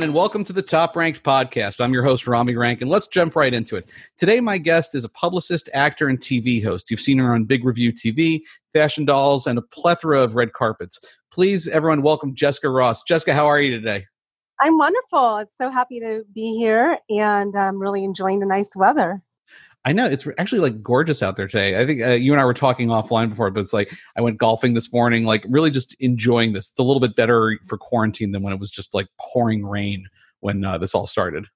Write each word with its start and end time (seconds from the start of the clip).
everyone, 0.00 0.16
and 0.16 0.18
welcome 0.18 0.44
to 0.44 0.54
the 0.54 0.62
Top 0.62 0.96
Ranked 0.96 1.22
Podcast. 1.22 1.78
I'm 1.78 1.92
your 1.92 2.02
host, 2.02 2.26
Rami 2.26 2.56
Rank, 2.56 2.80
and 2.80 2.88
let's 2.88 3.06
jump 3.06 3.36
right 3.36 3.52
into 3.52 3.76
it. 3.76 3.86
Today, 4.16 4.40
my 4.40 4.56
guest 4.56 4.94
is 4.94 5.04
a 5.04 5.10
publicist, 5.10 5.68
actor, 5.74 6.08
and 6.08 6.18
TV 6.18 6.64
host. 6.64 6.90
You've 6.90 7.02
seen 7.02 7.18
her 7.18 7.34
on 7.34 7.44
Big 7.44 7.66
Review 7.66 7.92
TV, 7.92 8.40
Fashion 8.72 9.04
Dolls, 9.04 9.46
and 9.46 9.58
a 9.58 9.62
plethora 9.62 10.22
of 10.22 10.34
red 10.34 10.54
carpets. 10.54 11.00
Please, 11.30 11.68
everyone, 11.68 12.00
welcome 12.00 12.34
Jessica 12.34 12.70
Ross. 12.70 13.02
Jessica, 13.02 13.34
how 13.34 13.46
are 13.46 13.60
you 13.60 13.70
today? 13.70 14.06
I'm 14.58 14.78
wonderful. 14.78 15.36
It's 15.36 15.58
so 15.58 15.68
happy 15.68 16.00
to 16.00 16.24
be 16.34 16.56
here, 16.56 16.96
and 17.10 17.54
I'm 17.54 17.78
really 17.78 18.02
enjoying 18.02 18.40
the 18.40 18.46
nice 18.46 18.74
weather. 18.74 19.20
I 19.84 19.92
know 19.92 20.04
it's 20.04 20.26
actually 20.38 20.60
like 20.60 20.82
gorgeous 20.82 21.22
out 21.22 21.36
there 21.36 21.48
today. 21.48 21.80
I 21.80 21.86
think 21.86 22.02
uh, 22.02 22.10
you 22.10 22.32
and 22.32 22.40
I 22.40 22.44
were 22.44 22.52
talking 22.54 22.88
offline 22.88 23.30
before, 23.30 23.50
but 23.50 23.60
it's 23.60 23.72
like 23.72 23.92
I 24.16 24.20
went 24.20 24.36
golfing 24.36 24.74
this 24.74 24.92
morning, 24.92 25.24
like 25.24 25.44
really 25.48 25.70
just 25.70 25.96
enjoying 26.00 26.52
this. 26.52 26.70
It's 26.70 26.78
a 26.78 26.82
little 26.82 27.00
bit 27.00 27.16
better 27.16 27.58
for 27.66 27.78
quarantine 27.78 28.32
than 28.32 28.42
when 28.42 28.52
it 28.52 28.60
was 28.60 28.70
just 28.70 28.92
like 28.92 29.06
pouring 29.18 29.64
rain 29.64 30.06
when 30.40 30.64
uh, 30.64 30.76
this 30.76 30.94
all 30.94 31.06
started. 31.06 31.46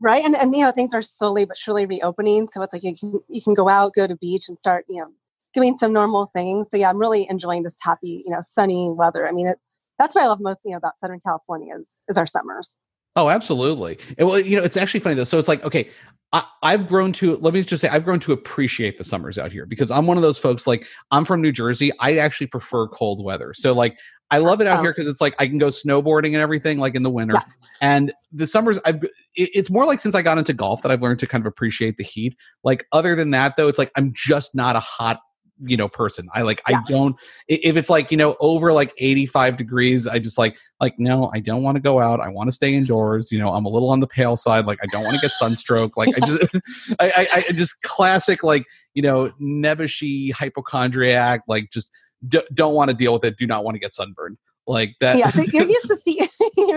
Right, 0.00 0.22
and 0.22 0.36
and 0.36 0.54
you 0.54 0.64
know 0.64 0.70
things 0.70 0.92
are 0.92 1.00
slowly 1.00 1.46
but 1.46 1.56
surely 1.56 1.86
reopening, 1.86 2.46
so 2.46 2.60
it's 2.60 2.72
like 2.72 2.82
you 2.82 2.94
can 2.94 3.20
you 3.28 3.40
can 3.40 3.54
go 3.54 3.68
out, 3.68 3.94
go 3.94 4.06
to 4.06 4.16
beach, 4.16 4.48
and 4.48 4.58
start 4.58 4.84
you 4.88 5.00
know 5.00 5.08
doing 5.54 5.74
some 5.74 5.92
normal 5.92 6.26
things. 6.26 6.70
So 6.70 6.76
yeah, 6.76 6.90
I'm 6.90 6.98
really 6.98 7.26
enjoying 7.30 7.62
this 7.62 7.76
happy 7.80 8.22
you 8.26 8.30
know 8.30 8.40
sunny 8.40 8.90
weather. 8.90 9.26
I 9.26 9.32
mean, 9.32 9.46
it, 9.46 9.58
that's 9.98 10.14
what 10.14 10.24
I 10.24 10.26
love 10.26 10.40
most 10.40 10.64
you 10.64 10.72
know 10.72 10.76
about 10.76 10.98
Southern 10.98 11.20
California 11.20 11.74
is 11.74 12.00
is 12.08 12.18
our 12.18 12.26
summers. 12.26 12.78
Oh, 13.14 13.28
absolutely. 13.28 13.98
And 14.18 14.26
well, 14.26 14.40
you 14.40 14.56
know, 14.56 14.62
it's 14.62 14.76
actually 14.76 15.00
funny 15.00 15.14
though. 15.14 15.24
So 15.24 15.38
it's 15.38 15.48
like, 15.48 15.62
okay, 15.64 15.88
I, 16.32 16.70
have 16.70 16.88
grown 16.88 17.12
to 17.14 17.36
let 17.36 17.52
me 17.52 17.62
just 17.62 17.82
say 17.82 17.88
I've 17.88 18.04
grown 18.04 18.18
to 18.20 18.32
appreciate 18.32 18.96
the 18.96 19.04
summers 19.04 19.36
out 19.36 19.52
here 19.52 19.66
because 19.66 19.90
I'm 19.90 20.06
one 20.06 20.16
of 20.16 20.22
those 20.22 20.38
folks 20.38 20.66
like 20.66 20.86
I'm 21.10 21.26
from 21.26 21.42
New 21.42 21.52
Jersey. 21.52 21.92
I 22.00 22.16
actually 22.16 22.46
prefer 22.46 22.88
cold 22.88 23.22
weather. 23.22 23.52
So 23.52 23.74
like 23.74 23.98
I 24.30 24.38
love 24.38 24.62
it 24.62 24.66
out 24.66 24.80
here 24.80 24.92
because 24.92 25.06
it's 25.08 25.20
like 25.20 25.34
I 25.38 25.46
can 25.46 25.58
go 25.58 25.66
snowboarding 25.66 26.28
and 26.28 26.36
everything 26.36 26.78
like 26.78 26.94
in 26.94 27.02
the 27.02 27.10
winter. 27.10 27.34
Yes. 27.34 27.76
And 27.82 28.12
the 28.32 28.46
summers 28.46 28.78
I've 28.86 29.04
it's 29.34 29.70
more 29.70 29.84
like 29.84 30.00
since 30.00 30.14
I 30.14 30.22
got 30.22 30.38
into 30.38 30.54
golf 30.54 30.80
that 30.82 30.90
I've 30.90 31.02
learned 31.02 31.20
to 31.20 31.26
kind 31.26 31.42
of 31.42 31.46
appreciate 31.46 31.98
the 31.98 32.04
heat. 32.04 32.36
Like 32.64 32.86
other 32.92 33.14
than 33.14 33.30
that 33.32 33.56
though, 33.56 33.68
it's 33.68 33.78
like 33.78 33.92
I'm 33.94 34.12
just 34.14 34.54
not 34.54 34.74
a 34.74 34.80
hot 34.80 35.20
you 35.64 35.76
know 35.76 35.88
person. 35.88 36.28
I 36.34 36.42
like 36.42 36.62
yeah. 36.68 36.78
i 36.78 36.82
don't 36.90 37.16
if 37.48 37.76
it's 37.76 37.90
like 37.90 38.10
you 38.10 38.16
know 38.16 38.36
over 38.40 38.72
like 38.72 38.92
85 38.98 39.56
degrees 39.56 40.06
i 40.06 40.18
just 40.18 40.38
like 40.38 40.56
like 40.80 40.98
no 40.98 41.30
i 41.32 41.40
don't 41.40 41.62
want 41.62 41.76
to 41.76 41.80
go 41.80 42.00
out. 42.00 42.20
I 42.20 42.28
want 42.28 42.48
to 42.48 42.52
stay 42.52 42.74
indoors. 42.74 43.30
You 43.30 43.38
know 43.38 43.52
i'm 43.52 43.64
a 43.64 43.68
little 43.68 43.90
on 43.90 44.00
the 44.00 44.06
pale 44.06 44.36
side. 44.36 44.66
Like 44.66 44.78
i 44.82 44.86
don't 44.92 45.04
want 45.04 45.14
to 45.16 45.20
get 45.20 45.30
sunstroke. 45.32 45.96
Like 45.96 46.10
i 46.16 46.26
just 46.26 46.44
I, 47.00 47.26
I, 47.32 47.42
I 47.48 47.52
just 47.52 47.80
classic 47.82 48.42
like 48.42 48.64
you 48.94 49.02
know 49.02 49.32
nebushi 49.40 50.32
hypochondriac 50.32 51.42
like 51.48 51.70
just 51.70 51.90
d- 52.26 52.46
don't 52.52 52.74
want 52.74 52.90
to 52.90 52.94
deal 52.94 53.12
with 53.12 53.24
it. 53.24 53.36
Do 53.36 53.46
not 53.46 53.64
want 53.64 53.74
to 53.74 53.78
get 53.78 53.92
sunburned. 53.92 54.38
Like 54.66 54.94
that 55.00 55.18
yeah 55.18 55.30
so 55.30 55.42
you're 55.42 55.68
used 55.68 55.88
to 55.88 55.96
see 56.04 56.20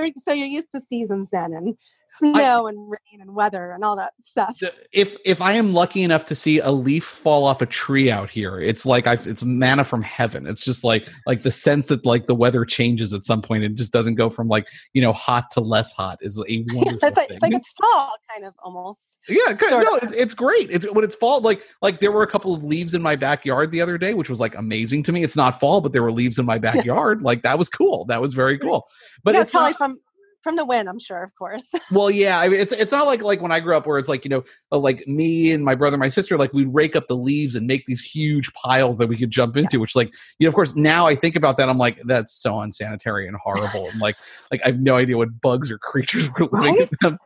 you're, 0.03 0.13
so 0.17 0.33
you're 0.33 0.47
used 0.47 0.71
to 0.71 0.79
seasons 0.79 1.29
then 1.31 1.53
and 1.53 1.75
snow 2.07 2.67
I, 2.67 2.69
and 2.69 2.89
rain 2.89 3.21
and 3.21 3.35
weather 3.35 3.71
and 3.71 3.83
all 3.83 3.95
that 3.95 4.13
stuff. 4.21 4.57
If 4.91 5.17
if 5.25 5.41
i 5.41 5.53
am 5.53 5.73
lucky 5.73 6.03
enough 6.03 6.25
to 6.25 6.35
see 6.35 6.59
a 6.59 6.71
leaf 6.71 7.03
fall 7.03 7.45
off 7.45 7.61
a 7.61 7.65
tree 7.65 8.11
out 8.11 8.29
here 8.29 8.59
it's 8.59 8.85
like 8.85 9.07
i 9.07 9.13
it's 9.13 9.43
manna 9.43 9.83
from 9.83 10.01
heaven. 10.01 10.47
It's 10.47 10.63
just 10.63 10.83
like 10.83 11.09
like 11.25 11.43
the 11.43 11.51
sense 11.51 11.87
that 11.87 12.05
like 12.05 12.27
the 12.27 12.35
weather 12.35 12.65
changes 12.65 13.13
at 13.13 13.25
some 13.25 13.41
point 13.41 13.63
it 13.63 13.75
just 13.75 13.93
doesn't 13.93 14.15
go 14.15 14.29
from 14.29 14.47
like 14.47 14.67
you 14.93 15.01
know 15.01 15.13
hot 15.13 15.51
to 15.51 15.61
less 15.61 15.91
hot 15.93 16.19
is 16.21 16.37
a 16.37 16.41
wonderful 16.73 16.99
it's 17.01 17.17
like, 17.17 17.29
it's 17.29 17.41
like 17.41 17.53
it's 17.53 17.71
fall 17.79 18.13
kind 18.29 18.45
of 18.45 18.53
almost 18.63 19.09
yeah, 19.27 19.55
no, 19.61 19.95
it's, 20.01 20.13
it's, 20.13 20.33
great. 20.33 20.69
It's 20.71 20.89
when 20.91 21.03
it's 21.03 21.15
fall. 21.15 21.41
Like 21.41 21.61
like 21.81 21.99
there 21.99 22.11
were 22.11 22.23
a 22.23 22.27
couple 22.27 22.53
of 22.53 22.63
leaves 22.63 22.93
in 22.93 23.01
my 23.01 23.15
backyard 23.15 23.71
the 23.71 23.81
other 23.81 23.97
day, 23.97 24.13
which 24.13 24.29
was 24.29 24.39
like 24.39 24.55
amazing 24.55 25.03
to 25.03 25.11
me. 25.11 25.23
It's 25.23 25.35
not 25.35 25.59
fall, 25.59 25.81
but 25.81 25.93
there 25.93 26.03
were 26.03 26.11
leaves 26.11 26.37
in 26.39 26.45
my 26.45 26.59
backyard. 26.59 27.21
like 27.21 27.43
that 27.43 27.57
was 27.57 27.69
cool. 27.69 28.05
That 28.05 28.21
was 28.21 28.33
very 28.33 28.57
cool. 28.57 28.87
But 29.23 29.35
yeah, 29.35 29.41
it's 29.41 29.51
probably 29.51 29.71
not, 29.71 29.77
from 29.77 29.99
from 30.45 30.57
the 30.57 30.63
wind, 30.63 30.87
I'm 30.87 30.99
sure, 30.99 31.23
of 31.23 31.35
course. 31.35 31.65
well, 31.91 32.11
yeah, 32.11 32.39
I 32.39 32.49
mean, 32.49 32.59
it's 32.59 32.71
it's 32.71 32.91
not 32.91 33.07
like 33.07 33.23
like 33.23 33.41
when 33.41 33.51
I 33.51 33.59
grew 33.59 33.75
up 33.75 33.87
where 33.87 33.97
it's 33.97 34.07
like 34.07 34.23
you 34.23 34.29
know, 34.29 34.43
uh, 34.71 34.77
like 34.77 35.05
me 35.07 35.51
and 35.51 35.65
my 35.65 35.73
brother, 35.73 35.95
and 35.95 35.99
my 35.99 36.09
sister, 36.09 36.37
like 36.37 36.53
we'd 36.53 36.71
rake 36.71 36.95
up 36.95 37.07
the 37.07 37.17
leaves 37.17 37.55
and 37.55 37.65
make 37.65 37.87
these 37.87 38.01
huge 38.01 38.53
piles 38.53 38.99
that 38.99 39.07
we 39.07 39.17
could 39.17 39.31
jump 39.31 39.57
into. 39.57 39.77
Yes. 39.77 39.81
Which, 39.81 39.95
like, 39.95 40.11
you 40.37 40.45
know, 40.45 40.49
of 40.49 40.53
course, 40.53 40.75
now 40.75 41.07
I 41.07 41.15
think 41.15 41.35
about 41.35 41.57
that, 41.57 41.67
I'm 41.67 41.79
like, 41.79 41.99
that's 42.03 42.31
so 42.31 42.59
unsanitary 42.59 43.27
and 43.27 43.35
horrible, 43.37 43.87
and 43.87 43.99
like, 43.99 44.13
like 44.51 44.61
I 44.63 44.67
have 44.67 44.79
no 44.79 44.97
idea 44.97 45.17
what 45.17 45.41
bugs 45.41 45.71
or 45.71 45.79
creatures 45.79 46.29
were 46.39 46.47
living 46.51 46.75
right? 46.75 46.89
in 46.91 46.97
them 47.01 47.17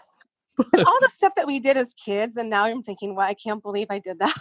all 0.59 0.97
the 1.01 1.09
stuff 1.11 1.33
that 1.35 1.47
we 1.47 1.59
did 1.59 1.77
as 1.77 1.93
kids 1.93 2.37
and 2.37 2.49
now 2.49 2.65
i'm 2.65 2.83
thinking 2.83 3.15
well 3.15 3.27
i 3.27 3.33
can't 3.33 3.63
believe 3.63 3.87
i 3.89 3.99
did 3.99 4.19
that. 4.19 4.33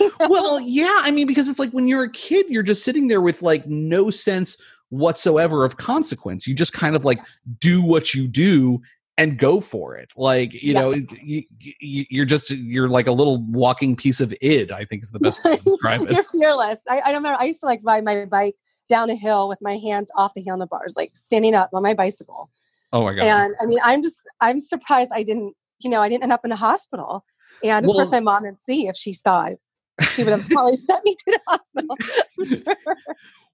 Well 0.18 0.58
yeah 0.58 1.00
i 1.02 1.10
mean 1.10 1.26
because 1.26 1.48
it's 1.48 1.58
like 1.58 1.70
when 1.70 1.86
you're 1.86 2.04
a 2.04 2.10
kid 2.10 2.46
you're 2.48 2.62
just 2.62 2.82
sitting 2.82 3.08
there 3.08 3.20
with 3.20 3.42
like 3.42 3.66
no 3.66 4.10
sense 4.10 4.56
whatsoever 4.92 5.64
of 5.64 5.78
consequence. 5.78 6.46
You 6.46 6.54
just 6.54 6.74
kind 6.74 6.94
of 6.94 7.04
like 7.04 7.18
do 7.60 7.82
what 7.82 8.12
you 8.12 8.28
do 8.28 8.82
and 9.16 9.38
go 9.38 9.60
for 9.60 9.96
it. 9.96 10.12
Like 10.16 10.52
you 10.52 10.74
yes. 10.74 10.84
know 10.84 10.94
you, 11.22 11.42
you, 11.80 12.22
are 12.22 12.26
just 12.26 12.50
you're 12.50 12.90
like 12.90 13.06
a 13.06 13.12
little 13.12 13.42
walking 13.46 13.96
piece 13.96 14.20
of 14.20 14.34
id 14.42 14.70
i 14.70 14.84
think 14.84 15.02
is 15.02 15.10
the 15.10 15.18
best 15.18 15.44
way 15.44 15.56
to 15.56 15.62
describe 15.64 16.02
it. 16.02 16.10
You're 16.10 16.22
fearless. 16.24 16.82
I, 16.88 17.00
I 17.00 17.08
remember 17.08 17.36
i 17.40 17.44
used 17.44 17.60
to 17.60 17.66
like 17.66 17.80
ride 17.82 18.04
my 18.04 18.26
bike 18.26 18.54
down 18.88 19.08
a 19.08 19.14
hill 19.14 19.48
with 19.48 19.60
my 19.62 19.78
hands 19.78 20.10
off 20.14 20.34
the 20.34 20.42
handlebars 20.42 20.94
like 20.96 21.12
standing 21.14 21.54
up 21.54 21.70
on 21.72 21.82
my 21.82 21.94
bicycle. 21.94 22.50
Oh 22.92 23.02
my 23.04 23.14
god 23.14 23.24
and 23.24 23.54
i 23.62 23.66
mean 23.66 23.78
i'm 23.82 24.02
just 24.02 24.18
i'm 24.42 24.60
surprised 24.60 25.10
i 25.14 25.22
didn't 25.22 25.54
you 25.82 25.90
know, 25.90 26.00
I 26.00 26.08
didn't 26.08 26.24
end 26.24 26.32
up 26.32 26.44
in 26.44 26.52
a 26.52 26.56
hospital. 26.56 27.24
And 27.64 27.84
of 27.84 27.88
well, 27.88 27.98
course, 27.98 28.10
my 28.10 28.20
mom 28.20 28.42
would 28.44 28.60
see 28.60 28.88
if 28.88 28.96
she 28.96 29.12
saw 29.12 29.44
it. 29.44 29.60
She 30.10 30.24
would 30.24 30.32
have 30.32 30.48
probably 30.48 30.76
sent 30.76 31.04
me 31.04 31.14
to 31.14 31.24
the 31.26 31.40
hospital. 31.46 31.96
Sure. 32.44 32.96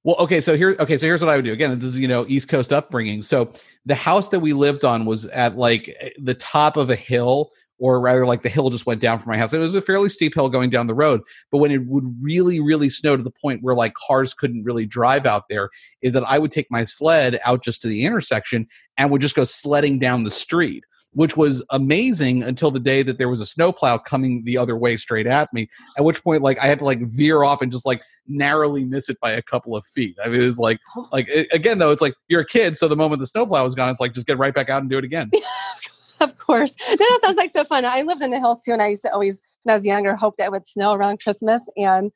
Well, 0.04 0.16
okay, 0.20 0.40
so 0.40 0.56
here, 0.56 0.76
okay, 0.78 0.96
so 0.96 1.06
here's 1.06 1.20
what 1.20 1.28
I 1.28 1.36
would 1.36 1.44
do. 1.44 1.52
Again, 1.52 1.78
this 1.78 1.90
is 1.90 1.98
you 1.98 2.08
know 2.08 2.24
East 2.28 2.48
Coast 2.48 2.72
upbringing. 2.72 3.20
So 3.20 3.52
the 3.84 3.96
house 3.96 4.28
that 4.28 4.40
we 4.40 4.52
lived 4.52 4.84
on 4.84 5.04
was 5.04 5.26
at 5.26 5.58
like 5.58 6.14
the 6.18 6.34
top 6.34 6.76
of 6.76 6.88
a 6.88 6.96
hill, 6.96 7.50
or 7.78 8.00
rather, 8.00 8.24
like 8.24 8.42
the 8.42 8.48
hill 8.48 8.70
just 8.70 8.86
went 8.86 9.00
down 9.00 9.18
from 9.18 9.30
my 9.30 9.36
house. 9.36 9.52
It 9.52 9.58
was 9.58 9.74
a 9.74 9.82
fairly 9.82 10.08
steep 10.08 10.34
hill 10.34 10.48
going 10.48 10.70
down 10.70 10.86
the 10.86 10.94
road. 10.94 11.20
But 11.50 11.58
when 11.58 11.72
it 11.72 11.84
would 11.86 12.16
really, 12.22 12.60
really 12.60 12.88
snow 12.88 13.16
to 13.16 13.22
the 13.22 13.30
point 13.30 13.62
where 13.62 13.74
like 13.74 13.92
cars 13.94 14.32
couldn't 14.32 14.64
really 14.64 14.86
drive 14.86 15.26
out 15.26 15.48
there, 15.50 15.68
is 16.00 16.14
that 16.14 16.24
I 16.24 16.38
would 16.38 16.52
take 16.52 16.70
my 16.70 16.84
sled 16.84 17.38
out 17.44 17.62
just 17.62 17.82
to 17.82 17.88
the 17.88 18.04
intersection 18.04 18.66
and 18.96 19.10
would 19.10 19.20
just 19.20 19.34
go 19.34 19.44
sledding 19.44 19.98
down 19.98 20.24
the 20.24 20.30
street 20.30 20.84
which 21.18 21.36
was 21.36 21.64
amazing 21.70 22.44
until 22.44 22.70
the 22.70 22.78
day 22.78 23.02
that 23.02 23.18
there 23.18 23.28
was 23.28 23.40
a 23.40 23.46
snowplow 23.46 23.98
coming 23.98 24.44
the 24.44 24.56
other 24.56 24.76
way 24.76 24.96
straight 24.96 25.26
at 25.26 25.52
me. 25.52 25.68
At 25.96 26.04
which 26.04 26.22
point, 26.22 26.42
like 26.42 26.60
I 26.60 26.68
had 26.68 26.78
to 26.78 26.84
like 26.84 27.00
veer 27.08 27.42
off 27.42 27.60
and 27.60 27.72
just 27.72 27.84
like 27.84 28.02
narrowly 28.28 28.84
miss 28.84 29.08
it 29.08 29.18
by 29.20 29.32
a 29.32 29.42
couple 29.42 29.74
of 29.74 29.84
feet. 29.84 30.16
I 30.24 30.28
mean, 30.28 30.40
it 30.40 30.44
was 30.44 30.60
like, 30.60 30.78
like 31.10 31.26
it, 31.28 31.48
again 31.52 31.80
though, 31.80 31.90
it's 31.90 32.00
like 32.00 32.14
you're 32.28 32.42
a 32.42 32.46
kid, 32.46 32.76
so 32.76 32.86
the 32.86 32.94
moment 32.94 33.18
the 33.18 33.26
snowplow 33.26 33.64
was 33.64 33.74
gone, 33.74 33.90
it's 33.90 33.98
like 33.98 34.14
just 34.14 34.28
get 34.28 34.38
right 34.38 34.54
back 34.54 34.68
out 34.68 34.80
and 34.80 34.88
do 34.88 34.96
it 34.96 35.02
again. 35.02 35.32
of 36.20 36.38
course, 36.38 36.76
that 36.76 37.18
sounds 37.20 37.36
like 37.36 37.50
so 37.50 37.64
fun. 37.64 37.84
I 37.84 38.02
lived 38.02 38.22
in 38.22 38.30
the 38.30 38.38
hills 38.38 38.62
too, 38.62 38.70
and 38.70 38.80
I 38.80 38.86
used 38.86 39.02
to 39.02 39.12
always, 39.12 39.42
when 39.64 39.72
I 39.72 39.74
was 39.74 39.84
younger, 39.84 40.14
hope 40.14 40.36
that 40.36 40.44
it 40.44 40.52
would 40.52 40.64
snow 40.64 40.92
around 40.92 41.18
Christmas. 41.20 41.68
And 41.76 42.12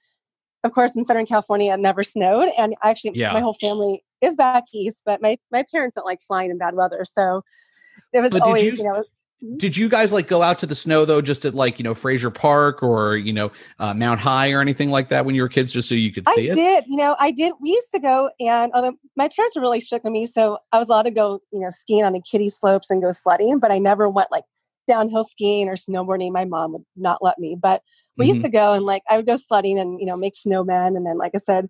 of 0.63 0.71
course, 0.71 0.95
in 0.95 1.05
Southern 1.05 1.27
California, 1.27 1.75
it 1.75 1.81
never 1.81 2.05
snowed. 2.05 2.51
And 2.57 2.77
actually, 2.85 3.19
yeah. 3.19 3.33
my 3.33 3.41
whole 3.41 3.55
family 3.55 4.05
is 4.21 4.37
back 4.37 4.63
east, 4.73 5.03
but 5.05 5.21
my 5.21 5.39
my 5.51 5.65
parents 5.73 5.97
don't 5.97 6.07
like 6.07 6.21
flying 6.21 6.53
in 6.53 6.59
bad 6.59 6.77
weather, 6.77 7.05
so 7.05 7.43
it 8.13 8.21
was 8.21 8.33
but 8.33 8.43
always, 8.43 8.65
you, 8.65 8.73
you 8.73 8.85
know, 8.85 9.05
hmm? 9.41 9.57
did 9.57 9.77
you 9.77 9.89
guys 9.89 10.13
like 10.13 10.29
go 10.29 10.43
out 10.43 10.59
to 10.59 10.67
the 10.67 10.75
snow 10.75 11.05
though 11.05 11.21
just 11.21 11.45
at 11.45 11.55
like 11.55 11.79
you 11.79 11.83
know 11.83 11.95
frazier 11.95 12.31
park 12.31 12.83
or 12.83 13.17
you 13.17 13.33
know 13.33 13.51
uh, 13.79 13.95
mountain 13.95 14.23
high 14.23 14.53
or 14.53 14.61
anything 14.61 14.91
like 14.91 15.09
that 15.09 15.25
when 15.25 15.35
you 15.35 15.43
were 15.43 15.49
kids 15.49 15.73
just 15.73 15.89
so 15.89 15.95
you 15.95 16.13
could 16.13 16.29
see 16.31 16.49
I 16.49 16.53
it 16.53 16.53
i 16.53 16.55
did 16.55 16.85
you 16.87 16.97
know 16.97 17.17
i 17.19 17.31
did 17.31 17.53
we 17.61 17.71
used 17.71 17.91
to 17.93 18.01
go 18.01 18.31
and 18.41 18.73
although 18.75 18.95
my 19.17 19.29
parents 19.29 19.57
were 19.57 19.63
really 19.63 19.81
strict 19.81 20.07
on 20.07 20.13
me 20.13 20.27
so 20.27 20.59
i 20.73 20.79
was 20.79 20.89
allowed 20.89 21.03
to 21.03 21.11
go 21.11 21.41
you 21.53 21.61
know 21.61 21.71
skiing 21.71 22.05
on 22.05 22.13
the 22.13 22.21
kiddie 22.21 22.49
slopes 22.49 22.91
and 22.91 23.03
go 23.03 23.11
sledding 23.11 23.59
but 23.59 23.73
i 23.73 23.79
never 23.79 24.09
went 24.09 24.31
like 24.31 24.45
downhill 24.87 25.25
skiing 25.25 25.69
or 25.69 25.75
snowboarding 25.75 26.33
my 26.33 26.45
mom 26.45 26.73
would 26.73 26.85
not 26.97 27.23
let 27.23 27.39
me 27.39 27.57
but 27.61 27.83
we 28.17 28.25
mm-hmm. 28.25 28.35
used 28.35 28.45
to 28.45 28.51
go 28.51 28.73
and 28.73 28.85
like 28.85 29.03
i 29.09 29.17
would 29.17 29.27
go 29.27 29.37
sledding 29.37 29.79
and 29.79 30.01
you 30.01 30.07
know 30.07 30.17
make 30.17 30.35
snowmen 30.35 30.97
and 30.97 31.07
then 31.07 31.17
like 31.17 31.33
i 31.35 31.39
said 31.39 31.69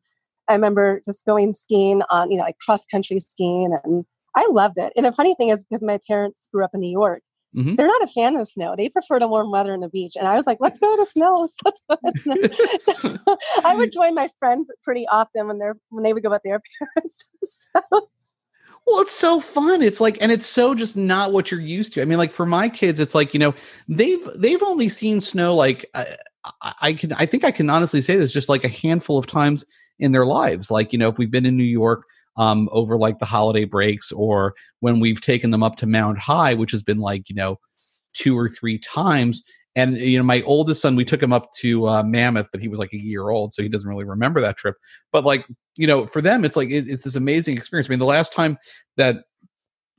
i 0.49 0.55
remember 0.55 1.01
just 1.05 1.25
going 1.27 1.53
skiing 1.53 2.03
on 2.11 2.31
you 2.31 2.37
know 2.37 2.45
like 2.45 2.59
cross 2.59 2.87
country 2.87 3.19
skiing 3.19 3.77
and 3.85 4.05
I 4.35 4.49
loved 4.51 4.79
it. 4.79 4.93
And 4.97 5.07
the 5.07 5.13
funny 5.13 5.35
thing 5.35 5.49
is, 5.49 5.65
because 5.65 5.83
my 5.83 5.99
parents 6.07 6.49
grew 6.53 6.65
up 6.65 6.71
in 6.75 6.81
New 6.81 6.91
York, 6.91 7.23
mm-hmm. 7.55 7.75
they're 7.75 7.87
not 7.87 8.03
a 8.03 8.07
fan 8.07 8.37
of 8.37 8.47
snow. 8.49 8.75
They 8.77 8.89
prefer 8.89 9.21
the 9.21 9.29
warm 9.29 9.51
weather 9.51 9.73
and 9.73 9.83
the 9.83 9.89
beach. 9.89 10.15
And 10.17 10.27
I 10.27 10.37
was 10.37 10.47
like, 10.47 10.59
let's 10.61 10.79
go 10.79 10.97
to 10.97 11.05
snow. 11.05 11.49
Let's 11.65 11.83
go 11.89 11.97
to 11.97 12.19
snow. 12.19 13.19
so 13.27 13.37
I 13.65 13.75
would 13.75 13.93
join 13.93 14.15
my 14.15 14.29
friends 14.39 14.69
pretty 14.83 15.07
often 15.09 15.49
when 15.49 15.59
they're 15.59 15.77
when 15.91 16.03
they 16.03 16.13
would 16.13 16.23
go 16.23 16.31
with 16.31 16.43
their 16.45 16.61
parents. 16.79 17.29
so. 17.43 18.09
Well, 18.85 19.01
it's 19.01 19.13
so 19.13 19.39
fun. 19.39 19.81
It's 19.81 20.01
like, 20.01 20.19
and 20.21 20.33
it's 20.33 20.47
so 20.47 20.75
just 20.75 20.97
not 20.97 21.33
what 21.33 21.53
you're 21.53 21.61
used 21.61 21.93
to. 21.95 22.03
I 22.03 22.05
mean, 22.05 22.19
like 22.19 22.33
for 22.33 22.45
my 22.45 22.69
kids, 22.69 22.99
it's 22.99 23.15
like 23.15 23.33
you 23.33 23.39
know 23.39 23.55
they've 23.89 24.27
they've 24.37 24.63
only 24.63 24.89
seen 24.89 25.21
snow 25.21 25.55
like 25.55 25.89
uh, 25.95 26.05
I, 26.61 26.75
I 26.81 26.93
can 26.95 27.13
I 27.13 27.27
think 27.27 27.45
I 27.45 27.53
can 27.53 27.71
honestly 27.71 28.01
say 28.01 28.17
this 28.17 28.33
just 28.33 28.49
like 28.49 28.65
a 28.65 28.69
handful 28.69 29.19
of 29.19 29.27
times 29.27 29.65
in 29.99 30.13
their 30.13 30.27
lives. 30.27 30.71
Like 30.71 30.93
you 30.93 30.99
know, 30.99 31.09
if 31.09 31.19
we've 31.19 31.31
been 31.31 31.47
in 31.47 31.57
New 31.57 31.63
York, 31.63 32.05
um, 32.37 32.69
over 32.73 32.97
like 32.97 33.19
the 33.19 33.27
holiday 33.27 33.65
breaks 33.65 34.11
or 34.13 34.55
when 34.81 35.01
we've 35.01 35.21
taken 35.21 35.51
them 35.51 35.63
up 35.63 35.77
to 35.77 35.87
Mountain 35.87 36.21
High, 36.21 36.55
which 36.55 36.73
has 36.73 36.83
been 36.83 36.99
like, 36.99 37.29
you 37.29 37.35
know, 37.35 37.59
two 38.15 38.39
or 38.39 38.49
three 38.49 38.79
times. 38.79 39.43
And, 39.75 39.97
you 39.97 40.19
know, 40.19 40.25
my 40.25 40.43
oldest 40.43 40.83
son, 40.83 40.97
we 40.97 41.05
took 41.05 41.23
him 41.23 41.33
up 41.33 41.51
to 41.61 41.89
uh, 41.89 42.03
Mammoth, 42.03 42.49
but 42.53 42.61
he 42.61 42.69
was 42.69 42.79
like 42.79 42.93
a 42.93 43.03
year 43.03 43.31
old, 43.31 43.55
so 43.55 43.63
he 43.63 43.69
doesn't 43.71 43.89
really 43.89 44.05
remember 44.05 44.41
that 44.41 44.59
trip. 44.59 44.77
But 45.13 45.25
like, 45.25 45.47
you 45.79 45.87
know, 45.87 46.07
for 46.07 46.21
them, 46.21 46.45
it's 46.45 46.57
like, 46.57 46.69
it, 46.71 46.89
it's 46.89 47.05
this 47.05 47.17
amazing 47.17 47.57
experience. 47.57 47.89
I 47.89 47.91
mean, 47.91 47.99
the 47.99 48.05
last 48.05 48.35
time 48.35 48.59
that 48.99 49.25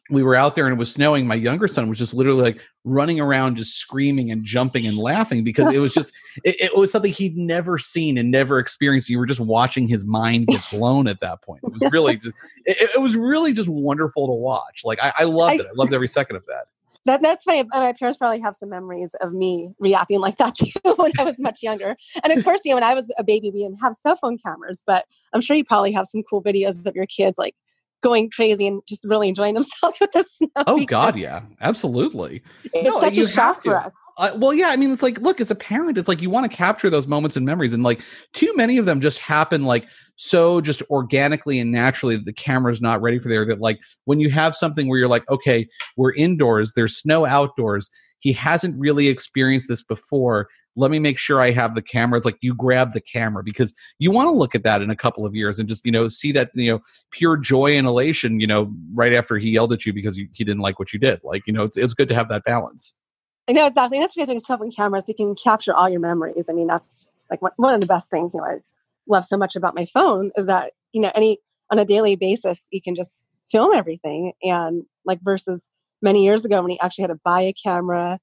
we 0.10 0.22
were 0.22 0.36
out 0.36 0.56
there 0.56 0.66
and 0.66 0.74
it 0.74 0.78
was 0.78 0.92
snowing. 0.92 1.26
My 1.26 1.36
younger 1.36 1.68
son 1.68 1.88
was 1.88 1.98
just 1.98 2.14
literally 2.14 2.42
like 2.42 2.60
running 2.84 3.20
around, 3.20 3.56
just 3.56 3.78
screaming 3.78 4.32
and 4.32 4.44
jumping 4.44 4.86
and 4.86 4.98
laughing 4.98 5.44
because 5.44 5.74
it 5.74 5.80
was 5.80 5.94
just, 5.94 6.12
it, 6.44 6.60
it, 6.60 6.78
was 6.78 6.92
something 6.92 7.12
he'd 7.12 7.38
never 7.38 7.78
seen 7.78 8.18
and 8.18 8.30
never 8.30 8.60
experienced. 8.60 9.10
You 9.10 9.18
were 9.18 9.26
just 9.26 9.40
watching 9.40 9.88
his 9.88 10.06
mind 10.06 10.48
get 10.48 10.68
blown 10.72 11.08
at 11.08 11.22
that 11.22 11.42
point. 11.42 11.62
It 11.64 11.72
was 11.72 11.84
really 11.92 12.18
just, 12.18 12.36
it, 12.66 12.92
it 12.96 13.02
was 13.02 13.16
really 13.16 13.54
just 13.54 13.70
wonderful 13.70 14.28
to 14.28 14.34
watch. 14.34 14.82
Like 14.84 15.00
I, 15.02 15.14
I 15.20 15.24
loved 15.24 15.62
it. 15.62 15.68
I 15.68 15.74
loved 15.76 15.94
every 15.94 16.10
second 16.10 16.36
of 16.36 16.46
that. 16.48 16.66
That, 17.06 17.22
that's 17.22 17.44
funny. 17.44 17.64
My 17.72 17.94
parents 17.94 18.18
probably 18.18 18.40
have 18.40 18.56
some 18.56 18.70
memories 18.70 19.14
of 19.22 19.34
me 19.34 19.70
reacting 19.80 20.20
like 20.20 20.38
that 20.38 20.56
too 20.58 20.70
when 20.96 21.12
I 21.18 21.24
was 21.24 21.40
much 21.40 21.64
younger. 21.64 21.96
And 22.24 22.38
of 22.38 22.44
course, 22.44 22.62
you 22.66 22.72
know, 22.72 22.78
when 22.78 22.84
I 22.84 22.94
was 22.94 23.12
a 23.18 23.24
baby, 23.24 23.52
we 23.52 23.64
didn't 23.64 23.80
have 23.82 23.96
cell 23.96 24.16
phone 24.16 24.38
cameras, 24.38 24.84
but 24.86 25.06
I'm 25.34 25.42
sure 25.42 25.56
you 25.56 25.66
probably 25.66 25.92
have 25.94 26.08
some 26.08 26.24
cool 26.24 26.44
videos 26.44 26.86
of 26.86 26.96
your 26.96 27.06
kids 27.06 27.38
like 27.38 27.56
going 28.04 28.30
crazy 28.30 28.68
and 28.68 28.82
just 28.88 29.04
really 29.06 29.30
enjoying 29.30 29.56
themselves 29.56 29.98
with 30.02 30.12
the 30.12 30.24
snow. 30.24 30.50
Oh 30.68 30.86
God, 30.86 31.18
yeah, 31.18 31.42
absolutely. 31.62 32.44
It's 32.66 32.88
no, 32.88 33.00
such 33.00 33.18
a 33.18 33.28
shock 33.28 33.64
for 33.64 33.76
us. 33.76 33.94
Uh, 34.18 34.32
well, 34.38 34.54
yeah, 34.54 34.68
I 34.68 34.76
mean, 34.76 34.92
it's 34.92 35.02
like, 35.02 35.20
look, 35.22 35.42
as 35.42 35.50
a 35.50 35.56
parent, 35.56 35.98
it's 35.98 36.08
like 36.08 36.22
you 36.22 36.30
want 36.30 36.50
to 36.50 36.56
capture 36.56 36.90
those 36.90 37.08
moments 37.08 37.36
and 37.36 37.46
memories, 37.46 37.74
and 37.74 37.82
like 37.82 38.02
too 38.34 38.54
many 38.56 38.78
of 38.78 38.86
them 38.86 39.02
just 39.02 39.18
happen 39.18 39.64
like 39.64 39.86
so 40.18 40.62
just 40.62 40.84
organically 40.92 41.58
and 41.60 41.72
naturally 41.72 42.16
that 42.18 42.26
the 42.26 42.34
camera's 42.34 42.82
not 42.82 43.02
ready 43.02 43.18
for 43.18 43.30
there. 43.30 43.46
That 43.46 43.60
like 43.60 43.80
when 44.06 44.20
you 44.20 44.30
have 44.30 44.56
something 44.56 44.88
where 44.88 45.00
you're 45.00 45.08
like, 45.08 45.28
okay, 45.30 45.68
we're 45.98 46.14
indoors, 46.14 46.74
there's 46.74 46.96
snow 46.96 47.26
outdoors. 47.26 47.90
He 48.24 48.34
hasn't 48.34 48.80
really 48.80 49.10
experienced 49.10 49.68
this 49.68 49.84
before 49.84 50.48
let 50.76 50.92
me 50.92 51.00
make 51.00 51.18
sure 51.18 51.42
I 51.42 51.52
have 51.52 51.76
the 51.76 51.82
camera. 51.82 52.18
It's 52.18 52.26
like 52.26 52.38
you 52.42 52.56
grab 52.56 52.94
the 52.94 53.02
camera 53.02 53.44
because 53.44 53.74
you 54.00 54.12
want 54.12 54.28
to 54.28 54.32
look 54.32 54.56
at 54.56 54.64
that 54.64 54.82
in 54.82 54.90
a 54.90 54.96
couple 54.96 55.26
of 55.26 55.36
years 55.36 55.60
and 55.60 55.70
just, 55.70 55.86
you 55.86 55.92
know, 55.92 56.08
see 56.08 56.32
that, 56.32 56.52
you 56.56 56.72
know, 56.72 56.80
pure 57.12 57.38
joy 57.38 57.78
and 57.78 57.88
elation, 57.88 58.40
you 58.40 58.48
know, 58.48 58.74
right 58.94 59.14
after 59.14 59.38
he 59.38 59.52
yelled 59.52 59.72
at 59.74 59.86
you 59.86 59.94
because 59.94 60.18
you, 60.18 60.28
he 60.34 60.44
didn't 60.44 60.62
like 60.62 60.80
what 60.80 60.94
you 60.94 61.00
did. 61.00 61.22
Like, 61.24 61.44
you 61.46 61.54
know, 61.54 61.64
it's, 61.64 61.78
it's 61.78 61.94
good 61.94 62.10
to 62.10 62.16
have 62.16 62.30
that 62.30 62.44
balance. 62.44 62.96
I 63.48 63.52
know 63.52 63.68
exactly. 63.68 64.00
That's 64.00 64.16
what 64.18 64.26
doing 64.26 64.40
stuff 64.40 64.60
with 64.60 64.76
cameras. 64.76 65.06
You 65.08 65.16
can 65.16 65.36
capture 65.36 65.76
all 65.76 65.90
your 65.90 66.00
memories. 66.00 66.50
I 66.50 66.54
mean, 66.54 66.68
that's 66.68 67.08
like 67.30 67.42
one 67.58 67.74
of 67.74 67.82
the 67.82 67.88
best 67.88 68.10
things, 68.10 68.34
you 68.34 68.42
know, 68.42 68.48
I 68.48 68.60
love 69.08 69.26
so 69.26 69.38
much 69.38 69.56
about 69.56 69.76
my 69.76 69.86
phone 69.86 70.32
is 70.36 70.48
that, 70.48 70.74
you 70.92 71.02
know, 71.02 71.12
any, 71.14 71.40
on 71.70 71.78
a 71.78 71.86
daily 71.86 72.16
basis, 72.16 72.68
you 72.72 72.82
can 72.82 72.96
just 72.96 73.28
film 73.52 73.76
everything. 73.76 74.34
And 74.42 74.86
like 75.06 75.20
versus 75.22 75.70
many 76.04 76.24
years 76.24 76.46
ago 76.46 76.62
when 76.62 76.72
he 76.72 76.80
actually 76.82 77.04
had 77.04 77.12
to 77.12 77.20
buy 77.24 77.42
a 77.42 77.54
camera, 77.54 78.20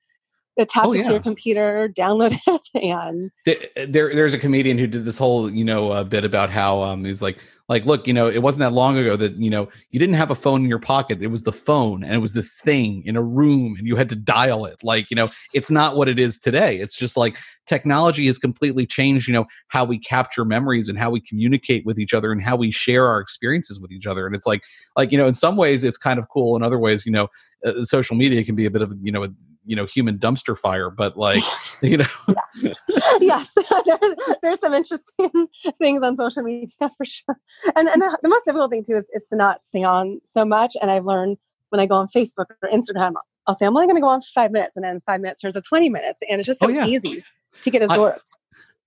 attach 0.60 0.86
oh, 0.86 0.92
it 0.92 0.98
yeah. 0.98 1.02
to 1.04 1.10
your 1.12 1.20
computer, 1.20 1.92
download 1.96 2.36
it, 2.46 3.72
and 3.76 3.92
there, 3.92 4.14
there's 4.14 4.34
a 4.34 4.38
comedian 4.38 4.78
who 4.78 4.86
did 4.86 5.04
this 5.04 5.18
whole 5.18 5.50
you 5.50 5.64
know 5.64 5.90
uh, 5.90 6.04
bit 6.04 6.24
about 6.24 6.50
how 6.50 6.82
um 6.82 7.04
he's 7.04 7.22
like 7.22 7.38
like 7.68 7.86
look 7.86 8.06
you 8.06 8.12
know 8.12 8.26
it 8.26 8.42
wasn't 8.42 8.58
that 8.60 8.72
long 8.72 8.98
ago 8.98 9.16
that 9.16 9.36
you 9.36 9.48
know 9.48 9.68
you 9.90 10.00
didn't 10.00 10.16
have 10.16 10.30
a 10.30 10.34
phone 10.34 10.62
in 10.62 10.68
your 10.68 10.78
pocket. 10.78 11.22
It 11.22 11.28
was 11.28 11.44
the 11.44 11.52
phone 11.52 12.02
and 12.02 12.12
it 12.14 12.18
was 12.18 12.34
this 12.34 12.60
thing 12.60 13.02
in 13.06 13.16
a 13.16 13.22
room 13.22 13.76
and 13.78 13.86
you 13.86 13.96
had 13.96 14.08
to 14.08 14.16
dial 14.16 14.66
it. 14.66 14.82
Like 14.82 15.10
you 15.10 15.14
know 15.14 15.28
it's 15.54 15.70
not 15.70 15.96
what 15.96 16.08
it 16.08 16.18
is 16.18 16.38
today. 16.38 16.80
It's 16.80 16.96
just 16.96 17.16
like 17.16 17.36
technology 17.66 18.26
has 18.26 18.36
completely 18.36 18.84
changed 18.84 19.28
you 19.28 19.32
know 19.32 19.46
how 19.68 19.84
we 19.84 19.96
capture 19.96 20.44
memories 20.44 20.88
and 20.88 20.98
how 20.98 21.08
we 21.08 21.20
communicate 21.20 21.86
with 21.86 22.00
each 22.00 22.12
other 22.12 22.32
and 22.32 22.42
how 22.42 22.56
we 22.56 22.72
share 22.72 23.06
our 23.06 23.20
experiences 23.20 23.78
with 23.78 23.92
each 23.92 24.08
other 24.08 24.26
and 24.26 24.34
it's 24.34 24.46
like 24.46 24.64
like 24.96 25.12
you 25.12 25.18
know 25.18 25.26
in 25.26 25.34
some 25.34 25.56
ways 25.56 25.84
it's 25.84 25.96
kind 25.96 26.18
of 26.18 26.28
cool 26.28 26.56
in 26.56 26.64
other 26.64 26.80
ways 26.80 27.06
you 27.06 27.12
know 27.12 27.28
uh, 27.64 27.84
social 27.84 28.16
media 28.16 28.42
can 28.42 28.56
be 28.56 28.66
a 28.66 28.70
bit 28.70 28.82
of 28.82 28.92
you 29.02 29.12
know 29.12 29.22
a, 29.22 29.28
you 29.70 29.76
know 29.76 29.87
human 29.87 30.19
dumpster 30.19 30.58
fire 30.58 30.90
but 30.90 31.17
like 31.17 31.43
you 31.82 31.96
know 31.96 32.06
yes, 32.61 32.75
yes. 33.20 33.55
there's 34.43 34.58
some 34.58 34.75
interesting 34.75 35.46
things 35.78 36.02
on 36.02 36.17
social 36.17 36.43
media 36.43 36.90
for 36.96 37.05
sure 37.05 37.38
and 37.76 37.88
and 37.88 38.02
the, 38.02 38.19
the, 38.20 38.28
most 38.28 38.44
difficult 38.44 38.72
thing 38.72 38.82
too 38.84 38.96
is, 38.96 39.08
is 39.14 39.28
to 39.28 39.37
not 39.37 39.64
stay 39.64 39.84
on 39.84 40.20
so 40.25 40.44
much 40.44 40.75
and 40.82 40.90
i've 40.90 41.05
learned 41.05 41.38
when 41.69 41.78
i 41.78 41.87
go 41.87 41.94
on 41.94 42.08
facebook 42.08 42.46
or 42.62 42.69
instagram 42.70 43.12
i'll 43.46 43.55
say 43.55 43.64
i'm 43.64 43.76
only 43.76 43.87
going 43.87 43.94
to 43.94 44.00
go 44.00 44.08
on 44.08 44.20
for 44.20 44.28
five 44.34 44.50
minutes 44.50 44.76
and 44.76 44.84
then 44.84 45.00
five 45.06 45.20
minutes 45.20 45.40
turns 45.40 45.55
to 45.55 45.62
20 45.62 45.88
minutes 45.88 46.20
and 46.28 46.40
it's 46.40 46.49
just 46.49 46.58
so 46.58 46.67
oh, 46.67 46.70
yeah. 46.70 46.87
easy 46.87 47.22
to 47.62 47.70
get 47.70 47.81
absorbed 47.81 48.32
I, 48.34 48.39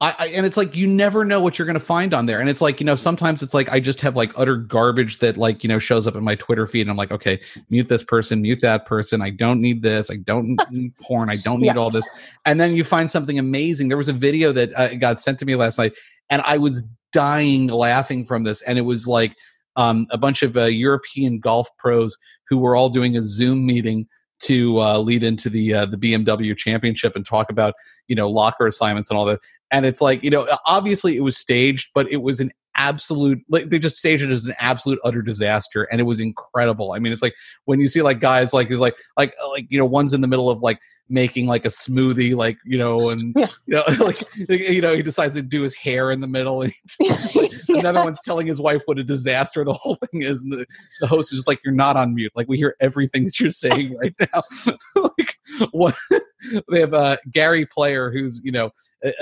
I, 0.04 0.16
I, 0.20 0.28
and 0.28 0.46
it's 0.46 0.58
like 0.58 0.76
you 0.76 0.86
never 0.86 1.24
know 1.24 1.40
what 1.40 1.58
you're 1.58 1.66
going 1.66 1.76
to 1.76 1.80
find 1.80 2.14
on 2.14 2.26
there. 2.26 2.42
And 2.42 2.50
it's 2.50 2.60
like 2.60 2.82
you 2.82 2.86
know 2.86 2.96
sometimes 2.96 3.42
it's 3.42 3.54
like 3.54 3.72
i 3.72 3.80
just 3.80 4.02
have 4.02 4.18
like 4.18 4.34
utter 4.36 4.58
garbage 4.58 5.20
that 5.20 5.38
like 5.38 5.64
you 5.64 5.70
know 5.70 5.80
shows 5.80 6.06
up 6.06 6.16
in 6.16 6.24
my 6.26 6.36
twitter 6.36 6.68
feed 6.68 6.82
and 6.82 6.90
i'm 6.90 6.98
like 6.98 7.12
okay 7.12 7.40
mute 7.70 7.88
this 7.88 8.04
person 8.04 8.42
mute 8.42 8.60
that 8.62 8.86
person. 8.86 9.22
I 9.22 9.30
don't 9.30 9.62
need 9.62 9.82
this. 9.82 10.12
I 10.12 10.18
don't 10.18 10.60
need 10.72 10.94
porn. 10.98 11.30
I 11.30 11.38
don't 11.38 11.62
need 11.62 11.78
all 11.78 11.90
this. 11.90 12.08
And 12.46 12.60
then 12.60 12.76
you 12.76 12.84
find 12.84 13.10
something 13.10 13.40
amazing. 13.40 13.88
There 13.88 13.98
was 13.98 14.10
a 14.10 14.14
video 14.14 14.52
that 14.52 14.78
uh, 14.78 14.96
got 14.96 15.22
sent 15.22 15.40
to 15.40 15.46
me 15.46 15.56
last 15.56 15.78
night 15.78 15.94
and 16.30 16.42
i 16.46 16.58
was 16.58 16.84
dying 17.14 17.68
laughing 17.68 18.26
from 18.26 18.44
this. 18.44 18.62
And 18.64 18.78
it 18.78 18.82
was 18.82 19.08
like 19.08 19.38
um, 19.78 20.08
a 20.10 20.18
bunch 20.18 20.44
of 20.44 20.58
uh, 20.58 20.66
european 20.66 21.40
golf 21.40 21.70
pros 21.78 22.18
who 22.50 22.58
were 22.58 22.76
all 22.76 22.90
doing 22.90 23.16
a 23.16 23.24
zoom 23.24 23.66
meeting 23.66 24.08
to 24.46 24.80
uh, 24.80 25.00
lead 25.00 25.24
into 25.24 25.50
the 25.50 25.74
uh, 25.74 25.86
the 25.86 25.98
BMW 25.98 26.56
Championship 26.58 27.16
and 27.16 27.26
talk 27.26 27.50
about 27.50 27.74
you 28.08 28.16
know 28.16 28.30
locker 28.30 28.68
assignments 28.68 29.10
and 29.10 29.18
all 29.18 29.26
that. 29.26 29.40
And 29.72 29.86
it's 29.86 30.02
like 30.02 30.24
you 30.24 30.30
know 30.30 30.48
obviously 30.66 31.16
it 31.18 31.22
was 31.22 31.38
staged, 31.38 31.90
but 31.94 32.12
it 32.12 32.22
was 32.22 32.40
an 32.40 32.52
absolute 32.76 33.40
like 33.50 33.70
they 33.70 33.78
just 33.78 33.98
staged 33.98 34.24
it 34.24 34.32
as 34.32 34.46
an 34.46 34.56
absolute 34.58 35.00
utter 35.04 35.22
disaster 35.22 35.84
and 35.92 36.02
it 36.02 36.06
was 36.06 36.20
incredible 36.20 36.94
i 36.94 36.98
mean 36.98 37.14
it's 37.14 37.22
like 37.22 37.36
when 37.66 37.80
you 37.80 37.88
see 37.88 38.02
like 38.02 38.20
guys 38.20 38.52
like 38.52 38.68
like 38.72 38.96
like 39.16 39.36
like 39.52 39.68
you 39.70 39.78
know 39.78 39.86
one's 39.86 40.12
in 40.12 40.22
the 40.22 40.28
middle 40.28 40.50
of 40.50 40.60
like 40.62 40.80
making 41.10 41.46
like 41.46 41.66
a 41.66 41.70
smoothie 41.70 42.36
like 42.36 42.58
you 42.66 42.78
know 42.78 43.10
and 43.10 43.34
yeah. 43.38 43.48
you 43.66 43.76
know 43.76 43.84
like 44.06 44.22
you 44.50 44.82
know 44.82 44.96
he 44.96 45.04
decides 45.04 45.36
to 45.36 45.42
do 45.42 45.62
his 45.62 45.76
hair 45.76 46.12
in 46.12 46.22
the 46.22 46.28
middle 46.28 46.62
and 46.62 46.74
like, 47.36 47.52
yeah. 47.68 47.80
another 47.80 48.04
one's 48.04 48.20
telling 48.24 48.48
his 48.48 48.60
wife 48.60 48.82
what 48.86 48.98
a 48.98 49.04
disaster 49.04 49.64
the 49.64 49.74
whole 49.74 49.96
thing 49.96 50.22
is 50.22 50.42
and 50.42 50.54
the, 50.54 50.66
the 51.02 51.08
host 51.08 51.32
is 51.32 51.40
just 51.40 51.48
like 51.48 51.60
you're 51.64 51.74
not 51.74 51.98
on 51.98 52.16
mute 52.16 52.32
like 52.36 52.48
we 52.48 52.58
hear 52.58 52.76
everything 52.80 53.26
that 53.26 53.40
you're 53.40 53.52
saying 53.52 53.96
right 54.00 54.16
now 54.20 54.42
like 54.96 55.38
what 55.72 55.96
they 56.70 56.80
have 56.80 56.94
uh, 56.94 57.18
Gary 57.32 57.66
Player, 57.66 58.12
who's 58.12 58.42
you 58.44 58.52
know 58.52 58.72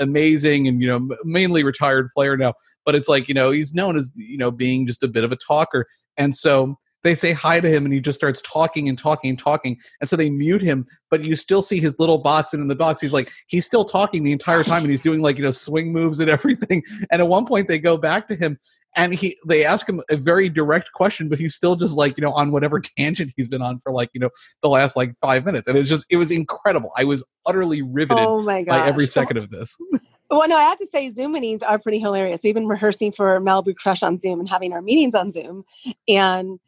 amazing 0.00 0.68
and 0.68 0.80
you 0.80 0.88
know 0.88 1.16
mainly 1.24 1.64
retired 1.64 2.10
player 2.14 2.36
now, 2.36 2.54
but 2.84 2.94
it's 2.94 3.08
like 3.08 3.28
you 3.28 3.34
know 3.34 3.50
he's 3.50 3.74
known 3.74 3.96
as 3.96 4.12
you 4.16 4.38
know 4.38 4.50
being 4.50 4.86
just 4.86 5.02
a 5.02 5.08
bit 5.08 5.24
of 5.24 5.32
a 5.32 5.36
talker, 5.36 5.86
and 6.16 6.34
so 6.34 6.76
they 7.02 7.14
say 7.14 7.32
hi 7.32 7.60
to 7.60 7.68
him 7.68 7.84
and 7.84 7.92
he 7.92 8.00
just 8.00 8.18
starts 8.18 8.40
talking 8.42 8.88
and 8.88 8.98
talking 8.98 9.30
and 9.30 9.38
talking. 9.38 9.78
And 10.00 10.08
so 10.08 10.16
they 10.16 10.30
mute 10.30 10.62
him 10.62 10.86
but 11.12 11.22
you 11.22 11.36
still 11.36 11.62
see 11.62 11.78
his 11.78 11.98
little 11.98 12.18
box 12.18 12.54
and 12.54 12.62
in 12.62 12.68
the 12.68 12.74
box 12.74 13.00
he's 13.00 13.12
like 13.12 13.30
he's 13.46 13.66
still 13.66 13.84
talking 13.84 14.24
the 14.24 14.32
entire 14.32 14.64
time 14.64 14.82
and 14.82 14.90
he's 14.90 15.02
doing 15.02 15.20
like 15.20 15.36
you 15.36 15.44
know 15.44 15.50
swing 15.50 15.92
moves 15.92 16.18
and 16.18 16.30
everything. 16.30 16.82
And 17.10 17.20
at 17.20 17.28
one 17.28 17.46
point 17.46 17.68
they 17.68 17.78
go 17.78 17.96
back 17.96 18.26
to 18.28 18.34
him 18.34 18.58
and 18.96 19.14
he 19.14 19.36
they 19.46 19.64
ask 19.64 19.88
him 19.88 20.02
a 20.10 20.16
very 20.16 20.48
direct 20.48 20.92
question 20.92 21.28
but 21.28 21.38
he's 21.38 21.54
still 21.54 21.76
just 21.76 21.96
like 21.96 22.16
you 22.16 22.24
know 22.24 22.32
on 22.32 22.50
whatever 22.50 22.80
tangent 22.98 23.32
he's 23.36 23.48
been 23.48 23.62
on 23.62 23.80
for 23.80 23.92
like 23.92 24.10
you 24.12 24.20
know 24.20 24.30
the 24.62 24.68
last 24.68 24.96
like 24.96 25.14
five 25.20 25.44
minutes. 25.44 25.68
And 25.68 25.76
it's 25.76 25.88
just 25.88 26.06
it 26.10 26.16
was 26.16 26.30
incredible. 26.30 26.90
I 26.96 27.04
was 27.04 27.24
utterly 27.46 27.82
riveted 27.82 28.24
oh 28.24 28.42
my 28.42 28.64
by 28.64 28.86
every 28.86 29.06
second 29.06 29.36
of 29.36 29.50
this. 29.50 29.76
Well 30.30 30.48
no 30.48 30.56
i 30.56 30.62
have 30.62 30.78
to 30.78 30.86
say 30.86 31.10
zoom 31.10 31.32
meetings 31.32 31.62
are 31.62 31.78
pretty 31.78 31.98
hilarious. 31.98 32.40
We've 32.42 32.54
been 32.54 32.66
rehearsing 32.66 33.12
for 33.12 33.38
malibu 33.38 33.76
crush 33.76 34.02
on 34.02 34.16
zoom 34.16 34.40
and 34.40 34.48
having 34.48 34.72
our 34.72 34.80
meetings 34.80 35.14
on 35.14 35.30
zoom 35.30 35.64
and 36.08 36.58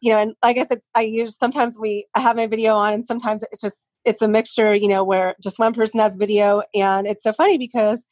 you 0.00 0.12
know 0.12 0.18
and 0.18 0.34
i 0.42 0.52
guess 0.52 0.66
it's 0.70 0.86
i 0.94 1.00
use 1.00 1.36
sometimes 1.36 1.78
we 1.78 2.06
i 2.14 2.20
have 2.20 2.36
my 2.36 2.46
video 2.46 2.74
on 2.74 2.92
and 2.92 3.04
sometimes 3.04 3.44
it's 3.50 3.60
just 3.60 3.86
it's 4.04 4.22
a 4.22 4.28
mixture 4.28 4.74
you 4.74 4.88
know 4.88 5.02
where 5.02 5.34
just 5.42 5.58
one 5.58 5.74
person 5.74 6.00
has 6.00 6.16
video 6.16 6.62
and 6.74 7.06
it's 7.06 7.22
so 7.22 7.32
funny 7.32 7.58
because 7.58 8.04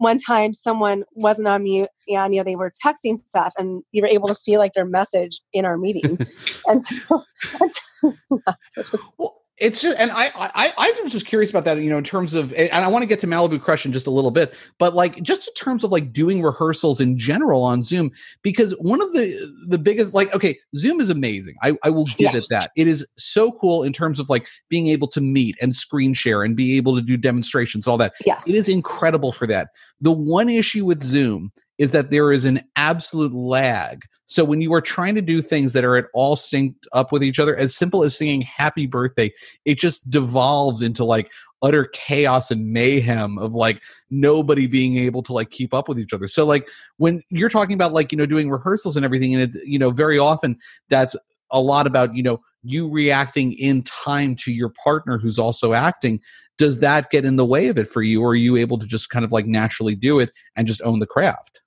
one 0.00 0.18
time 0.18 0.54
someone 0.54 1.04
wasn't 1.12 1.46
on 1.46 1.62
mute 1.62 1.90
and 2.08 2.34
you 2.34 2.40
know 2.40 2.44
they 2.44 2.56
were 2.56 2.72
texting 2.84 3.18
stuff 3.18 3.52
and 3.58 3.82
you 3.92 4.00
were 4.00 4.08
able 4.08 4.26
to 4.26 4.34
see 4.34 4.56
like 4.56 4.72
their 4.72 4.86
message 4.86 5.42
in 5.52 5.64
our 5.64 5.76
meeting. 5.76 6.18
And 6.66 6.82
so 6.82 7.22
that's, 8.46 8.90
just 8.90 9.06
well, 9.18 9.39
it's 9.60 9.80
just 9.80 9.98
and 9.98 10.10
I, 10.10 10.30
I 10.34 10.72
i 10.76 11.00
was 11.02 11.12
just 11.12 11.26
curious 11.26 11.50
about 11.50 11.64
that 11.66 11.78
you 11.78 11.90
know 11.90 11.98
in 11.98 12.04
terms 12.04 12.34
of 12.34 12.52
and 12.54 12.72
i 12.72 12.88
want 12.88 13.02
to 13.02 13.06
get 13.06 13.20
to 13.20 13.26
malibu 13.26 13.60
crush 13.60 13.84
in 13.84 13.92
just 13.92 14.06
a 14.06 14.10
little 14.10 14.30
bit 14.30 14.54
but 14.78 14.94
like 14.94 15.22
just 15.22 15.46
in 15.46 15.54
terms 15.54 15.84
of 15.84 15.92
like 15.92 16.12
doing 16.12 16.42
rehearsals 16.42 17.00
in 17.00 17.18
general 17.18 17.62
on 17.62 17.82
zoom 17.82 18.10
because 18.42 18.72
one 18.80 19.02
of 19.02 19.12
the 19.12 19.52
the 19.68 19.78
biggest 19.78 20.14
like 20.14 20.34
okay 20.34 20.58
zoom 20.76 21.00
is 21.00 21.10
amazing 21.10 21.54
i, 21.62 21.76
I 21.84 21.90
will 21.90 22.06
give 22.06 22.32
yes. 22.32 22.34
it 22.36 22.46
that 22.50 22.72
it 22.76 22.88
is 22.88 23.06
so 23.16 23.52
cool 23.52 23.82
in 23.82 23.92
terms 23.92 24.18
of 24.18 24.28
like 24.28 24.48
being 24.68 24.88
able 24.88 25.08
to 25.08 25.20
meet 25.20 25.56
and 25.60 25.74
screen 25.74 26.14
share 26.14 26.42
and 26.42 26.56
be 26.56 26.76
able 26.76 26.96
to 26.96 27.02
do 27.02 27.16
demonstrations 27.16 27.86
all 27.86 27.98
that 27.98 28.14
yes. 28.24 28.42
it 28.46 28.54
is 28.54 28.68
incredible 28.68 29.32
for 29.32 29.46
that 29.46 29.68
the 30.00 30.12
one 30.12 30.48
issue 30.48 30.84
with 30.84 31.02
zoom 31.02 31.52
is 31.80 31.92
that 31.92 32.10
there 32.10 32.30
is 32.30 32.44
an 32.44 32.62
absolute 32.76 33.32
lag. 33.32 34.04
So 34.26 34.44
when 34.44 34.60
you 34.60 34.72
are 34.74 34.82
trying 34.82 35.14
to 35.14 35.22
do 35.22 35.40
things 35.40 35.72
that 35.72 35.82
are 35.82 35.96
at 35.96 36.04
all 36.12 36.36
synced 36.36 36.84
up 36.92 37.10
with 37.10 37.24
each 37.24 37.38
other, 37.38 37.56
as 37.56 37.74
simple 37.74 38.04
as 38.04 38.16
singing 38.16 38.42
happy 38.42 38.86
birthday, 38.86 39.32
it 39.64 39.78
just 39.78 40.08
devolves 40.10 40.82
into 40.82 41.04
like 41.04 41.32
utter 41.62 41.86
chaos 41.86 42.50
and 42.50 42.70
mayhem 42.70 43.38
of 43.38 43.54
like 43.54 43.80
nobody 44.10 44.66
being 44.66 44.98
able 44.98 45.22
to 45.22 45.32
like 45.32 45.50
keep 45.50 45.72
up 45.72 45.88
with 45.88 45.98
each 45.98 46.12
other. 46.12 46.28
So 46.28 46.44
like 46.44 46.68
when 46.98 47.22
you're 47.30 47.48
talking 47.48 47.74
about 47.74 47.94
like, 47.94 48.12
you 48.12 48.18
know, 48.18 48.26
doing 48.26 48.50
rehearsals 48.50 48.94
and 48.94 49.04
everything, 49.04 49.32
and 49.32 49.42
it's, 49.42 49.56
you 49.64 49.78
know, 49.78 49.90
very 49.90 50.18
often 50.18 50.58
that's 50.90 51.16
a 51.50 51.60
lot 51.60 51.86
about, 51.86 52.14
you 52.14 52.22
know, 52.22 52.40
you 52.62 52.90
reacting 52.90 53.54
in 53.54 53.82
time 53.84 54.36
to 54.36 54.52
your 54.52 54.68
partner 54.68 55.16
who's 55.16 55.38
also 55.38 55.72
acting. 55.72 56.20
Does 56.58 56.80
that 56.80 57.10
get 57.10 57.24
in 57.24 57.36
the 57.36 57.46
way 57.46 57.68
of 57.68 57.78
it 57.78 57.90
for 57.90 58.02
you 58.02 58.20
or 58.20 58.32
are 58.32 58.34
you 58.34 58.56
able 58.56 58.78
to 58.78 58.86
just 58.86 59.08
kind 59.08 59.24
of 59.24 59.32
like 59.32 59.46
naturally 59.46 59.94
do 59.94 60.18
it 60.18 60.30
and 60.56 60.68
just 60.68 60.82
own 60.82 60.98
the 60.98 61.06
craft 61.06 61.59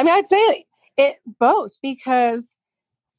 i 0.00 0.04
mean 0.04 0.14
i'd 0.14 0.26
say 0.26 0.64
it 0.96 1.16
both 1.38 1.72
because 1.82 2.54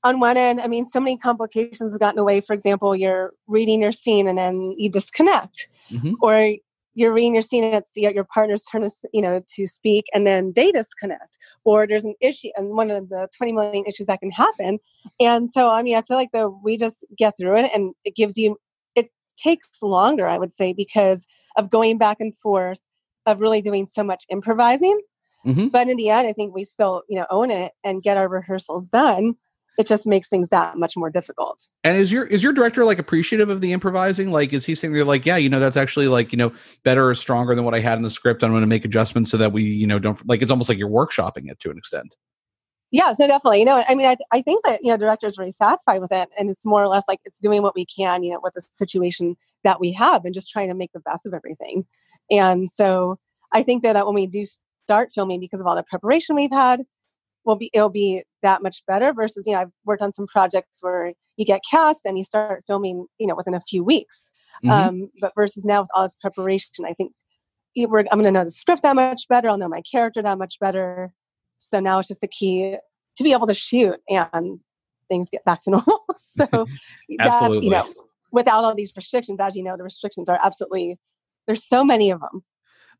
on 0.04 0.20
one 0.20 0.38
end, 0.38 0.62
I 0.62 0.68
mean, 0.68 0.86
so 0.86 1.00
many 1.00 1.18
complications 1.18 1.94
have 1.94 2.00
gotten 2.00 2.20
away. 2.20 2.42
For 2.42 2.54
example, 2.54 2.96
you're 2.96 3.34
reading 3.48 3.82
your 3.82 3.92
scene 3.92 4.28
and 4.28 4.38
then 4.38 4.74
you 4.78 4.90
disconnect, 4.90 5.70
mm-hmm. 5.92 6.14
or 6.22 6.56
you're 6.94 7.14
reading 7.14 7.34
your 7.34 7.42
scene 7.42 7.64
and 7.64 7.76
it's 7.76 7.92
your 7.96 8.24
partner's 8.24 8.64
turn 8.64 8.82
to 8.82 8.90
you 9.14 9.22
know 9.22 9.42
to 9.48 9.66
speak 9.66 10.06
and 10.14 10.28
then 10.28 10.52
they 10.56 10.72
disconnect 10.72 11.38
or 11.64 11.88
there's 11.88 12.04
an 12.04 12.16
issue 12.20 12.50
and 12.58 12.70
one 12.76 12.92
of 12.92 13.08
the 13.08 13.30
20 13.38 13.54
million 13.54 13.86
issues 13.86 14.08
that 14.08 14.20
can 14.20 14.32
happen 14.32 14.78
and 15.20 15.50
so 15.50 15.70
i 15.70 15.82
mean 15.82 15.96
i 15.96 16.02
feel 16.02 16.18
like 16.18 16.32
that 16.34 16.50
we 16.64 16.76
just 16.76 17.06
get 17.18 17.34
through 17.38 17.56
it 17.56 17.72
and 17.74 17.94
it 18.04 18.14
gives 18.14 18.38
you 18.38 18.58
it 18.96 19.10
takes 19.38 19.82
longer 19.82 20.28
i 20.28 20.38
would 20.38 20.54
say 20.54 20.74
because 20.74 21.26
of 21.56 21.70
going 21.70 21.98
back 21.98 22.18
and 22.20 22.36
forth 22.36 22.82
of 23.26 23.40
really 23.40 23.62
doing 23.62 23.88
so 23.88 24.04
much 24.04 24.26
improvising 24.30 25.00
mm-hmm. 25.46 25.68
but 25.68 25.88
in 25.88 25.98
the 25.98 26.10
end 26.10 26.28
i 26.28 26.34
think 26.34 26.54
we 26.54 26.64
still 26.64 27.04
you 27.10 27.18
know 27.18 27.26
own 27.30 27.52
it 27.52 27.74
and 27.84 28.04
get 28.04 28.18
our 28.18 28.28
rehearsals 28.28 28.90
done 28.90 29.36
it 29.78 29.88
just 29.88 30.06
makes 30.06 30.28
things 30.28 30.50
that 30.50 30.78
much 30.78 30.98
more 30.98 31.10
difficult. 31.10 31.68
And 31.84 31.98
is 31.98 32.12
your 32.12 32.26
is 32.26 32.44
your 32.44 32.54
director 32.54 32.84
like 32.84 33.00
appreciative 33.00 33.50
of 33.50 33.62
the 33.62 33.74
improvising? 33.74 34.32
Like, 34.32 34.54
is 34.54 34.66
he 34.66 34.76
saying 34.76 34.94
they're 34.94 35.06
like, 35.06 35.26
yeah, 35.26 35.38
you 35.38 35.50
know, 35.50 35.60
that's 35.60 35.78
actually 35.78 36.08
like 36.08 36.32
you 36.32 36.38
know 36.38 36.52
better 36.84 37.10
or 37.10 37.16
stronger 37.16 37.56
than 37.56 37.64
what 37.64 37.74
I 37.74 37.80
had 37.80 37.98
in 37.98 38.04
the 38.04 38.10
script. 38.10 38.44
I'm 38.44 38.52
going 38.52 38.62
to 38.62 38.68
make 38.68 38.86
adjustments 38.86 39.32
so 39.32 39.38
that 39.38 39.54
we 39.54 39.64
you 39.64 39.88
know 39.88 40.00
don't 40.00 40.26
like 40.28 40.42
it's 40.42 40.52
almost 40.52 40.70
like 40.70 40.78
you're 40.78 40.90
workshopping 40.90 41.50
it 41.50 41.60
to 41.62 41.72
an 41.72 41.78
extent. 41.78 42.16
Yeah, 42.92 43.14
so 43.14 43.26
definitely. 43.26 43.60
You 43.60 43.66
know, 43.66 43.84
I 43.88 43.96
mean, 43.96 44.06
I, 44.06 44.18
I 44.32 44.42
think 44.42 44.66
that 44.66 44.82
you 44.84 44.92
know 44.92 44.98
directors 44.98 45.38
are 45.38 45.42
really 45.42 45.52
satisfied 45.52 46.02
with 46.02 46.12
it, 46.12 46.30
and 46.38 46.50
it's 46.50 46.66
more 46.66 46.84
or 46.84 46.88
less 46.88 47.06
like 47.08 47.20
it's 47.24 47.40
doing 47.40 47.62
what 47.62 47.76
we 47.76 47.86
can, 47.86 48.24
you 48.24 48.34
know, 48.34 48.40
with 48.44 48.54
the 48.54 48.62
situation 48.62 49.38
that 49.64 49.80
we 49.80 49.94
have, 49.94 50.26
and 50.26 50.34
just 50.34 50.52
trying 50.52 50.68
to 50.68 50.76
make 50.76 50.92
the 50.94 51.00
best 51.00 51.26
of 51.26 51.34
everything. 51.34 51.86
And 52.30 52.70
so 52.70 53.18
I 53.54 53.64
think 53.64 53.84
that, 53.84 53.94
that 53.94 54.06
when 54.06 54.16
we 54.16 54.28
do 54.28 54.44
start 54.84 55.10
filming, 55.14 55.40
because 55.40 55.62
of 55.62 55.68
all 55.68 55.76
the 55.76 55.84
preparation 55.84 56.36
we've 56.36 56.52
had, 56.52 56.82
will 57.46 57.56
be 57.56 57.70
it'll 57.74 57.90
be 57.90 58.24
that 58.42 58.62
much 58.64 58.86
better 58.86 59.14
versus 59.14 59.46
you 59.48 59.54
know 59.54 59.62
I've 59.62 59.72
worked 59.86 60.02
on 60.02 60.12
some 60.12 60.28
projects 60.28 60.80
where 60.82 61.14
you 61.38 61.46
get 61.46 61.62
cast 61.70 62.02
and 62.06 62.18
you 62.18 62.24
start 62.24 62.64
filming 62.68 63.08
you 63.18 63.28
know 63.28 63.36
within 63.36 63.54
a 63.54 63.62
few 63.62 63.84
weeks. 63.84 64.32
Mm-hmm. 64.64 64.70
um, 64.72 65.10
but 65.22 65.32
versus 65.34 65.64
now 65.64 65.82
with 65.82 65.90
all 65.96 66.04
this 66.04 66.16
preparation 66.16 66.86
I 66.86 66.94
think 66.94 67.14
I'm 67.78 67.90
going 67.90 68.26
to 68.26 68.32
know 68.32 68.44
the 68.44 68.50
script 68.50 68.84
that 68.84 68.96
much 68.96 69.28
better 69.30 69.50
I'll 69.50 69.58
know 69.58 69.70
my 69.70 69.82
character 69.82 70.22
that 70.22 70.38
much 70.38 70.60
better. 70.60 71.14
So 71.58 71.80
now 71.80 72.00
it's 72.00 72.10
just 72.10 72.22
the 72.22 72.28
key 72.28 72.76
to 73.18 73.24
be 73.24 73.32
able 73.32 73.48
to 73.48 73.54
shoot 73.54 73.96
and 74.10 74.60
things 75.08 75.30
get 75.30 75.46
back 75.46 75.62
to 75.62 75.72
normal. 75.72 76.04
So 76.18 76.48
that's 77.18 77.64
you 77.64 77.70
know 77.70 77.86
without 78.32 78.64
all 78.64 78.76
these 78.76 78.94
restrictions 78.96 79.40
as 79.40 79.56
you 79.56 79.64
know 79.64 79.78
the 79.78 79.84
restrictions 79.84 80.30
are 80.30 80.40
absolutely 80.44 81.00
there's 81.48 81.66
so 81.66 81.84
many 81.84 82.12
of 82.12 82.20
them 82.20 82.44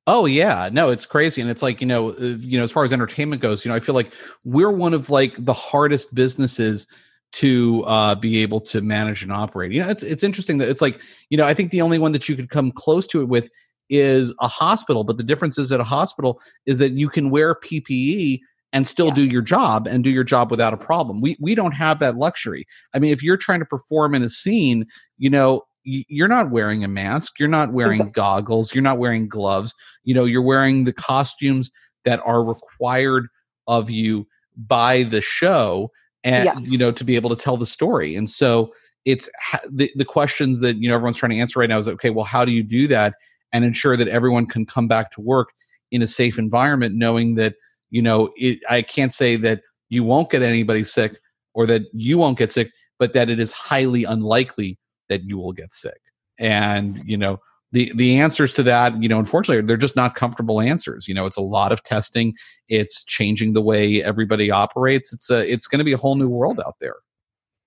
Oh 0.08 0.26
yeah, 0.26 0.70
no, 0.72 0.90
it's 0.90 1.06
crazy, 1.06 1.42
and 1.42 1.50
it's 1.50 1.62
like 1.62 1.80
you 1.80 1.88
know, 1.88 2.10
uh, 2.10 2.38
you 2.40 2.58
know, 2.58 2.64
as 2.64 2.72
far 2.72 2.84
as 2.84 2.92
entertainment 2.92 3.42
goes, 3.42 3.64
you 3.64 3.70
know, 3.70 3.76
I 3.76 3.80
feel 3.80 3.94
like 3.96 4.12
we're 4.44 4.72
one 4.72 4.94
of 4.94 5.10
like 5.10 5.36
the 5.38 5.54
hardest 5.54 6.16
businesses 6.16 6.88
to 7.34 7.84
uh, 7.86 8.16
be 8.16 8.42
able 8.42 8.60
to 8.62 8.82
manage 8.82 9.24
and 9.24 9.32
operate. 9.32 9.72
You 9.72 9.82
know, 9.82 9.90
it's 9.90 10.04
it's 10.04 10.24
interesting 10.24 10.58
that 10.58 10.70
it's 10.70 10.82
like 10.82 11.00
you 11.30 11.38
know, 11.38 11.46
I 11.46 11.54
think 11.54 11.72
the 11.72 11.82
only 11.82 12.00
one 12.00 12.14
that 12.14 12.28
you 12.28 12.36
could 12.36 12.50
come 12.50 12.72
close 12.72 13.08
to 13.08 13.22
it 13.22 13.28
with 13.28 13.50
is 13.90 14.34
a 14.40 14.48
hospital, 14.48 15.04
but 15.04 15.18
the 15.18 15.24
difference 15.24 15.58
is 15.58 15.72
at 15.72 15.80
a 15.80 15.84
hospital 15.86 16.42
is 16.66 16.78
that 16.80 16.94
you 16.94 17.08
can 17.08 17.30
wear 17.30 17.54
PPE 17.54 18.40
and 18.74 18.88
still 18.88 19.08
yes. 19.08 19.16
do 19.16 19.26
your 19.26 19.42
job 19.42 19.86
and 19.86 20.04
do 20.04 20.10
your 20.10 20.24
job 20.24 20.50
without 20.50 20.74
a 20.74 20.78
problem. 20.78 21.22
We 21.22 21.38
we 21.40 21.56
don't 21.56 21.74
have 21.74 22.00
that 22.00 22.18
luxury. 22.18 22.66
I 22.94 23.00
mean, 23.00 23.12
if 23.12 23.22
you're 23.22 23.38
trying 23.38 23.60
to 23.60 23.66
perform 23.66 24.16
in 24.16 24.24
a 24.24 24.30
scene, 24.30 24.88
you 25.18 25.30
know, 25.30 25.64
you're 25.84 26.28
not 26.28 26.52
wearing 26.52 26.84
a 26.84 26.88
mask 26.88 27.40
you're 27.40 27.48
not 27.48 27.74
wearing 27.74 27.94
exactly. 27.94 28.12
goggles 28.12 28.74
you're 28.74 28.84
not 28.84 28.98
wearing 28.98 29.28
gloves 29.28 29.74
you 30.04 30.14
know 30.14 30.26
you're 30.26 30.42
wearing 30.42 30.84
the 30.84 30.94
costumes 30.94 31.72
that 32.06 32.22
are 32.26 32.44
required 32.44 33.28
of 33.68 33.90
you 33.90 34.28
by 34.56 35.04
the 35.04 35.22
show 35.22 35.92
and 36.24 36.46
yes. 36.46 36.72
you 36.72 36.78
know 36.78 36.92
to 36.92 37.04
be 37.04 37.16
able 37.16 37.30
to 37.30 37.36
tell 37.36 37.58
the 37.58 37.66
story 37.66 38.16
and 38.16 38.30
so 38.30 38.72
it's 39.06 39.30
the, 39.70 39.92
the 39.96 40.06
questions 40.06 40.60
that 40.60 40.78
you 40.78 40.88
know 40.88 40.96
everyone's 40.96 41.18
trying 41.18 41.32
to 41.32 41.40
answer 41.40 41.60
right 41.60 41.70
now 41.70 41.78
is 41.78 41.88
okay 41.88 42.10
well 42.10 42.26
how 42.26 42.46
do 42.46 42.52
you 42.52 42.64
do 42.64 42.88
that 42.88 43.16
and 43.54 43.66
ensure 43.66 43.98
that 43.98 44.08
everyone 44.08 44.46
can 44.46 44.66
come 44.66 44.88
back 44.88 45.12
to 45.12 45.22
work 45.22 45.50
in 45.92 46.02
a 46.02 46.08
safe 46.08 46.38
environment 46.38 46.96
knowing 46.96 47.36
that 47.36 47.56
you 47.90 48.02
know 48.02 48.32
it, 48.36 48.60
i 48.70 48.82
can't 48.82 49.14
say 49.14 49.36
that 49.36 49.62
you 49.90 50.04
won't 50.04 50.30
get 50.30 50.42
anybody 50.42 50.84
sick 50.84 51.20
or 51.54 51.66
that 51.66 51.84
you 51.94 52.18
won't 52.18 52.38
get 52.38 52.52
sick 52.52 52.72
but 53.00 53.14
that 53.14 53.30
it 53.30 53.40
is 53.40 53.52
highly 53.52 54.04
unlikely 54.04 54.78
that 55.12 55.24
you 55.26 55.38
will 55.38 55.52
get 55.54 55.74
sick. 55.74 56.00
And, 56.40 57.04
you 57.06 57.18
know, 57.18 57.40
the 57.72 57.92
the 57.96 58.18
answers 58.18 58.54
to 58.54 58.64
that, 58.64 59.02
you 59.02 59.08
know, 59.08 59.20
unfortunately, 59.20 59.66
they're 59.66 59.78
just 59.78 59.96
not 59.96 60.16
comfortable 60.16 60.60
answers. 60.60 61.08
You 61.08 61.14
know, 61.14 61.26
it's 61.26 61.38
a 61.38 61.42
lot 61.42 61.72
of 61.72 61.84
testing. 61.84 62.36
It's 62.68 63.04
changing 63.04 63.54
the 63.54 63.62
way 63.62 64.04
everybody 64.04 64.52
operates. 64.52 65.14
It's 65.14 65.30
a 65.30 65.50
it's 65.52 65.68
going 65.68 65.80
to 65.80 65.86
be 65.86 65.94
a 65.94 65.98
whole 65.98 66.16
new 66.16 66.28
world 66.28 66.60
out 66.66 66.76
there. 66.80 66.96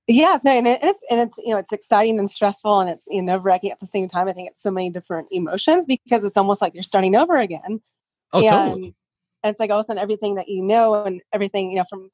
Yes, 0.07 0.45
no, 0.45 0.51
and 0.51 0.67
it's 0.67 1.05
and 1.11 1.21
it's 1.21 1.39
you 1.39 1.55
know 1.55 1.59
it's 1.59 1.73
exciting 1.73 2.19
and 2.19 2.29
stressful 2.29 2.81
and 2.81 2.91
it's 2.91 3.05
you 3.09 3.23
know 3.23 3.35
nerve 3.35 3.45
wracking 3.45 3.71
at 3.71 3.81
the 3.81 3.87
same 3.87 4.09
time. 4.09 4.29
I 4.29 4.35
think 4.35 4.51
it's 4.51 4.63
so 4.63 4.71
many 4.71 4.91
different 4.91 5.29
emotions 5.31 5.87
because 5.87 6.25
it's 6.25 6.37
almost 6.37 6.61
like 6.61 6.75
you're 6.75 6.83
starting 6.83 7.17
over 7.17 7.37
again. 7.37 7.81
Oh, 8.33 8.47
and 8.47 8.71
totally. 8.71 8.95
It's 9.43 9.61
like 9.61 9.71
all 9.71 9.79
of 9.79 9.85
a 9.85 9.87
sudden 9.87 10.03
everything 10.03 10.35
that 10.35 10.49
you 10.49 10.63
know 10.63 11.05
and 11.05 11.23
everything 11.33 11.71
you 11.71 11.79
know 11.79 11.85
from 11.89 12.11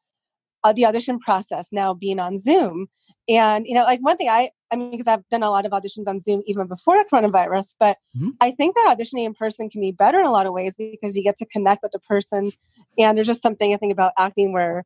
uh, 0.63 0.73
the 0.73 0.85
audition 0.85 1.19
process 1.19 1.69
now 1.73 1.95
being 1.95 2.19
on 2.19 2.37
Zoom. 2.37 2.89
And, 3.29 3.67
you 3.67 3.75
know, 3.75 3.85
like 3.85 4.01
one 4.01 4.17
thing 4.17 4.29
I, 4.29 4.51
I 4.73 4.77
mean, 4.77 4.91
because 4.91 5.07
I've 5.07 5.27
done 5.29 5.43
a 5.43 5.51
lot 5.51 5.67
of 5.67 5.73
auditions 5.73 6.07
on 6.07 6.21
Zoom 6.21 6.43
even 6.47 6.67
before 6.67 7.03
coronavirus, 7.13 7.75
but 7.79 7.97
mm-hmm. 8.17 8.31
I 8.41 8.51
think 8.51 8.75
that 8.75 8.97
auditioning 8.97 9.25
in 9.25 9.35
person 9.35 9.69
can 9.69 9.81
be 9.81 9.93
better 9.93 10.21
in 10.21 10.27
a 10.27 10.31
lot 10.31 10.47
of 10.47 10.53
ways 10.53 10.77
because 10.77 11.17
you 11.17 11.23
get 11.23 11.37
to 11.37 11.47
connect 11.47 11.83
with 11.83 11.93
the 11.93 11.99
person. 11.99 12.53
And 12.99 13.17
there's 13.17 13.27
just 13.27 13.43
something 13.43 13.73
I 13.73 13.77
think 13.77 13.93
about 13.93 14.13
acting 14.19 14.53
where 14.53 14.85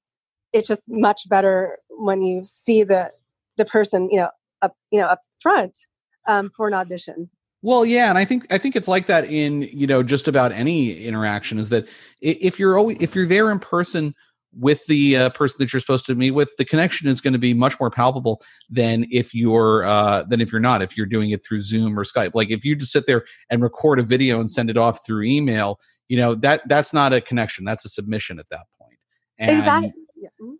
it's 0.52 0.69
just 0.69 0.85
much 0.88 1.28
better 1.28 1.78
when 1.90 2.23
you 2.23 2.45
see 2.45 2.85
the, 2.85 3.12
the 3.57 3.64
person, 3.64 4.09
you 4.11 4.21
know, 4.21 4.31
up, 4.62 4.76
you 4.90 5.00
know, 5.00 5.07
up 5.07 5.21
front 5.40 5.76
um, 6.26 6.50
for 6.50 6.69
an 6.69 6.75
audition. 6.75 7.31
Well, 7.62 7.87
yeah, 7.87 8.11
and 8.11 8.19
I 8.19 8.26
think 8.26 8.47
I 8.52 8.59
think 8.59 8.76
it's 8.76 8.88
like 8.88 9.07
that 9.07 9.25
in 9.31 9.62
you 9.62 9.87
know 9.87 10.02
just 10.02 10.28
about 10.28 10.52
any 10.52 11.02
interaction. 11.07 11.59
Is 11.59 11.71
that 11.71 11.88
if 12.21 12.59
you're 12.59 12.76
always 12.76 12.99
if 13.00 13.14
you're 13.14 13.25
there 13.25 13.50
in 13.50 13.59
person 13.59 14.14
with 14.58 14.84
the 14.87 15.16
uh, 15.16 15.30
person 15.30 15.56
that 15.58 15.73
you're 15.73 15.80
supposed 15.80 16.06
to 16.06 16.14
meet 16.14 16.32
with, 16.32 16.50
the 16.58 16.64
connection 16.64 17.08
is 17.08 17.20
going 17.20 17.32
to 17.32 17.38
be 17.38 17.54
much 17.54 17.78
more 17.80 17.90
palpable 17.90 18.42
than 18.70 19.06
if 19.11 19.34
you're 19.34 19.84
uh, 19.84 20.23
than 20.25 20.40
if 20.40 20.52
you're 20.52 20.61
not. 20.61 20.82
If 20.82 20.96
you're 20.96 21.06
doing 21.06 21.30
it 21.30 21.44
through 21.44 21.61
Zoom 21.61 21.99
or 21.99 22.04
Skype, 22.04 22.32
like 22.34 22.50
if 22.50 22.64
you 22.64 22.76
just 22.76 22.92
sit 22.92 23.06
there 23.06 23.25
and 23.50 23.62
record 23.62 23.99
a 23.99 24.02
video 24.02 24.40
and 24.40 24.50
send 24.50 24.70
it 24.70 24.76
off 24.76 25.04
through 25.04 25.25
email, 25.25 25.80
you 26.08 26.16
know 26.16 26.34
that 26.37 26.62
that's 26.68 26.92
not 26.92 27.12
a 27.12 27.20
connection. 27.20 27.64
That's 27.64 27.84
a 27.84 27.88
submission 27.88 28.38
at 28.38 28.49
that 28.50 28.66
point. 28.78 28.99
And 29.38 29.50
exactly. 29.50 29.92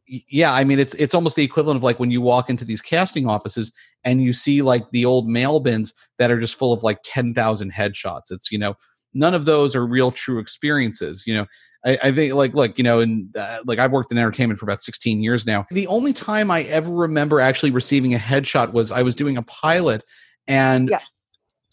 Yeah, 0.07 0.53
I 0.53 0.65
mean 0.65 0.79
it's 0.79 0.95
it's 0.95 1.15
almost 1.15 1.37
the 1.37 1.45
equivalent 1.45 1.79
of 1.79 1.83
like 1.83 1.99
when 1.99 2.11
you 2.11 2.21
walk 2.21 2.51
into 2.51 2.65
these 2.65 2.83
casting 2.83 3.27
offices 3.27 3.73
and 4.05 4.23
you 4.23 4.33
see 4.33 4.61
like 4.61 4.91
the 4.91 5.07
old 5.07 5.27
mail 5.27 5.59
bins 5.61 5.95
that 6.19 6.31
are 6.31 6.39
just 6.39 6.57
full 6.57 6.73
of 6.73 6.83
like 6.83 6.99
ten 7.05 7.33
thousand 7.33 7.73
headshots. 7.73 8.31
It's 8.31 8.53
you 8.53 8.59
know 8.59 8.77
none 9.15 9.33
of 9.33 9.45
those 9.45 9.75
are 9.75 9.87
real 9.87 10.11
true 10.11 10.39
experiences. 10.39 11.25
You 11.27 11.35
know, 11.35 11.47
I, 11.85 11.99
I 12.05 12.13
think 12.13 12.35
like 12.35 12.55
look, 12.55 12.79
you 12.79 12.85
know, 12.85 13.01
and 13.01 13.35
uh, 13.37 13.61
like 13.67 13.79
I've 13.79 13.93
worked 13.93 14.13
in 14.13 14.19
entertainment 14.19 14.59
for 14.59 14.67
about 14.67 14.83
16 14.83 15.23
years 15.23 15.47
now. 15.47 15.67
The 15.71 15.87
only 15.87 16.13
time 16.13 16.51
I 16.51 16.63
ever 16.63 16.91
remember 16.91 17.41
actually 17.41 17.71
receiving 17.71 18.15
a 18.15 18.19
headshot 18.19 18.73
was 18.73 18.91
I 18.91 19.03
was 19.03 19.15
doing 19.15 19.37
a 19.37 19.43
pilot, 19.43 20.05
and 20.47 20.89
yeah. 20.89 21.01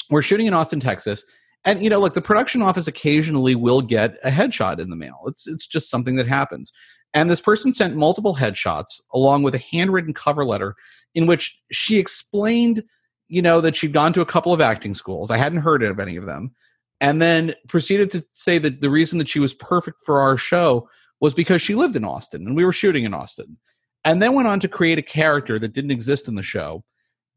we're 0.09 0.21
shooting 0.21 0.47
in 0.47 0.53
Austin, 0.53 0.79
Texas. 0.79 1.25
And 1.63 1.81
you 1.83 1.89
know, 1.89 1.99
like 1.99 2.13
the 2.13 2.21
production 2.21 2.61
office 2.61 2.87
occasionally 2.87 3.55
will 3.55 3.81
get 3.81 4.17
a 4.23 4.29
headshot 4.29 4.79
in 4.79 4.89
the 4.89 4.95
mail. 4.95 5.21
It's 5.27 5.47
it's 5.47 5.67
just 5.67 5.89
something 5.89 6.15
that 6.15 6.27
happens. 6.27 6.71
And 7.13 7.29
this 7.29 7.41
person 7.41 7.73
sent 7.73 7.95
multiple 7.95 8.37
headshots 8.37 9.01
along 9.13 9.43
with 9.43 9.53
a 9.53 9.63
handwritten 9.71 10.13
cover 10.13 10.45
letter 10.45 10.75
in 11.13 11.27
which 11.27 11.59
she 11.71 11.99
explained, 11.99 12.83
you 13.27 13.41
know, 13.41 13.59
that 13.59 13.75
she'd 13.75 13.91
gone 13.91 14.13
to 14.13 14.21
a 14.21 14.25
couple 14.25 14.53
of 14.53 14.61
acting 14.61 14.93
schools. 14.93 15.29
I 15.29 15.35
hadn't 15.35 15.59
heard 15.59 15.83
of 15.83 15.99
any 15.99 16.15
of 16.15 16.25
them 16.25 16.53
and 17.01 17.20
then 17.20 17.55
proceeded 17.67 18.12
to 18.12 18.24
say 18.31 18.60
that 18.60 18.79
the 18.79 18.89
reason 18.89 19.17
that 19.17 19.27
she 19.27 19.39
was 19.39 19.55
perfect 19.55 20.03
for 20.05 20.22
our 20.22 20.38
show 20.38 20.88
was 21.20 21.34
because 21.34 21.62
she 21.62 21.75
lived 21.75 21.96
in 21.96 22.05
Austin 22.05 22.46
and 22.46 22.55
we 22.55 22.63
were 22.63 22.72
shooting 22.72 23.03
in 23.03 23.13
Austin. 23.13 23.58
And 24.05 24.22
then 24.22 24.34
went 24.34 24.48
on 24.48 24.60
to 24.62 24.67
create 24.67 24.98
a 24.98 25.03
character 25.03 25.60
that 25.60 25.74
didn't 25.74 25.91
exist 25.91 26.27
in 26.27 26.36
the 26.36 26.43
show. 26.43 26.84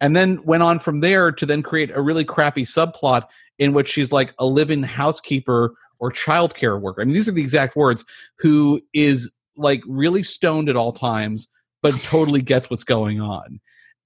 And 0.00 0.14
then 0.14 0.42
went 0.44 0.62
on 0.62 0.78
from 0.78 1.00
there 1.00 1.32
to 1.32 1.46
then 1.46 1.62
create 1.62 1.90
a 1.90 2.00
really 2.00 2.24
crappy 2.24 2.64
subplot 2.64 3.26
in 3.58 3.72
which 3.72 3.90
she's 3.90 4.12
like 4.12 4.34
a 4.38 4.46
living 4.46 4.82
housekeeper 4.82 5.74
or 5.98 6.10
childcare 6.10 6.80
worker. 6.80 7.00
I 7.00 7.04
mean, 7.04 7.14
these 7.14 7.28
are 7.28 7.32
the 7.32 7.42
exact 7.42 7.74
words 7.76 8.04
who 8.38 8.82
is 8.92 9.32
like 9.56 9.82
really 9.86 10.22
stoned 10.22 10.68
at 10.68 10.76
all 10.76 10.92
times, 10.92 11.48
but 11.82 11.94
totally 12.02 12.42
gets 12.42 12.68
what's 12.68 12.84
going 12.84 13.20
on. 13.20 13.60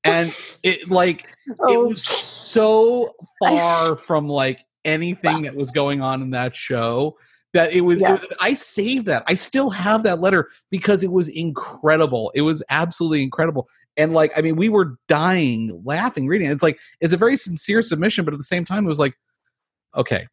And 0.04 0.34
it 0.62 0.88
like, 0.90 1.28
oh. 1.60 1.72
it 1.72 1.88
was 1.88 2.02
so 2.04 3.12
far 3.42 3.96
from 3.96 4.28
like 4.28 4.60
anything 4.88 5.42
that 5.42 5.54
was 5.54 5.70
going 5.70 6.00
on 6.00 6.22
in 6.22 6.30
that 6.30 6.54
show 6.56 7.16
that 7.54 7.72
it 7.72 7.80
was, 7.80 8.00
yeah. 8.00 8.14
it 8.14 8.20
was, 8.20 8.36
i 8.40 8.54
saved 8.54 9.06
that 9.06 9.22
i 9.26 9.34
still 9.34 9.70
have 9.70 10.02
that 10.02 10.20
letter 10.20 10.48
because 10.70 11.02
it 11.02 11.12
was 11.12 11.28
incredible 11.28 12.30
it 12.34 12.42
was 12.42 12.62
absolutely 12.70 13.22
incredible 13.22 13.68
and 13.96 14.12
like 14.12 14.32
i 14.36 14.40
mean 14.40 14.56
we 14.56 14.68
were 14.68 14.96
dying 15.08 15.80
laughing 15.84 16.26
reading 16.26 16.48
it. 16.48 16.52
it's 16.52 16.62
like 16.62 16.78
it's 17.00 17.12
a 17.12 17.16
very 17.16 17.36
sincere 17.36 17.82
submission 17.82 18.24
but 18.24 18.34
at 18.34 18.38
the 18.38 18.44
same 18.44 18.64
time 18.64 18.84
it 18.84 18.88
was 18.88 18.98
like 18.98 19.14
okay 19.96 20.26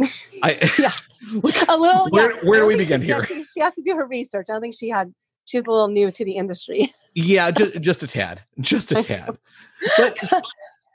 I, 0.42 0.70
yeah 0.78 0.92
a 1.68 1.76
little 1.76 2.08
where, 2.08 2.34
yeah. 2.34 2.40
where 2.48 2.60
do 2.60 2.66
we 2.66 2.76
begin 2.76 3.02
here 3.02 3.24
she 3.26 3.60
has 3.60 3.74
to 3.74 3.82
do 3.82 3.94
her 3.96 4.06
research 4.06 4.46
i 4.48 4.52
don't 4.52 4.62
think 4.62 4.74
she 4.74 4.88
had 4.88 5.12
she 5.50 5.56
was 5.56 5.66
a 5.66 5.70
little 5.72 5.88
new 5.88 6.12
to 6.12 6.24
the 6.24 6.36
industry. 6.36 6.92
yeah, 7.14 7.50
just 7.50 7.80
just 7.80 8.02
a 8.04 8.06
tad, 8.06 8.42
just 8.60 8.92
a 8.92 9.02
tad. 9.02 9.36
But 9.96 10.16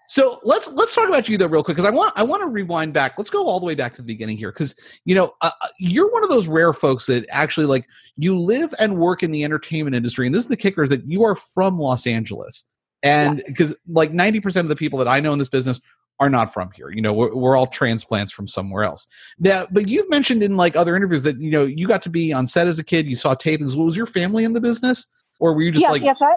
so 0.08 0.40
let's 0.44 0.72
let's 0.74 0.94
talk 0.94 1.08
about 1.08 1.28
you 1.28 1.38
though 1.38 1.48
real 1.48 1.64
quick 1.64 1.78
because 1.78 1.90
I 1.90 1.94
want 1.94 2.14
I 2.16 2.24
want 2.24 2.42
to 2.42 2.48
rewind 2.48 2.94
back. 2.94 3.14
Let's 3.18 3.30
go 3.30 3.48
all 3.48 3.60
the 3.60 3.66
way 3.66 3.76
back 3.76 3.94
to 3.96 4.02
the 4.02 4.06
beginning 4.06 4.38
here 4.38 4.52
because 4.52 4.76
you 5.06 5.16
know 5.16 5.34
uh, 5.42 5.52
uh, 5.62 5.68
you're 5.80 6.12
one 6.12 6.24
of 6.24 6.30
those 6.30 6.48
rare 6.48 6.74
folks 6.74 7.06
that 7.08 7.26
actually 7.30 7.66
like 7.66 7.88
you 8.18 8.38
live 8.38 8.74
and 8.80 8.98
work 8.98 9.24
in 9.24 9.32
the 9.32 9.44
entertainment 9.44 9.96
industry, 9.96 10.26
and 10.26 10.36
this 10.36 10.44
is 10.44 10.50
the 10.50 10.58
kicker 10.58 10.84
is 10.84 10.90
that 10.90 11.06
you 11.06 11.24
are 11.24 11.36
from 11.36 11.80
Los 11.80 12.06
Angeles, 12.06 12.66
and 13.04 13.42
because 13.48 13.70
yes. 13.70 13.80
like 13.88 14.14
ninety 14.14 14.40
percent 14.40 14.66
of 14.66 14.70
the 14.70 14.76
people 14.76 15.00
that 15.00 15.08
I 15.08 15.20
know 15.20 15.34
in 15.34 15.40
this 15.40 15.50
business 15.50 15.82
are 16.20 16.30
not 16.30 16.54
from 16.54 16.72
here. 16.72 16.90
You 16.90 17.02
know, 17.02 17.14
we're, 17.14 17.36
we're 17.36 17.58
all 17.58 17.68
transplants 17.68 18.32
from 18.32 18.48
somewhere 18.48 18.84
else. 18.84 19.06
Now, 19.38 19.68
but 19.70 19.90
you've 19.90 20.10
mentioned 20.10 20.44
in 20.44 20.56
like 20.56 20.76
other 20.76 20.96
interviews 20.96 21.24
that 21.24 21.40
you 21.40 21.52
know 21.52 21.66
you 21.66 21.88
got 21.88 22.02
to 22.04 22.10
be 22.10 22.32
on 22.32 22.48
set 22.48 22.68
as 22.68 22.80
a 22.80 22.84
kid. 22.84 23.08
You 23.08 23.16
saw 23.16 23.36
tapings. 23.36 23.76
Was 23.76 23.98
your 23.98 24.06
family 24.06 24.44
in 24.44 24.54
the 24.54 24.62
business, 24.62 25.08
or 25.40 25.54
were 25.54 25.62
you 25.62 25.72
just 25.72 25.82
yes, 25.82 25.92
like 25.92 26.02
yes, 26.04 26.22
I, 26.22 26.36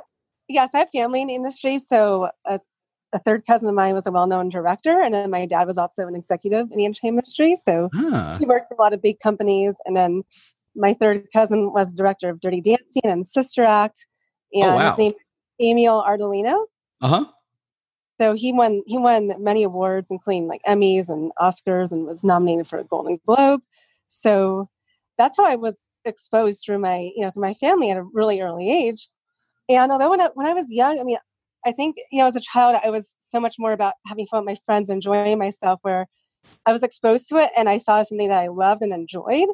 yes, 0.48 0.70
I 0.74 0.78
have 0.78 0.90
family 0.90 1.22
in 1.22 1.28
the 1.28 1.34
industry, 1.34 1.78
so. 1.78 2.30
Uh, 2.44 2.58
a 3.12 3.18
third 3.18 3.46
cousin 3.46 3.68
of 3.68 3.74
mine 3.74 3.94
was 3.94 4.06
a 4.06 4.12
well-known 4.12 4.48
director, 4.50 5.00
and 5.00 5.14
then 5.14 5.30
my 5.30 5.46
dad 5.46 5.66
was 5.66 5.78
also 5.78 6.06
an 6.06 6.14
executive 6.14 6.70
in 6.70 6.76
the 6.76 6.84
entertainment 6.84 7.26
industry. 7.26 7.56
So 7.56 7.88
huh. 7.94 8.36
he 8.38 8.46
worked 8.46 8.68
for 8.68 8.74
a 8.74 8.80
lot 8.80 8.92
of 8.92 9.00
big 9.00 9.18
companies. 9.18 9.76
And 9.86 9.96
then 9.96 10.22
my 10.76 10.92
third 10.92 11.26
cousin 11.32 11.72
was 11.72 11.92
director 11.92 12.28
of 12.28 12.40
Dirty 12.40 12.60
Dancing 12.60 13.02
and 13.04 13.26
Sister 13.26 13.64
Act, 13.64 14.06
oh, 14.54 14.62
and 14.62 14.72
oh, 14.72 14.76
wow. 14.76 14.90
his 14.90 14.98
name 14.98 15.12
Emil 15.60 16.02
Ardolino. 16.02 16.66
Uh 17.00 17.08
huh. 17.08 17.24
So 18.20 18.34
he 18.34 18.52
won 18.52 18.82
he 18.86 18.98
won 18.98 19.32
many 19.42 19.62
awards, 19.62 20.10
including 20.10 20.48
like 20.48 20.60
Emmys 20.68 21.08
and 21.08 21.32
Oscars, 21.40 21.92
and 21.92 22.06
was 22.06 22.24
nominated 22.24 22.68
for 22.68 22.78
a 22.78 22.84
Golden 22.84 23.20
Globe. 23.26 23.60
So 24.08 24.68
that's 25.16 25.36
how 25.36 25.46
I 25.46 25.56
was 25.56 25.86
exposed 26.04 26.62
through 26.64 26.78
my 26.78 27.10
you 27.14 27.22
know 27.22 27.30
through 27.30 27.42
my 27.42 27.54
family 27.54 27.90
at 27.90 27.96
a 27.96 28.02
really 28.02 28.40
early 28.40 28.70
age. 28.70 29.08
And 29.68 29.92
although 29.92 30.10
when 30.10 30.20
I, 30.20 30.28
when 30.34 30.46
I 30.46 30.54
was 30.54 30.72
young, 30.72 30.98
I 30.98 31.02
mean, 31.02 31.18
I 31.66 31.72
think, 31.72 31.96
you 32.10 32.20
know, 32.20 32.26
as 32.26 32.36
a 32.36 32.40
child, 32.40 32.80
I 32.82 32.90
was 32.90 33.16
so 33.18 33.40
much 33.40 33.56
more 33.58 33.72
about 33.72 33.94
having 34.06 34.26
fun 34.26 34.44
with 34.44 34.54
my 34.54 34.58
friends, 34.66 34.88
enjoying 34.88 35.38
myself, 35.38 35.80
where 35.82 36.06
I 36.66 36.72
was 36.72 36.82
exposed 36.82 37.28
to 37.28 37.36
it 37.36 37.50
and 37.56 37.68
I 37.68 37.76
saw 37.78 38.02
something 38.02 38.28
that 38.28 38.42
I 38.42 38.48
loved 38.48 38.82
and 38.82 38.92
enjoyed. 38.92 39.48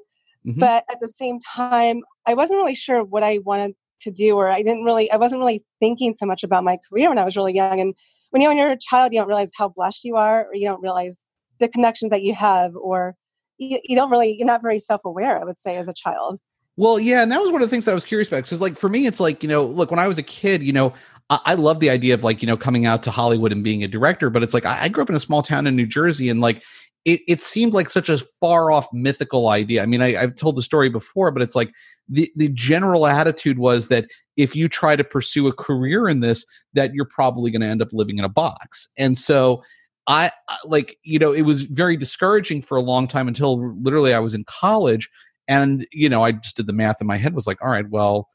Mm-hmm. 0.47 0.61
But 0.61 0.85
at 0.91 1.01
the 1.01 1.09
same 1.09 1.41
time, 1.41 2.03
I 2.27 2.35
wasn't 2.35 2.59
really 2.59 2.75
sure 2.75 3.03
what 3.03 3.23
I 3.23 3.39
wanted 3.39 3.75
to 4.03 4.11
do, 4.11 4.37
or 4.37 4.49
I 4.51 4.63
didn't 4.63 4.85
really, 4.85 5.11
I 5.11 5.17
wasn't 5.17 5.41
really 5.41 5.65
thinking 5.81 6.15
so 6.15 6.27
much 6.27 6.45
about 6.45 6.65
my 6.65 6.79
career 6.89 7.09
when 7.09 7.19
I 7.19 7.25
was 7.25 7.37
really 7.37 7.55
young. 7.55 7.81
And 7.81 7.95
when, 8.31 8.43
you 8.43 8.49
know, 8.49 8.51
when 8.51 8.59
you're 8.59 8.71
a 8.71 8.79
child, 8.79 9.13
you 9.13 9.21
don't 9.21 9.29
realize 9.29 9.51
how 9.57 9.69
blessed 9.69 10.05
you 10.05 10.17
are, 10.17 10.47
or 10.47 10.55
you 10.55 10.67
don't 10.67 10.83
realize 10.83 11.25
the 11.59 11.69
connections 11.69 12.11
that 12.11 12.23
you 12.23 12.35
have, 12.35 12.75
or 12.77 13.17
you, 13.57 13.79
you 13.83 13.97
don't 13.97 14.11
really, 14.11 14.37
you're 14.37 14.47
not 14.47 14.61
very 14.63 14.79
self 14.79 15.01
aware, 15.05 15.41
I 15.41 15.45
would 15.45 15.59
say, 15.59 15.77
as 15.77 15.89
a 15.89 15.95
child. 15.95 16.39
Well, 16.77 16.99
yeah, 16.99 17.23
and 17.23 17.31
that 17.31 17.41
was 17.41 17.53
one 17.53 17.63
of 17.63 17.69
the 17.69 17.71
things 17.71 17.85
that 17.85 17.93
I 17.93 17.95
was 17.95 18.05
curious 18.05 18.27
about 18.27 18.43
because, 18.43 18.61
like, 18.61 18.77
for 18.77 18.89
me, 18.89 19.07
it's 19.07 19.21
like 19.21 19.45
you 19.45 19.49
know, 19.49 19.65
look, 19.65 19.91
when 19.91 20.01
I 20.01 20.09
was 20.09 20.19
a 20.19 20.25
kid, 20.25 20.63
you 20.63 20.73
know, 20.73 20.93
I, 21.31 21.41
I, 21.45 21.55
love 21.55 21.81
the 21.81 21.91
idea 21.91 22.15
of 22.15 22.25
like 22.25 22.43
you 22.43 22.47
know 22.47 22.57
coming 22.57 22.87
out 22.87 23.03
to 23.05 23.11
Hollywood 23.11 23.53
and 23.53 23.65
being 23.65 23.83
a 23.83 23.89
director, 23.89 24.31
but 24.31 24.43
it's 24.43 24.55
like 24.55 24.67
I, 24.67 24.85
I 24.85 24.89
grew 24.89 25.03
up 25.03 25.11
in 25.11 25.17
a 25.17 25.21
small 25.21 25.43
town 25.43 25.67
in 25.67 25.77
New 25.77 25.87
Jersey, 25.87 26.29
and 26.29 26.41
like 26.41 26.63
it, 27.05 27.21
it 27.27 27.41
seemed 27.41 27.73
like 27.73 27.91
such 27.91 28.09
a 28.09 28.19
far 28.41 28.71
off 28.71 28.87
mythical 28.93 29.49
idea. 29.49 29.83
I 29.83 29.87
mean, 29.87 30.01
I, 30.01 30.13
have 30.13 30.37
told 30.37 30.57
the 30.57 30.63
story 30.63 30.89
before, 30.89 31.31
but 31.31 31.43
it's 31.43 31.55
like 31.55 31.73
the 32.09 32.31
the 32.37 32.49
general 32.49 33.07
attitude 33.07 33.59
was 33.59 33.89
that 33.89 34.07
if 34.37 34.55
you 34.55 34.69
try 34.69 34.97
to 34.97 35.05
pursue 35.05 35.47
a 35.47 35.53
career 35.53 36.09
in 36.09 36.21
this, 36.21 36.45
that 36.75 36.95
you're 36.95 37.09
probably 37.09 37.51
going 37.51 37.63
to 37.63 37.69
end 37.69 37.83
up 37.83 37.89
living 37.93 38.19
in 38.19 38.25
a 38.25 38.31
box, 38.31 38.89
and 38.97 39.17
so. 39.17 39.63
I 40.07 40.33
like, 40.67 40.99
you 41.03 41.19
know, 41.19 41.33
it 41.33 41.47
was 41.47 41.63
very 41.63 41.97
discouraging 41.97 42.61
for 42.61 42.77
a 42.77 42.83
long 42.83 43.09
time 43.09 43.27
until 43.27 43.75
literally 43.83 44.13
I 44.13 44.19
was 44.19 44.35
in 44.35 44.45
college. 44.45 45.09
And, 45.49 45.87
you 45.93 46.11
know, 46.11 46.23
I 46.23 46.33
just 46.33 46.59
did 46.59 46.67
the 46.67 46.75
math 46.75 47.01
in 47.01 47.07
my 47.07 47.17
head 47.17 47.35
was 47.35 47.47
like, 47.47 47.57
all 47.63 47.71
right, 47.71 47.89
well, 47.89 48.29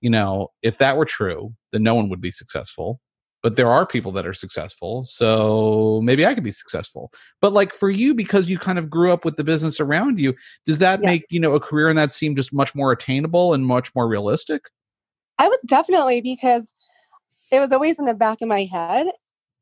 you 0.00 0.10
know, 0.10 0.48
if 0.62 0.78
that 0.78 0.96
were 0.96 1.04
true, 1.04 1.54
then 1.72 1.82
no 1.82 1.94
one 1.94 2.08
would 2.08 2.20
be 2.20 2.30
successful. 2.30 3.00
But 3.42 3.56
there 3.56 3.68
are 3.68 3.84
people 3.84 4.12
that 4.12 4.24
are 4.24 4.34
successful. 4.34 5.02
So 5.02 6.00
maybe 6.04 6.24
I 6.24 6.32
could 6.32 6.44
be 6.44 6.52
successful. 6.52 7.12
But 7.40 7.52
like 7.52 7.74
for 7.74 7.90
you, 7.90 8.14
because 8.14 8.48
you 8.48 8.56
kind 8.56 8.78
of 8.78 8.88
grew 8.88 9.10
up 9.12 9.24
with 9.24 9.36
the 9.36 9.42
business 9.42 9.80
around 9.80 10.20
you, 10.20 10.34
does 10.64 10.78
that 10.78 11.00
yes. 11.00 11.06
make, 11.06 11.22
you 11.28 11.40
know, 11.40 11.54
a 11.54 11.60
career 11.60 11.88
in 11.88 11.96
that 11.96 12.12
seem 12.12 12.36
just 12.36 12.52
much 12.52 12.72
more 12.76 12.92
attainable 12.92 13.52
and 13.52 13.66
much 13.66 13.92
more 13.96 14.06
realistic? 14.06 14.62
I 15.38 15.48
was 15.48 15.58
definitely 15.66 16.20
because 16.20 16.72
it 17.50 17.58
was 17.58 17.72
always 17.72 17.98
in 17.98 18.04
the 18.04 18.14
back 18.14 18.42
of 18.42 18.48
my 18.48 18.62
head 18.62 19.08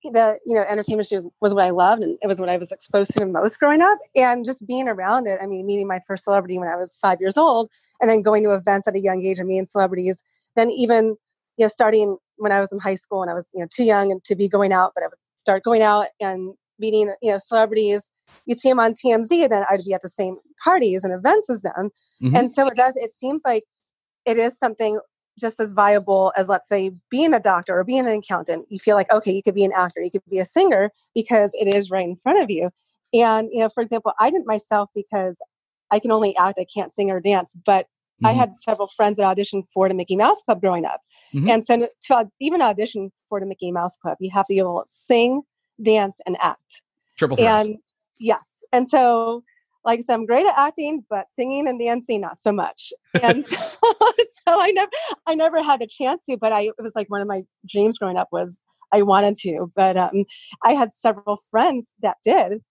the 0.04 0.38
you 0.46 0.54
know 0.54 0.62
entertainment 0.62 1.08
was, 1.12 1.24
was 1.40 1.54
what 1.54 1.64
I 1.64 1.70
loved 1.70 2.02
and 2.02 2.16
it 2.22 2.26
was 2.26 2.40
what 2.40 2.48
I 2.48 2.56
was 2.56 2.72
exposed 2.72 3.12
to 3.12 3.20
the 3.20 3.26
most 3.26 3.58
growing 3.58 3.82
up 3.82 3.98
and 4.16 4.44
just 4.44 4.66
being 4.66 4.88
around 4.88 5.26
it. 5.26 5.38
I 5.42 5.46
mean, 5.46 5.66
meeting 5.66 5.86
my 5.86 6.00
first 6.06 6.24
celebrity 6.24 6.58
when 6.58 6.68
I 6.68 6.76
was 6.76 6.96
five 6.96 7.20
years 7.20 7.36
old, 7.36 7.68
and 8.00 8.08
then 8.08 8.22
going 8.22 8.42
to 8.44 8.54
events 8.54 8.88
at 8.88 8.94
a 8.94 9.00
young 9.00 9.24
age 9.24 9.38
and 9.38 9.48
meeting 9.48 9.66
celebrities. 9.66 10.22
Then 10.56 10.70
even 10.70 11.16
you 11.60 11.64
know 11.64 11.68
starting 11.68 12.16
when 12.36 12.52
I 12.52 12.58
was 12.58 12.72
in 12.72 12.78
high 12.78 12.94
school 12.94 13.20
and 13.20 13.30
I 13.30 13.34
was 13.34 13.50
you 13.52 13.60
know 13.60 13.66
too 13.70 13.84
young 13.84 14.10
and 14.10 14.24
to 14.24 14.34
be 14.34 14.48
going 14.48 14.72
out, 14.72 14.92
but 14.94 15.04
I 15.04 15.08
would 15.08 15.18
start 15.36 15.62
going 15.62 15.82
out 15.82 16.06
and 16.18 16.54
meeting 16.78 17.14
you 17.20 17.30
know 17.30 17.36
celebrities. 17.36 18.10
You'd 18.46 18.58
see 18.58 18.70
them 18.70 18.80
on 18.80 18.94
TMZ, 18.94 19.30
and 19.30 19.52
then 19.52 19.64
I'd 19.68 19.84
be 19.84 19.92
at 19.92 20.00
the 20.00 20.08
same 20.08 20.38
parties 20.64 21.04
and 21.04 21.12
events 21.12 21.50
as 21.50 21.60
them. 21.60 21.90
Mm-hmm. 22.22 22.36
And 22.36 22.50
so 22.50 22.66
it 22.66 22.76
does. 22.76 22.96
It 22.96 23.10
seems 23.10 23.42
like 23.44 23.64
it 24.24 24.38
is 24.38 24.58
something 24.58 25.00
just 25.38 25.60
as 25.60 25.72
viable 25.72 26.32
as 26.36 26.48
let's 26.48 26.68
say 26.68 26.92
being 27.10 27.34
a 27.34 27.40
doctor 27.40 27.78
or 27.78 27.84
being 27.84 28.06
an 28.06 28.18
accountant 28.18 28.66
you 28.68 28.78
feel 28.78 28.96
like 28.96 29.10
okay 29.12 29.32
you 29.32 29.42
could 29.42 29.54
be 29.54 29.64
an 29.64 29.72
actor 29.74 30.02
you 30.02 30.10
could 30.10 30.22
be 30.28 30.38
a 30.38 30.44
singer 30.44 30.90
because 31.14 31.52
it 31.54 31.72
is 31.74 31.90
right 31.90 32.04
in 32.04 32.16
front 32.16 32.42
of 32.42 32.50
you 32.50 32.68
and 33.14 33.48
you 33.52 33.60
know 33.60 33.68
for 33.68 33.80
example 33.80 34.12
i 34.18 34.28
didn't 34.28 34.46
myself 34.46 34.90
because 34.94 35.40
i 35.90 35.98
can 35.98 36.10
only 36.10 36.36
act 36.36 36.58
i 36.58 36.66
can't 36.74 36.92
sing 36.92 37.10
or 37.10 37.20
dance 37.20 37.56
but 37.64 37.86
mm-hmm. 38.22 38.26
i 38.26 38.32
had 38.32 38.56
several 38.56 38.86
friends 38.88 39.16
that 39.16 39.24
auditioned 39.24 39.64
for 39.72 39.88
the 39.88 39.94
mickey 39.94 40.16
mouse 40.16 40.42
club 40.42 40.60
growing 40.60 40.84
up 40.84 41.00
mm-hmm. 41.34 41.48
and 41.48 41.64
so 41.64 41.88
to 42.00 42.30
even 42.40 42.62
audition 42.62 43.10
for 43.28 43.40
the 43.40 43.46
mickey 43.46 43.72
mouse 43.72 43.96
club 43.96 44.16
you 44.20 44.30
have 44.32 44.46
to 44.46 44.54
be 44.54 44.58
able 44.58 44.82
to 44.82 44.90
sing 44.90 45.42
dance 45.82 46.20
and 46.26 46.36
act 46.40 46.82
triple 47.16 47.36
threat. 47.36 47.66
and 47.66 47.76
yes 48.18 48.64
and 48.72 48.88
so 48.88 49.42
like 49.84 49.98
I 49.98 50.02
said, 50.02 50.14
I'm 50.14 50.26
great 50.26 50.46
at 50.46 50.56
acting, 50.56 51.04
but 51.08 51.26
singing 51.34 51.66
and 51.66 51.80
dancing 51.80 52.20
not 52.20 52.42
so 52.42 52.52
much. 52.52 52.92
And 53.22 53.46
so, 53.46 53.56
so, 53.82 54.60
I 54.60 54.70
never, 54.72 54.90
I 55.26 55.34
never 55.34 55.62
had 55.62 55.82
a 55.82 55.86
chance 55.86 56.22
to. 56.28 56.36
But 56.36 56.52
I, 56.52 56.62
it 56.62 56.74
was 56.82 56.92
like 56.94 57.08
one 57.08 57.20
of 57.20 57.28
my 57.28 57.42
dreams 57.66 57.98
growing 57.98 58.16
up 58.16 58.28
was 58.30 58.58
I 58.92 59.02
wanted 59.02 59.36
to. 59.38 59.72
But 59.74 59.96
um, 59.96 60.24
I 60.64 60.74
had 60.74 60.92
several 60.92 61.38
friends 61.50 61.92
that 62.02 62.18
did, 62.24 62.62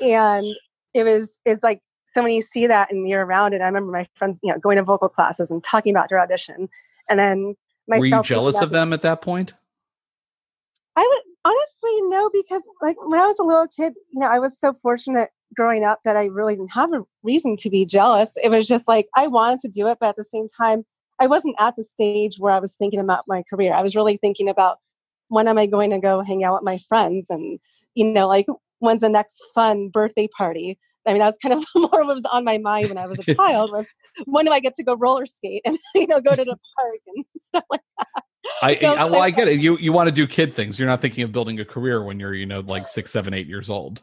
and 0.00 0.46
it 0.94 1.04
was 1.04 1.38
it's 1.44 1.62
like 1.62 1.80
so 2.08 2.22
when 2.22 2.32
you 2.32 2.42
see 2.42 2.66
that 2.66 2.90
and 2.90 3.08
you're 3.08 3.24
around 3.24 3.52
it. 3.52 3.60
I 3.60 3.66
remember 3.66 3.92
my 3.92 4.08
friends, 4.16 4.40
you 4.42 4.50
know, 4.50 4.58
going 4.58 4.76
to 4.76 4.82
vocal 4.82 5.08
classes 5.08 5.50
and 5.50 5.62
talking 5.62 5.94
about 5.94 6.08
their 6.08 6.20
audition, 6.20 6.68
and 7.08 7.18
then 7.18 7.54
myself. 7.86 8.00
Were 8.00 8.06
you 8.06 8.22
jealous 8.22 8.60
of 8.60 8.70
them 8.70 8.92
at 8.92 9.02
that 9.02 9.20
point? 9.20 9.52
I 10.96 11.06
would 11.06 11.34
honestly 11.44 12.08
no, 12.08 12.30
because 12.32 12.66
like 12.82 12.96
when 13.06 13.20
I 13.20 13.26
was 13.26 13.38
a 13.38 13.44
little 13.44 13.68
kid, 13.68 13.92
you 14.12 14.20
know, 14.20 14.26
I 14.26 14.38
was 14.38 14.58
so 14.58 14.72
fortunate 14.72 15.30
growing 15.54 15.84
up 15.84 16.00
that 16.04 16.16
I 16.16 16.26
really 16.26 16.56
didn't 16.56 16.72
have 16.72 16.92
a 16.92 17.04
reason 17.22 17.56
to 17.56 17.70
be 17.70 17.86
jealous. 17.86 18.32
It 18.42 18.50
was 18.50 18.66
just 18.66 18.88
like 18.88 19.08
I 19.14 19.26
wanted 19.26 19.60
to 19.60 19.68
do 19.68 19.86
it, 19.88 19.98
but 20.00 20.10
at 20.10 20.16
the 20.16 20.24
same 20.24 20.48
time, 20.48 20.84
I 21.20 21.26
wasn't 21.26 21.56
at 21.58 21.76
the 21.76 21.82
stage 21.82 22.38
where 22.38 22.52
I 22.52 22.58
was 22.58 22.74
thinking 22.74 23.00
about 23.00 23.24
my 23.26 23.42
career. 23.48 23.74
I 23.74 23.82
was 23.82 23.96
really 23.96 24.16
thinking 24.16 24.48
about 24.48 24.78
when 25.28 25.46
am 25.46 25.58
I 25.58 25.66
going 25.66 25.90
to 25.90 26.00
go 26.00 26.22
hang 26.22 26.42
out 26.42 26.54
with 26.54 26.64
my 26.64 26.78
friends 26.78 27.26
and, 27.28 27.58
you 27.94 28.04
know, 28.04 28.26
like 28.26 28.46
when's 28.78 29.00
the 29.02 29.08
next 29.08 29.42
fun 29.54 29.88
birthday 29.88 30.28
party? 30.28 30.78
I 31.08 31.12
mean, 31.12 31.20
that 31.20 31.26
was 31.26 31.38
kind 31.38 31.54
of 31.54 31.64
more 31.74 32.04
what 32.04 32.14
was 32.14 32.24
on 32.30 32.44
my 32.44 32.58
mind 32.58 32.88
when 32.88 32.98
I 32.98 33.06
was 33.06 33.18
a 33.26 33.34
child 33.34 33.72
was 33.72 33.86
when 34.26 34.44
do 34.44 34.52
I 34.52 34.60
get 34.60 34.74
to 34.76 34.84
go 34.84 34.94
roller 34.94 35.26
skate 35.26 35.62
and, 35.64 35.78
you 35.94 36.06
know, 36.06 36.20
go 36.20 36.34
to 36.34 36.44
the 36.44 36.56
park 36.76 37.00
and 37.06 37.24
stuff 37.40 37.64
like 37.70 37.80
that. 37.98 38.22
I, 38.62 38.76
so, 38.76 38.94
I 38.94 39.04
well, 39.04 39.22
I 39.22 39.30
get 39.30 39.48
it. 39.48 39.60
You 39.60 39.76
you 39.78 39.92
want 39.92 40.06
to 40.08 40.12
do 40.12 40.26
kid 40.26 40.54
things. 40.54 40.78
You're 40.78 40.88
not 40.88 41.02
thinking 41.02 41.22
of 41.22 41.32
building 41.32 41.58
a 41.60 41.64
career 41.64 42.02
when 42.02 42.18
you're, 42.20 42.34
you 42.34 42.46
know, 42.46 42.60
like 42.60 42.88
six, 42.88 43.10
seven, 43.10 43.34
eight 43.34 43.46
years 43.46 43.68
old. 43.68 44.00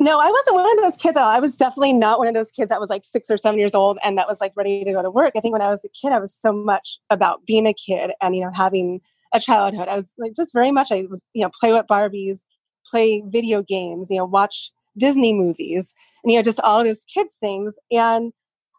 No, 0.00 0.20
I 0.20 0.30
wasn't 0.30 0.54
one 0.54 0.78
of 0.78 0.84
those 0.84 0.96
kids. 0.96 1.16
I 1.16 1.40
was 1.40 1.56
definitely 1.56 1.92
not 1.94 2.18
one 2.18 2.28
of 2.28 2.34
those 2.34 2.52
kids 2.52 2.68
that 2.68 2.78
was 2.78 2.88
like 2.88 3.04
six 3.04 3.28
or 3.30 3.36
seven 3.36 3.58
years 3.58 3.74
old 3.74 3.98
and 4.04 4.16
that 4.16 4.28
was 4.28 4.40
like 4.40 4.52
ready 4.54 4.84
to 4.84 4.92
go 4.92 5.02
to 5.02 5.10
work. 5.10 5.32
I 5.36 5.40
think 5.40 5.52
when 5.52 5.62
I 5.62 5.70
was 5.70 5.84
a 5.84 5.88
kid, 5.88 6.12
I 6.12 6.20
was 6.20 6.32
so 6.32 6.52
much 6.52 7.00
about 7.10 7.44
being 7.46 7.66
a 7.66 7.74
kid 7.74 8.12
and, 8.20 8.36
you 8.36 8.44
know, 8.44 8.52
having 8.54 9.00
a 9.32 9.40
childhood. 9.40 9.88
I 9.88 9.96
was 9.96 10.14
like 10.16 10.34
just 10.36 10.52
very 10.52 10.70
much, 10.70 10.92
I 10.92 11.06
you 11.34 11.42
know, 11.42 11.50
play 11.58 11.72
with 11.72 11.86
Barbies, 11.86 12.38
play 12.86 13.24
video 13.26 13.62
games, 13.62 14.08
you 14.08 14.18
know, 14.18 14.24
watch 14.24 14.70
Disney 14.98 15.32
movies 15.32 15.94
and, 16.22 16.32
you 16.32 16.38
know, 16.38 16.42
just 16.42 16.60
all 16.60 16.84
those 16.84 17.04
kids 17.04 17.36
things. 17.40 17.74
And 17.90 18.32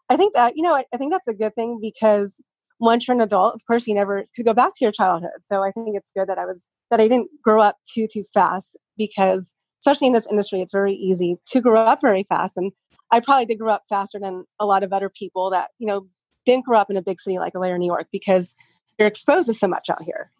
I 0.08 0.16
think 0.16 0.34
that, 0.34 0.54
you 0.56 0.62
know, 0.62 0.74
I, 0.74 0.84
I 0.92 0.96
think 0.96 1.12
that's 1.12 1.28
a 1.28 1.34
good 1.34 1.54
thing 1.54 1.78
because 1.80 2.40
once 2.78 3.06
you're 3.06 3.14
an 3.14 3.20
adult, 3.20 3.54
of 3.54 3.64
course, 3.66 3.86
you 3.86 3.94
never 3.94 4.24
could 4.34 4.46
go 4.46 4.54
back 4.54 4.70
to 4.74 4.84
your 4.84 4.92
childhood. 4.92 5.30
So 5.46 5.62
I 5.62 5.70
think 5.70 5.96
it's 5.96 6.12
good 6.12 6.28
that 6.28 6.38
I 6.38 6.46
was, 6.46 6.66
that 6.90 7.00
I 7.00 7.08
didn't 7.08 7.30
grow 7.42 7.60
up 7.60 7.76
too, 7.92 8.06
too 8.06 8.24
fast 8.32 8.76
because 8.96 9.54
especially 9.80 10.08
in 10.08 10.12
this 10.12 10.26
industry, 10.26 10.60
it's 10.60 10.72
very 10.72 10.94
easy 10.94 11.36
to 11.46 11.60
grow 11.60 11.82
up 11.82 12.00
very 12.00 12.24
fast. 12.24 12.56
And 12.56 12.72
I 13.10 13.20
probably 13.20 13.46
did 13.46 13.58
grow 13.58 13.72
up 13.72 13.84
faster 13.88 14.18
than 14.18 14.44
a 14.58 14.66
lot 14.66 14.82
of 14.82 14.92
other 14.92 15.08
people 15.08 15.50
that, 15.50 15.70
you 15.78 15.86
know, 15.86 16.06
didn't 16.46 16.64
grow 16.64 16.78
up 16.78 16.90
in 16.90 16.96
a 16.96 17.02
big 17.02 17.20
city 17.20 17.38
like 17.38 17.54
LA 17.54 17.68
or 17.68 17.78
New 17.78 17.86
York 17.86 18.08
because 18.12 18.54
you're 18.98 19.08
exposed 19.08 19.46
to 19.48 19.54
so 19.54 19.66
much 19.66 19.88
out 19.90 20.02
here. 20.02 20.30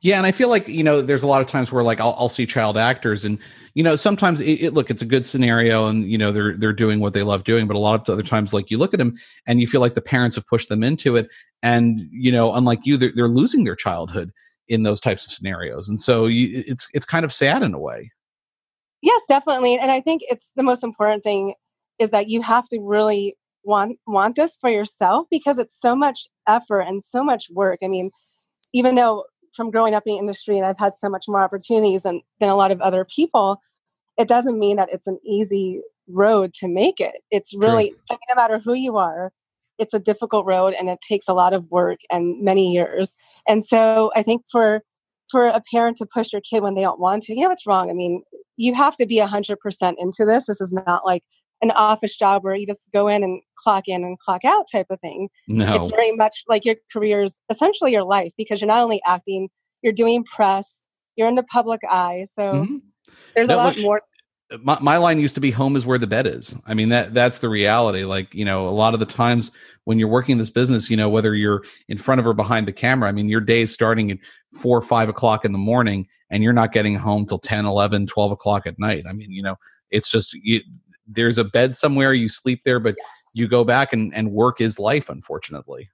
Yeah, 0.00 0.18
and 0.18 0.26
I 0.26 0.32
feel 0.32 0.48
like 0.48 0.68
you 0.68 0.82
know, 0.82 1.02
there's 1.02 1.22
a 1.22 1.26
lot 1.26 1.40
of 1.40 1.46
times 1.46 1.70
where 1.70 1.82
like 1.82 2.00
I'll, 2.00 2.14
I'll 2.18 2.28
see 2.28 2.46
child 2.46 2.76
actors, 2.76 3.24
and 3.24 3.38
you 3.74 3.82
know, 3.82 3.96
sometimes 3.96 4.40
it, 4.40 4.60
it, 4.60 4.74
look, 4.74 4.90
it's 4.90 5.02
a 5.02 5.06
good 5.06 5.24
scenario, 5.24 5.86
and 5.86 6.10
you 6.10 6.18
know, 6.18 6.32
they're 6.32 6.56
they're 6.56 6.72
doing 6.72 7.00
what 7.00 7.12
they 7.12 7.22
love 7.22 7.44
doing. 7.44 7.66
But 7.66 7.76
a 7.76 7.80
lot 7.80 8.00
of 8.00 8.12
other 8.12 8.22
times, 8.22 8.52
like 8.52 8.70
you 8.70 8.78
look 8.78 8.94
at 8.94 8.98
them, 8.98 9.16
and 9.46 9.60
you 9.60 9.66
feel 9.66 9.80
like 9.80 9.94
the 9.94 10.00
parents 10.00 10.36
have 10.36 10.46
pushed 10.46 10.68
them 10.68 10.82
into 10.82 11.16
it, 11.16 11.28
and 11.62 12.00
you 12.10 12.32
know, 12.32 12.52
unlike 12.54 12.80
you, 12.84 12.96
they're, 12.96 13.12
they're 13.14 13.28
losing 13.28 13.64
their 13.64 13.76
childhood 13.76 14.32
in 14.68 14.82
those 14.82 15.00
types 15.00 15.26
of 15.26 15.32
scenarios, 15.32 15.88
and 15.88 16.00
so 16.00 16.26
you, 16.26 16.64
it's 16.66 16.88
it's 16.92 17.06
kind 17.06 17.24
of 17.24 17.32
sad 17.32 17.62
in 17.62 17.74
a 17.74 17.78
way. 17.78 18.10
Yes, 19.02 19.22
definitely, 19.28 19.78
and 19.78 19.90
I 19.90 20.00
think 20.00 20.22
it's 20.24 20.52
the 20.56 20.62
most 20.62 20.82
important 20.84 21.22
thing 21.22 21.54
is 21.98 22.10
that 22.10 22.28
you 22.28 22.42
have 22.42 22.68
to 22.68 22.80
really 22.80 23.36
want 23.62 23.98
want 24.06 24.36
this 24.36 24.56
for 24.56 24.70
yourself 24.70 25.26
because 25.30 25.58
it's 25.58 25.78
so 25.78 25.94
much 25.94 26.26
effort 26.48 26.80
and 26.80 27.04
so 27.04 27.22
much 27.22 27.48
work. 27.50 27.78
I 27.84 27.88
mean, 27.88 28.10
even 28.72 28.94
though 28.94 29.24
from 29.54 29.70
growing 29.70 29.94
up 29.94 30.04
in 30.06 30.14
the 30.14 30.18
industry 30.18 30.56
and 30.56 30.66
I've 30.66 30.78
had 30.78 30.94
so 30.94 31.08
much 31.08 31.24
more 31.28 31.42
opportunities 31.42 32.02
than, 32.02 32.22
than 32.38 32.48
a 32.48 32.56
lot 32.56 32.70
of 32.70 32.80
other 32.80 33.04
people, 33.04 33.60
it 34.18 34.28
doesn't 34.28 34.58
mean 34.58 34.76
that 34.76 34.88
it's 34.92 35.06
an 35.06 35.18
easy 35.24 35.80
road 36.08 36.52
to 36.54 36.68
make 36.68 37.00
it. 37.00 37.16
It's 37.30 37.54
really, 37.54 37.92
I 38.10 38.14
mean, 38.14 38.20
no 38.28 38.34
matter 38.34 38.58
who 38.58 38.74
you 38.74 38.96
are, 38.96 39.32
it's 39.78 39.94
a 39.94 39.98
difficult 39.98 40.46
road 40.46 40.74
and 40.78 40.88
it 40.88 41.00
takes 41.00 41.26
a 41.26 41.32
lot 41.32 41.54
of 41.54 41.70
work 41.70 42.00
and 42.10 42.42
many 42.42 42.72
years. 42.72 43.16
And 43.48 43.64
so 43.64 44.12
I 44.14 44.22
think 44.22 44.42
for 44.50 44.82
for 45.30 45.46
a 45.46 45.62
parent 45.70 45.96
to 45.98 46.06
push 46.06 46.32
your 46.32 46.42
kid 46.42 46.62
when 46.62 46.74
they 46.74 46.80
don't 46.80 46.98
want 46.98 47.22
to, 47.22 47.34
you 47.34 47.44
know, 47.44 47.52
it's 47.52 47.66
wrong. 47.66 47.88
I 47.88 47.92
mean, 47.92 48.22
you 48.56 48.74
have 48.74 48.96
to 48.96 49.06
be 49.06 49.18
100% 49.18 49.94
into 49.96 50.24
this. 50.24 50.46
This 50.46 50.60
is 50.60 50.72
not 50.72 51.06
like 51.06 51.22
an 51.62 51.70
office 51.72 52.16
job 52.16 52.42
where 52.42 52.54
you 52.54 52.66
just 52.66 52.90
go 52.92 53.08
in 53.08 53.22
and 53.22 53.42
clock 53.56 53.84
in 53.86 54.02
and 54.02 54.18
clock 54.18 54.44
out 54.44 54.66
type 54.70 54.86
of 54.90 55.00
thing. 55.00 55.28
No. 55.48 55.74
It's 55.74 55.88
very 55.88 56.12
much 56.12 56.44
like 56.48 56.64
your 56.64 56.76
career 56.92 57.22
is 57.22 57.38
essentially 57.50 57.92
your 57.92 58.04
life 58.04 58.32
because 58.36 58.60
you're 58.60 58.68
not 58.68 58.82
only 58.82 59.00
acting, 59.06 59.48
you're 59.82 59.92
doing 59.92 60.24
press, 60.24 60.86
you're 61.16 61.28
in 61.28 61.34
the 61.34 61.44
public 61.44 61.80
eye. 61.88 62.24
So 62.32 62.52
mm-hmm. 62.52 62.76
there's 63.34 63.50
a 63.50 63.56
lot 63.56 63.78
more. 63.78 64.02
My, 64.62 64.78
my 64.80 64.96
line 64.96 65.20
used 65.20 65.36
to 65.36 65.40
be 65.40 65.52
home 65.52 65.76
is 65.76 65.86
where 65.86 65.98
the 65.98 66.08
bed 66.08 66.26
is. 66.26 66.56
I 66.66 66.74
mean, 66.74 66.88
that 66.88 67.14
that's 67.14 67.38
the 67.38 67.48
reality. 67.48 68.02
Like, 68.02 68.34
you 68.34 68.44
know, 68.44 68.66
a 68.66 68.70
lot 68.70 68.94
of 68.94 69.00
the 69.00 69.06
times 69.06 69.52
when 69.84 70.00
you're 70.00 70.08
working 70.08 70.38
this 70.38 70.50
business, 70.50 70.90
you 70.90 70.96
know, 70.96 71.08
whether 71.08 71.34
you're 71.36 71.62
in 71.88 71.98
front 71.98 72.20
of 72.20 72.26
or 72.26 72.34
behind 72.34 72.66
the 72.66 72.72
camera, 72.72 73.08
I 73.08 73.12
mean, 73.12 73.28
your 73.28 73.40
day 73.40 73.62
is 73.62 73.72
starting 73.72 74.10
at 74.10 74.18
four 74.54 74.76
or 74.76 74.82
five 74.82 75.08
o'clock 75.08 75.44
in 75.44 75.52
the 75.52 75.58
morning 75.58 76.08
and 76.30 76.42
you're 76.42 76.52
not 76.52 76.72
getting 76.72 76.96
home 76.96 77.26
till 77.26 77.38
10, 77.38 77.64
11, 77.64 78.06
12 78.06 78.32
o'clock 78.32 78.66
at 78.66 78.78
night. 78.78 79.04
I 79.08 79.12
mean, 79.12 79.30
you 79.30 79.42
know, 79.42 79.54
it's 79.90 80.10
just 80.10 80.32
you, 80.32 80.62
there's 81.10 81.38
a 81.38 81.44
bed 81.44 81.76
somewhere 81.76 82.12
you 82.12 82.28
sleep 82.28 82.62
there 82.64 82.80
but 82.80 82.94
yes. 82.96 83.08
you 83.34 83.48
go 83.48 83.64
back 83.64 83.92
and, 83.92 84.14
and 84.14 84.32
work 84.32 84.60
is 84.60 84.78
life 84.78 85.08
unfortunately 85.08 85.90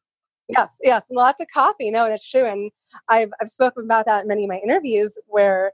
yes 0.49 0.79
yes 0.83 1.07
lots 1.11 1.41
of 1.41 1.47
coffee 1.53 1.91
no 1.91 2.05
and 2.05 2.15
it's 2.15 2.29
true 2.29 2.45
and 2.45 2.71
i've, 3.09 3.31
I've 3.41 3.49
spoken 3.49 3.85
about 3.85 4.07
that 4.07 4.23
in 4.23 4.29
many 4.29 4.45
of 4.45 4.49
my 4.49 4.59
interviews 4.59 5.19
where 5.27 5.73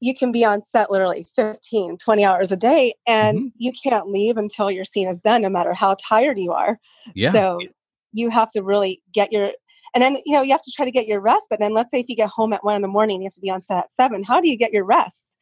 you 0.00 0.14
can 0.14 0.30
be 0.30 0.44
on 0.44 0.62
set 0.62 0.90
literally 0.90 1.24
15 1.34 1.96
20 1.98 2.24
hours 2.24 2.52
a 2.52 2.56
day 2.56 2.94
and 3.06 3.38
mm-hmm. 3.38 3.48
you 3.56 3.72
can't 3.72 4.08
leave 4.08 4.36
until 4.36 4.70
your 4.70 4.84
scene 4.84 5.08
is 5.08 5.20
done 5.20 5.42
no 5.42 5.48
matter 5.48 5.72
how 5.72 5.96
tired 6.00 6.38
you 6.38 6.52
are 6.52 6.78
yeah. 7.14 7.32
so 7.32 7.58
you 8.12 8.30
have 8.30 8.50
to 8.52 8.62
really 8.62 9.02
get 9.12 9.32
your 9.32 9.52
and 9.94 10.02
then 10.02 10.18
you 10.26 10.34
know 10.34 10.42
you 10.42 10.52
have 10.52 10.62
to 10.62 10.72
try 10.72 10.84
to 10.84 10.90
get 10.90 11.06
your 11.06 11.20
rest 11.20 11.46
but 11.48 11.58
then 11.58 11.72
let's 11.72 11.90
say 11.90 12.00
if 12.00 12.08
you 12.08 12.16
get 12.16 12.28
home 12.28 12.52
at 12.52 12.64
one 12.64 12.76
in 12.76 12.82
the 12.82 12.88
morning 12.88 13.20
you 13.20 13.26
have 13.26 13.32
to 13.32 13.40
be 13.40 13.50
on 13.50 13.62
set 13.62 13.78
at 13.78 13.92
seven 13.92 14.22
how 14.22 14.40
do 14.40 14.48
you 14.48 14.56
get 14.56 14.72
your 14.72 14.84
rest 14.84 15.35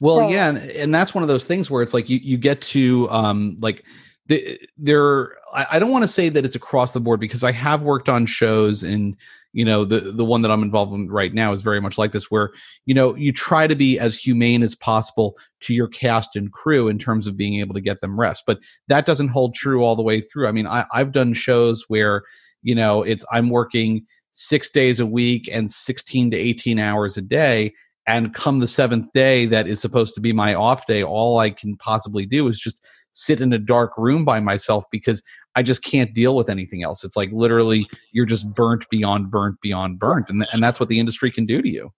well, 0.00 0.16
so, 0.16 0.28
yeah, 0.28 0.48
and, 0.48 0.58
and, 0.58 0.94
that's 0.94 1.14
one 1.14 1.22
of 1.22 1.28
those 1.28 1.44
things 1.44 1.70
where 1.70 1.82
it's 1.82 1.94
like 1.94 2.08
you 2.08 2.18
you 2.22 2.38
get 2.38 2.60
to 2.62 3.08
um 3.10 3.56
like 3.60 3.84
the, 4.26 4.60
there. 4.76 5.36
I, 5.52 5.66
I 5.72 5.78
don't 5.78 5.90
want 5.90 6.04
to 6.04 6.08
say 6.08 6.28
that 6.28 6.44
it's 6.44 6.54
across 6.54 6.92
the 6.92 7.00
board 7.00 7.20
because 7.20 7.42
I 7.42 7.52
have 7.52 7.82
worked 7.82 8.08
on 8.08 8.26
shows 8.26 8.82
and 8.82 9.16
you 9.52 9.64
know 9.64 9.84
the 9.84 10.00
the 10.00 10.24
one 10.24 10.42
that 10.42 10.50
I'm 10.50 10.62
involved 10.62 10.92
in 10.92 11.10
right 11.10 11.32
now 11.32 11.52
is 11.52 11.62
very 11.62 11.80
much 11.80 11.98
like 11.98 12.12
this 12.12 12.30
where 12.30 12.50
you 12.86 12.94
know 12.94 13.14
you 13.16 13.32
try 13.32 13.66
to 13.66 13.74
be 13.74 13.98
as 13.98 14.16
humane 14.16 14.62
as 14.62 14.74
possible 14.74 15.36
to 15.60 15.74
your 15.74 15.88
cast 15.88 16.36
and 16.36 16.52
crew 16.52 16.88
in 16.88 16.98
terms 16.98 17.26
of 17.26 17.36
being 17.36 17.58
able 17.60 17.74
to 17.74 17.80
get 17.80 18.00
them 18.00 18.20
rest 18.20 18.44
but 18.46 18.58
that 18.88 19.06
doesn't 19.06 19.28
hold 19.28 19.54
true 19.54 19.82
all 19.82 19.96
the 19.96 20.02
way 20.02 20.20
through 20.20 20.46
I 20.46 20.52
mean 20.52 20.66
I, 20.66 20.84
I've 20.92 21.12
done 21.12 21.32
shows 21.32 21.86
where 21.88 22.22
you 22.62 22.74
know 22.74 23.02
it's 23.02 23.24
I'm 23.32 23.48
working 23.48 24.04
six 24.32 24.70
days 24.70 25.00
a 25.00 25.06
week 25.06 25.48
and 25.50 25.72
16 25.72 26.30
to 26.30 26.36
18 26.36 26.78
hours 26.78 27.16
a 27.16 27.22
day 27.22 27.72
and 28.08 28.34
come 28.34 28.58
the 28.58 28.66
seventh 28.66 29.12
day 29.12 29.46
that 29.46 29.68
is 29.68 29.80
supposed 29.80 30.14
to 30.14 30.20
be 30.20 30.32
my 30.32 30.54
off 30.54 30.86
day 30.86 31.04
all 31.04 31.38
i 31.38 31.50
can 31.50 31.76
possibly 31.76 32.26
do 32.26 32.48
is 32.48 32.58
just 32.58 32.84
sit 33.12 33.40
in 33.40 33.52
a 33.52 33.58
dark 33.58 33.92
room 33.96 34.24
by 34.24 34.40
myself 34.40 34.84
because 34.90 35.22
i 35.54 35.62
just 35.62 35.84
can't 35.84 36.14
deal 36.14 36.34
with 36.34 36.48
anything 36.48 36.82
else. 36.82 37.04
It's 37.04 37.16
like 37.16 37.30
literally 37.32 37.88
you're 38.12 38.26
just 38.26 38.52
burnt 38.54 38.88
beyond 38.90 39.30
burnt 39.30 39.60
beyond 39.60 39.98
burnt 39.98 40.28
and, 40.28 40.46
and 40.52 40.62
that's 40.62 40.80
what 40.80 40.88
the 40.88 40.98
industry 40.98 41.30
can 41.30 41.46
do 41.46 41.62
to 41.62 41.68
you. 41.68 41.92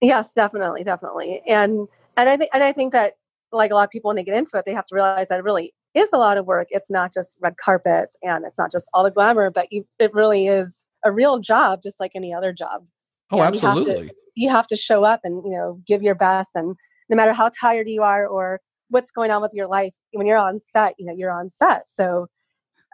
Yes 0.00 0.32
definitely 0.32 0.82
definitely 0.82 1.42
and 1.46 1.86
and 2.16 2.28
i 2.28 2.36
think 2.36 2.50
and 2.54 2.62
i 2.62 2.72
think 2.72 2.92
that 2.92 3.14
like 3.52 3.70
a 3.70 3.74
lot 3.74 3.84
of 3.84 3.90
people 3.90 4.08
when 4.08 4.16
they 4.16 4.24
get 4.24 4.36
into 4.36 4.56
it 4.56 4.64
they 4.64 4.72
have 4.72 4.86
to 4.86 4.94
realize 4.94 5.28
that 5.28 5.38
it 5.38 5.44
really 5.44 5.74
is 5.92 6.12
a 6.12 6.18
lot 6.18 6.38
of 6.38 6.46
work. 6.46 6.68
It's 6.70 6.88
not 6.88 7.12
just 7.12 7.36
red 7.40 7.56
carpets 7.56 8.16
and 8.22 8.44
it's 8.44 8.56
not 8.56 8.70
just 8.70 8.88
all 8.94 9.02
the 9.02 9.10
glamour 9.10 9.50
but 9.50 9.72
you, 9.72 9.84
it 9.98 10.14
really 10.14 10.46
is 10.46 10.86
a 11.04 11.10
real 11.10 11.40
job 11.40 11.80
just 11.82 11.98
like 11.98 12.12
any 12.14 12.32
other 12.32 12.52
job 12.52 12.84
oh 13.30 13.40
and 13.40 13.54
absolutely 13.54 14.10
you 14.34 14.48
have 14.48 14.66
to 14.66 14.76
show 14.76 15.04
up 15.04 15.20
and 15.24 15.44
you 15.44 15.50
know 15.50 15.80
give 15.86 16.02
your 16.02 16.14
best 16.14 16.50
and 16.54 16.76
no 17.08 17.16
matter 17.16 17.32
how 17.32 17.50
tired 17.60 17.88
you 17.88 18.02
are 18.02 18.26
or 18.26 18.60
what's 18.88 19.10
going 19.10 19.30
on 19.30 19.42
with 19.42 19.52
your 19.54 19.66
life 19.66 19.94
when 20.12 20.26
you're 20.26 20.38
on 20.38 20.58
set 20.58 20.94
you 20.98 21.06
know 21.06 21.14
you're 21.14 21.30
on 21.30 21.48
set 21.48 21.84
so 21.88 22.26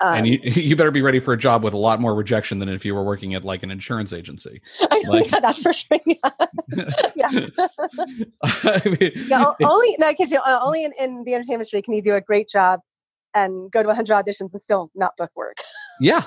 um, 0.00 0.18
and 0.18 0.26
you, 0.26 0.38
you 0.44 0.76
better 0.76 0.90
be 0.90 1.02
ready 1.02 1.20
for 1.20 1.32
a 1.32 1.38
job 1.38 1.62
with 1.62 1.74
a 1.74 1.78
lot 1.78 2.00
more 2.00 2.14
rejection 2.14 2.58
than 2.58 2.68
if 2.68 2.84
you 2.84 2.94
were 2.94 3.04
working 3.04 3.34
at 3.34 3.44
like 3.44 3.62
an 3.62 3.70
insurance 3.70 4.12
agency. 4.12 4.60
I 4.90 4.98
know, 5.00 5.10
like, 5.10 5.30
yeah, 5.30 5.40
that's 5.40 5.62
for 5.62 5.72
sure. 5.72 5.98
Yeah, 7.16 7.30
yeah. 7.30 7.68
I 8.42 8.82
mean, 8.84 9.12
yeah 9.28 9.52
only 9.62 9.96
no, 9.98 10.12
you, 10.18 10.38
uh, 10.38 10.60
only 10.62 10.84
in, 10.84 10.92
in, 10.98 11.24
the 11.24 11.32
entertainment 11.34 11.60
industry 11.60 11.80
can 11.80 11.94
you 11.94 12.02
do 12.02 12.14
a 12.14 12.20
great 12.20 12.48
job 12.48 12.80
and 13.34 13.70
go 13.70 13.82
to 13.82 13.86
100 13.86 14.12
auditions 14.12 14.52
and 14.52 14.60
still 14.60 14.90
not 14.94 15.16
book 15.16 15.30
work. 15.36 15.56
yeah, 16.00 16.22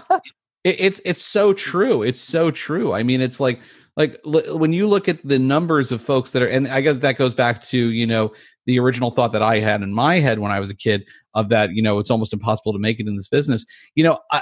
it, 0.63 0.80
it's 0.80 1.02
it's 1.06 1.24
so 1.24 1.54
true. 1.54 2.02
It's 2.02 2.19
so 2.19 2.52
true. 2.52 2.93
I 2.93 3.04
mean, 3.04 3.22
it's 3.22 3.39
like 3.39 3.60
like 3.99 4.17
l- 4.25 4.57
when 4.57 4.73
you 4.73 4.88
look 4.88 5.07
at 5.07 5.19
the 5.27 5.38
numbers 5.38 5.91
of 5.91 6.01
folks 6.01 6.31
that 6.31 6.41
are 6.41 6.47
and 6.47 6.67
i 6.69 6.81
guess 6.81 6.97
that 6.97 7.17
goes 7.17 7.35
back 7.35 7.62
to 7.62 7.91
you 7.91 8.07
know 8.07 8.31
the 8.65 8.79
original 8.79 9.12
thought 9.12 9.33
that 9.33 9.43
i 9.43 9.59
had 9.59 9.83
in 9.83 9.93
my 9.93 10.19
head 10.19 10.39
when 10.39 10.51
i 10.51 10.59
was 10.59 10.71
a 10.71 10.75
kid 10.75 11.05
of 11.35 11.49
that 11.49 11.71
you 11.73 11.83
know 11.83 11.99
it's 11.99 12.09
almost 12.09 12.33
impossible 12.33 12.73
to 12.73 12.79
make 12.79 12.99
it 12.99 13.07
in 13.07 13.15
this 13.15 13.27
business. 13.27 13.65
You 13.93 14.05
know 14.05 14.17
I, 14.31 14.41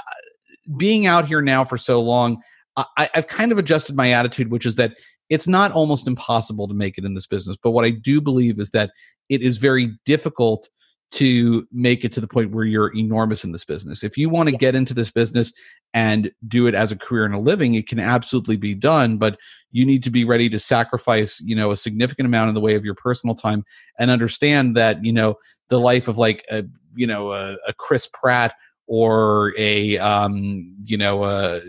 being 0.78 1.06
out 1.06 1.26
here 1.26 1.42
now 1.42 1.64
for 1.64 1.76
so 1.76 2.00
long 2.00 2.40
I, 2.76 3.10
i've 3.14 3.26
kind 3.26 3.52
of 3.52 3.58
adjusted 3.58 3.96
my 3.96 4.12
attitude 4.12 4.50
which 4.50 4.64
is 4.64 4.76
that 4.76 4.92
it's 5.28 5.48
not 5.48 5.72
almost 5.72 6.06
impossible 6.06 6.68
to 6.68 6.74
make 6.74 6.96
it 6.96 7.04
in 7.04 7.12
this 7.12 7.26
business. 7.26 7.58
But 7.62 7.72
what 7.72 7.84
i 7.84 7.90
do 7.90 8.20
believe 8.20 8.58
is 8.58 8.70
that 8.70 8.92
it 9.28 9.42
is 9.42 9.58
very 9.58 9.92
difficult 10.06 10.68
to 11.10 11.66
make 11.72 12.04
it 12.04 12.12
to 12.12 12.20
the 12.20 12.28
point 12.28 12.50
where 12.50 12.64
you're 12.64 12.94
enormous 12.94 13.42
in 13.42 13.52
this 13.52 13.64
business. 13.64 14.02
If 14.02 14.18
you 14.18 14.28
want 14.28 14.48
to 14.48 14.52
yes. 14.52 14.60
get 14.60 14.74
into 14.74 14.92
this 14.92 15.10
business 15.10 15.52
and 15.94 16.30
do 16.46 16.66
it 16.66 16.74
as 16.74 16.92
a 16.92 16.96
career 16.96 17.24
and 17.24 17.34
a 17.34 17.38
living, 17.38 17.74
it 17.74 17.88
can 17.88 17.98
absolutely 17.98 18.56
be 18.56 18.74
done, 18.74 19.16
but 19.16 19.38
you 19.70 19.86
need 19.86 20.02
to 20.04 20.10
be 20.10 20.24
ready 20.24 20.48
to 20.50 20.58
sacrifice, 20.58 21.40
you 21.40 21.56
know, 21.56 21.70
a 21.70 21.76
significant 21.76 22.26
amount 22.26 22.48
in 22.48 22.54
the 22.54 22.60
way 22.60 22.74
of 22.74 22.84
your 22.84 22.94
personal 22.94 23.34
time 23.34 23.64
and 23.98 24.10
understand 24.10 24.76
that, 24.76 25.02
you 25.02 25.12
know, 25.12 25.36
the 25.68 25.80
life 25.80 26.08
of 26.08 26.18
like 26.18 26.44
a, 26.50 26.64
you 26.94 27.06
know, 27.06 27.32
a, 27.32 27.56
a 27.66 27.72
Chris 27.72 28.06
Pratt 28.06 28.54
or 28.86 29.54
a 29.58 29.98
um, 29.98 30.74
you 30.82 30.96
know, 30.96 31.24
a 31.24 31.62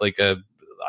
like 0.00 0.18
a 0.18 0.36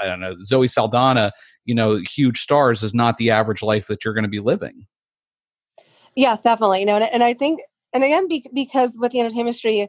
I 0.01 0.05
don't 0.05 0.19
know, 0.19 0.35
Zoe 0.43 0.67
Saldana, 0.67 1.31
you 1.65 1.75
know, 1.75 1.97
huge 1.97 2.41
stars 2.41 2.83
is 2.83 2.93
not 2.93 3.17
the 3.17 3.31
average 3.31 3.61
life 3.61 3.87
that 3.87 4.05
you're 4.05 4.13
going 4.13 4.23
to 4.23 4.29
be 4.29 4.39
living. 4.39 4.87
Yes, 6.17 6.41
definitely. 6.41 6.80
You 6.80 6.88
know, 6.88 6.95
and, 6.95 7.03
and 7.06 7.23
I 7.23 7.36
think, 7.36 7.62
and 7.93 8.03
again, 8.03 8.27
be, 8.27 8.43
because 8.51 8.97
with 8.99 9.12
the 9.12 9.19
entertainment 9.19 9.49
industry, 9.49 9.88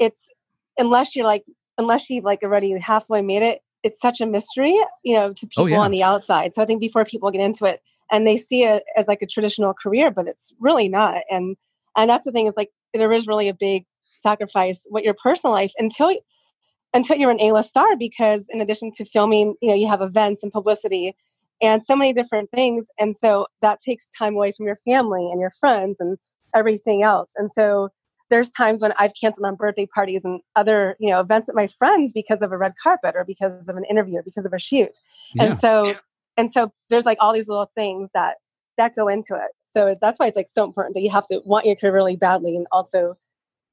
it's 0.00 0.28
unless 0.76 1.14
you're 1.14 1.24
like, 1.24 1.44
unless 1.78 2.10
you've 2.10 2.24
like 2.24 2.42
already 2.42 2.76
halfway 2.78 3.22
made 3.22 3.42
it, 3.42 3.60
it's 3.84 4.00
such 4.00 4.20
a 4.20 4.26
mystery, 4.26 4.76
you 5.04 5.14
know, 5.14 5.32
to 5.32 5.46
oh, 5.46 5.48
people 5.48 5.64
oh, 5.64 5.66
yeah. 5.66 5.78
on 5.78 5.92
the 5.92 6.02
outside. 6.02 6.56
So 6.56 6.62
I 6.62 6.66
think 6.66 6.80
before 6.80 7.04
people 7.04 7.30
get 7.30 7.40
into 7.40 7.66
it, 7.66 7.80
and 8.10 8.26
they 8.26 8.36
see 8.36 8.64
it 8.64 8.82
as 8.96 9.06
like 9.06 9.22
a 9.22 9.26
traditional 9.26 9.72
career, 9.72 10.10
but 10.10 10.26
it's 10.26 10.52
really 10.58 10.88
not. 10.88 11.22
And 11.30 11.56
and 11.96 12.10
that's 12.10 12.24
the 12.24 12.32
thing 12.32 12.46
is 12.46 12.56
like 12.56 12.70
there 12.92 13.12
is 13.12 13.28
really 13.28 13.48
a 13.48 13.54
big 13.54 13.84
sacrifice 14.10 14.84
what 14.90 15.04
your 15.04 15.14
personal 15.14 15.52
life 15.52 15.72
until 15.78 16.12
until 16.92 17.16
you're 17.16 17.30
an 17.30 17.40
A-list 17.40 17.68
star 17.68 17.96
because 17.96 18.48
in 18.48 18.60
addition 18.60 18.90
to 18.96 19.04
filming, 19.04 19.54
you 19.62 19.68
know, 19.68 19.74
you 19.74 19.86
have 19.86 20.02
events 20.02 20.42
and 20.42 20.52
publicity 20.52 21.14
and 21.60 21.82
so 21.82 21.96
many 21.96 22.12
different 22.12 22.50
things. 22.50 22.86
And 22.98 23.16
so 23.16 23.46
that 23.60 23.80
takes 23.80 24.08
time 24.16 24.34
away 24.34 24.52
from 24.52 24.66
your 24.66 24.76
family 24.84 25.28
and 25.30 25.40
your 25.40 25.50
friends 25.50 25.98
and 26.00 26.18
everything 26.54 27.02
else. 27.02 27.32
And 27.36 27.50
so 27.50 27.90
there's 28.30 28.50
times 28.50 28.82
when 28.82 28.92
I've 28.98 29.12
canceled 29.20 29.46
on 29.46 29.54
birthday 29.54 29.86
parties 29.86 30.24
and 30.24 30.40
other, 30.56 30.96
you 30.98 31.10
know, 31.10 31.20
events 31.20 31.48
at 31.48 31.54
my 31.54 31.66
friends 31.66 32.12
because 32.12 32.42
of 32.42 32.52
a 32.52 32.58
red 32.58 32.72
carpet 32.82 33.14
or 33.16 33.24
because 33.24 33.68
of 33.68 33.76
an 33.76 33.84
interview 33.84 34.18
or 34.18 34.22
because 34.22 34.46
of 34.46 34.52
a 34.52 34.58
shoot. 34.58 34.98
Yeah. 35.34 35.44
And 35.44 35.56
so 35.56 35.92
and 36.36 36.52
so 36.52 36.72
there's 36.90 37.06
like 37.06 37.18
all 37.20 37.32
these 37.32 37.48
little 37.48 37.70
things 37.74 38.10
that 38.14 38.36
that 38.76 38.94
go 38.96 39.08
into 39.08 39.34
it. 39.34 39.52
So 39.68 39.94
that's 40.00 40.18
why 40.18 40.26
it's 40.26 40.36
like 40.36 40.48
so 40.48 40.64
important 40.64 40.94
that 40.94 41.02
you 41.02 41.10
have 41.10 41.26
to 41.28 41.40
want 41.44 41.66
your 41.66 41.76
career 41.76 41.92
really 41.92 42.16
badly 42.16 42.56
and 42.56 42.66
also 42.72 43.16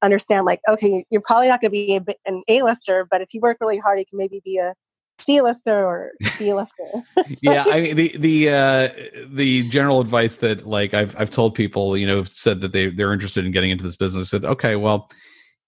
understand 0.02 0.44
like 0.44 0.60
okay 0.68 1.04
you're 1.10 1.22
probably 1.24 1.46
not 1.46 1.60
going 1.60 1.70
to 1.70 1.72
be 1.72 1.94
a, 1.96 2.04
an 2.26 2.42
A-lister 2.48 3.06
but 3.08 3.20
if 3.20 3.32
you 3.32 3.40
work 3.40 3.58
really 3.60 3.78
hard 3.78 4.00
you 4.00 4.04
can 4.04 4.18
maybe 4.18 4.40
be 4.44 4.58
a 4.58 4.74
C-lister 5.22 5.84
or 5.84 6.12
B-lister. 6.38 6.84
yeah, 7.42 7.64
I 7.66 7.80
mean 7.80 7.96
the 7.96 8.16
the 8.16 8.48
uh, 8.50 8.88
the 9.28 9.68
general 9.68 10.00
advice 10.00 10.36
that 10.38 10.66
like 10.66 10.94
I've 10.94 11.14
I've 11.18 11.30
told 11.30 11.54
people, 11.54 11.96
you 11.96 12.06
know, 12.06 12.24
said 12.24 12.60
that 12.60 12.72
they 12.72 12.88
they're 12.88 13.12
interested 13.12 13.44
in 13.44 13.52
getting 13.52 13.70
into 13.70 13.84
this 13.84 13.96
business. 13.96 14.30
Said, 14.30 14.44
okay, 14.44 14.76
well, 14.76 15.10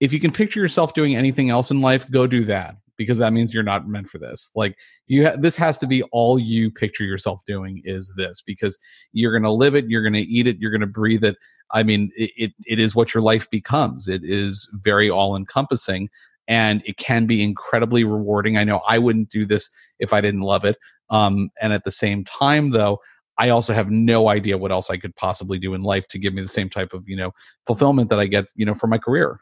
if 0.00 0.12
you 0.12 0.20
can 0.20 0.32
picture 0.32 0.60
yourself 0.60 0.94
doing 0.94 1.16
anything 1.16 1.50
else 1.50 1.70
in 1.70 1.80
life, 1.80 2.10
go 2.10 2.26
do 2.26 2.44
that 2.44 2.76
because 2.96 3.18
that 3.18 3.32
means 3.32 3.52
you're 3.52 3.62
not 3.62 3.88
meant 3.88 4.08
for 4.08 4.18
this. 4.18 4.50
Like 4.54 4.76
you, 5.06 5.26
ha- 5.26 5.36
this 5.36 5.56
has 5.56 5.78
to 5.78 5.86
be 5.86 6.02
all 6.04 6.38
you 6.38 6.70
picture 6.70 7.04
yourself 7.04 7.42
doing 7.46 7.82
is 7.84 8.12
this 8.16 8.40
because 8.40 8.78
you're 9.12 9.32
going 9.32 9.42
to 9.42 9.50
live 9.50 9.74
it, 9.74 9.88
you're 9.88 10.02
going 10.02 10.14
to 10.14 10.20
eat 10.20 10.46
it, 10.46 10.58
you're 10.58 10.70
going 10.70 10.80
to 10.80 10.86
breathe 10.86 11.24
it. 11.24 11.36
I 11.72 11.82
mean, 11.82 12.10
it, 12.16 12.30
it, 12.36 12.52
it 12.66 12.78
is 12.78 12.94
what 12.94 13.14
your 13.14 13.22
life 13.22 13.48
becomes. 13.50 14.08
It 14.08 14.22
is 14.24 14.68
very 14.72 15.10
all 15.10 15.36
encompassing 15.36 16.08
and 16.48 16.82
it 16.84 16.96
can 16.96 17.26
be 17.26 17.42
incredibly 17.42 18.04
rewarding. 18.04 18.56
I 18.56 18.64
know 18.64 18.82
I 18.86 18.98
wouldn't 18.98 19.30
do 19.30 19.46
this 19.46 19.70
if 19.98 20.12
I 20.12 20.20
didn't 20.20 20.42
love 20.42 20.64
it. 20.64 20.76
Um, 21.10 21.50
and 21.60 21.72
at 21.72 21.84
the 21.84 21.90
same 21.90 22.24
time, 22.24 22.70
though, 22.70 22.98
I 23.38 23.48
also 23.48 23.72
have 23.72 23.90
no 23.90 24.28
idea 24.28 24.58
what 24.58 24.72
else 24.72 24.90
I 24.90 24.96
could 24.96 25.16
possibly 25.16 25.58
do 25.58 25.74
in 25.74 25.82
life 25.82 26.06
to 26.08 26.18
give 26.18 26.34
me 26.34 26.42
the 26.42 26.48
same 26.48 26.70
type 26.70 26.92
of 26.92 27.08
you 27.08 27.16
know 27.16 27.32
fulfillment 27.66 28.10
that 28.10 28.20
I 28.20 28.26
get 28.26 28.46
you 28.54 28.64
know 28.64 28.74
from 28.74 28.90
my 28.90 28.98
career. 28.98 29.40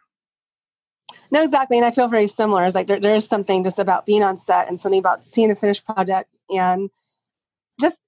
No, 1.31 1.43
exactly. 1.43 1.79
And 1.79 1.87
I 1.87 1.91
feel 1.91 2.09
very 2.09 2.27
similar. 2.27 2.65
It's 2.67 2.75
like 2.75 2.87
there, 2.87 3.01
there 3.01 3.15
is 3.15 3.27
something 3.27 3.65
just 3.65 3.79
about 3.79 4.05
being 4.05 4.23
on 4.23 4.37
set 4.37 4.69
and 4.69 4.79
something 4.79 4.99
about 4.99 5.25
seeing 5.25 5.51
a 5.51 5.57
finished 5.57 5.85
project 5.87 6.29
and 6.51 6.91
just, 7.81 7.99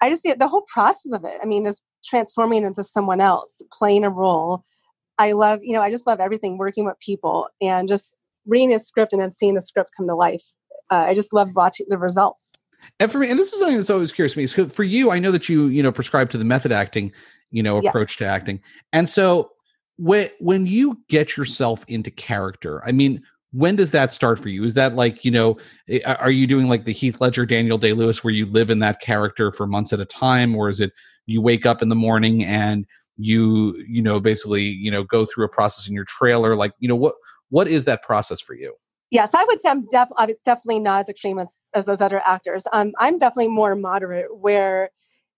I 0.00 0.08
just 0.08 0.22
see 0.22 0.28
it, 0.28 0.38
the 0.38 0.46
whole 0.46 0.64
process 0.72 1.12
of 1.12 1.24
it. 1.24 1.40
I 1.42 1.46
mean, 1.46 1.64
just 1.64 1.82
transforming 2.04 2.64
into 2.64 2.84
someone 2.84 3.20
else, 3.20 3.60
playing 3.76 4.04
a 4.04 4.10
role. 4.10 4.64
I 5.18 5.32
love, 5.32 5.60
you 5.62 5.72
know, 5.72 5.82
I 5.82 5.90
just 5.90 6.06
love 6.06 6.20
everything 6.20 6.58
working 6.58 6.84
with 6.84 6.98
people 7.00 7.48
and 7.60 7.88
just 7.88 8.14
reading 8.50 8.74
a 8.74 8.78
script 8.78 9.12
and 9.12 9.22
then 9.22 9.30
seeing 9.30 9.54
the 9.54 9.60
script 9.60 9.90
come 9.96 10.06
to 10.06 10.14
life. 10.14 10.44
Uh, 10.90 11.06
I 11.08 11.14
just 11.14 11.32
love 11.32 11.48
watching 11.54 11.86
the 11.88 11.98
results. 11.98 12.60
And 12.98 13.10
for 13.10 13.18
me, 13.18 13.30
and 13.30 13.38
this 13.38 13.52
is 13.52 13.60
something 13.60 13.76
that's 13.76 13.90
always 13.90 14.12
curious 14.12 14.32
to 14.32 14.38
me. 14.38 14.46
So 14.46 14.68
for 14.68 14.84
you, 14.84 15.10
I 15.10 15.18
know 15.18 15.30
that 15.30 15.48
you, 15.48 15.66
you 15.68 15.82
know, 15.82 15.92
prescribe 15.92 16.30
to 16.30 16.38
the 16.38 16.44
method 16.44 16.72
acting, 16.72 17.12
you 17.50 17.62
know, 17.62 17.78
approach 17.78 18.10
yes. 18.10 18.16
to 18.16 18.24
acting. 18.26 18.60
And 18.92 19.08
so 19.08 19.52
when 20.00 20.30
when 20.38 20.64
you 20.64 20.98
get 21.08 21.36
yourself 21.36 21.84
into 21.86 22.10
character 22.10 22.82
i 22.86 22.90
mean 22.90 23.22
when 23.52 23.76
does 23.76 23.90
that 23.90 24.12
start 24.12 24.38
for 24.38 24.48
you 24.48 24.64
is 24.64 24.72
that 24.72 24.94
like 24.94 25.24
you 25.26 25.30
know 25.30 25.58
eh, 25.90 26.00
are 26.04 26.30
you 26.30 26.46
doing 26.46 26.68
like 26.68 26.84
the 26.84 26.92
heath 26.92 27.20
ledger 27.20 27.44
daniel 27.44 27.76
day 27.76 27.92
lewis 27.92 28.24
where 28.24 28.32
you 28.32 28.46
live 28.46 28.70
in 28.70 28.78
that 28.78 29.00
character 29.00 29.52
for 29.52 29.66
months 29.66 29.92
at 29.92 30.00
a 30.00 30.06
time 30.06 30.56
or 30.56 30.70
is 30.70 30.80
it 30.80 30.90
you 31.26 31.42
wake 31.42 31.66
up 31.66 31.82
in 31.82 31.90
the 31.90 31.94
morning 31.94 32.42
and 32.42 32.86
you 33.18 33.76
you 33.86 34.00
know 34.00 34.18
basically 34.18 34.62
you 34.62 34.90
know 34.90 35.04
go 35.04 35.26
through 35.26 35.44
a 35.44 35.50
process 35.50 35.86
in 35.86 35.92
your 35.92 36.06
trailer 36.06 36.56
like 36.56 36.72
you 36.78 36.88
know 36.88 36.96
what 36.96 37.14
what 37.50 37.68
is 37.68 37.84
that 37.84 38.02
process 38.02 38.40
for 38.40 38.54
you 38.54 38.74
yes 39.10 39.34
i 39.34 39.44
would 39.44 39.60
say 39.60 39.68
i'm 39.68 39.86
def- 39.90 40.08
definitely 40.44 40.80
not 40.80 41.00
as 41.00 41.08
extreme 41.08 41.38
as, 41.38 41.56
as 41.74 41.86
those 41.86 42.00
other 42.00 42.22
actors 42.26 42.66
um, 42.72 42.92
i'm 42.98 43.18
definitely 43.18 43.48
more 43.48 43.74
moderate 43.74 44.26
where 44.38 44.90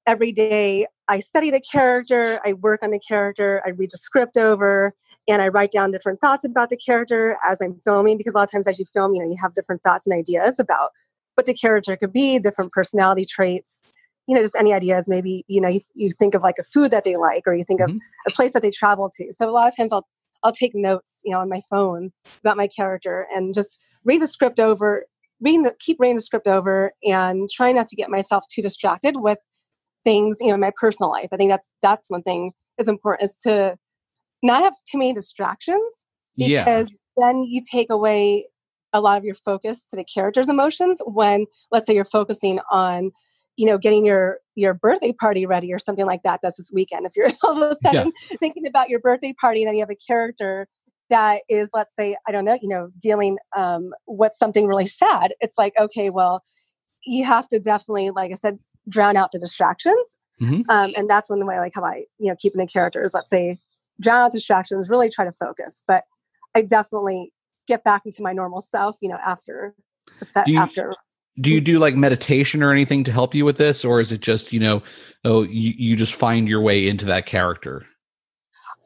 every 0.07 0.33
day 0.33 0.87
I 1.09 1.19
study 1.19 1.51
the 1.51 1.61
character, 1.61 2.41
I 2.45 2.55
work 2.55 2.83
on 2.83 2.91
the 2.91 2.99
character, 2.99 3.63
I 3.67 3.71
read 3.71 3.91
the 3.91 3.99
script 3.99 4.37
over, 4.37 4.95
and 5.29 5.43
I 5.43 5.49
write 5.49 5.71
down 5.71 5.91
different 5.91 6.21
thoughts 6.21 6.45
about 6.45 6.69
the 6.69 6.77
character 6.77 7.37
as 7.45 7.61
I'm 7.61 7.79
filming 7.85 8.19
because 8.19 8.35
a 8.35 8.39
lot 8.39 8.45
of 8.45 8.51
times 8.51 8.67
as 8.67 8.79
you 8.79 8.85
film, 8.87 9.15
you 9.15 9.21
know, 9.21 9.29
you 9.29 9.37
have 9.41 9.55
different 9.55 9.83
thoughts 9.83 10.07
and 10.07 10.19
ideas 10.19 10.59
about 10.59 10.91
what 11.35 11.47
the 11.47 11.55
character 11.55 11.97
could 11.97 12.13
be, 12.13 12.39
different 12.39 12.73
personality 12.73 13.25
traits, 13.25 13.83
you 14.27 14.35
know, 14.35 14.43
just 14.43 14.57
any 14.57 14.73
ideas. 14.73 15.09
Maybe, 15.09 15.45
you 15.49 15.61
know, 15.61 15.69
you, 15.69 15.81
you 15.95 16.11
think 16.11 16.35
of 16.35 16.43
like 16.43 16.57
a 16.59 16.65
food 16.65 16.91
that 16.91 17.05
they 17.05 17.17
like 17.17 17.45
or 17.47 17.55
you 17.55 17.65
think 17.65 17.81
mm-hmm. 17.81 17.97
of 17.97 18.03
a 18.27 18.31
place 18.31 18.53
that 18.53 18.63
they 18.63 18.71
travel 18.71 19.11
to. 19.17 19.33
So 19.33 19.49
a 19.49 19.53
lot 19.53 19.69
of 19.69 19.77
times 19.77 19.93
I'll 19.93 20.07
I'll 20.45 20.53
take 20.53 20.75
notes, 20.75 21.21
you 21.25 21.33
know, 21.33 21.41
on 21.41 21.49
my 21.49 21.61
phone 21.71 22.11
about 22.41 22.57
my 22.57 22.69
character 22.69 23.27
and 23.35 23.55
just 23.55 23.79
read 24.05 24.21
the 24.21 24.27
script 24.27 24.59
over, 24.59 25.07
reading 25.41 25.63
the, 25.63 25.75
keep 25.79 25.99
reading 26.01 26.17
the 26.17 26.23
script 26.23 26.47
over 26.47 26.93
and 27.05 27.49
try 27.51 27.73
not 27.73 27.89
to 27.89 27.97
get 27.97 28.11
myself 28.11 28.45
too 28.49 28.63
distracted 28.63 29.17
with 29.19 29.39
things 30.05 30.39
you 30.41 30.49
know 30.49 30.55
in 30.55 30.61
my 30.61 30.73
personal 30.81 31.11
life 31.11 31.29
i 31.33 31.37
think 31.37 31.51
that's 31.51 31.71
that's 31.81 32.11
one 32.11 32.23
thing 32.23 32.53
is 32.79 32.89
important 32.89 33.31
is 33.31 33.39
to 33.39 33.77
not 34.43 34.63
have 34.63 34.75
too 34.91 34.99
many 34.99 35.13
distractions 35.13 36.05
because 36.37 37.01
yeah. 37.19 37.25
then 37.25 37.43
you 37.43 37.63
take 37.71 37.91
away 37.91 38.47
a 38.93 39.01
lot 39.01 39.19
of 39.19 39.25
your 39.25 39.35
focus 39.35 39.85
to 39.85 39.97
the 39.97 40.05
character's 40.05 40.49
emotions 40.49 41.01
when 41.07 41.47
let's 41.71 41.87
say 41.87 41.95
you're 41.95 42.05
focusing 42.05 42.59
on 42.71 43.11
you 43.57 43.67
know 43.67 43.79
getting 43.79 44.05
your 44.05 44.39
your 44.55 44.75
birthday 44.75 45.13
party 45.13 45.47
ready 45.47 45.73
or 45.73 45.79
something 45.79 46.07
like 46.07 46.23
that 46.23 46.41
that's 46.43 46.57
this 46.57 46.73
weekend 46.75 47.07
if 47.07 47.13
you're 47.17 47.31
all 47.45 47.63
of 47.63 47.71
a 47.71 47.75
sudden 47.77 48.13
yeah. 48.31 48.37
thinking 48.39 48.67
about 48.67 48.89
your 48.89 49.01
birthday 49.01 49.35
party 49.41 49.63
and 49.63 49.69
then 49.69 49.75
you 49.75 49.81
have 49.81 49.91
a 49.91 50.07
character 50.07 50.67
that 51.11 51.43
is 51.49 51.71
let's 51.75 51.95
say 51.95 52.17
i 52.27 52.33
don't 52.33 52.45
know 52.45 52.59
you 52.63 52.69
know 52.69 52.89
dealing 52.99 53.37
um, 53.57 53.91
with 54.07 54.33
something 54.35 54.67
really 54.67 54.87
sad 54.87 55.35
it's 55.41 55.59
like 55.59 55.73
okay 55.79 56.11
well 56.11 56.43
you 57.05 57.25
have 57.25 57.49
to 57.49 57.59
definitely 57.59 58.11
like 58.11 58.31
i 58.31 58.35
said 58.35 58.59
drown 58.89 59.17
out 59.17 59.33
the 59.33 59.39
distractions. 59.39 60.17
Mm-hmm. 60.41 60.63
Um, 60.69 60.93
and 60.97 61.09
that's 61.09 61.29
when 61.29 61.39
the 61.39 61.47
way 61.47 61.59
like 61.59 61.73
how 61.75 61.85
I, 61.85 62.05
you 62.19 62.31
know, 62.31 62.37
keeping 62.39 62.59
the 62.59 62.67
characters, 62.67 63.13
let's 63.15 63.31
say, 63.31 63.59
drown 64.01 64.27
out 64.27 64.33
distractions, 64.33 64.89
really 64.91 65.11
try 65.11 65.25
to 65.25 65.33
focus. 65.33 65.83
But 65.87 66.05
I 66.55 66.63
definitely 66.63 67.33
get 67.69 67.85
back 67.85 68.03
into 68.05 68.23
my 68.23 68.33
normal 68.33 68.61
self, 68.61 68.97
you 69.01 69.09
know, 69.09 69.19
after 69.25 69.75
set 70.23 70.49
you, 70.49 70.59
after 70.59 70.95
do 71.41 71.51
you 71.51 71.61
do 71.61 71.79
like 71.79 71.97
meditation 71.97 72.63
or 72.63 72.73
anything 72.73 73.05
to 73.05 73.13
help 73.13 73.35
you 73.35 73.45
with 73.45 73.57
this 73.57 73.85
or 73.85 74.01
is 74.01 74.13
it 74.13 74.21
just 74.21 74.53
you 74.53 74.61
know 74.61 74.83
oh 75.25 75.43
you, 75.43 75.73
you 75.77 75.97
just 75.97 76.15
find 76.15 76.49
your 76.49 76.61
way 76.61 76.87
into 76.87 77.05
that 77.05 77.27
character 77.27 77.87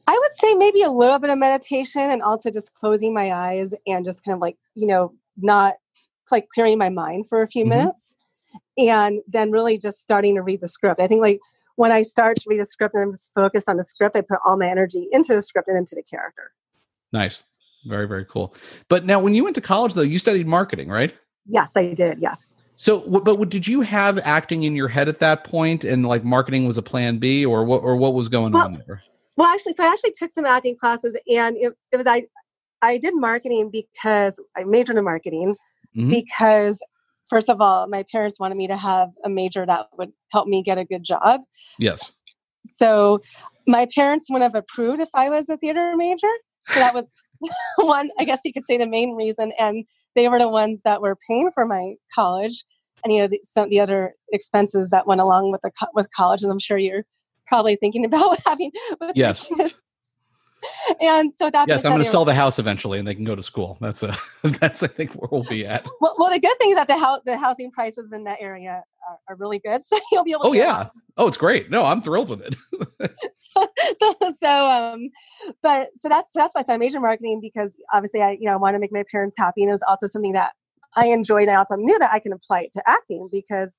i 0.07 0.13
would 0.13 0.33
say 0.35 0.55
maybe 0.55 0.83
a 0.83 0.91
little 0.91 1.19
bit 1.19 1.31
of 1.31 1.39
meditation 1.39 2.03
and 2.03 2.23
also 2.23 2.51
just 2.51 2.75
closing 2.75 3.13
my 3.13 3.33
eyes 3.33 3.75
and 3.87 4.05
just 4.05 4.25
kind 4.25 4.35
of 4.35 4.41
like 4.41 4.57
you 4.75 4.87
know 4.87 5.13
not 5.37 5.75
like 6.31 6.49
clearing 6.49 6.79
my 6.79 6.89
mind 6.89 7.29
for 7.29 7.43
a 7.43 7.49
few 7.49 7.65
mm-hmm. 7.65 7.79
minutes 7.79 8.17
and 8.79 9.21
then 9.27 9.51
really 9.51 9.79
just 9.79 9.99
starting 9.99 10.35
to 10.35 10.43
read 10.43 10.61
the 10.61 10.69
script. 10.69 11.01
I 11.01 11.07
think 11.07 11.21
like 11.21 11.41
when 11.77 11.93
I 11.93 12.03
start 12.03 12.37
to 12.39 12.45
read 12.49 12.61
a 12.61 12.65
script 12.65 12.95
and 12.95 13.03
I'm 13.05 13.11
just 13.11 13.33
focused 13.35 13.69
on 13.69 13.77
the 13.77 13.83
script, 13.83 14.17
I 14.17 14.23
put 14.23 14.39
all 14.45 14.57
my 14.57 14.69
energy 14.69 15.09
into 15.13 15.35
the 15.35 15.43
script 15.43 15.69
and 15.69 15.77
into 15.77 15.95
the 15.95 16.03
character. 16.03 16.53
Nice. 17.13 17.45
Very, 17.87 18.09
very 18.09 18.25
cool. 18.25 18.55
But 18.89 19.05
now 19.05 19.21
when 19.21 19.35
you 19.35 19.45
went 19.45 19.55
to 19.57 19.61
college 19.61 19.95
though, 19.95 20.03
you 20.03 20.19
studied 20.19 20.47
marketing, 20.47 20.89
right? 20.89 21.15
Yes, 21.47 21.77
I 21.77 21.95
did. 21.95 22.19
Yes. 22.21 22.57
So, 22.77 23.01
but 23.21 23.49
did 23.49 23.67
you 23.67 23.81
have 23.81 24.19
acting 24.19 24.65
in 24.65 24.77
your 24.77 24.89
head 24.89 25.09
at 25.09 25.21
that 25.21 25.45
point, 25.45 25.83
and 25.85 26.07
like 26.07 26.25
marketing 26.25 26.67
was 26.67 26.77
a 26.77 26.83
plan 26.83 27.19
B, 27.19 27.45
or 27.45 27.65
what, 27.65 27.83
or 27.83 27.97
what 27.97 28.13
was 28.13 28.29
going 28.29 28.53
well, 28.53 28.67
on 28.67 28.83
there? 28.87 29.03
Well, 29.37 29.49
actually, 29.53 29.73
so 29.73 29.85
I 29.85 29.89
actually 29.89 30.13
took 30.13 30.31
some 30.31 30.45
acting 30.45 30.77
classes, 30.77 31.17
and 31.33 31.57
it, 31.57 31.73
it 31.91 31.97
was 31.97 32.07
I, 32.07 32.27
I 32.83 32.99
did 32.99 33.15
marketing 33.17 33.71
because 33.73 34.39
I 34.57 34.65
majored 34.65 34.97
in 34.97 35.05
marketing 35.05 35.57
mm-hmm. 35.97 36.11
because 36.11 36.83
first 37.29 37.49
of 37.49 37.61
all, 37.61 37.89
my 37.89 38.05
parents 38.11 38.39
wanted 38.39 38.57
me 38.57 38.67
to 38.69 38.77
have 38.77 39.11
a 39.25 39.29
major 39.29 39.65
that 39.67 39.87
would 39.97 40.13
help 40.31 40.47
me 40.47 40.63
get 40.63 40.79
a 40.79 40.85
good 40.85 41.05
job. 41.05 41.41
Yes. 41.79 42.13
So 42.65 43.21
my 43.67 43.87
parents 43.95 44.29
wouldn't 44.31 44.53
have 44.53 44.61
approved 44.61 45.01
if 45.01 45.09
I 45.15 45.29
was 45.31 45.49
a 45.49 45.57
theater 45.57 45.95
major. 45.97 46.29
So 46.69 46.81
that 46.81 46.95
was 46.95 47.07
one, 47.77 48.11
I 48.19 48.25
guess 48.25 48.41
you 48.45 48.53
could 48.53 48.65
say, 48.67 48.77
the 48.77 48.87
main 48.87 49.15
reason. 49.15 49.53
And 49.59 49.85
they 50.17 50.29
were 50.29 50.41
the 50.41 50.49
ones 50.49 50.81
that 50.85 51.01
were 51.01 51.17
paying 51.29 51.53
for 51.53 51.65
my 51.65 51.95
college 52.13 52.65
and 53.05 53.13
you 53.13 53.21
know 53.21 53.29
the, 53.29 53.39
some 53.45 53.69
the 53.69 53.79
other 53.79 54.15
expenses 54.33 54.91
that 54.91 55.07
went 55.07 55.21
along 55.21 55.53
with 55.53 55.61
the 55.61 55.71
with 55.95 56.09
college. 56.13 56.43
And 56.43 56.51
I'm 56.51 56.59
sure 56.59 56.79
you're 56.79 57.05
probably 57.47 57.77
thinking 57.77 58.05
about 58.05 58.39
having. 58.45 58.73
yes 59.15 59.49
and 61.01 61.33
so 61.37 61.51
that 61.51 61.69
yes, 61.69 61.85
I'm 61.85 61.93
going 61.93 62.03
to 62.03 62.09
sell 62.09 62.25
the 62.25 62.35
house 62.35 62.59
eventually, 62.59 62.99
and 62.99 63.07
they 63.07 63.15
can 63.15 63.25
go 63.25 63.35
to 63.35 63.43
school. 63.43 63.79
That's 63.81 64.03
a 64.03 64.17
that's 64.43 64.83
I 64.83 64.87
think 64.87 65.13
where 65.13 65.29
we'll 65.31 65.49
be 65.49 65.67
at. 65.67 65.87
Well, 66.01 66.15
well 66.19 66.31
the 66.31 66.39
good 66.39 66.57
thing 66.59 66.71
is 66.71 66.77
that 66.77 66.89
the 66.89 66.99
house 66.99 67.21
the 67.25 67.37
housing 67.37 67.71
prices 67.71 68.13
in 68.13 68.25
that 68.25 68.39
area 68.41 68.83
are, 69.09 69.19
are 69.29 69.37
really 69.37 69.59
good, 69.59 69.85
so 69.87 69.99
you'll 70.13 70.25
be 70.25 70.33
able. 70.33 70.43
To 70.43 70.49
Oh 70.49 70.53
yeah, 70.53 70.89
oh 71.17 71.27
it's 71.27 71.37
great. 71.37 71.71
No, 71.71 71.85
I'm 71.85 72.03
thrilled 72.03 72.29
with 72.29 72.43
it. 72.43 72.55
So, 73.99 74.15
so, 74.41 74.69
um, 74.69 75.11
but 75.63 75.89
so 75.97 76.09
that's 76.09 76.31
that's 76.35 76.55
why 76.55 76.63
so 76.63 76.75
I 76.75 76.79
majored 76.79 77.03
marketing 77.03 77.41
because 77.41 77.77
obviously 77.93 78.23
I 78.23 78.33
you 78.33 78.47
know 78.47 78.59
want 78.59 78.75
to 78.75 78.79
make 78.79 78.93
my 78.93 79.05
parents 79.11 79.37
happy, 79.39 79.63
and 79.63 79.69
it 79.69 79.73
was 79.73 79.85
also 79.89 80.07
something 80.07 80.33
that 80.33 80.53
I 80.97 81.07
enjoyed, 81.07 81.49
and 81.49 81.53
I 81.53 81.57
also 81.57 81.77
knew 81.77 81.99
that 81.99 82.13
I 82.13 82.19
can 82.19 82.33
apply 82.33 82.63
it 82.63 82.73
to 82.73 82.83
acting 82.87 83.29
because 83.33 83.79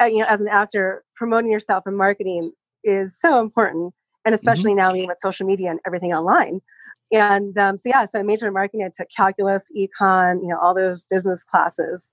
uh, 0.00 0.06
you 0.06 0.18
know 0.18 0.26
as 0.28 0.40
an 0.40 0.48
actor 0.48 1.04
promoting 1.14 1.50
yourself 1.50 1.84
and 1.86 1.96
marketing 1.96 2.52
is 2.84 3.18
so 3.18 3.40
important 3.40 3.94
and 4.24 4.32
mm-hmm. 4.32 4.34
especially 4.34 4.72
mm-hmm. 4.72 5.02
now 5.02 5.06
with 5.08 5.18
social 5.18 5.46
media 5.46 5.70
and 5.70 5.80
everything 5.86 6.12
online. 6.12 6.60
And 7.12 7.56
um, 7.58 7.76
so 7.76 7.90
yeah, 7.90 8.04
so 8.06 8.18
I 8.18 8.22
majored 8.22 8.48
in 8.48 8.54
marketing. 8.54 8.84
I 8.84 8.90
took 8.96 9.08
calculus, 9.14 9.70
econ, 9.76 10.40
you 10.42 10.48
know, 10.48 10.58
all 10.60 10.74
those 10.74 11.04
business 11.06 11.44
classes. 11.44 12.10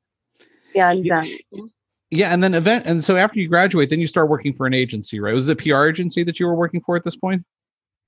And 0.76 1.10
um, 1.10 1.28
yeah, 2.12 2.34
and 2.34 2.44
then 2.44 2.54
event, 2.54 2.86
and 2.86 3.04
so 3.04 3.18
after 3.18 3.40
you 3.40 3.48
graduate, 3.48 3.90
then 3.90 4.00
you 4.00 4.08
start 4.08 4.30
working 4.30 4.54
for 4.54 4.66
an 4.68 4.74
agency, 4.74 5.20
right? 5.20 5.34
Was 5.34 5.50
it 5.50 5.54
a 5.54 5.56
PR 5.56 5.86
agency 5.86 6.24
that 6.24 6.40
you 6.40 6.46
were 6.46 6.56
working 6.56 6.82
for 6.82 6.96
at 6.96 7.04
this 7.04 7.16
point? 7.16 7.44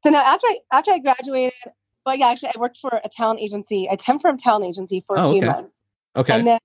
So 0.04 0.10
now 0.10 0.22
after 0.22 0.48
I 0.48 0.60
after 0.72 0.92
I 0.92 1.00
graduated, 1.00 1.54
well, 2.06 2.16
yeah, 2.16 2.28
actually, 2.28 2.50
I 2.56 2.60
worked 2.60 2.78
for 2.78 3.02
a 3.04 3.10
talent 3.10 3.39
agency. 3.39 3.88
I 3.89 3.96
temped 3.96 4.22
for 4.22 4.30
a 4.30 4.38
talent 4.38 4.66
agency 4.66 5.04
for 5.08 5.16
a 5.16 5.22
oh, 5.22 5.32
few 5.32 5.39
okay. 5.39 5.48
months. 5.48 5.84
Okay. 6.16 6.34
And 6.34 6.46
then 6.46 6.60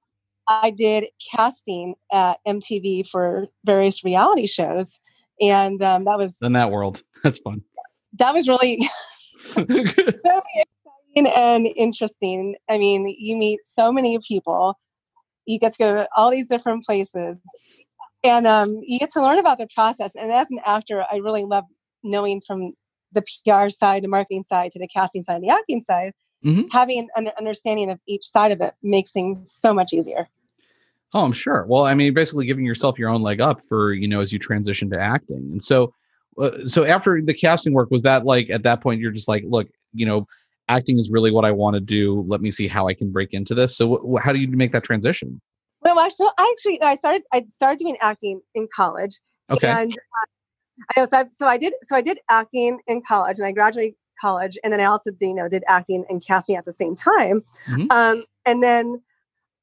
I 0.49 0.71
did 0.71 1.07
casting 1.33 1.95
at 2.13 2.39
MTV 2.47 3.09
for 3.09 3.47
various 3.65 4.05
reality 4.05 4.47
shows 4.47 5.01
and 5.41 5.81
um, 5.83 6.05
that 6.05 6.19
was 6.19 6.37
in 6.43 6.53
that 6.53 6.71
world. 6.71 7.03
That's 7.25 7.39
fun. 7.39 7.63
That 8.15 8.35
was 8.35 8.49
really 8.49 8.89
very 9.55 9.67
exciting 9.69 11.33
and 11.35 11.67
interesting. 11.77 12.57
I 12.69 12.79
mean, 12.79 13.15
you 13.19 13.37
meet 13.37 13.61
so 13.65 13.93
many 13.93 14.19
people. 14.27 14.79
You 15.49 15.59
get 15.59 15.73
to 15.73 15.79
go 15.79 15.95
to 15.95 16.09
all 16.17 16.31
these 16.31 16.49
different 16.49 16.85
places 16.85 17.41
and 18.25 18.47
um, 18.47 18.81
you 18.83 18.99
get 18.99 19.11
to 19.11 19.23
learn 19.23 19.39
about 19.39 19.59
the 19.59 19.69
process 19.75 20.13
and 20.15 20.31
as 20.33 20.51
an 20.51 20.61
actor 20.65 21.05
i 21.11 21.17
really 21.17 21.45
love 21.45 21.65
knowing 22.03 22.41
from 22.41 22.73
the 23.13 23.23
pr 23.23 23.69
side 23.69 24.03
the 24.03 24.09
marketing 24.09 24.45
side 24.45 24.71
to 24.71 24.79
the 24.79 24.89
casting 24.89 25.23
side 25.23 25.37
and 25.37 25.45
the 25.45 25.51
acting 25.51 25.81
side 25.81 26.13
hmm 26.43 26.63
having 26.71 27.09
an 27.17 27.31
understanding 27.39 27.91
of 27.91 27.99
each 28.07 28.25
side 28.25 28.53
of 28.53 28.61
it 28.61 28.75
makes 28.83 29.11
things 29.11 29.51
so 29.51 29.75
much 29.75 29.93
easier 29.93 30.29
Oh, 31.15 31.25
I'm 31.25 31.33
sure. 31.33 31.65
Well, 31.67 31.85
I 31.85 31.95
mean, 31.95 32.13
basically 32.13 32.45
giving 32.45 32.67
yourself 32.67 32.99
your 32.99 33.09
own 33.09 33.23
leg 33.23 33.41
up 33.41 33.63
for 33.63 33.95
you 33.95 34.07
know 34.07 34.21
as 34.21 34.33
you 34.33 34.39
transition 34.39 34.91
to 34.91 35.01
acting. 35.01 35.49
And 35.53 35.63
so, 35.63 35.95
uh, 36.39 36.67
so 36.67 36.85
after 36.85 37.21
the 37.23 37.33
casting 37.33 37.73
work, 37.73 37.91
was 37.91 38.03
that 38.03 38.27
like 38.27 38.51
at 38.51 38.63
that 38.65 38.83
point 38.83 39.01
you're 39.01 39.11
just 39.11 39.29
like, 39.29 39.43
look, 39.47 39.69
you 39.95 40.05
know, 40.05 40.27
acting 40.69 40.99
is 40.99 41.11
really 41.13 41.31
what 41.31 41.45
I 41.45 41.51
want 41.51 41.75
to 41.75 41.81
do. 41.81 42.25
Let 42.29 42.41
me 42.41 42.51
see 42.51 42.69
how 42.69 42.89
I 42.89 42.95
can 42.95 43.11
break 43.11 43.33
into 43.33 43.55
this. 43.55 43.77
So, 43.77 43.97
wh- 44.17 44.23
how 44.23 44.33
do 44.33 44.39
you 44.39 44.49
make 44.49 44.73
that 44.73 44.85
transition? 44.85 45.41
Well, 45.81 46.01
actually 46.01 46.27
i 46.39 46.53
actually 46.57 46.83
i 46.83 46.95
started 46.97 47.23
i 47.33 47.45
started 47.51 47.79
doing 47.79 47.97
acting 48.01 48.41
in 48.55 48.67
college 48.75 49.21
Okay. 49.51 49.69
and 49.69 49.93
uh, 49.93 50.27
I 50.97 51.01
know, 51.01 51.07
so 51.07 51.19
I, 51.19 51.25
so 51.29 51.47
I 51.47 51.57
did 51.57 51.73
so 51.83 51.97
I 51.97 52.01
did 52.03 52.19
acting 52.31 52.81
in 52.87 53.03
college, 53.07 53.39
and 53.39 53.47
I 53.47 53.53
graduated 53.53 53.95
college, 54.21 54.59
and 54.63 54.73
then 54.73 54.81
I 54.81 54.85
also 54.85 55.11
you 55.21 55.35
know 55.35 55.49
did 55.49 55.65
acting 55.69 56.05
and 56.09 56.25
casting 56.25 56.57
at 56.57 56.65
the 56.65 56.73
same 56.73 56.95
time. 56.95 57.43
Mhm. 57.71 57.91
Um, 57.93 58.25
and 58.47 58.63
then 58.63 59.03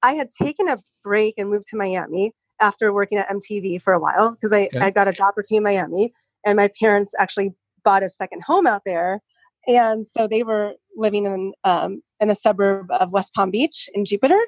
I 0.04 0.13
had 0.13 0.30
taken 0.32 0.68
a 0.70 0.78
break 1.04 1.36
and 1.38 1.50
moved 1.50 1.68
to 1.68 1.78
Miami 1.78 2.32
after 2.62 2.94
working 2.94 3.18
at 3.18 3.30
MTV 3.30 3.82
for 3.82 3.94
a 3.94 4.00
while 4.00 4.32
because 4.32 4.54
I, 4.54 4.63
Okay. 4.74 4.80
I 4.80 4.89
got 4.89 5.08
a 5.08 5.13
job 5.13 5.30
opportunity 5.30 5.58
in 5.58 5.63
Miami, 5.63 6.13
and 6.46 6.56
my 6.58 6.70
parents 6.80 7.13
actually 7.20 7.54
bought 7.84 8.04
a 8.04 8.10
second 8.10 8.44
home 8.44 8.68
out 8.68 8.82
there, 8.86 9.22
and 9.67 10.06
so 10.06 10.28
they 10.28 10.43
were 10.43 10.73
living 10.95 11.25
in 11.25 11.54
um, 11.63 12.01
in 12.19 12.30
a 12.30 12.36
suburb 12.36 12.91
of 12.91 13.12
West 13.12 13.34
Palm 13.34 13.51
Beach 13.51 13.89
in 13.93 14.06
Jupiter. 14.06 14.39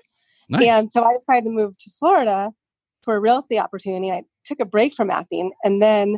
Nice. 0.49 0.63
And 0.63 0.89
so 0.89 1.03
I 1.03 1.13
decided 1.13 1.45
to 1.45 1.51
move 1.51 1.77
to 1.77 1.91
Florida 1.91 2.51
for 3.03 3.15
a 3.15 3.19
real 3.19 3.39
estate 3.39 3.59
opportunity. 3.59 4.11
I 4.11 4.23
took 4.45 4.59
a 4.59 4.65
break 4.65 4.93
from 4.93 5.09
acting. 5.09 5.51
And 5.63 5.81
then 5.81 6.17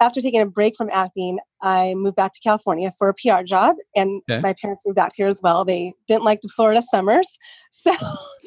after 0.00 0.20
taking 0.20 0.40
a 0.40 0.46
break 0.46 0.76
from 0.76 0.90
acting, 0.92 1.38
I 1.60 1.94
moved 1.94 2.14
back 2.16 2.32
to 2.34 2.40
California 2.40 2.92
for 2.98 3.08
a 3.08 3.14
PR 3.14 3.42
job. 3.42 3.76
And 3.96 4.22
Okay. 4.30 4.40
my 4.40 4.54
parents 4.60 4.84
moved 4.86 4.98
out 4.98 5.12
here 5.16 5.26
as 5.26 5.40
well. 5.42 5.64
They 5.64 5.92
didn't 6.06 6.22
like 6.22 6.40
the 6.40 6.48
Florida 6.48 6.82
summers. 6.82 7.38
So 7.70 7.92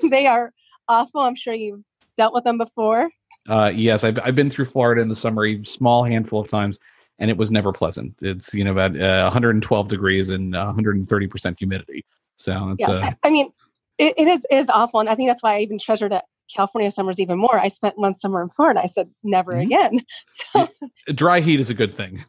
they 0.10 0.28
are 0.28 0.54
awful. 0.88 1.22
I'm 1.22 1.36
sure 1.36 1.54
you've 1.54 1.84
dealt 2.18 2.34
with 2.34 2.44
them 2.46 2.58
before. 2.58 3.10
Uh, 3.50 3.72
yes, 3.74 4.04
I've 4.04 4.20
I've 4.24 4.36
been 4.36 4.50
through 4.50 4.66
Florida 4.66 5.02
in 5.02 5.10
the 5.10 5.16
summer 5.16 5.46
a 5.46 5.64
small 5.64 6.04
handful 6.04 6.40
of 6.40 6.48
times, 6.48 6.80
and 7.22 7.30
it 7.30 7.38
was 7.38 7.52
never 7.52 7.72
pleasant. 7.72 8.16
It's 8.22 8.54
you 8.54 8.64
know 8.66 8.72
about 8.72 9.00
uh, 9.00 9.22
112 9.24 9.88
degrees 9.88 10.28
and 10.30 10.54
130 10.54 11.28
percent 11.28 11.58
humidity. 11.60 12.04
So 12.36 12.72
it's 12.72 12.82
Yeah. 12.82 12.90
uh, 12.90 13.02
I- 13.04 13.16
I 13.24 13.30
mean, 13.30 13.52
it, 13.98 14.16
it 14.18 14.28
is 14.28 14.46
it 14.50 14.56
is 14.56 14.70
awful. 14.70 15.00
And 15.00 15.08
I 15.08 15.16
think 15.16 15.30
that's 15.30 15.44
why 15.44 15.56
I 15.56 15.60
even 15.60 15.78
treasured 15.78 16.12
it. 16.12 16.24
California 16.54 16.92
summers 16.92 17.20
even 17.20 17.38
more. 17.38 17.58
I 17.58 17.70
spent 17.70 17.98
one 17.98 18.16
summer 18.16 18.42
in 18.42 18.50
Florida. 18.50 18.82
I 18.84 18.88
said 18.88 19.10
never 19.24 19.54
Mhm. 19.54 19.64
again. 19.64 20.00
So 20.54 20.68
dry 21.14 21.40
heat 21.40 21.60
is 21.62 21.70
a 21.70 21.74
good 21.74 21.96
thing. 21.96 22.26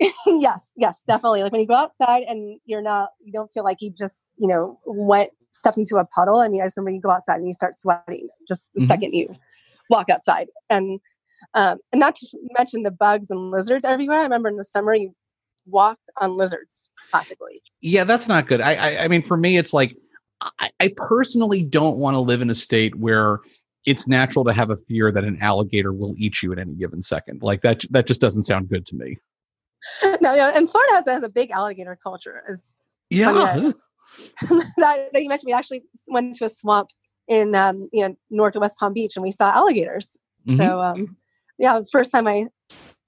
yes, 0.26 0.72
yes, 0.76 1.02
definitely. 1.06 1.42
Like 1.42 1.52
when 1.52 1.60
you 1.60 1.68
go 1.68 1.74
outside 1.74 2.24
and 2.24 2.58
you're 2.64 2.82
not, 2.82 3.10
you 3.22 3.32
don't 3.32 3.52
feel 3.52 3.62
like 3.62 3.80
you 3.80 3.90
just, 3.90 4.26
you 4.36 4.48
know, 4.48 4.80
went 4.86 5.30
stepped 5.52 5.78
into 5.78 5.96
a 5.98 6.04
puddle. 6.04 6.40
I 6.40 6.48
mean, 6.48 6.62
I 6.62 6.64
just 6.64 6.76
remember 6.76 6.96
you 6.96 7.00
go 7.00 7.10
outside 7.10 7.36
and 7.36 7.46
you 7.46 7.52
start 7.52 7.76
sweating 7.76 8.28
just 8.48 8.68
the 8.74 8.82
Mhm. 8.82 8.88
second 8.88 9.12
you 9.12 9.34
walk 9.90 10.08
outside, 10.10 10.48
and 10.70 10.98
um, 11.54 11.78
and 11.92 12.00
not 12.00 12.16
to 12.16 12.26
mention 12.56 12.82
the 12.82 12.90
bugs 12.90 13.30
and 13.30 13.50
lizards 13.50 13.84
everywhere. 13.84 14.20
I 14.20 14.22
remember 14.22 14.48
in 14.48 14.56
the 14.56 14.64
summer 14.64 14.94
you 14.94 15.14
walk 15.66 15.98
on 16.20 16.36
lizards 16.36 16.90
practically. 17.10 17.62
Yeah, 17.80 18.04
that's 18.04 18.28
not 18.28 18.46
good. 18.46 18.60
I, 18.60 18.74
I, 18.74 19.04
I 19.04 19.08
mean, 19.08 19.22
for 19.22 19.36
me, 19.36 19.56
it's 19.56 19.72
like 19.72 19.96
I, 20.58 20.70
I 20.80 20.92
personally 20.96 21.62
don't 21.62 21.98
want 21.98 22.14
to 22.14 22.20
live 22.20 22.40
in 22.40 22.50
a 22.50 22.54
state 22.54 22.96
where 22.96 23.40
it's 23.86 24.08
natural 24.08 24.44
to 24.46 24.52
have 24.52 24.70
a 24.70 24.76
fear 24.76 25.12
that 25.12 25.24
an 25.24 25.38
alligator 25.40 25.92
will 25.92 26.14
eat 26.16 26.42
you 26.42 26.52
at 26.52 26.58
any 26.58 26.72
given 26.74 27.02
second. 27.02 27.42
Like 27.42 27.62
that, 27.62 27.84
that 27.90 28.06
just 28.06 28.20
doesn't 28.20 28.44
sound 28.44 28.68
good 28.68 28.86
to 28.86 28.96
me. 28.96 29.18
no, 30.20 30.34
yeah, 30.34 30.52
and 30.54 30.68
Florida 30.68 30.94
has, 30.94 31.04
has 31.06 31.22
a 31.22 31.28
big 31.28 31.50
alligator 31.50 31.98
culture. 32.02 32.42
It's 32.48 32.74
Yeah, 33.10 33.32
that, 34.76 35.10
that 35.12 35.22
you 35.22 35.28
mentioned. 35.28 35.46
We 35.46 35.52
actually 35.52 35.82
went 36.08 36.34
to 36.36 36.44
a 36.46 36.48
swamp 36.48 36.88
in 37.28 37.54
um, 37.54 37.84
you 37.92 38.02
know 38.02 38.16
north 38.30 38.56
of 38.56 38.62
West 38.62 38.76
Palm 38.78 38.92
Beach, 38.92 39.16
and 39.16 39.22
we 39.22 39.30
saw 39.30 39.50
alligators. 39.50 40.16
Mhm. 40.46 40.56
So 40.56 40.80
um, 40.80 41.16
yeah, 41.58 41.78
the 41.78 41.86
first 41.90 42.10
time 42.12 42.26
I 42.26 42.46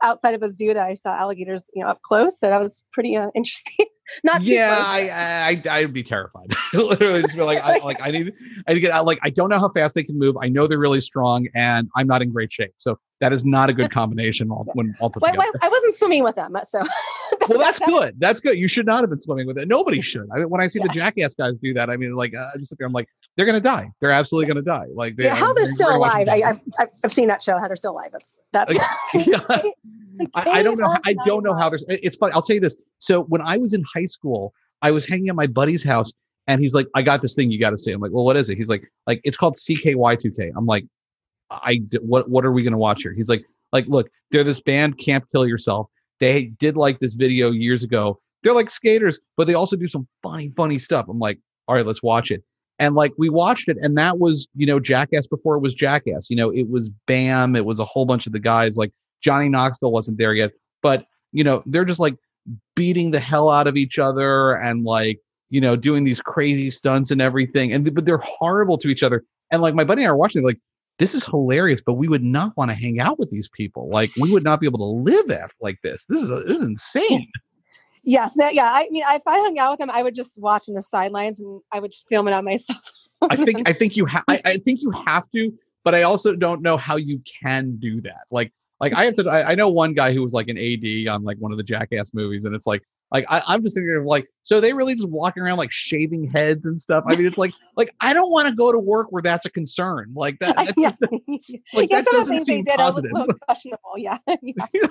outside 0.03 0.35
of 0.35 0.43
a 0.43 0.49
zoo 0.49 0.75
that 0.75 0.87
I 0.87 0.95
saw 0.95 1.11
alligators, 1.15 1.71
you 1.75 1.83
know, 1.83 1.89
up 1.89 2.03
close. 2.03 2.39
So 2.39 2.49
that 2.49 2.61
was 2.61 2.83
pretty 2.93 3.17
uh, 3.17 3.29
interesting. 3.35 3.87
Not 4.23 4.45
too 4.45 4.53
yeah, 4.53 4.77
close. 4.77 4.87
I, 4.87 5.63
I, 5.69 5.79
I'd 5.79 5.93
be 5.93 6.05
terrified. 6.05 6.55
Literally, 6.73 7.23
just 7.23 7.35
feel 7.35 7.45
like, 7.45 7.63
I, 7.63 7.79
like 7.79 8.01
I 8.01 8.13
need, 8.13 8.33
I 8.67 8.73
need 8.73 8.77
to 8.77 8.81
get 8.81 8.93
out. 8.93 9.05
Like 9.05 9.19
I 9.23 9.31
don't 9.31 9.49
know 9.49 9.59
how 9.59 9.69
fast 9.71 9.97
they 9.97 10.05
can 10.05 10.17
move. 10.17 10.37
I 10.41 10.49
know 10.49 10.69
they're 10.69 10.79
really 10.79 11.01
strong, 11.01 11.49
and 11.57 11.89
I'm 11.97 12.07
not 12.07 12.23
in 12.23 12.31
great 12.31 12.53
shape. 12.53 12.73
So 12.79 13.01
that 13.21 13.33
is 13.33 13.45
not 13.45 13.69
a 13.69 13.73
good 13.73 13.91
combination 13.91 14.51
all, 14.51 14.65
when 14.75 14.95
all 15.01 15.11
put 15.11 15.23
Why- 15.23 15.33
together. 15.33 15.59
I 15.61 15.69
wasn't 15.69 15.97
swimming 15.97 16.23
with 16.23 16.37
them, 16.37 16.57
so 16.69 16.83
well, 17.49 17.59
that's 17.59 17.81
good. 17.81 18.15
That's 18.19 18.41
good. 18.41 18.57
You 18.57 18.69
should 18.69 18.87
not 18.87 19.01
have 19.01 19.11
been 19.11 19.21
swimming 19.21 19.49
with 19.49 19.59
it. 19.59 19.67
Nobody 19.67 20.01
should. 20.01 20.29
I 20.33 20.39
mean, 20.39 20.51
when 20.51 20.61
I 20.61 20.69
see 20.69 20.79
the 20.79 20.89
jackass 20.91 21.35
guys 21.35 21.59
do 21.59 21.75
that, 21.75 21.91
I 21.91 21.97
mean, 21.97 22.15
like, 22.15 22.33
uh, 22.33 22.51
I 22.55 22.59
just 22.59 22.77
I'm 22.81 22.93
like, 22.93 23.09
they're 23.37 23.47
gonna 23.47 23.61
die. 23.61 23.91
They're 24.01 24.11
absolutely 24.11 24.49
gonna 24.49 24.63
die. 24.63 24.87
Like, 24.95 25.17
they, 25.17 25.25
Yeah, 25.25 25.35
how 25.35 25.53
they're 25.53 25.65
we're 25.65 25.73
still 25.73 25.97
alive. 25.97 26.29
I, 26.29 26.43
I've 26.43 26.89
I've 27.05 27.13
seen 27.13 27.29
that 27.29 27.43
show. 27.43 27.59
How 27.59 27.67
they're 27.67 27.77
still 27.77 27.93
alive. 27.93 28.11
That's 28.13 28.39
that's. 28.53 28.79
Yeah. 29.27 29.41
I, 30.35 30.51
I 30.51 30.63
don't 30.63 30.79
know. 30.79 30.97
I 31.05 31.15
don't 31.27 31.43
know 31.43 31.55
how 31.55 31.69
there's. 31.69 31.85
It's 31.89 32.17
funny. 32.17 32.33
I'll 32.33 32.41
tell 32.41 32.55
you 32.55 32.61
this. 32.61 32.79
So 33.01 33.25
when 33.25 33.43
I 33.43 33.59
was 33.59 33.75
in 33.75 33.85
high 33.95 34.07
school, 34.07 34.55
I 34.81 34.91
was 34.91 35.07
hanging 35.07 35.29
at 35.29 35.35
my 35.35 35.47
buddy's 35.47 35.85
house, 35.85 36.11
and 36.47 36.61
he's 36.61 36.75
like, 36.75 36.87
"I 36.95 37.03
got 37.03 37.21
this 37.21 37.35
thing 37.35 37.51
you 37.51 37.61
got 37.61 37.71
to 37.71 37.77
see." 37.77 37.93
I'm 37.93 38.01
like, 38.01 38.13
"Well, 38.13 38.25
what 38.25 38.35
is 38.37 38.49
it?" 38.49 38.57
He's 38.57 38.71
like, 38.71 38.91
"Like 39.07 39.21
it's 39.25 39.37
called 39.37 39.57
CKY2K." 39.57 40.53
I'm 40.57 40.65
like, 40.65 40.87
"I 41.51 41.83
what? 42.01 42.31
What 42.31 42.47
are 42.47 42.53
we 42.53 42.63
gonna 42.63 42.79
watch 42.79 43.03
here?" 43.03 43.13
He's 43.13 43.29
like, 43.29 43.45
"Like 43.73 43.87
look, 43.89 44.09
they're 44.31 44.45
this 44.45 44.61
band, 44.61 44.99
Can't 44.99 45.25
Kill 45.31 45.47
Yourself. 45.47 45.89
They 46.19 46.47
did 46.59 46.77
like 46.77 46.99
this 47.01 47.13
video 47.13 47.51
years 47.51 47.85
ago. 47.85 48.19
They're 48.43 48.55
like 48.55 48.71
skaters, 48.71 49.21
but 49.37 49.47
they 49.47 49.55
also 49.55 49.77
do 49.77 49.87
some 49.87 50.09
funny, 50.23 50.51
funny 50.57 50.79
stuff." 50.79 51.07
I'm 51.11 51.19
like, 51.19 51.39
"All 51.69 51.75
right, 51.75 51.85
let's 51.85 52.03
watch 52.03 52.31
it." 52.31 52.43
And 52.79 52.95
like 52.95 53.13
we 53.17 53.29
watched 53.29 53.69
it, 53.69 53.79
and 53.81 53.97
that 53.97 54.19
was 54.19 54.49
you 54.55 54.67
know 54.67 54.79
Jackass 54.79 55.27
before 55.27 55.57
it 55.57 55.61
was 55.61 55.75
Jackass. 55.75 56.29
You 56.29 56.37
know, 56.37 56.51
it 56.51 56.69
was 56.69 56.91
Bam. 57.07 57.57
It 57.57 57.65
was 57.65 57.79
a 57.79 57.85
whole 57.85 58.05
bunch 58.05 58.27
of 58.27 58.33
the 58.33 58.41
guys 58.41 58.77
like 58.77 58.93
Johnny 59.23 59.49
Knoxville 59.49 59.93
wasn't 59.93 60.19
there 60.19 60.35
yet, 60.35 60.51
but 60.83 61.07
you 61.33 61.43
know 61.43 61.63
they're 61.67 61.85
just 61.85 62.01
like 62.01 62.17
beating 62.75 63.11
the 63.11 63.21
hell 63.21 63.51
out 63.51 63.67
of 63.67 63.77
each 63.77 63.99
other 63.99 64.55
and 64.55 64.85
like 64.85 65.19
you 65.49 65.61
know 65.61 65.75
doing 65.75 66.05
these 66.05 66.21
crazy 66.21 66.71
stunts 66.71 67.11
and 67.11 67.23
everything. 67.23 67.73
And 67.73 67.95
but 67.95 68.05
they're 68.05 68.19
horrible 68.19 68.79
to 68.79 68.89
each 68.89 69.03
other. 69.03 69.25
And 69.51 69.63
like 69.63 69.75
my 69.75 69.85
buddy 69.85 70.03
and 70.03 70.09
I 70.09 70.13
are 70.13 70.17
watching, 70.17 70.43
like 70.43 70.59
this 70.99 71.15
is 71.15 71.27
hilarious, 71.27 71.81
but 71.81 71.95
we 71.95 72.09
would 72.09 72.25
not 72.25 72.57
want 72.57 72.71
to 72.71 72.75
hang 72.75 73.01
out 73.01 73.19
with 73.19 73.31
these 73.31 73.49
people. 73.49 73.89
Like 73.91 74.11
we 74.19 74.33
would 74.33 74.45
not 74.45 74.61
be 74.61 74.67
able 74.67 74.79
to 74.79 75.11
live 75.11 75.31
after 75.31 75.57
like 75.61 75.79
this. 75.83 76.07
This 76.09 76.23
is 76.23 76.29
this 76.47 76.57
is 76.59 76.63
insane. 76.63 77.31
Yes. 78.07 78.37
No, 78.37 78.49
yeah. 78.49 78.71
I 78.73 78.89
mean, 78.91 79.03
if 79.05 79.23
I 79.27 79.39
hung 79.41 79.59
out 79.59 79.73
with 79.73 79.81
them, 79.81 79.91
I 79.91 80.03
would 80.03 80.15
just 80.15 80.41
watch 80.41 80.69
in 80.69 80.75
the 80.75 80.83
sidelines 80.83 81.41
and 81.41 81.61
I 81.73 81.81
would 81.81 81.93
film 82.09 82.29
it 82.29 82.33
on 82.33 82.45
myself. 82.45 82.81
I 83.29 83.37
think 83.37 83.69
I 83.69 83.73
think 83.73 83.97
you 83.97 84.07
have 84.07 84.25
I, 84.29 84.41
I 84.45 84.57
think 84.59 84.81
you 84.81 84.91
have 85.07 85.29
to, 85.33 85.53
but 85.85 85.95
I 85.95 86.03
also 86.03 86.37
don't 86.37 86.63
know 86.63 86.77
how 86.77 86.97
you 86.97 87.21
can 87.43 87.77
do 87.79 88.01
that. 88.03 88.25
Like 88.31 88.53
like 88.79 88.95
I 88.95 89.07
have 89.07 89.15
to 89.15 89.29
I, 89.29 89.51
I 89.51 89.55
know 89.57 89.69
one 89.69 89.93
guy 89.93 90.13
who 90.13 90.23
was 90.23 90.33
like 90.33 90.49
an 90.49 90.57
AD 90.57 91.09
on 91.13 91.25
like 91.25 91.39
one 91.39 91.51
of 91.51 91.59
the 91.59 91.65
Jackass 91.65 92.15
movies, 92.15 92.45
and 92.45 92.55
it's 92.55 92.67
like 92.67 92.83
like 93.13 93.25
I, 93.29 93.41
I'm 93.47 93.63
just 93.63 93.77
thinking 93.77 93.97
of 93.97 94.05
like 94.05 94.27
so 94.43 94.61
they 94.61 94.73
really 94.73 94.95
just 94.95 95.09
walking 95.09 95.43
around 95.43 95.59
like 95.59 95.71
shaving 95.73 96.29
heads 96.31 96.67
and 96.67 96.81
stuff. 96.81 97.05
I 97.07 97.17
mean, 97.17 97.27
it's 97.27 97.39
like 97.39 97.53
like 97.77 97.95
I 98.01 98.13
don't 98.13 98.31
want 98.31 98.49
to 98.49 98.55
go 98.55 98.73
to 98.73 98.79
work 98.79 99.09
where 99.11 99.23
that's 99.23 99.47
a 99.47 99.51
concern. 99.51 100.13
Like 100.15 100.39
that. 100.41 100.57
That's 100.57 100.73
yeah. 100.77 100.91
just, 100.91 101.03
like, 101.75 101.91
yeah, 101.91 102.01
that 102.01 102.05
some 102.07 102.21
of 102.21 102.27
the 102.27 102.33
doesn't 102.35 102.45
seem 102.45 102.65
they 102.65 102.73
did 102.73 102.79
positive. 102.79 103.11
are 103.15 103.17
a 103.17 103.21
little 103.21 103.39
questionable. 103.41 103.81
Yeah. 103.97 104.19
yeah. 104.27 104.87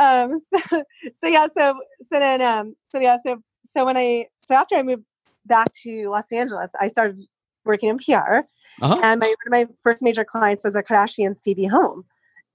um, 0.00 0.32
so, 0.38 0.82
so 1.14 1.26
yeah, 1.26 1.46
so 1.52 1.74
so 2.02 2.18
then 2.18 2.42
um, 2.42 2.74
so 2.84 3.00
yeah, 3.00 3.16
so 3.22 3.38
so 3.64 3.84
when 3.84 3.96
I 3.96 4.26
so 4.44 4.54
after 4.54 4.76
I 4.76 4.82
moved 4.82 5.04
back 5.44 5.68
to 5.82 6.08
Los 6.08 6.30
Angeles, 6.32 6.72
I 6.80 6.86
started 6.88 7.20
working 7.64 7.88
in 7.90 7.98
PR, 7.98 8.40
Uh-huh. 8.82 9.00
and 9.02 9.20
my 9.20 9.26
one 9.26 9.36
of 9.46 9.50
my 9.52 9.66
first 9.82 10.02
major 10.02 10.24
clients 10.24 10.64
was 10.64 10.74
a 10.74 10.82
Kardashian 10.82 11.36
CB 11.36 11.70
Home, 11.70 12.04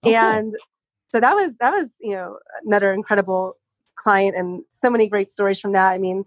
Oh, 0.04 0.10
cool. 0.10 0.16
and 0.16 0.54
so 1.12 1.20
that 1.20 1.34
was 1.36 1.58
that 1.58 1.72
was 1.72 1.96
you 2.02 2.14
know 2.14 2.38
another 2.66 2.94
incredible 2.94 3.56
client 3.98 4.36
and 4.36 4.64
so 4.70 4.90
many 4.90 5.08
great 5.08 5.28
stories 5.30 5.60
from 5.60 5.74
that. 5.74 5.92
I 5.92 5.98
mean, 5.98 6.24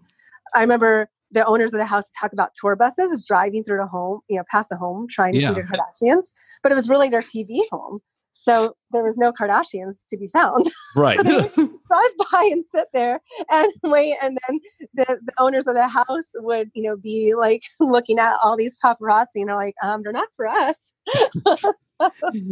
I 0.53 0.61
remember 0.61 1.09
the 1.31 1.45
owners 1.45 1.73
of 1.73 1.79
the 1.79 1.85
house 1.85 2.09
talk 2.19 2.31
about 2.33 2.51
tour 2.59 2.75
buses 2.75 3.23
driving 3.27 3.63
through 3.63 3.77
the 3.79 3.87
home, 3.87 4.21
you 4.29 4.37
know, 4.37 4.43
past 4.49 4.69
the 4.69 4.77
home, 4.77 5.07
trying 5.09 5.33
to 5.33 5.39
Yeah. 5.39 5.49
see 5.49 5.55
the 5.55 5.61
Kardashians, 5.63 6.31
but 6.63 6.71
it 6.71 6.75
was 6.75 6.89
really 6.89 7.09
their 7.09 7.21
TV 7.23 7.61
home. 7.71 7.99
So 8.37 8.75
there 8.91 9.03
was 9.03 9.17
no 9.17 9.31
Kardashians 9.31 10.07
to 10.09 10.17
be 10.17 10.27
found. 10.27 10.65
right. 10.95 11.17
so 11.17 11.23
drive 11.25 12.17
by 12.31 12.49
and 12.51 12.63
sit 12.73 12.87
there 12.93 13.21
and 13.51 13.71
wait, 13.83 14.17
and 14.21 14.37
then 14.47 14.59
the, 14.93 15.05
the 15.25 15.33
owners 15.39 15.67
of 15.67 15.75
the 15.75 15.87
house 15.87 16.31
would, 16.35 16.69
you 16.73 16.83
know, 16.83 16.97
be 16.97 17.33
like 17.33 17.63
looking 17.79 18.19
at 18.19 18.35
all 18.43 18.57
these 18.57 18.77
paparazzi, 18.83 19.27
and 19.35 19.47
they're 19.49 19.55
like, 19.55 19.75
um, 19.81 20.03
they're 20.03 20.11
not 20.11 20.27
for 20.35 20.47
us. 20.47 20.91
So- 21.47 22.09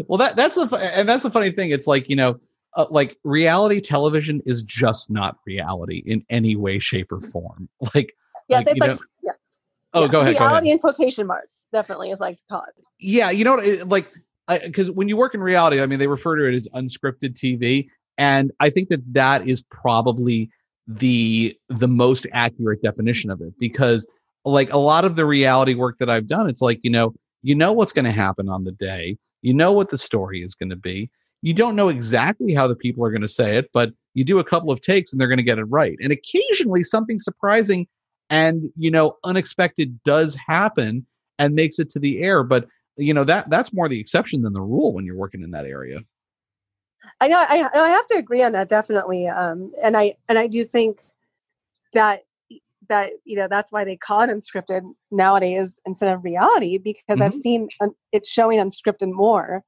well 0.07 0.17
that 0.17 0.37
that's 0.37 0.55
the 0.55 0.63
and 0.95 1.07
that's 1.07 1.23
the 1.23 1.29
funny 1.31 1.51
thing 1.51 1.71
it's 1.71 1.85
like 1.85 2.07
you 2.09 2.15
know 2.15 2.39
uh, 2.75 2.85
like 2.89 3.17
reality 3.23 3.79
television 3.81 4.41
is 4.45 4.63
just 4.63 5.09
not 5.09 5.37
reality 5.45 6.03
in 6.05 6.23
any 6.29 6.55
way 6.55 6.79
shape 6.79 7.11
or 7.11 7.21
form 7.21 7.69
like 7.95 8.13
yes, 8.47 8.65
Like, 8.65 8.67
it's 8.67 8.81
like 8.81 8.91
know- 8.91 8.99
yes. 9.21 9.35
Oh, 9.95 10.01
Yes, 10.01 10.11
go 10.11 10.21
ahead. 10.21 10.37
Go 10.37 10.45
ahead. 10.47 10.63
in 10.63 10.79
quotation 10.79 11.27
marks, 11.27 11.65
definitely, 11.71 12.09
is 12.09 12.19
like 12.19 12.37
to 12.37 12.43
call 12.49 12.63
it. 12.63 12.83
Yeah, 12.99 13.29
you 13.29 13.43
know, 13.43 13.59
it- 13.59 13.87
like, 13.87 14.11
because 14.63 14.89
when 14.89 15.07
you 15.07 15.15
work 15.15 15.35
in 15.35 15.41
reality, 15.41 15.79
I 15.81 15.85
mean, 15.85 15.99
they 15.99 16.07
refer 16.07 16.35
to 16.35 16.45
it 16.45 16.55
as 16.55 16.67
unscripted 16.69 17.35
TV, 17.35 17.87
and 18.17 18.51
I 18.59 18.71
think 18.71 18.89
that 18.89 19.01
that 19.13 19.47
is 19.47 19.61
probably 19.69 20.49
the 20.87 21.55
the 21.69 21.87
most 21.87 22.27
accurate 22.33 22.81
definition 22.81 23.29
of 23.29 23.39
it 23.41 23.53
because 23.59 24.05
like 24.45 24.71
a 24.73 24.77
lot 24.77 25.05
of 25.05 25.15
the 25.15 25.25
reality 25.25 25.75
work 25.75 25.97
that 25.99 26.09
I've 26.09 26.27
done 26.27 26.49
it's 26.49 26.61
like 26.61 26.79
you 26.83 26.89
know 26.89 27.13
you 27.41 27.55
know 27.55 27.71
what's 27.71 27.93
going 27.93 28.03
to 28.03 28.11
happen 28.11 28.49
on 28.49 28.65
the 28.65 28.73
day 28.73 29.17
you 29.41 29.53
know 29.53 29.71
what 29.71 29.89
the 29.89 29.97
story 29.97 30.41
is 30.43 30.55
going 30.55 30.69
to 30.69 30.75
be 30.75 31.09
you 31.43 31.53
don't 31.53 31.75
know 31.75 31.89
exactly 31.89 32.53
how 32.53 32.67
the 32.67 32.75
people 32.75 33.05
are 33.05 33.11
going 33.11 33.21
to 33.21 33.27
say 33.27 33.57
it 33.57 33.69
but 33.73 33.91
you 34.15 34.23
do 34.23 34.39
a 34.39 34.43
couple 34.43 34.71
of 34.71 34.81
takes 34.81 35.11
and 35.11 35.19
they're 35.19 35.27
going 35.27 35.37
to 35.37 35.43
get 35.43 35.57
it 35.59 35.65
right. 35.65 35.97
And 36.01 36.11
occasionally 36.11 36.83
something 36.83 37.19
surprising 37.19 37.87
and 38.29 38.71
you 38.75 38.89
know 38.89 39.17
unexpected 39.23 39.99
does 40.03 40.35
happen 40.47 41.05
and 41.37 41.53
makes 41.53 41.77
it 41.77 41.89
to 41.91 41.99
the 41.99 42.21
air 42.23 42.43
but 42.43 42.67
you 42.97 43.13
know 43.13 43.23
that 43.23 43.49
that's 43.49 43.73
more 43.73 43.89
the 43.89 43.99
exception 43.99 44.41
than 44.41 44.53
the 44.53 44.61
rule 44.61 44.93
when 44.93 45.05
you're 45.05 45.17
working 45.17 45.43
in 45.43 45.51
that 45.51 45.65
area. 45.65 45.99
I 47.19 47.27
know 47.27 47.37
I, 47.37 47.69
I 47.73 47.89
have 47.89 48.07
to 48.07 48.17
agree 48.17 48.43
on 48.43 48.53
that 48.53 48.69
definitely, 48.69 49.27
um, 49.27 49.71
and 49.83 49.97
I 49.97 50.15
and 50.29 50.37
I 50.37 50.47
do 50.47 50.63
think 50.63 51.01
that 51.93 52.23
that 52.87 53.11
you 53.25 53.35
know 53.35 53.47
that's 53.49 53.71
why 53.71 53.83
they 53.83 53.97
call 53.97 54.21
it 54.21 54.29
unscripted 54.29 54.81
nowadays 55.11 55.79
instead 55.85 56.13
of 56.13 56.23
reality 56.23 56.77
because 56.77 57.19
I've 57.19 57.31
Mhm. 57.31 57.41
seen 57.41 57.69
un- 57.81 57.95
it 58.11 58.25
showing 58.25 58.59
unscripted 58.59 59.11
more 59.11 59.63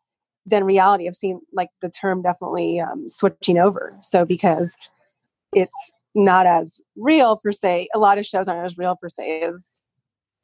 than 0.46 0.64
reality. 0.64 1.08
I've 1.08 1.16
seen 1.16 1.42
like 1.54 1.70
the 1.82 1.90
term 1.90 2.22
definitely 2.22 2.80
um, 2.80 3.10
switching 3.10 3.58
over. 3.58 3.98
So 4.02 4.26
because 4.26 4.78
it's 5.54 5.92
not 6.14 6.46
as 6.46 6.80
real 6.96 7.38
per 7.38 7.52
se, 7.52 7.88
a 7.94 8.00
lot 8.00 8.18
of 8.18 8.26
shows 8.26 8.48
aren't 8.48 8.66
as 8.66 8.78
real 8.78 8.96
per 8.96 9.10
se 9.10 9.42
as 9.42 9.80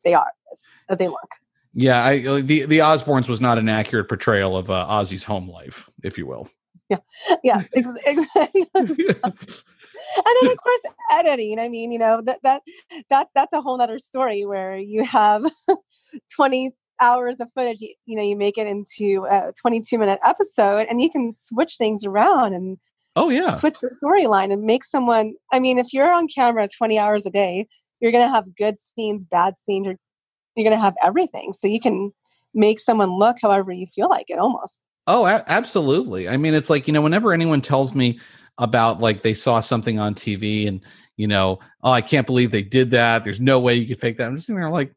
they 0.04 0.14
are 0.14 0.32
as, 0.52 0.64
as 0.90 0.98
they 0.98 1.08
look. 1.08 1.36
yeah 1.74 2.04
i 2.04 2.26
uh, 2.26 2.42
the 2.44 2.66
the 2.66 2.80
osbournes 2.80 3.28
was 3.28 3.40
not 3.40 3.58
an 3.58 3.70
accurate 3.70 4.08
portrayal 4.08 4.58
of 4.58 4.70
uh, 4.70 4.86
ozzy's 4.90 5.24
home 5.24 5.50
life 5.50 5.90
if 6.04 6.18
you 6.18 6.26
will 6.26 6.50
yeah 6.90 6.98
Yes, 7.44 7.70
exactly. 7.74 8.68
and 8.76 8.90
then 8.90 10.52
of 10.52 10.58
course 10.58 10.82
editing 11.12 11.60
i 11.60 11.70
mean 11.70 11.92
you 11.92 12.00
know 12.00 12.22
that 12.22 12.40
that 12.44 12.62
that's 13.10 13.32
that's 13.34 13.54
a 13.54 13.62
whole 13.62 13.78
nother 13.78 14.00
story 14.00 14.46
where 14.46 14.76
you 14.76 15.04
have 15.04 15.46
20 16.36 16.72
hours 17.02 17.40
of 17.40 17.52
footage 17.54 17.82
you, 17.82 17.94
you 18.06 18.16
know 18.16 18.24
you 18.24 18.36
make 18.36 18.58
it 18.58 18.68
into 18.68 19.26
a 19.30 19.52
22 19.60 19.98
minute 19.98 20.20
episode 20.26 20.88
and 20.90 21.02
you 21.02 21.10
can 21.10 21.34
switch 21.34 21.76
things 21.78 22.06
around 22.06 22.54
and 22.54 22.78
oh 23.16 23.30
yeah 23.30 23.56
switch 23.56 23.80
the 23.80 23.94
storyline 24.04 24.54
and 24.54 24.64
make 24.64 24.84
someone 24.84 25.34
i 25.52 25.60
mean 25.60 25.78
if 25.78 25.94
you're 25.94 26.12
on 26.12 26.28
camera 26.28 26.68
20 26.68 26.98
hours 26.98 27.26
a 27.26 27.30
day 27.32 27.68
you're 28.00 28.12
going 28.12 28.26
to 28.26 28.32
have 28.32 28.56
good 28.56 28.78
scenes 28.80 29.26
bad 29.26 29.58
scenes 29.58 29.86
you're, 29.86 29.96
you're 30.56 30.70
going 30.70 30.78
to 30.78 30.82
have 30.82 30.96
everything 31.04 31.52
so 31.54 31.68
you 31.68 31.80
can 31.80 32.12
make 32.54 32.80
someone 32.80 33.18
look 33.18 33.38
however 33.42 33.72
you 33.72 33.88
feel 33.88 34.10
like 34.10 34.30
it 34.30 34.40
almost 34.40 34.82
Oh, 35.08 35.26
a- 35.26 35.44
absolutely. 35.48 36.30
I 36.30 36.38
mean, 36.38 36.54
it's 36.54 36.70
like, 36.70 36.88
you 36.88 36.94
know, 36.94 37.02
whenever 37.02 37.34
anyone 37.34 37.62
tells 37.62 37.96
me 37.96 38.20
about 38.58 39.00
like 39.00 39.24
they 39.24 39.34
saw 39.34 39.60
something 39.60 40.00
on 40.00 40.14
TV 40.14 40.68
and, 40.68 40.82
you 41.18 41.28
know, 41.28 41.60
oh, 41.84 41.92
I 41.92 42.02
can't 42.02 42.28
believe 42.28 42.52
they 42.52 42.62
did 42.62 42.92
that. 42.92 43.24
There's 43.24 43.42
no 43.42 43.60
way 43.60 43.76
you 43.76 43.88
could 43.88 44.00
fake 44.00 44.18
that. 44.18 44.28
I'm 44.28 44.36
just 44.36 44.48
sitting 44.48 44.60
there 44.60 44.70
like, 44.70 44.94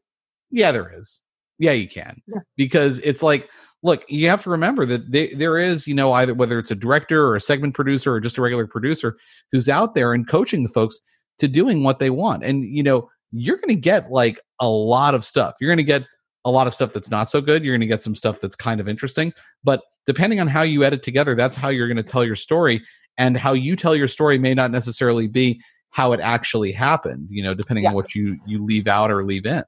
yeah, 0.51 0.71
there 0.71 0.93
is. 0.95 1.21
Yeah, 1.59 1.71
you 1.71 1.87
can. 1.87 2.21
Yeah. 2.27 2.39
Because 2.57 2.99
it's 2.99 3.23
like, 3.23 3.49
look, 3.83 4.03
you 4.09 4.27
have 4.29 4.43
to 4.43 4.49
remember 4.49 4.85
that 4.85 5.11
they, 5.11 5.33
there 5.33 5.57
is, 5.57 5.87
you 5.87 5.93
know, 5.93 6.11
either 6.13 6.33
whether 6.33 6.59
it's 6.59 6.71
a 6.71 6.75
director 6.75 7.25
or 7.25 7.35
a 7.35 7.41
segment 7.41 7.75
producer 7.75 8.13
or 8.13 8.19
just 8.19 8.37
a 8.37 8.41
regular 8.41 8.67
producer 8.67 9.15
who's 9.51 9.69
out 9.69 9.93
there 9.93 10.13
and 10.13 10.27
coaching 10.27 10.63
the 10.63 10.69
folks 10.69 10.99
to 11.37 11.47
doing 11.47 11.83
what 11.83 11.99
they 11.99 12.09
want. 12.09 12.43
And, 12.43 12.63
you 12.63 12.83
know, 12.83 13.09
you're 13.31 13.57
going 13.57 13.69
to 13.69 13.75
get 13.75 14.11
like 14.11 14.39
a 14.59 14.67
lot 14.67 15.13
of 15.13 15.23
stuff. 15.23 15.55
You're 15.59 15.69
going 15.69 15.77
to 15.77 15.83
get 15.83 16.05
a 16.45 16.51
lot 16.51 16.67
of 16.67 16.73
stuff 16.73 16.93
that's 16.93 17.09
not 17.09 17.29
so 17.29 17.41
good. 17.41 17.63
You're 17.63 17.73
going 17.73 17.81
to 17.81 17.87
get 17.87 18.01
some 18.01 18.15
stuff 18.15 18.39
that's 18.39 18.55
kind 18.55 18.79
of 18.79 18.87
interesting. 18.87 19.33
But 19.63 19.81
depending 20.05 20.39
on 20.39 20.47
how 20.47 20.61
you 20.61 20.83
edit 20.83 21.03
together, 21.03 21.35
that's 21.35 21.55
how 21.55 21.69
you're 21.69 21.87
going 21.87 21.97
to 21.97 22.03
tell 22.03 22.23
your 22.23 22.35
story. 22.35 22.83
And 23.17 23.37
how 23.37 23.53
you 23.53 23.75
tell 23.77 23.95
your 23.95 24.09
story 24.09 24.37
may 24.37 24.53
not 24.53 24.71
necessarily 24.71 25.27
be 25.27 25.61
how 25.91 26.11
it 26.11 26.19
actually 26.19 26.73
happened, 26.73 27.27
you 27.29 27.41
know, 27.41 27.53
depending 27.53 27.87
on 27.87 27.93
what 27.93 28.13
you 28.13 28.35
you 28.45 28.61
leave 28.63 28.87
out 28.87 29.09
or 29.09 29.23
leave 29.23 29.45
in. 29.45 29.63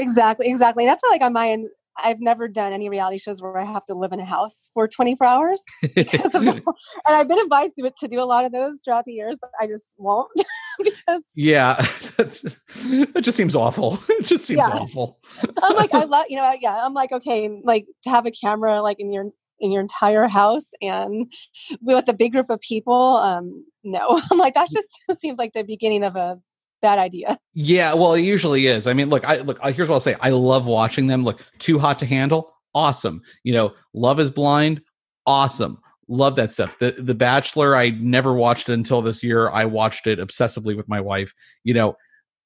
Exactly, 0.00 0.48
exactly. 0.48 0.86
That's 0.86 1.02
why, 1.02 1.10
like 1.10 1.22
on 1.22 1.32
my 1.32 1.50
end, 1.50 1.68
I've 2.02 2.20
never 2.20 2.48
done 2.48 2.72
any 2.72 2.88
reality 2.88 3.18
shows 3.18 3.42
where 3.42 3.58
I 3.58 3.64
have 3.64 3.84
to 3.86 3.94
live 3.94 4.12
in 4.12 4.20
a 4.20 4.24
house 4.24 4.70
for 4.74 4.86
24 4.86 5.26
hours 5.26 5.62
because 5.94 6.34
of 6.34 6.44
the, 6.44 6.52
and 7.06 7.16
I've 7.16 7.28
been 7.28 7.40
advised 7.40 7.74
to, 7.78 7.90
to 7.98 8.08
do 8.08 8.20
a 8.20 8.24
lot 8.24 8.44
of 8.44 8.52
those 8.52 8.78
throughout 8.84 9.04
the 9.04 9.12
years, 9.12 9.38
but 9.40 9.50
I 9.60 9.66
just 9.66 9.96
won't 9.98 10.30
because 10.82 11.24
yeah, 11.34 11.74
that 12.16 12.32
just, 12.40 12.58
that 13.14 13.20
just 13.22 13.36
seems 13.36 13.54
awful. 13.54 14.02
It 14.08 14.26
just 14.26 14.44
seems 14.44 14.58
Yeah. 14.58 14.68
awful. 14.68 15.18
I'm 15.62 15.74
like, 15.76 15.92
I 15.92 16.04
love, 16.04 16.26
you 16.28 16.36
know, 16.36 16.54
yeah, 16.60 16.84
I'm 16.84 16.94
like, 16.94 17.12
okay, 17.12 17.50
like 17.64 17.86
to 18.04 18.10
have 18.10 18.26
a 18.26 18.30
camera 18.30 18.80
like 18.80 19.00
in 19.00 19.12
your 19.12 19.26
in 19.60 19.72
your 19.72 19.80
entire 19.80 20.28
house 20.28 20.70
and 20.80 21.32
with 21.80 22.08
a 22.08 22.12
big 22.12 22.30
group 22.32 22.48
of 22.48 22.60
people, 22.60 23.16
um, 23.16 23.64
no, 23.82 24.20
I'm 24.30 24.38
like 24.38 24.54
that 24.54 24.68
just 24.70 25.20
seems 25.20 25.38
like 25.38 25.52
the 25.52 25.64
beginning 25.64 26.04
of 26.04 26.14
a 26.14 26.38
bad 26.82 26.98
idea. 26.98 27.38
Yeah, 27.60 27.94
well, 27.94 28.14
it 28.14 28.20
usually 28.22 28.68
is. 28.68 28.86
I 28.86 28.92
mean, 28.92 29.08
look, 29.10 29.26
I 29.26 29.38
look. 29.38 29.58
Here's 29.60 29.88
what 29.88 29.94
I'll 29.96 30.00
say. 30.00 30.14
I 30.20 30.30
love 30.30 30.64
watching 30.64 31.08
them. 31.08 31.24
Look, 31.24 31.40
too 31.58 31.76
hot 31.80 31.98
to 31.98 32.06
handle. 32.06 32.52
Awesome. 32.72 33.20
You 33.42 33.52
know, 33.52 33.72
Love 33.94 34.20
is 34.20 34.30
Blind. 34.30 34.80
Awesome. 35.26 35.80
Love 36.06 36.36
that 36.36 36.52
stuff. 36.52 36.78
The 36.78 36.92
The 36.92 37.16
Bachelor. 37.16 37.74
I 37.74 37.90
never 37.90 38.32
watched 38.32 38.68
it 38.68 38.74
until 38.74 39.02
this 39.02 39.24
year. 39.24 39.50
I 39.50 39.64
watched 39.64 40.06
it 40.06 40.20
obsessively 40.20 40.76
with 40.76 40.88
my 40.88 41.00
wife. 41.00 41.34
You 41.64 41.74
know, 41.74 41.96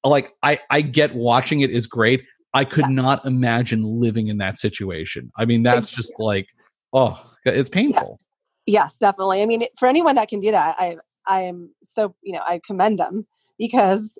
like 0.03 0.33
I 0.41 0.59
I 0.71 0.81
get 0.81 1.13
watching 1.13 1.61
it 1.61 1.69
is 1.69 1.85
great. 1.85 2.23
I 2.55 2.65
could 2.65 2.85
Yes. 2.85 2.93
not 2.93 3.23
imagine 3.25 3.83
living 3.83 4.29
in 4.29 4.39
that 4.39 4.57
situation. 4.57 5.31
I 5.37 5.45
mean, 5.45 5.61
that's 5.61 5.91
just 5.91 6.13
like, 6.17 6.47
oh, 6.91 7.19
it's 7.45 7.69
painful. 7.69 8.17
Yes, 8.65 8.97
definitely. 8.97 9.43
I 9.43 9.45
mean, 9.45 9.63
for 9.77 9.87
anyone 9.87 10.15
that 10.15 10.27
can 10.27 10.39
do 10.39 10.49
that, 10.49 10.75
I 10.79 10.97
I 11.27 11.41
am 11.43 11.69
so 11.83 12.15
you 12.23 12.33
know 12.33 12.41
I 12.47 12.59
commend 12.65 12.97
them 12.97 13.27
because 13.59 14.17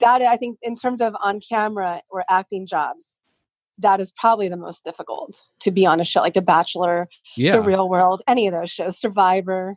that 0.00 0.22
I 0.22 0.36
think 0.36 0.58
in 0.62 0.74
terms 0.76 1.00
of 1.00 1.14
on 1.22 1.40
camera 1.40 2.02
or 2.10 2.24
acting 2.28 2.66
jobs, 2.66 3.20
that 3.78 4.00
is 4.00 4.12
probably 4.12 4.48
the 4.48 4.56
most 4.56 4.84
difficult 4.84 5.44
to 5.60 5.70
be 5.70 5.86
on 5.86 6.00
a 6.00 6.04
show 6.04 6.20
like 6.20 6.34
The 6.34 6.42
Bachelor, 6.42 7.08
Yeah. 7.36 7.52
The 7.52 7.60
Real 7.60 7.88
World, 7.88 8.22
any 8.26 8.46
of 8.46 8.52
those 8.52 8.70
shows, 8.70 8.98
Survivor. 8.98 9.76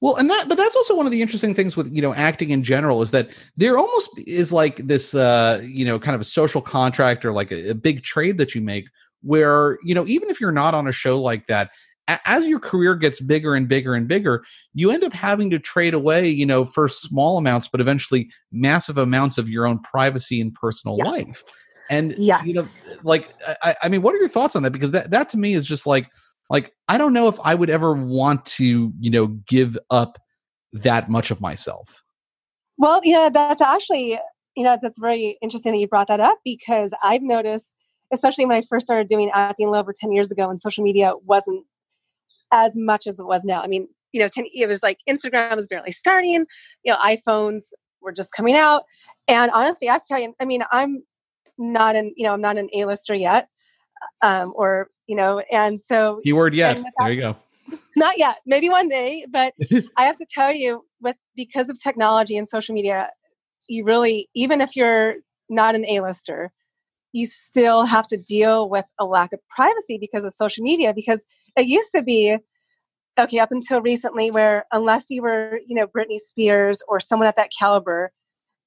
Well, 0.00 0.16
and 0.16 0.28
that, 0.28 0.48
but 0.48 0.58
that's 0.58 0.76
also 0.76 0.94
one 0.94 1.06
of 1.06 1.12
the 1.12 1.22
interesting 1.22 1.54
things 1.54 1.76
with 1.76 1.94
you 1.94 2.02
know 2.02 2.12
acting 2.12 2.50
in 2.50 2.62
general 2.62 3.00
is 3.00 3.10
that 3.12 3.30
there 3.56 3.78
almost 3.78 4.10
is 4.18 4.52
like 4.52 4.76
this, 4.76 5.14
uh, 5.14 5.62
you 5.64 5.84
know, 5.84 5.98
kind 5.98 6.14
of 6.14 6.20
a 6.20 6.24
social 6.24 6.60
contract 6.60 7.24
or 7.24 7.32
like 7.32 7.50
a, 7.50 7.70
a 7.70 7.74
big 7.74 8.02
trade 8.02 8.36
that 8.38 8.54
you 8.54 8.60
make, 8.60 8.84
where 9.22 9.78
you 9.82 9.94
know 9.94 10.06
even 10.06 10.28
if 10.28 10.42
you're 10.42 10.52
not 10.52 10.74
on 10.74 10.86
a 10.86 10.92
show 10.92 11.20
like 11.20 11.46
that, 11.46 11.70
as 12.08 12.46
your 12.46 12.60
career 12.60 12.94
gets 12.94 13.20
bigger 13.20 13.54
and 13.54 13.68
bigger 13.68 13.94
and 13.94 14.06
bigger, 14.06 14.44
you 14.74 14.90
end 14.90 15.04
up 15.04 15.12
having 15.12 15.50
to 15.50 15.58
trade 15.58 15.94
away, 15.94 16.28
you 16.28 16.44
know, 16.44 16.64
first 16.64 17.02
small 17.02 17.38
amounts, 17.38 17.68
but 17.68 17.80
eventually 17.80 18.30
massive 18.52 18.98
amounts 18.98 19.38
of 19.38 19.48
your 19.48 19.66
own 19.66 19.78
privacy 19.80 20.40
and 20.40 20.52
personal 20.54 20.98
life. 20.98 21.42
And 21.90 22.14
Yes. 22.18 22.46
you 22.46 22.54
know, 22.54 22.64
like 23.02 23.28
I, 23.62 23.74
I 23.84 23.88
mean, 23.88 24.02
what 24.02 24.14
are 24.14 24.18
your 24.18 24.28
thoughts 24.28 24.56
on 24.56 24.62
that? 24.62 24.72
Because 24.72 24.90
that 24.92 25.10
that 25.10 25.28
to 25.30 25.38
me 25.38 25.54
is 25.54 25.66
just 25.66 25.86
like 25.86 26.08
like 26.50 26.72
I 26.88 26.98
don't 26.98 27.12
know 27.12 27.28
if 27.28 27.38
I 27.42 27.54
would 27.54 27.70
ever 27.70 27.94
want 27.94 28.44
to, 28.46 28.92
you 29.00 29.10
know, 29.10 29.26
give 29.46 29.78
up 29.90 30.18
that 30.72 31.08
much 31.08 31.30
of 31.30 31.40
myself. 31.40 32.02
Well, 32.76 33.00
you 33.04 33.12
know, 33.12 33.30
that's 33.30 33.62
actually, 33.62 34.18
you 34.56 34.64
know, 34.64 34.76
that's 34.80 34.98
very 34.98 35.38
interesting 35.40 35.72
that 35.72 35.78
you 35.78 35.88
brought 35.88 36.08
that 36.08 36.20
up 36.20 36.38
because 36.44 36.92
I've 37.02 37.22
noticed, 37.22 37.72
especially 38.12 38.46
when 38.46 38.56
I 38.56 38.62
first 38.62 38.86
started 38.86 39.06
doing 39.06 39.30
acting 39.32 39.66
little 39.68 39.80
over 39.80 39.92
10 39.92 40.12
years 40.12 40.32
ago 40.32 40.48
and 40.48 40.60
social 40.60 40.82
media 40.84 41.12
wasn't 41.24 41.64
as 42.54 42.78
much 42.78 43.06
as 43.08 43.18
it 43.18 43.26
was 43.26 43.44
now. 43.44 43.60
I 43.60 43.66
mean, 43.66 43.88
you 44.12 44.20
know, 44.20 44.28
10, 44.28 44.46
it 44.54 44.68
was 44.68 44.82
like 44.82 44.98
Instagram 45.10 45.56
was 45.56 45.66
barely 45.66 45.90
starting, 45.90 46.46
you 46.84 46.92
know, 46.92 46.96
iPhones 46.98 47.64
were 48.00 48.12
just 48.12 48.32
coming 48.32 48.54
out. 48.54 48.84
And 49.26 49.50
honestly, 49.50 49.88
I 49.88 49.94
have 49.94 50.02
to 50.02 50.08
tell 50.08 50.20
you, 50.20 50.34
I 50.40 50.44
mean, 50.44 50.62
I'm 50.70 51.02
not 51.58 51.96
an, 51.96 52.14
you 52.16 52.24
know, 52.24 52.32
I'm 52.32 52.40
not 52.40 52.56
an 52.56 52.68
A-lister 52.72 53.14
yet. 53.14 53.48
Um, 54.22 54.52
or, 54.54 54.88
you 55.08 55.16
know, 55.16 55.40
and 55.50 55.80
so 55.80 56.20
Keyword 56.22 56.54
yet. 56.54 56.76
And 56.76 56.84
without- 56.84 57.04
There 57.06 57.12
you 57.12 57.20
go. 57.20 57.36
not 57.96 58.18
yet 58.18 58.36
maybe 58.44 58.68
one 58.68 58.90
day 58.90 59.24
but 59.30 59.54
i 59.96 60.04
have 60.04 60.18
to 60.18 60.26
tell 60.28 60.52
you 60.52 60.84
with 61.00 61.16
because 61.34 61.70
of 61.70 61.82
technology 61.82 62.36
and 62.36 62.46
social 62.46 62.74
media 62.74 63.08
you 63.68 63.82
really 63.86 64.28
even 64.34 64.60
if 64.60 64.76
you're 64.76 65.14
not 65.48 65.74
an 65.74 65.82
a-lister 65.86 66.52
you 67.12 67.24
still 67.24 67.86
have 67.86 68.06
to 68.06 68.18
deal 68.18 68.68
with 68.68 68.84
a 68.98 69.06
lack 69.06 69.32
of 69.32 69.40
privacy 69.48 69.96
because 69.98 70.24
of 70.24 70.32
social 70.34 70.62
media 70.62 70.92
because 70.92 71.24
it 71.56 71.66
used 71.66 71.90
to 71.94 72.02
be 72.02 72.38
okay 73.18 73.38
up 73.38 73.52
until 73.52 73.80
recently 73.80 74.30
where 74.30 74.64
unless 74.72 75.10
you 75.10 75.22
were 75.22 75.60
you 75.66 75.74
know 75.74 75.86
britney 75.86 76.18
spears 76.18 76.82
or 76.88 76.98
someone 77.00 77.28
at 77.28 77.36
that 77.36 77.50
caliber 77.56 78.12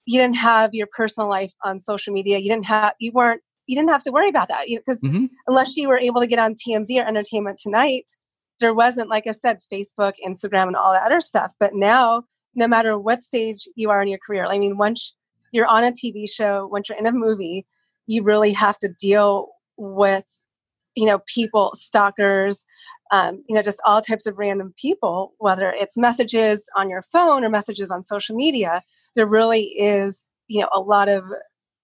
you 0.05 0.19
didn't 0.19 0.37
have 0.37 0.73
your 0.73 0.87
personal 0.91 1.29
life 1.29 1.53
on 1.63 1.79
social 1.79 2.13
media 2.13 2.37
you 2.37 2.49
didn't 2.49 2.65
have 2.65 2.93
you 2.99 3.11
weren't 3.11 3.41
you 3.67 3.75
didn't 3.75 3.89
have 3.89 4.03
to 4.03 4.11
worry 4.11 4.29
about 4.29 4.47
that 4.47 4.65
because 4.67 5.01
Mhm. 5.01 5.29
unless 5.47 5.75
you 5.75 5.87
were 5.87 5.99
able 5.99 6.21
to 6.21 6.27
get 6.27 6.39
on 6.39 6.55
tmz 6.55 6.89
or 7.01 7.05
entertainment 7.07 7.59
tonight 7.61 8.05
there 8.59 8.73
wasn't 8.73 9.09
like 9.09 9.27
i 9.27 9.31
said 9.31 9.59
facebook 9.71 10.13
instagram 10.25 10.67
and 10.67 10.75
all 10.75 10.93
that 10.93 11.03
other 11.03 11.21
stuff 11.21 11.51
but 11.59 11.73
now 11.73 12.23
no 12.55 12.67
matter 12.67 12.97
what 12.97 13.21
stage 13.21 13.67
you 13.75 13.89
are 13.89 14.01
in 14.01 14.07
your 14.07 14.19
career 14.25 14.45
i 14.45 14.57
mean 14.57 14.77
once 14.77 15.13
you're 15.51 15.65
on 15.67 15.83
a 15.83 15.91
TV 15.91 16.29
show, 16.29 16.67
once 16.71 16.89
you're 16.89 16.97
in 16.97 17.05
a 17.05 17.11
movie, 17.11 17.65
you 18.05 18.23
really 18.23 18.53
have 18.53 18.77
to 18.79 18.89
deal 18.89 19.49
with, 19.77 20.25
you 20.97 21.05
know, 21.05 21.19
people, 21.27 21.71
stalkers, 21.75 22.65
um, 23.11 23.43
you 23.47 23.55
know, 23.55 23.61
just 23.61 23.79
all 23.85 24.01
types 24.01 24.25
of 24.25 24.37
random 24.37 24.73
people, 24.81 25.33
whether 25.37 25.69
it's 25.69 25.95
messages 25.95 26.67
on 26.75 26.89
your 26.89 27.03
phone 27.03 27.43
or 27.43 27.49
messages 27.49 27.91
on 27.91 28.01
social 28.01 28.35
media. 28.35 28.81
There 29.15 29.27
really 29.27 29.65
is, 29.77 30.27
you 30.47 30.59
know, 30.59 30.69
a 30.73 30.79
lot 30.79 31.07
of 31.07 31.23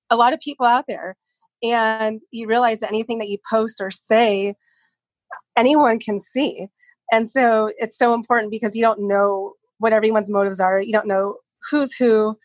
a 0.09 0.15
lot 0.15 0.33
of 0.33 0.39
people 0.39 0.65
out 0.65 0.85
there, 0.87 1.15
and 1.61 2.21
you 2.31 2.47
realize 2.47 2.79
that 2.79 2.89
anything 2.89 3.19
that 3.19 3.29
you 3.29 3.37
post 3.49 3.79
or 3.79 3.91
say, 3.91 4.55
anyone 5.55 5.99
can 5.99 6.19
see. 6.19 6.67
And 7.11 7.29
so 7.29 7.71
it's 7.77 7.97
so 7.97 8.15
important 8.15 8.49
because 8.49 8.75
you 8.75 8.81
don't 8.81 9.07
know 9.07 9.53
what 9.77 9.93
everyone's 9.93 10.31
motives 10.31 10.59
are. 10.59 10.81
You 10.81 10.91
don't 10.91 11.07
know 11.07 11.37
who's 11.69 11.93
who. 11.93 12.35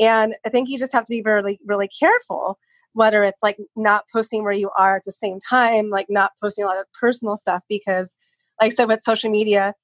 And 0.00 0.34
I 0.44 0.48
think 0.48 0.68
you 0.68 0.78
just 0.78 0.92
have 0.92 1.04
to 1.04 1.12
be 1.12 1.22
really, 1.22 1.60
really 1.64 1.88
careful, 1.88 2.58
whether 2.92 3.22
it's 3.24 3.42
like 3.42 3.58
not 3.76 4.04
posting 4.12 4.42
where 4.42 4.52
you 4.52 4.70
are 4.78 4.96
at 4.96 5.04
the 5.04 5.12
same 5.12 5.38
time, 5.38 5.90
like 5.90 6.06
not 6.08 6.32
posting 6.42 6.64
a 6.64 6.68
lot 6.68 6.78
of 6.78 6.86
personal 6.98 7.36
stuff, 7.36 7.62
because, 7.68 8.16
like 8.60 8.72
I 8.72 8.74
said, 8.74 8.88
with 8.88 9.02
social 9.02 9.30
media, 9.30 9.74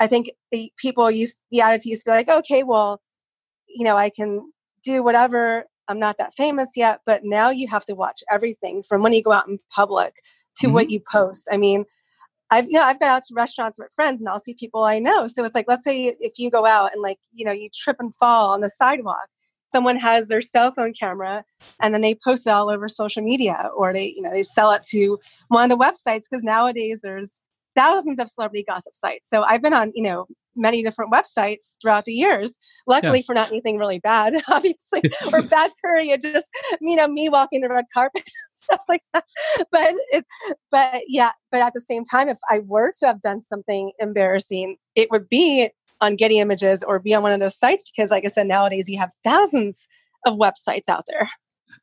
I 0.00 0.06
think 0.06 0.30
the 0.50 0.72
people 0.78 1.10
use 1.10 1.34
the 1.50 1.60
attitude 1.60 1.90
used 1.90 2.04
to 2.04 2.10
be 2.10 2.14
like, 2.14 2.28
okay, 2.28 2.62
well, 2.62 3.00
you 3.68 3.84
know, 3.84 3.96
I 3.96 4.10
can 4.10 4.52
do 4.82 5.02
whatever. 5.02 5.64
I'm 5.88 5.98
not 5.98 6.16
that 6.18 6.34
famous 6.34 6.70
yet, 6.76 7.00
but 7.04 7.22
now 7.24 7.50
you 7.50 7.68
have 7.68 7.84
to 7.86 7.94
watch 7.94 8.22
everything 8.30 8.82
from 8.82 9.02
when 9.02 9.12
you 9.12 9.22
go 9.22 9.32
out 9.32 9.48
in 9.48 9.58
public 9.70 10.14
to 10.56 10.66
mm-hmm. 10.66 10.74
what 10.74 10.90
you 10.90 11.00
post. 11.00 11.48
I 11.50 11.56
mean, 11.56 11.84
I've 12.50 12.66
you 12.66 12.74
know 12.74 12.82
I've 12.82 13.00
gone 13.00 13.08
out 13.08 13.24
to 13.24 13.34
restaurants 13.34 13.78
with 13.78 13.92
friends 13.94 14.20
and 14.20 14.28
I'll 14.28 14.38
see 14.38 14.54
people 14.54 14.84
I 14.84 14.98
know. 14.98 15.26
So 15.26 15.44
it's 15.44 15.54
like 15.54 15.66
let's 15.68 15.84
say 15.84 16.14
if 16.20 16.38
you 16.38 16.50
go 16.50 16.66
out 16.66 16.92
and 16.92 17.02
like 17.02 17.18
you 17.32 17.44
know 17.44 17.52
you 17.52 17.68
trip 17.74 17.96
and 17.98 18.14
fall 18.16 18.50
on 18.50 18.60
the 18.60 18.68
sidewalk, 18.68 19.28
someone 19.72 19.98
has 19.98 20.28
their 20.28 20.42
cell 20.42 20.72
phone 20.72 20.92
camera 20.92 21.44
and 21.80 21.92
then 21.92 22.00
they 22.00 22.14
post 22.14 22.46
it 22.46 22.50
all 22.50 22.70
over 22.70 22.88
social 22.88 23.22
media 23.22 23.70
or 23.76 23.92
they 23.92 24.14
you 24.16 24.22
know 24.22 24.30
they 24.30 24.42
sell 24.42 24.70
it 24.72 24.82
to 24.84 25.18
one 25.48 25.70
of 25.70 25.76
the 25.76 25.84
websites 25.84 26.24
because 26.30 26.42
nowadays 26.42 27.00
there's 27.02 27.40
thousands 27.74 28.20
of 28.20 28.28
celebrity 28.28 28.64
gossip 28.66 28.94
sites. 28.94 29.28
So 29.28 29.42
I've 29.42 29.62
been 29.62 29.74
on, 29.74 29.92
you 29.94 30.02
know, 30.02 30.26
many 30.56 30.82
different 30.82 31.12
websites 31.12 31.74
throughout 31.82 32.04
the 32.04 32.12
years. 32.12 32.56
Luckily 32.86 33.18
yeah. 33.18 33.24
for 33.26 33.34
not 33.34 33.48
anything 33.48 33.78
really 33.78 33.98
bad, 33.98 34.34
obviously, 34.48 35.02
or 35.32 35.42
bad 35.48 35.72
period, 35.84 36.22
just 36.22 36.46
you 36.80 36.96
know, 36.96 37.08
me 37.08 37.28
walking 37.28 37.60
the 37.60 37.68
red 37.68 37.86
carpet 37.92 38.22
stuff 38.52 38.80
like 38.88 39.02
that. 39.12 39.24
But 39.70 39.94
it, 40.10 40.24
but 40.70 41.02
yeah, 41.08 41.32
but 41.50 41.60
at 41.60 41.74
the 41.74 41.80
same 41.80 42.04
time, 42.04 42.28
if 42.28 42.38
I 42.50 42.60
were 42.60 42.92
to 43.00 43.06
have 43.06 43.22
done 43.22 43.42
something 43.42 43.92
embarrassing, 43.98 44.76
it 44.94 45.10
would 45.10 45.28
be 45.28 45.70
on 46.04 46.16
Getty 46.16 46.38
Images 46.38 46.82
or 46.82 47.00
be 47.00 47.14
on 47.14 47.22
one 47.22 47.32
of 47.32 47.40
those 47.40 47.56
sites 47.56 47.82
because, 47.82 48.10
like 48.10 48.24
I 48.24 48.28
said, 48.28 48.46
nowadays 48.46 48.88
you 48.88 48.98
have 48.98 49.10
thousands 49.22 49.88
of 50.26 50.36
websites 50.36 50.88
out 50.88 51.04
there. 51.08 51.28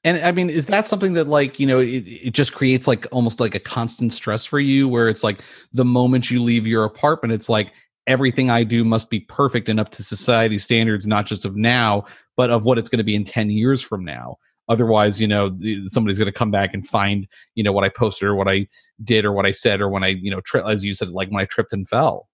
And 0.04 0.18
I 0.20 0.32
mean, 0.32 0.50
is 0.50 0.68
that 0.68 0.88
something 0.88 1.14
that 1.14 1.28
like, 1.28 1.60
you 1.60 1.68
know, 1.68 1.80
it, 1.80 2.08
it 2.08 2.34
just 2.34 2.54
creates 2.54 2.88
like 2.88 3.06
almost 3.12 3.40
like 3.40 3.56
a 3.56 3.60
constant 3.60 4.14
stress 4.14 4.46
for 4.46 4.60
you 4.60 4.88
where 4.88 5.10
it's 5.10 5.24
like 5.24 5.42
the 5.74 5.86
moment 5.86 6.32
you 6.32 6.42
leave 6.42 6.66
your 6.66 6.86
apartment, 6.86 7.34
it's 7.34 7.50
like 7.50 7.74
everything 8.08 8.50
I 8.50 8.64
do 8.64 8.84
must 8.84 9.10
be 9.10 9.20
perfect 9.20 9.70
and 9.70 9.80
up 9.80 9.90
to 9.92 10.04
society 10.04 10.58
standards, 10.58 11.06
not 11.06 11.28
just 11.28 11.46
of 11.46 11.56
now, 11.56 12.06
but 12.36 12.50
of 12.50 12.66
what 12.66 12.78
it's 12.78 12.90
going 12.90 12.98
to 12.98 13.04
be 13.04 13.16
in 13.16 13.26
10 13.26 13.50
years 13.52 13.82
from 13.82 14.04
now. 14.04 14.38
Otherwise, 14.70 15.20
you 15.20 15.28
know, 15.28 15.56
somebody's 15.86 16.18
going 16.18 16.28
to 16.28 16.32
come 16.32 16.52
back 16.52 16.74
and 16.74 16.88
find, 16.88 17.28
you 17.56 17.64
know, 17.64 17.74
what 17.74 17.84
I 17.84 17.90
posted 17.90 18.28
or 18.28 18.36
what 18.36 18.48
I 18.48 18.68
did 19.04 19.26
or 19.26 19.34
what 19.34 19.46
I 19.46 19.52
said 19.52 19.82
or 19.82 19.90
when 19.90 20.04
I, 20.04 20.10
you 20.10 20.32
know, 20.32 20.42
tri- 20.42 20.70
as 20.70 20.84
you 20.84 20.94
said, 20.94 21.10
like 21.10 21.30
when 21.30 21.42
I 21.42 21.46
tripped 21.46 21.74
and 21.74 21.88
fell. 21.88 22.30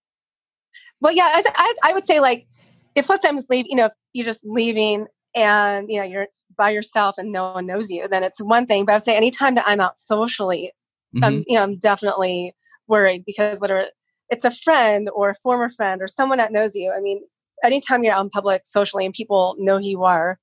Well, 1.01 1.13
yeah, 1.13 1.29
I, 1.33 1.43
I, 1.55 1.73
I 1.85 1.93
would 1.93 2.05
say 2.05 2.19
like 2.19 2.47
if 2.95 3.09
let's 3.09 3.23
say 3.23 3.29
I'm 3.29 3.37
just 3.37 3.49
leaving, 3.49 3.71
you 3.71 3.77
know, 3.77 3.89
you're 4.13 4.25
just 4.25 4.45
leaving 4.45 5.07
and 5.35 5.89
you 5.89 5.97
know 5.97 6.03
you're 6.03 6.27
by 6.57 6.71
yourself 6.71 7.17
and 7.17 7.31
no 7.31 7.53
one 7.53 7.65
knows 7.65 7.89
you, 7.89 8.07
then 8.07 8.23
it's 8.23 8.41
one 8.41 8.65
thing. 8.65 8.85
But 8.85 8.93
I 8.93 8.95
would 8.95 9.03
say 9.03 9.15
anytime 9.15 9.55
that 9.55 9.65
I'm 9.67 9.79
out 9.79 9.97
socially, 9.97 10.71
mm-hmm. 11.15 11.23
um, 11.23 11.43
you 11.47 11.55
know, 11.55 11.63
I'm 11.63 11.77
definitely 11.77 12.53
worried 12.87 13.23
because 13.25 13.61
whether 13.61 13.87
it's 14.29 14.45
a 14.45 14.51
friend 14.51 15.09
or 15.13 15.29
a 15.29 15.35
former 15.35 15.69
friend 15.69 16.01
or 16.01 16.07
someone 16.07 16.39
that 16.39 16.51
knows 16.51 16.75
you, 16.75 16.91
I 16.95 16.99
mean, 16.99 17.21
anytime 17.63 18.03
you're 18.03 18.13
out 18.13 18.23
in 18.23 18.29
public 18.29 18.63
socially 18.65 19.05
and 19.05 19.13
people 19.13 19.55
know 19.59 19.77
who 19.77 19.85
you 19.85 20.03
are, 20.03 20.39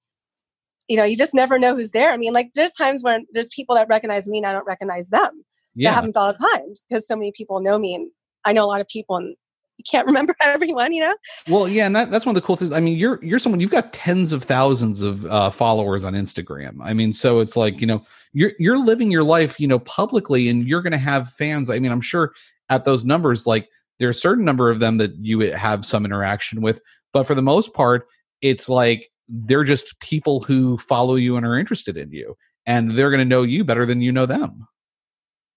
you 0.88 0.96
know, 0.96 1.04
you 1.04 1.16
just 1.16 1.34
never 1.34 1.58
know 1.58 1.74
who's 1.74 1.90
there. 1.90 2.10
I 2.10 2.16
mean, 2.16 2.32
like 2.32 2.50
there's 2.54 2.72
times 2.72 3.02
when 3.02 3.26
there's 3.32 3.48
people 3.48 3.74
that 3.74 3.88
recognize 3.88 4.28
me 4.28 4.38
and 4.38 4.46
I 4.46 4.52
don't 4.52 4.66
recognize 4.66 5.08
them. 5.08 5.44
Yeah. 5.74 5.90
That 5.90 5.94
happens 5.94 6.16
all 6.16 6.32
the 6.32 6.38
time 6.38 6.74
because 6.88 7.06
so 7.06 7.16
many 7.16 7.32
people 7.36 7.60
know 7.60 7.78
me 7.78 7.94
and 7.94 8.10
I 8.44 8.52
know 8.52 8.64
a 8.64 8.66
lot 8.66 8.80
of 8.80 8.88
people 8.88 9.16
and 9.16 9.34
you 9.76 9.84
can't 9.88 10.06
remember 10.14 10.34
everyone, 10.42 10.92
you 10.92 11.00
know? 11.00 11.16
Well, 11.48 11.68
yeah, 11.68 11.86
and 11.86 11.96
that, 11.96 12.10
that's 12.10 12.26
one 12.26 12.36
of 12.36 12.40
the 12.42 12.46
cool 12.46 12.56
things. 12.56 12.72
I 12.72 12.80
mean, 12.80 12.96
you're 12.96 13.22
you're 13.22 13.38
someone 13.38 13.60
you've 13.60 13.70
got 13.70 13.92
tens 13.92 14.32
of 14.32 14.42
thousands 14.42 15.00
of 15.00 15.26
uh, 15.26 15.50
followers 15.50 16.04
on 16.04 16.14
Instagram. 16.14 16.78
I 16.82 16.94
mean, 16.94 17.12
so 17.12 17.40
it's 17.40 17.56
like 17.56 17.80
you 17.80 17.86
know 17.86 18.02
you're 18.32 18.52
you're 18.58 18.78
living 18.78 19.10
your 19.10 19.24
life, 19.24 19.58
you 19.58 19.66
know, 19.66 19.78
publicly, 19.80 20.48
and 20.48 20.68
you're 20.68 20.82
going 20.82 20.92
to 20.92 20.98
have 20.98 21.30
fans. 21.30 21.70
I 21.70 21.78
mean, 21.78 21.92
I'm 21.92 22.00
sure 22.00 22.32
at 22.68 22.84
those 22.84 23.04
numbers, 23.04 23.46
like 23.46 23.68
there 23.98 24.08
are 24.08 24.12
a 24.12 24.14
certain 24.14 24.44
number 24.44 24.70
of 24.70 24.80
them 24.80 24.96
that 24.98 25.14
you 25.16 25.40
have 25.40 25.84
some 25.84 26.04
interaction 26.04 26.60
with, 26.60 26.80
but 27.12 27.24
for 27.24 27.34
the 27.34 27.42
most 27.42 27.74
part, 27.74 28.06
it's 28.42 28.68
like 28.68 29.10
they're 29.28 29.64
just 29.64 29.98
people 30.00 30.40
who 30.40 30.76
follow 30.78 31.14
you 31.14 31.36
and 31.36 31.46
are 31.46 31.58
interested 31.58 31.96
in 31.96 32.10
you, 32.10 32.36
and 32.66 32.92
they're 32.92 33.10
going 33.10 33.20
to 33.20 33.24
know 33.24 33.42
you 33.42 33.64
better 33.64 33.86
than 33.86 34.00
you 34.00 34.12
know 34.12 34.26
them 34.26 34.66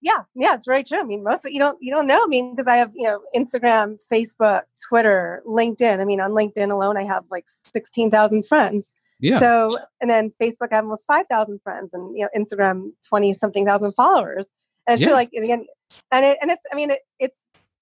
yeah 0.01 0.23
yeah 0.35 0.53
it's 0.53 0.65
very 0.65 0.83
true 0.83 0.99
i 0.99 1.03
mean 1.03 1.23
most 1.23 1.45
of 1.45 1.49
it 1.49 1.53
you 1.53 1.59
don't 1.59 1.77
you 1.81 1.91
don't 1.91 2.07
know 2.07 2.23
i 2.23 2.27
mean 2.27 2.53
because 2.55 2.67
i 2.67 2.75
have 2.75 2.91
you 2.95 3.03
know 3.03 3.19
instagram 3.35 3.97
facebook 4.11 4.61
twitter 4.87 5.41
linkedin 5.45 5.99
i 5.99 6.05
mean 6.05 6.21
on 6.21 6.31
linkedin 6.31 6.71
alone 6.71 6.97
i 6.97 7.03
have 7.03 7.23
like 7.31 7.45
16000 7.47 8.45
friends 8.45 8.93
yeah. 9.19 9.39
So, 9.39 9.77
and 9.99 10.09
then 10.09 10.31
Facebook, 10.41 10.71
I 10.71 10.75
have 10.75 10.85
almost 10.85 11.07
5,000 11.07 11.59
friends 11.63 11.93
and, 11.93 12.15
you 12.15 12.23
know, 12.23 12.29
Instagram, 12.37 12.91
20 13.07 13.33
something 13.33 13.65
thousand 13.65 13.93
followers. 13.93 14.51
And 14.85 14.93
it's 14.93 15.01
yeah. 15.01 15.13
like, 15.13 15.31
again, 15.33 15.65
and 16.11 16.25
it, 16.25 16.37
and 16.41 16.51
it's, 16.51 16.63
I 16.71 16.75
mean, 16.75 16.91
it, 16.91 16.99
it's, 17.19 17.41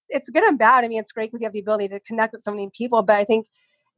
it's 0.09 0.30
good 0.30 0.43
and 0.43 0.57
bad. 0.57 0.84
I 0.84 0.88
mean, 0.88 0.99
it's 0.99 1.11
great 1.11 1.30
because 1.30 1.41
you 1.41 1.45
have 1.45 1.53
the 1.53 1.59
ability 1.59 1.89
to 1.89 1.99
connect 1.99 2.34
with 2.34 2.41
so 2.41 2.51
many 2.51 2.70
people, 2.76 3.01
but 3.01 3.18
I 3.18 3.26
think 3.26 3.47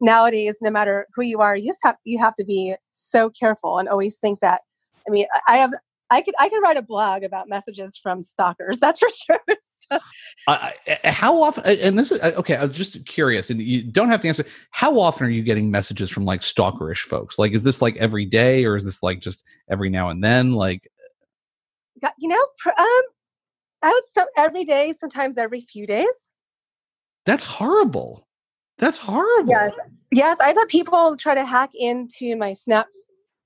nowadays, 0.02 0.58
no 0.62 0.72
matter 0.72 1.06
who 1.14 1.22
you 1.22 1.40
are, 1.40 1.56
you 1.56 1.68
just 1.68 1.80
have, 1.84 1.98
you 2.06 2.18
have 2.18 2.36
to 2.36 2.46
be 2.46 2.76
so 2.94 3.30
careful 3.30 3.78
and 3.78 3.88
always 3.88 4.18
think 4.18 4.40
that, 4.40 4.62
I 5.08 5.12
mean, 5.12 5.28
I 5.48 5.58
have, 5.58 5.72
I 6.10 6.22
could 6.22 6.36
I 6.40 6.50
could 6.50 6.62
write 6.62 6.78
a 6.78 6.82
blog 6.82 7.24
about 7.24 7.50
messages 7.50 7.98
from 7.98 8.22
stalkers. 8.22 8.80
That's 8.80 9.00
for 9.00 9.10
sure. 9.26 9.40
so. 9.92 10.00
uh, 10.48 10.70
how 11.04 11.42
often? 11.42 11.64
And 11.66 12.00
this 12.00 12.12
is 12.12 12.22
okay. 12.22 12.56
I 12.56 12.62
was 12.64 12.76
just 12.76 13.06
curious, 13.06 13.50
and 13.50 13.62
you 13.62 13.84
don't 13.84 14.10
have 14.10 14.22
to 14.22 14.28
answer. 14.28 14.46
How 14.72 15.00
often 15.00 15.28
are 15.28 15.32
you 15.32 15.44
getting 15.44 15.70
messages 15.70 16.10
from 16.10 16.26
like 16.26 16.42
stalkerish 16.42 17.00
folks? 17.00 17.38
Like, 17.38 17.52
is 17.52 17.64
this 17.64 17.82
like 17.82 17.98
every 17.98 18.26
day, 18.26 18.66
or 18.66 18.78
is 18.78 18.86
this 18.86 19.04
like 19.04 19.20
just 19.20 19.44
every 19.70 19.90
now 19.90 20.10
and 20.10 20.24
then? 20.24 20.54
Like, 20.54 20.90
you 22.18 22.30
know, 22.30 22.46
um, 22.68 23.02
I 23.82 23.90
would 23.90 24.04
so 24.12 24.26
every 24.38 24.64
day, 24.64 24.94
sometimes 24.94 25.38
every 25.38 25.62
few 25.62 25.86
days. 25.86 26.30
That's 27.26 27.44
horrible. 27.44 28.28
That's 28.78 28.98
horrible. 28.98 29.50
Yes, 29.50 29.76
yes. 30.12 30.38
I've 30.40 30.56
had 30.56 30.68
people 30.70 31.18
try 31.18 31.36
to 31.36 31.44
hack 31.44 31.72
into 31.74 32.38
my 32.38 32.54
Snap 32.54 32.88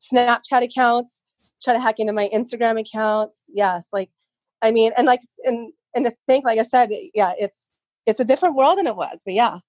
Snapchat 0.01 0.61
accounts 0.61 1.23
try 1.63 1.73
to 1.73 1.79
hack 1.79 1.99
into 1.99 2.13
my 2.13 2.29
Instagram 2.33 2.79
accounts. 2.79 3.43
Yes, 3.53 3.87
like 3.93 4.09
I 4.61 4.71
mean, 4.71 4.91
and 4.97 5.07
like 5.07 5.21
and 5.43 5.73
and 5.95 6.05
to 6.05 6.13
think, 6.27 6.45
like 6.45 6.59
I 6.59 6.63
said, 6.63 6.89
yeah, 7.13 7.33
it's 7.39 7.71
it's 8.05 8.19
a 8.19 8.25
different 8.25 8.55
world 8.55 8.77
than 8.77 8.87
it 8.87 8.95
was. 8.95 9.21
But 9.25 9.33
yeah. 9.33 9.59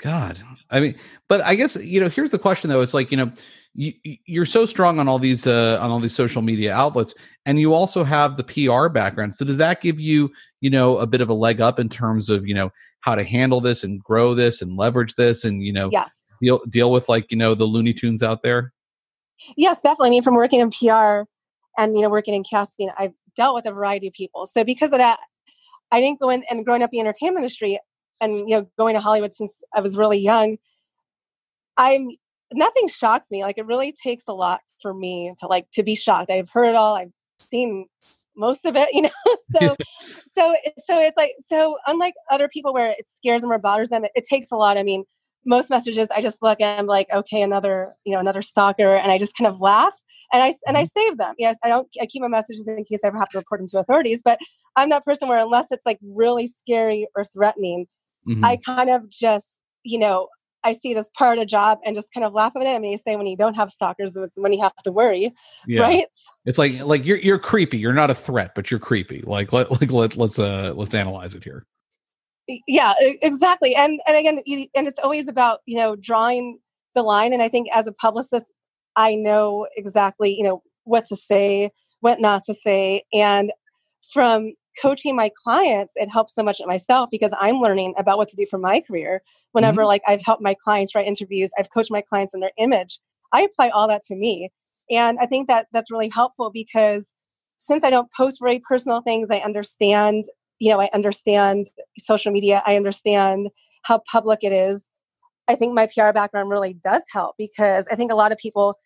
God, 0.00 0.42
I 0.70 0.80
mean, 0.80 0.96
but 1.28 1.42
I 1.42 1.54
guess 1.54 1.76
you 1.76 2.00
know. 2.00 2.08
Here's 2.08 2.32
the 2.32 2.38
question, 2.38 2.68
though. 2.68 2.80
It's 2.80 2.94
like 2.94 3.12
you 3.12 3.16
know, 3.16 3.30
you 3.74 3.92
you're 4.26 4.46
so 4.46 4.66
strong 4.66 4.98
on 4.98 5.06
all 5.06 5.20
these 5.20 5.46
uh, 5.46 5.78
on 5.80 5.92
all 5.92 6.00
these 6.00 6.14
social 6.14 6.42
media 6.42 6.74
outlets, 6.74 7.14
and 7.46 7.60
you 7.60 7.72
also 7.72 8.02
have 8.02 8.36
the 8.36 8.42
PR 8.42 8.88
background. 8.88 9.36
So 9.36 9.44
does 9.44 9.58
that 9.58 9.80
give 9.80 10.00
you 10.00 10.32
you 10.60 10.70
know 10.70 10.98
a 10.98 11.06
bit 11.06 11.20
of 11.20 11.28
a 11.28 11.34
leg 11.34 11.60
up 11.60 11.78
in 11.78 11.88
terms 11.88 12.30
of 12.30 12.48
you 12.48 12.54
know 12.54 12.72
how 13.02 13.14
to 13.14 13.22
handle 13.22 13.60
this 13.60 13.84
and 13.84 14.02
grow 14.02 14.34
this 14.34 14.60
and 14.60 14.76
leverage 14.76 15.14
this 15.14 15.44
and 15.44 15.62
you 15.62 15.72
know 15.72 15.88
yes. 15.92 16.36
deal 16.40 16.60
deal 16.68 16.90
with 16.90 17.08
like 17.08 17.30
you 17.30 17.38
know 17.38 17.54
the 17.54 17.64
Looney 17.64 17.92
Tunes 17.92 18.24
out 18.24 18.42
there? 18.42 18.72
Yes, 19.56 19.80
definitely. 19.80 20.08
I 20.08 20.10
mean, 20.10 20.22
from 20.22 20.34
working 20.34 20.60
in 20.60 20.70
PR 20.70 21.28
and 21.78 21.96
you 21.96 22.02
know 22.02 22.10
working 22.10 22.34
in 22.34 22.44
casting, 22.44 22.90
I've 22.98 23.14
dealt 23.36 23.54
with 23.54 23.66
a 23.66 23.72
variety 23.72 24.08
of 24.08 24.12
people. 24.14 24.46
So 24.46 24.64
because 24.64 24.92
of 24.92 24.98
that, 24.98 25.18
I 25.90 26.00
didn't 26.00 26.20
go 26.20 26.30
in 26.30 26.44
and 26.50 26.64
growing 26.64 26.82
up 26.82 26.90
in 26.92 26.98
the 26.98 27.00
entertainment 27.00 27.44
industry 27.44 27.78
and 28.20 28.48
you 28.48 28.56
know 28.56 28.70
going 28.78 28.94
to 28.94 29.00
Hollywood 29.00 29.34
since 29.34 29.62
I 29.74 29.80
was 29.80 29.96
really 29.96 30.18
young. 30.18 30.58
I'm 31.76 32.10
nothing 32.52 32.88
shocks 32.88 33.30
me. 33.30 33.42
Like 33.42 33.58
it 33.58 33.66
really 33.66 33.92
takes 33.92 34.24
a 34.28 34.32
lot 34.32 34.60
for 34.80 34.94
me 34.94 35.32
to 35.38 35.46
like 35.46 35.70
to 35.72 35.82
be 35.82 35.94
shocked. 35.94 36.30
I've 36.30 36.50
heard 36.50 36.66
it 36.66 36.74
all. 36.74 36.94
I've 36.94 37.12
seen 37.40 37.86
most 38.36 38.64
of 38.64 38.76
it, 38.76 38.88
you 38.92 39.02
know. 39.02 39.10
so 39.50 39.76
so 40.26 40.54
so 40.78 41.00
it's 41.00 41.16
like 41.16 41.32
so 41.38 41.76
unlike 41.86 42.14
other 42.30 42.48
people 42.48 42.72
where 42.72 42.90
it 42.90 43.06
scares 43.08 43.42
them 43.42 43.52
or 43.52 43.58
bothers 43.58 43.90
them, 43.90 44.04
it, 44.04 44.12
it 44.14 44.24
takes 44.24 44.50
a 44.50 44.56
lot. 44.56 44.78
I 44.78 44.82
mean, 44.82 45.04
most 45.44 45.70
messages 45.70 46.08
I 46.10 46.20
just 46.20 46.42
look 46.42 46.60
and 46.60 46.80
I'm 46.80 46.86
like, 46.86 47.08
okay, 47.12 47.42
another, 47.42 47.94
you 48.04 48.14
know, 48.14 48.20
another 48.20 48.42
stalker. 48.42 48.94
And 48.94 49.10
I 49.10 49.18
just 49.18 49.36
kind 49.36 49.48
of 49.48 49.60
laugh 49.60 49.94
and 50.32 50.42
I, 50.42 50.54
and 50.66 50.76
I 50.76 50.82
mm-hmm. 50.82 51.00
save 51.00 51.18
them. 51.18 51.34
Yes. 51.38 51.56
I 51.64 51.68
don't, 51.68 51.88
I 52.00 52.06
keep 52.06 52.22
my 52.22 52.28
messages 52.28 52.66
in 52.68 52.84
case 52.84 53.00
I 53.04 53.08
ever 53.08 53.18
have 53.18 53.30
to 53.30 53.38
report 53.38 53.60
them 53.60 53.68
to 53.68 53.78
authorities, 53.78 54.22
but 54.24 54.38
I'm 54.76 54.90
that 54.90 55.04
person 55.04 55.28
where 55.28 55.42
unless 55.42 55.70
it's 55.70 55.86
like 55.86 55.98
really 56.02 56.46
scary 56.46 57.06
or 57.16 57.24
threatening, 57.24 57.86
mm-hmm. 58.28 58.44
I 58.44 58.58
kind 58.64 58.90
of 58.90 59.10
just, 59.10 59.58
you 59.82 59.98
know, 59.98 60.28
I 60.64 60.72
see 60.72 60.92
it 60.92 60.96
as 60.96 61.10
part 61.16 61.38
of 61.38 61.42
the 61.42 61.46
job 61.46 61.78
and 61.84 61.96
just 61.96 62.12
kind 62.12 62.24
of 62.24 62.32
laugh 62.32 62.52
at 62.54 62.62
it. 62.62 62.68
I 62.68 62.78
mean, 62.78 62.92
you 62.92 62.98
say 62.98 63.16
when 63.16 63.26
you 63.26 63.36
don't 63.36 63.54
have 63.54 63.70
stalkers, 63.70 64.16
it's 64.16 64.38
when 64.38 64.52
you 64.52 64.62
have 64.62 64.74
to 64.84 64.92
worry, 64.92 65.32
yeah. 65.66 65.82
right? 65.82 66.06
It's 66.46 66.58
like 66.58 66.80
like 66.82 67.04
you're 67.04 67.18
you're 67.18 67.38
creepy. 67.38 67.78
You're 67.78 67.92
not 67.92 68.10
a 68.10 68.14
threat, 68.14 68.54
but 68.54 68.70
you're 68.70 68.80
creepy. 68.80 69.22
Like 69.22 69.52
let 69.52 69.70
like 69.80 69.90
let 69.90 70.16
let's 70.16 70.38
uh 70.38 70.72
let's 70.76 70.94
analyze 70.94 71.34
it 71.34 71.44
here. 71.44 71.66
Yeah, 72.66 72.94
exactly. 73.00 73.74
And 73.74 74.00
and 74.06 74.16
again, 74.16 74.40
and 74.74 74.88
it's 74.88 75.00
always 75.02 75.28
about 75.28 75.60
you 75.66 75.76
know 75.76 75.96
drawing 75.96 76.58
the 76.94 77.02
line. 77.02 77.32
And 77.32 77.42
I 77.42 77.48
think 77.48 77.68
as 77.72 77.86
a 77.86 77.92
publicist, 77.92 78.52
I 78.96 79.14
know 79.14 79.66
exactly 79.76 80.34
you 80.34 80.44
know 80.44 80.62
what 80.84 81.06
to 81.06 81.16
say, 81.16 81.70
what 82.00 82.20
not 82.20 82.44
to 82.44 82.54
say, 82.54 83.02
and 83.12 83.52
from 84.12 84.52
coaching 84.80 85.14
my 85.14 85.30
clients, 85.42 85.94
it 85.96 86.08
helps 86.10 86.34
so 86.34 86.42
much 86.42 86.60
myself 86.66 87.08
because 87.10 87.34
I'm 87.38 87.56
learning 87.56 87.94
about 87.96 88.18
what 88.18 88.28
to 88.28 88.36
do 88.36 88.46
for 88.50 88.58
my 88.58 88.80
career. 88.80 89.22
Whenever 89.52 89.82
mm-hmm. 89.82 89.88
like 89.88 90.02
I've 90.06 90.22
helped 90.24 90.42
my 90.42 90.54
clients 90.62 90.94
write 90.94 91.06
interviews, 91.06 91.50
I've 91.58 91.70
coached 91.70 91.90
my 91.90 92.02
clients 92.02 92.34
in 92.34 92.40
their 92.40 92.52
image. 92.58 92.98
I 93.32 93.42
apply 93.42 93.68
all 93.68 93.88
that 93.88 94.02
to 94.08 94.16
me. 94.16 94.50
And 94.90 95.18
I 95.20 95.26
think 95.26 95.46
that 95.48 95.66
that's 95.72 95.90
really 95.90 96.08
helpful 96.08 96.50
because 96.52 97.12
since 97.58 97.84
I 97.84 97.90
don't 97.90 98.12
post 98.12 98.38
very 98.40 98.58
personal 98.58 99.00
things, 99.00 99.30
I 99.30 99.38
understand, 99.38 100.24
you 100.62 100.70
know, 100.70 100.80
I 100.80 100.88
understand 100.94 101.66
social 101.98 102.30
media, 102.30 102.62
I 102.64 102.76
understand 102.76 103.48
how 103.82 104.00
public 104.10 104.44
it 104.44 104.52
is. 104.52 104.88
I 105.48 105.56
think 105.56 105.74
my 105.74 105.88
PR 105.88 106.12
background 106.12 106.50
really 106.50 106.74
does 106.74 107.02
help 107.10 107.34
because 107.36 107.88
I 107.90 107.96
think 107.96 108.12
a 108.12 108.14
lot 108.14 108.30
of 108.30 108.38
people 108.38 108.76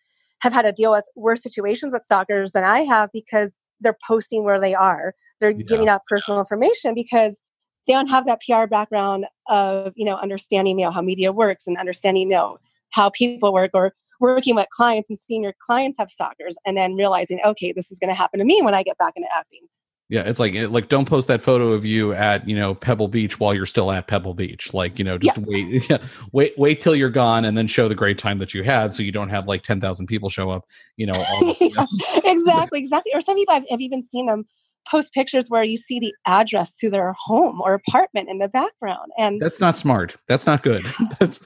have 0.41 0.53
had 0.53 0.63
to 0.63 0.71
deal 0.71 0.91
with 0.91 1.05
worse 1.15 1.43
situations 1.43 1.93
with 1.93 2.03
stalkers 2.03 2.53
than 2.53 2.63
I 2.63 2.79
have 2.79 3.11
because 3.13 3.51
they're 3.79 3.97
posting 4.07 4.43
where 4.43 4.59
they 4.59 4.73
are. 4.73 5.13
They're 5.39 5.51
yeah. 5.51 5.65
giving 5.67 5.87
out 5.87 6.01
personal 6.09 6.39
information 6.39 6.95
because 6.95 7.39
they 7.85 7.93
don't 7.93 8.09
have 8.09 8.25
that 8.25 8.41
PR 8.41 8.65
background 8.65 9.27
of, 9.47 9.93
you 9.95 10.03
know, 10.03 10.15
understanding, 10.15 10.79
you 10.79 10.85
know, 10.85 10.91
how 10.91 11.03
media 11.03 11.31
works 11.31 11.67
and 11.67 11.77
understanding, 11.77 12.23
you 12.23 12.37
know, 12.37 12.57
how 12.89 13.11
people 13.11 13.53
work 13.53 13.69
or 13.75 13.93
working 14.19 14.55
with 14.55 14.67
clients 14.71 15.11
and 15.11 15.19
seeing 15.19 15.43
your 15.43 15.53
clients 15.61 15.99
have 15.99 16.09
stalkers 16.09 16.57
and 16.65 16.75
then 16.75 16.95
realizing, 16.95 17.39
okay, 17.45 17.71
this 17.71 17.91
is 17.91 17.99
going 17.99 18.09
to 18.09 18.15
happen 18.15 18.39
to 18.39 18.45
me 18.45 18.63
when 18.63 18.73
I 18.73 18.81
get 18.81 18.97
back 18.97 19.13
into 19.15 19.29
acting. 19.37 19.67
Yeah, 20.09 20.23
it's 20.23 20.39
like 20.39 20.53
like 20.69 20.87
don't 20.87 21.03
post 21.03 21.27
that 21.27 21.41
photo 21.41 21.73
of 21.73 21.83
you 21.83 22.13
at 22.13 22.47
you 22.47 22.55
know 22.55 22.73
Pebble 22.73 23.09
Beach 23.09 23.41
while 23.41 23.53
you're 23.53 23.65
still 23.65 23.91
at 23.91 24.07
Pebble 24.07 24.33
Beach. 24.33 24.73
Like 24.73 24.97
you 24.97 25.03
know, 25.03 25.17
just 25.17 25.37
yes. 25.37 25.45
wait, 25.49 25.83
yeah, 25.89 25.97
wait, 26.31 26.53
wait 26.57 26.79
till 26.79 26.95
you're 26.95 27.09
gone, 27.09 27.43
and 27.43 27.57
then 27.57 27.67
show 27.67 27.89
the 27.89 27.95
great 27.95 28.17
time 28.17 28.37
that 28.37 28.53
you 28.53 28.63
had, 28.63 28.93
so 28.93 29.03
you 29.03 29.11
don't 29.11 29.27
have 29.27 29.47
like 29.47 29.63
ten 29.63 29.81
thousand 29.81 30.07
people 30.07 30.29
show 30.29 30.49
up. 30.49 30.65
You 30.95 31.07
know, 31.07 31.13
yes, 31.59 31.93
exactly, 32.23 32.79
exactly. 32.79 33.11
Or 33.13 33.19
some 33.19 33.35
people 33.35 33.53
have, 33.53 33.65
have 33.69 33.81
even 33.81 34.01
seen 34.01 34.27
them 34.27 34.45
post 34.89 35.11
pictures 35.11 35.49
where 35.49 35.63
you 35.63 35.75
see 35.75 35.99
the 35.99 36.13
address 36.25 36.77
to 36.77 36.89
their 36.89 37.13
home 37.25 37.59
or 37.59 37.73
apartment 37.73 38.29
in 38.29 38.37
the 38.37 38.47
background, 38.47 39.11
and 39.17 39.41
that's 39.41 39.59
not 39.59 39.75
smart. 39.75 40.15
That's 40.29 40.45
not 40.45 40.63
good. 40.63 40.85
that's. 41.19 41.45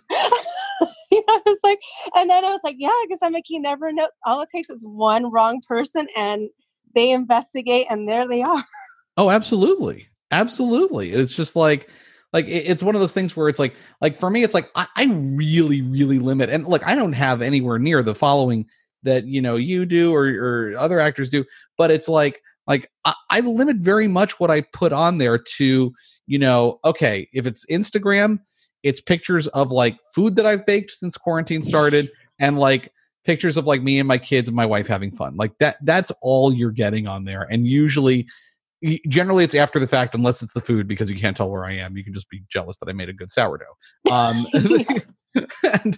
I 1.14 1.40
was 1.46 1.60
like, 1.64 1.80
and 2.16 2.30
then 2.30 2.46
I 2.46 2.50
was 2.50 2.62
like, 2.64 2.76
yeah, 2.80 2.90
because 3.04 3.20
I'm 3.22 3.34
like, 3.34 3.50
you 3.50 3.60
never 3.60 3.92
know. 3.92 4.10
All 4.26 4.42
it 4.42 4.50
takes 4.50 4.70
is 4.70 4.86
one 4.86 5.32
wrong 5.32 5.62
person, 5.68 6.08
and 6.16 6.50
they 6.94 7.12
investigate 7.12 7.88
and 7.90 8.08
there 8.08 8.28
they 8.28 8.42
are. 8.42 8.64
Oh 9.18 9.30
absolutely. 9.30 10.08
Absolutely. 10.32 11.12
It's 11.12 11.36
just 11.36 11.58
like 11.58 11.90
like 12.34 12.46
it's 12.48 12.84
one 12.84 12.96
of 12.96 13.02
those 13.02 13.12
things 13.12 13.36
where 13.36 13.50
it's 13.50 13.60
like 13.60 13.76
like 14.00 14.18
for 14.18 14.30
me 14.30 14.44
it's 14.44 14.54
like 14.54 14.70
I, 14.76 14.88
I, 14.96 15.06
really 15.14 15.82
really 15.82 16.20
limit 16.20 16.50
and 16.50 16.66
like 16.66 16.86
i 16.86 16.96
don't 16.96 17.14
have 17.14 17.42
anywhere 17.42 17.80
near 17.80 18.04
the 18.04 18.16
following 18.16 18.66
that 19.04 19.26
you 19.26 19.42
know 19.42 19.56
you 19.56 19.86
do 19.86 20.14
or, 20.14 20.26
or 20.28 20.78
other 20.78 21.00
actors 21.00 21.30
do 21.30 21.44
but 21.78 21.92
it's 21.92 22.08
like 22.08 22.42
like 22.68 22.90
I, 23.06 23.14
I 23.30 23.40
limit 23.42 23.78
very 23.78 24.08
much 24.08 24.40
what 24.40 24.52
i 24.52 24.62
put 24.62 24.94
on 24.94 25.18
there 25.18 25.38
to 25.58 25.94
you 26.28 26.40
know 26.40 26.80
okay 26.86 27.28
if 27.34 27.48
it's 27.48 27.66
instagram 27.66 28.40
it's 28.84 29.02
pictures 29.02 29.48
of 29.48 29.72
like 29.72 29.98
food 30.14 30.36
that 30.36 30.46
i've 30.46 30.66
baked 30.66 30.92
since 30.92 31.18
quarantine 31.18 31.64
started 31.64 32.08
and 32.40 32.58
like 32.60 32.94
pictures 33.26 33.58
of 33.58 33.66
like 33.66 33.82
me 33.82 34.00
and 34.00 34.08
my 34.08 34.18
kids 34.18 34.48
and 34.48 34.56
my 34.56 34.66
wife 34.66 34.88
having 34.88 35.12
fun. 35.12 35.36
Like 35.36 35.58
that 35.60 35.78
that's 35.84 36.12
all 36.22 36.54
you're 36.54 36.72
getting 36.72 37.08
on 37.08 37.26
there. 37.26 37.48
And 37.50 37.68
usually 37.68 38.28
generally 39.08 39.44
it's 39.44 39.54
after 39.54 39.78
the 39.78 39.88
fact 39.88 40.16
unless 40.16 40.42
it's 40.42 40.54
the 40.54 40.62
food 40.62 40.88
because 40.88 41.10
you 41.10 41.20
can't 41.20 41.38
tell 41.38 41.52
where 41.52 41.66
I 41.66 41.74
am. 41.74 41.96
You 41.96 42.04
can 42.04 42.14
just 42.14 42.30
be 42.30 42.44
jealous 42.50 42.78
that 42.80 42.90
I 42.90 42.94
made 42.94 43.10
a 43.10 43.14
good 43.14 43.32
sourdough. 43.32 43.66
Um 44.12 44.46
and 45.64 45.98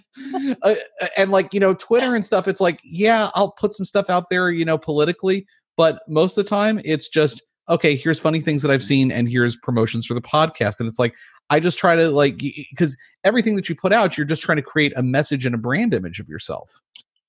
uh, 0.62 0.74
and 1.16 1.30
like, 1.30 1.52
you 1.52 1.60
know, 1.60 1.74
Twitter 1.74 2.14
and 2.14 2.24
stuff 2.24 2.46
it's 2.46 2.60
like, 2.60 2.80
yeah, 2.84 3.30
I'll 3.34 3.52
put 3.52 3.72
some 3.72 3.86
stuff 3.86 4.10
out 4.10 4.30
there, 4.30 4.50
you 4.50 4.64
know, 4.64 4.78
politically, 4.78 5.46
but 5.76 6.00
most 6.08 6.36
of 6.38 6.44
the 6.44 6.48
time 6.48 6.80
it's 6.84 7.08
just 7.08 7.42
okay, 7.68 7.96
here's 7.96 8.20
funny 8.20 8.40
things 8.40 8.60
that 8.60 8.70
I've 8.70 8.84
seen 8.84 9.10
and 9.10 9.28
here's 9.28 9.56
promotions 9.56 10.06
for 10.06 10.12
the 10.14 10.20
podcast 10.20 10.78
and 10.78 10.86
it's 10.86 10.98
like 10.98 11.14
I 11.50 11.60
just 11.60 11.78
try 11.78 11.96
to 11.96 12.10
like 12.10 12.38
because 12.38 12.96
everything 13.22 13.56
that 13.56 13.68
you 13.68 13.74
put 13.74 13.92
out, 13.92 14.16
you're 14.16 14.26
just 14.26 14.42
trying 14.42 14.56
to 14.56 14.62
create 14.62 14.92
a 14.96 15.02
message 15.02 15.46
and 15.46 15.54
a 15.54 15.58
brand 15.58 15.92
image 15.94 16.20
of 16.20 16.28
yourself. 16.28 16.80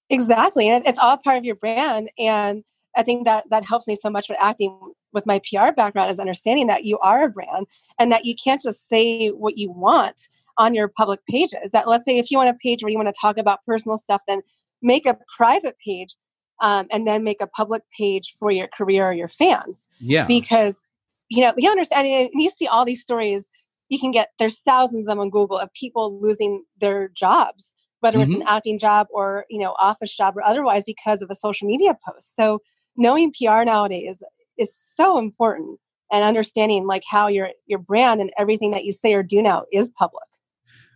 Exactly. 0.10 0.70
And 0.70 0.86
it's 0.86 1.00
all 1.00 1.18
part 1.18 1.38
of 1.38 1.46
your 1.46 1.56
brand. 1.56 2.10
And 2.18 2.64
I 2.96 3.04
think 3.04 3.26
that 3.26 3.46
that 3.50 3.66
helps 3.66 3.88
me 3.88 3.96
so 3.96 4.10
much 4.10 4.30
with 4.30 4.38
acting 4.42 4.78
with 5.12 5.26
my 5.26 5.40
PR 5.40 5.72
background 5.72 6.12
is 6.12 6.20
understanding 6.20 6.68
that 6.68 6.84
you 6.84 7.00
are 7.00 7.26
a 7.26 7.30
brand 7.30 7.68
and 7.98 8.12
that 8.12 8.26
you 8.26 8.36
can't 8.36 8.62
just 8.62 8.88
say 8.90 9.30
what 9.30 9.58
you 9.58 9.72
want 9.72 10.30
on 10.58 10.74
your 10.74 10.88
public 10.88 11.26
pages. 11.28 11.72
That 11.72 11.88
let's 11.88 12.06
say 12.06 12.18
if 12.18 12.30
you 12.30 12.38
want 12.38 12.50
a 12.50 12.60
page 12.62 12.84
where 12.84 12.92
you 12.92 12.98
want 12.98 13.08
to 13.08 13.20
talk 13.20 13.38
about 13.38 13.66
personal 13.66 13.98
stuff, 13.98 14.22
then 14.28 14.42
make 14.82 15.06
a 15.06 15.18
private 15.36 15.78
page 15.84 16.16
um, 16.62 16.88
and 16.92 17.08
then 17.08 17.24
make 17.24 17.42
a 17.42 17.48
public 17.48 17.84
page 17.98 18.36
for 18.38 18.52
your 18.52 18.68
career 18.68 19.08
or 19.08 19.14
your 19.14 19.28
fans. 19.28 19.88
Yeah. 20.00 20.26
Because 20.28 20.84
you 21.30 21.42
know 21.42 21.54
you 21.58 21.70
understand 21.70 22.08
and 22.08 22.30
you 22.34 22.50
see 22.50 22.68
all 22.68 22.86
these 22.86 23.02
stories. 23.02 23.50
You 23.90 24.00
can 24.00 24.12
get 24.12 24.32
there's 24.40 24.60
thousands 24.60 25.02
of 25.02 25.06
them 25.06 25.20
on 25.20 25.30
Google 25.30 25.58
of 25.58 25.74
people 25.74 26.20
losing 26.20 26.64
their 26.80 27.10
jobs 27.10 27.76
whether 28.06 28.20
mm-hmm. 28.20 28.22
it's 28.22 28.34
an 28.36 28.42
mm-hmm. 28.42 28.56
acting 28.56 28.78
job 28.78 29.08
or 29.10 29.46
you 29.50 29.60
know 29.60 29.76
office 29.80 30.16
job 30.16 30.38
or 30.38 30.46
otherwise 30.46 30.84
because 30.84 31.24
of 31.24 31.30
a 31.32 31.36
social 31.36 31.68
media 31.68 31.98
post 32.06 32.36
so 32.36 32.62
knowing 32.96 33.34
pr 33.34 33.64
nowadays 33.64 34.22
is 34.60 34.74
so 34.76 35.18
important 35.18 35.80
and 36.12 36.24
understanding 36.24 36.86
like 36.86 37.04
how 37.10 37.28
your 37.28 37.50
your 37.66 37.80
brand 37.80 38.22
and 38.22 38.32
everything 38.38 38.70
that 38.70 38.86
you 38.86 38.92
say 38.92 39.16
or 39.16 39.24
do 39.24 39.42
now 39.42 39.66
is 39.74 39.90
public 39.90 40.28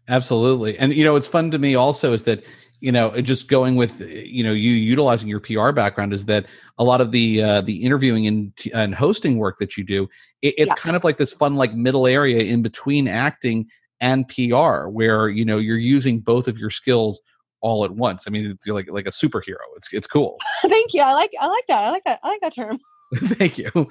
absolutely 0.08 0.78
and 0.78 0.94
you 0.94 1.04
know 1.04 1.14
what's 1.14 1.26
fun 1.26 1.50
to 1.50 1.58
me 1.58 1.74
also 1.74 2.14
is 2.14 2.24
that 2.24 2.44
you 2.80 2.92
know 2.92 3.20
just 3.22 3.48
going 3.48 3.76
with 3.76 4.00
you 4.02 4.44
know 4.44 4.54
you 4.54 4.72
utilizing 4.72 5.28
your 5.28 5.40
pr 5.40 5.72
background 5.72 6.14
is 6.14 6.26
that 6.26 6.46
a 6.78 6.84
lot 6.84 7.02
of 7.02 7.12
the 7.12 7.42
uh, 7.42 7.62
the 7.62 7.78
interviewing 7.84 8.28
and, 8.28 8.54
and 8.72 8.94
hosting 8.94 9.40
work 9.40 9.58
that 9.58 9.78
you 9.78 9.84
do 9.84 10.04
it, 10.44 10.54
it's 10.60 10.70
yes. 10.70 10.80
kind 10.80 10.96
of 10.96 11.04
like 11.04 11.18
this 11.18 11.34
fun 11.34 11.56
like 11.56 11.74
middle 11.74 12.06
area 12.06 12.44
in 12.44 12.62
between 12.62 13.08
acting 13.08 13.68
and 14.02 14.28
PR, 14.28 14.88
where 14.88 15.30
you 15.30 15.46
know 15.46 15.58
you're 15.58 15.78
using 15.78 16.20
both 16.20 16.48
of 16.48 16.58
your 16.58 16.70
skills 16.70 17.20
all 17.62 17.84
at 17.84 17.92
once. 17.92 18.26
I 18.28 18.32
mean, 18.32 18.46
it's 18.46 18.68
like 18.68 18.90
like 18.90 19.08
a 19.08 19.12
superhero. 19.12 19.58
It's 19.76 19.90
it's 19.92 20.08
cool. 20.08 20.38
Thank 20.62 20.94
you. 20.94 21.02
I 21.02 21.14
like 21.14 21.32
I 21.40 21.48
like 21.48 21.68
that. 21.68 21.86
I 21.86 21.92
like 21.92 22.04
that. 22.04 22.20
I 22.24 22.28
like 22.30 22.42
that 22.42 22.56
term. 22.56 22.80
Thank 23.16 23.58
you. 23.58 23.90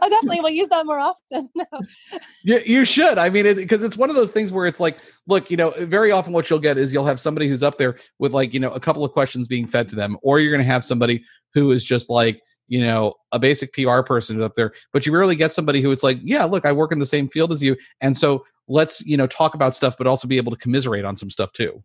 I 0.00 0.08
definitely 0.08 0.40
will 0.40 0.50
use 0.50 0.68
that 0.68 0.86
more 0.86 1.00
often. 1.00 1.48
you, 2.44 2.60
you 2.64 2.84
should. 2.84 3.18
I 3.18 3.30
mean, 3.30 3.44
because 3.56 3.82
it, 3.82 3.86
it's 3.86 3.96
one 3.96 4.10
of 4.10 4.16
those 4.16 4.30
things 4.30 4.52
where 4.52 4.66
it's 4.66 4.78
like, 4.78 4.98
look, 5.26 5.50
you 5.50 5.56
know, 5.56 5.70
very 5.70 6.12
often 6.12 6.32
what 6.32 6.48
you'll 6.48 6.60
get 6.60 6.78
is 6.78 6.92
you'll 6.92 7.06
have 7.06 7.20
somebody 7.20 7.48
who's 7.48 7.62
up 7.62 7.78
there 7.78 7.96
with 8.18 8.32
like, 8.32 8.54
you 8.54 8.60
know, 8.60 8.70
a 8.70 8.78
couple 8.78 9.04
of 9.04 9.12
questions 9.12 9.48
being 9.48 9.66
fed 9.66 9.88
to 9.88 9.96
them, 9.96 10.18
or 10.22 10.38
you're 10.38 10.52
going 10.52 10.64
to 10.64 10.70
have 10.72 10.84
somebody 10.84 11.24
who 11.54 11.72
is 11.72 11.84
just 11.84 12.08
like, 12.08 12.40
you 12.68 12.84
know, 12.84 13.14
a 13.32 13.38
basic 13.38 13.72
PR 13.72 14.00
person 14.02 14.40
up 14.40 14.54
there, 14.54 14.72
but 14.92 15.04
you 15.04 15.12
rarely 15.12 15.36
get 15.36 15.52
somebody 15.52 15.82
who 15.82 15.90
it's 15.90 16.02
like, 16.02 16.18
yeah, 16.22 16.44
look, 16.44 16.64
I 16.64 16.72
work 16.72 16.92
in 16.92 16.98
the 16.98 17.06
same 17.06 17.28
field 17.28 17.52
as 17.52 17.62
you. 17.62 17.76
And 18.00 18.16
so 18.16 18.44
let's, 18.72 19.00
you 19.02 19.16
know, 19.16 19.26
talk 19.26 19.54
about 19.54 19.76
stuff, 19.76 19.96
but 19.98 20.06
also 20.06 20.26
be 20.26 20.38
able 20.38 20.50
to 20.50 20.58
commiserate 20.58 21.04
on 21.04 21.16
some 21.16 21.30
stuff 21.30 21.52
too. 21.52 21.82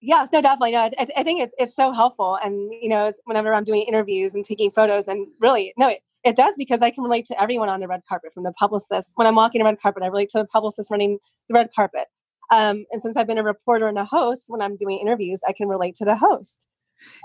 Yes, 0.00 0.28
no, 0.32 0.42
definitely. 0.42 0.72
No, 0.72 0.80
I, 0.80 0.92
I 1.16 1.22
think 1.22 1.40
it's, 1.40 1.54
it's 1.58 1.74
so 1.74 1.92
helpful. 1.92 2.38
And, 2.44 2.70
you 2.82 2.88
know, 2.88 3.10
whenever 3.24 3.54
I'm 3.54 3.64
doing 3.64 3.82
interviews 3.82 4.34
and 4.34 4.44
taking 4.44 4.70
photos 4.70 5.08
and 5.08 5.26
really, 5.40 5.72
no, 5.78 5.88
it, 5.88 6.00
it 6.22 6.36
does 6.36 6.54
because 6.58 6.82
I 6.82 6.90
can 6.90 7.04
relate 7.04 7.26
to 7.26 7.40
everyone 7.40 7.68
on 7.68 7.80
the 7.80 7.88
red 7.88 8.02
carpet 8.08 8.34
from 8.34 8.42
the 8.42 8.52
publicist. 8.52 9.12
When 9.14 9.26
I'm 9.26 9.36
walking 9.36 9.60
the 9.60 9.64
red 9.64 9.80
carpet, 9.80 10.02
I 10.02 10.08
relate 10.08 10.28
to 10.30 10.38
the 10.38 10.46
publicist 10.46 10.90
running 10.90 11.18
the 11.48 11.54
red 11.54 11.70
carpet. 11.74 12.08
Um, 12.52 12.84
and 12.92 13.00
since 13.00 13.16
I've 13.16 13.26
been 13.26 13.38
a 13.38 13.42
reporter 13.42 13.86
and 13.86 13.98
a 13.98 14.04
host, 14.04 14.44
when 14.48 14.60
I'm 14.60 14.76
doing 14.76 14.98
interviews, 14.98 15.40
I 15.48 15.52
can 15.52 15.68
relate 15.68 15.94
to 15.96 16.04
the 16.04 16.16
host. 16.16 16.66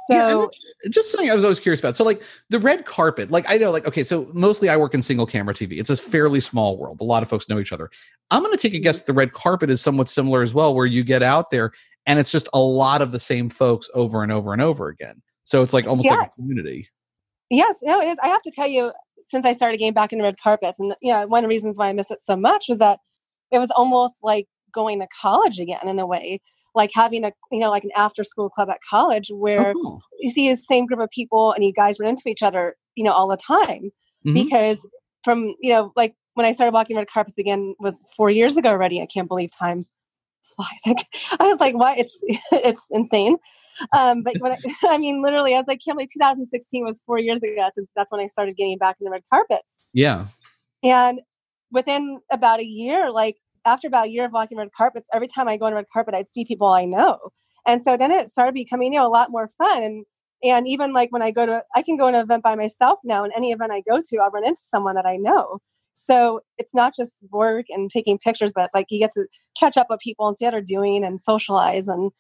So 0.08 0.50
yeah, 0.84 0.90
just 0.90 1.12
something 1.12 1.30
I 1.30 1.36
was 1.36 1.44
always 1.44 1.60
curious 1.60 1.80
about. 1.80 1.96
So 1.96 2.04
like 2.04 2.22
the 2.50 2.60
red 2.60 2.86
carpet, 2.86 3.32
like 3.32 3.46
I 3.48 3.58
know, 3.58 3.72
like 3.72 3.88
okay, 3.88 4.04
so 4.04 4.30
mostly 4.34 4.70
I 4.70 4.78
work 4.78 4.94
in 4.94 5.02
single 5.02 5.26
camera 5.26 5.54
TV. 5.54 5.80
It's 5.80 5.90
a 5.90 5.98
fairly 5.98 6.40
small 6.40 6.78
world. 6.78 7.02
A 7.02 7.04
lot 7.04 7.24
of 7.24 7.30
folks 7.30 7.50
know 7.50 7.60
each 7.60 7.72
other. 7.72 7.90
I'm 8.30 8.44
going 8.44 8.56
to 8.56 8.62
take 8.62 8.74
a 8.74 8.80
guess. 8.80 9.00
Mm-hmm. 9.00 9.12
The 9.12 9.14
red 9.14 9.34
carpet 9.34 9.70
is 9.70 9.82
somewhat 9.82 10.10
similar 10.10 10.44
as 10.44 10.54
well, 10.54 10.76
where 10.76 10.86
you 10.86 11.04
get 11.04 11.24
out 11.24 11.50
there 11.50 11.72
and 12.06 12.20
it's 12.20 12.32
just 12.32 12.48
a 12.54 12.60
lot 12.60 13.02
of 13.02 13.12
the 13.12 13.20
same 13.20 13.50
folks 13.50 13.90
over 13.94 14.24
and 14.24 14.32
over 14.32 14.54
and 14.54 14.62
over 14.62 14.88
again. 14.88 15.22
So 15.44 15.64
it's 15.64 15.74
like 15.74 15.86
almost 15.88 16.06
yes. 16.06 16.18
like 16.18 16.28
a 16.28 16.42
community. 16.42 16.90
Yes, 17.50 17.80
no, 17.82 18.02
it 18.02 18.08
is. 18.08 18.18
I 18.20 18.28
have 18.28 18.42
to 18.44 18.52
tell 18.52 18.68
you, 18.68 18.92
since 19.20 19.46
I 19.46 19.52
started 19.52 19.78
getting 19.78 19.94
back 19.94 20.14
into 20.14 20.24
red 20.24 20.40
carpets, 20.42 20.80
and 20.80 20.96
you 21.02 21.12
know, 21.12 21.28
one 21.28 21.40
of 21.40 21.44
the 21.44 21.54
reasons 21.54 21.78
why 21.78 21.90
I 21.90 21.94
miss 21.94 22.12
it 22.12 22.22
so 22.22 22.36
much 22.36 22.66
was 22.70 22.80
that 22.80 23.00
it 23.52 23.60
was 23.60 23.72
almost 23.72 24.18
like 24.24 24.48
going 24.74 25.00
to 25.00 25.08
college 25.22 25.60
again 25.60 25.88
in 25.88 26.00
a 26.00 26.08
way 26.08 26.40
like 26.76 26.92
having 26.94 27.24
a 27.24 27.32
you 27.52 27.60
know 27.60 27.70
like 27.70 27.84
an 27.84 27.92
after 27.96 28.24
school 28.24 28.50
club 28.50 28.70
at 28.70 28.80
college 28.88 29.30
where 29.34 29.74
oh, 29.76 30.00
you 30.20 30.32
see 30.32 30.50
the 30.50 30.56
same 30.56 30.86
group 30.86 31.00
of 31.00 31.10
people 31.10 31.52
and 31.52 31.64
you 31.64 31.74
guys 31.74 32.00
run 32.00 32.10
into 32.10 32.28
each 32.28 32.44
other 32.44 32.76
you 32.96 33.04
know 33.04 33.12
all 33.12 33.28
the 33.28 33.38
time 33.38 33.92
mm-hmm. 34.26 34.34
because 34.34 34.86
from 35.24 35.54
you 35.60 35.72
know 35.72 35.92
like 35.96 36.16
when 36.34 36.46
i 36.46 36.52
started 36.52 36.74
walking 36.74 36.96
red 36.96 37.10
carpets 37.10 37.38
again 37.38 37.76
was 37.80 37.98
four 38.16 38.30
years 38.30 38.58
ago 38.58 38.70
already 38.70 39.02
i 39.02 39.06
can't 39.06 39.28
believe 39.28 39.50
time 39.52 39.86
flies. 40.44 40.82
I 41.40 41.48
was 41.48 41.60
like, 41.60 41.76
what? 41.76 41.98
It's 41.98 42.20
it's 42.52 42.88
insane. 42.92 43.38
Um, 43.98 44.24
but 44.24 44.36
when 44.40 44.52
I, 44.52 44.58
I 44.90 44.98
mean, 44.98 45.22
literally, 45.22 45.54
I 45.54 45.58
was 45.58 45.68
like, 45.68 45.80
can't 45.84 45.98
believe 45.98 46.10
2016 46.14 46.84
was 46.84 47.02
four 47.06 47.20
years 47.20 47.44
ago. 47.44 47.56
That's, 47.58 47.88
that's 47.96 48.12
when 48.12 48.22
I 48.22 48.26
started 48.26 48.58
getting 48.58 48.78
back 48.78 48.98
in 49.00 49.06
the 49.06 49.12
red 49.12 49.24
carpets. 49.32 49.90
Yeah. 49.94 50.28
And 50.84 51.22
within 51.72 52.20
about 52.32 52.60
a 52.60 52.66
year, 52.66 53.12
like 53.12 53.38
after 53.66 53.88
about 53.88 54.08
a 54.08 54.10
year 54.10 54.26
of 54.26 54.32
walking 54.32 54.58
red 54.58 54.72
carpets, 54.76 55.10
every 55.14 55.28
time 55.28 55.48
I 55.48 55.58
go 55.58 55.66
on 55.66 55.74
red 55.74 55.86
carpet, 55.92 56.14
I'd 56.14 56.28
see 56.28 56.46
people 56.46 56.68
I 56.68 56.86
know. 56.86 57.18
And 57.66 57.84
so 57.84 57.96
then 57.98 58.12
it 58.12 58.30
started 58.30 58.54
becoming, 58.54 58.94
you 58.94 59.00
know, 59.00 59.08
a 59.08 59.10
lot 59.10 59.32
more 59.32 59.50
fun. 59.58 59.84
And 59.84 60.06
and 60.44 60.68
even 60.68 60.92
like 60.92 61.12
when 61.12 61.22
I 61.22 61.30
go 61.30 61.46
to, 61.46 61.64
I 61.76 61.84
can 61.84 61.98
go 61.98 62.10
to 62.10 62.18
an 62.18 62.24
event 62.24 62.44
by 62.44 62.56
myself 62.56 63.00
now, 63.04 63.24
and 63.24 63.32
any 63.36 63.52
event 63.52 63.72
I 63.72 63.82
go 63.88 64.00
to, 64.00 64.18
I'll 64.18 64.32
run 64.32 64.46
into 64.46 64.62
someone 64.62 64.96
that 64.96 65.06
I 65.06 65.18
know. 65.18 65.60
So 65.94 66.42
it's 66.58 66.74
not 66.74 66.96
just 66.96 67.22
work 67.32 67.66
and 67.70 67.92
taking 67.92 68.18
pictures, 68.18 68.52
but 68.54 68.64
it's 68.64 68.74
like 68.74 68.88
you 68.90 69.00
get 69.00 69.12
to 69.14 69.28
catch 69.60 69.78
up 69.78 69.88
with 69.90 70.00
people 70.00 70.28
and 70.28 70.36
see 70.36 70.46
how 70.46 70.52
they're 70.52 70.62
doing 70.62 71.04
and 71.04 71.20
socialize. 71.20 71.88
And, 71.88 72.12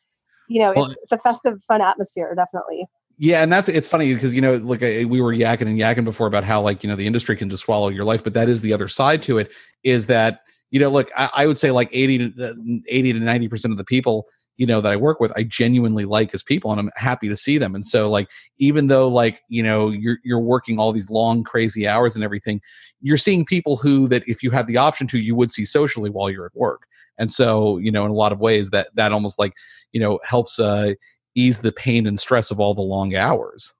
you 0.49 0.59
know, 0.59 0.73
well, 0.75 0.85
it's, 0.85 0.99
it's 1.03 1.11
a 1.13 1.17
festive, 1.17 1.63
fun 1.63 1.81
atmosphere, 1.81 2.33
definitely. 2.35 2.85
Yeah, 3.17 3.43
and 3.43 3.51
that's 3.51 3.69
it's 3.69 3.87
funny 3.87 4.13
because 4.13 4.33
you 4.33 4.41
know, 4.41 4.55
look, 4.55 4.81
we 4.81 5.05
were 5.05 5.33
yakking 5.33 5.67
and 5.67 5.79
yakking 5.79 6.05
before 6.05 6.27
about 6.27 6.43
how 6.43 6.61
like 6.61 6.83
you 6.83 6.89
know 6.89 6.95
the 6.95 7.05
industry 7.05 7.35
can 7.35 7.49
just 7.49 7.63
swallow 7.63 7.89
your 7.89 8.03
life, 8.03 8.23
but 8.23 8.33
that 8.33 8.49
is 8.49 8.61
the 8.61 8.73
other 8.73 8.87
side 8.87 9.21
to 9.23 9.37
it. 9.37 9.51
Is 9.83 10.07
that 10.07 10.41
you 10.71 10.79
know, 10.79 10.89
look, 10.89 11.09
I, 11.15 11.29
I 11.33 11.47
would 11.47 11.59
say 11.59 11.71
like 11.71 11.89
eighty 11.91 12.17
to 12.17 12.83
eighty 12.87 13.13
to 13.13 13.19
ninety 13.19 13.47
percent 13.47 13.71
of 13.71 13.77
the 13.77 13.85
people 13.85 14.27
you 14.61 14.67
know 14.67 14.79
that 14.79 14.91
I 14.91 14.95
work 14.95 15.19
with 15.19 15.31
I 15.35 15.41
genuinely 15.41 16.05
like 16.05 16.35
as 16.35 16.43
people 16.43 16.71
and 16.71 16.79
I'm 16.79 16.91
happy 16.95 17.27
to 17.29 17.35
see 17.35 17.57
them. 17.57 17.73
And 17.73 17.83
so 17.83 18.09
like 18.11 18.29
even 18.59 18.87
though 18.87 19.07
like 19.07 19.41
you 19.47 19.63
know 19.63 19.89
you're 19.89 20.17
you're 20.23 20.39
working 20.39 20.77
all 20.77 20.91
these 20.91 21.09
long 21.09 21.43
crazy 21.43 21.87
hours 21.87 22.13
and 22.13 22.23
everything 22.23 22.61
you're 23.01 23.17
seeing 23.17 23.43
people 23.43 23.77
who 23.77 24.07
that 24.09 24.23
if 24.27 24.43
you 24.43 24.51
had 24.51 24.67
the 24.67 24.77
option 24.77 25.07
to 25.07 25.19
you 25.19 25.35
would 25.35 25.51
see 25.51 25.65
socially 25.65 26.11
while 26.11 26.29
you're 26.29 26.45
at 26.45 26.55
work. 26.55 26.83
And 27.17 27.31
so 27.31 27.77
you 27.77 27.91
know 27.91 28.05
in 28.05 28.11
a 28.11 28.15
lot 28.15 28.31
of 28.31 28.39
ways 28.39 28.69
that 28.69 28.95
that 28.95 29.11
almost 29.11 29.39
like 29.39 29.53
you 29.93 29.99
know 29.99 30.19
helps 30.23 30.59
uh 30.59 30.93
ease 31.33 31.61
the 31.61 31.71
pain 31.71 32.05
and 32.05 32.19
stress 32.19 32.51
of 32.51 32.59
all 32.59 32.75
the 32.75 32.81
long 32.81 33.15
hours. 33.15 33.73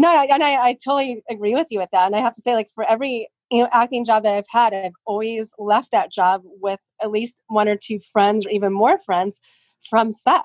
No 0.00 0.26
and 0.30 0.42
I, 0.42 0.68
I 0.68 0.72
totally 0.74 1.22
agree 1.28 1.54
with 1.54 1.66
you 1.70 1.80
with 1.80 1.90
that. 1.92 2.06
And 2.06 2.16
I 2.16 2.20
have 2.20 2.34
to 2.34 2.40
say 2.40 2.54
like 2.54 2.70
for 2.74 2.88
every 2.88 3.28
you 3.50 3.62
know 3.62 3.68
acting 3.72 4.04
job 4.04 4.22
that 4.22 4.34
I've 4.34 4.48
had 4.50 4.74
I've 4.74 4.92
always 5.06 5.52
left 5.58 5.92
that 5.92 6.12
job 6.12 6.42
with 6.44 6.80
at 7.02 7.10
least 7.10 7.36
one 7.48 7.68
or 7.68 7.76
two 7.76 7.98
friends 7.98 8.46
or 8.46 8.50
even 8.50 8.72
more 8.72 8.98
friends 8.98 9.40
from 9.88 10.10
set 10.10 10.44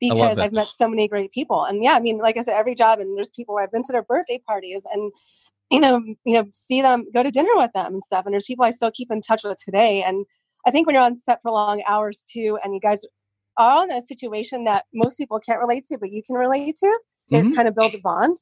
because 0.00 0.38
I've 0.38 0.52
met 0.52 0.66
so 0.66 0.88
many 0.88 1.06
great 1.06 1.30
people. 1.30 1.64
And 1.64 1.84
yeah, 1.84 1.92
I 1.92 2.00
mean, 2.00 2.18
like 2.18 2.36
I 2.36 2.40
said, 2.40 2.56
every 2.56 2.74
job, 2.74 2.98
and 2.98 3.16
there's 3.16 3.30
people 3.30 3.54
where 3.54 3.62
I've 3.62 3.70
been 3.70 3.84
to 3.84 3.92
their 3.92 4.02
birthday 4.02 4.42
parties 4.44 4.82
and 4.92 5.12
you 5.72 5.80
know, 5.80 6.02
you 6.24 6.34
know, 6.34 6.46
see 6.52 6.82
them, 6.82 7.06
go 7.14 7.22
to 7.22 7.30
dinner 7.30 7.56
with 7.56 7.72
them 7.72 7.94
and 7.94 8.02
stuff. 8.02 8.26
And 8.26 8.34
there's 8.34 8.44
people 8.44 8.66
I 8.66 8.70
still 8.70 8.90
keep 8.90 9.10
in 9.10 9.22
touch 9.22 9.42
with 9.42 9.56
today. 9.56 10.02
And 10.02 10.26
I 10.66 10.70
think 10.70 10.86
when 10.86 10.94
you're 10.94 11.02
on 11.02 11.16
set 11.16 11.40
for 11.40 11.50
long 11.50 11.82
hours 11.88 12.26
too, 12.30 12.58
and 12.62 12.74
you 12.74 12.80
guys 12.80 13.06
are 13.56 13.84
in 13.84 13.90
a 13.90 14.02
situation 14.02 14.64
that 14.64 14.84
most 14.92 15.16
people 15.16 15.40
can't 15.40 15.58
relate 15.58 15.86
to, 15.86 15.96
but 15.98 16.10
you 16.10 16.22
can 16.26 16.36
relate 16.36 16.76
to, 16.76 16.86
mm-hmm. 17.32 17.48
it 17.48 17.56
kind 17.56 17.68
of 17.68 17.74
builds 17.74 17.94
a 17.94 18.00
bond. 18.00 18.36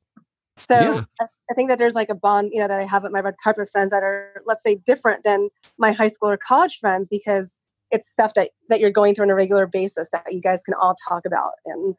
So 0.64 0.74
yeah. 0.74 1.26
I 1.50 1.54
think 1.54 1.68
that 1.68 1.78
there's 1.78 1.94
like 1.94 2.11
a 2.11 2.14
bond, 2.14 2.50
you 2.52 2.61
know, 2.61 2.68
that 2.68 2.78
I 2.78 2.84
have 2.84 3.02
with 3.02 3.12
my 3.12 3.20
red 3.20 3.34
carpet 3.42 3.68
friends 3.70 3.90
that 3.90 4.02
are, 4.02 4.42
let's 4.46 4.62
say, 4.62 4.76
different 4.76 5.24
than 5.24 5.48
my 5.78 5.92
high 5.92 6.08
school 6.08 6.30
or 6.30 6.36
college 6.36 6.78
friends 6.78 7.08
because 7.08 7.58
it's 7.90 8.08
stuff 8.08 8.34
that 8.34 8.50
that 8.68 8.80
you're 8.80 8.90
going 8.90 9.14
through 9.14 9.24
on 9.24 9.30
a 9.30 9.34
regular 9.34 9.66
basis 9.66 10.11
that 10.11 10.24
you 10.30 10.40
guys 10.40 10.62
can 10.62 10.74
all 10.74 10.94
talk 11.08 11.24
about 11.26 11.52
and 11.66 11.94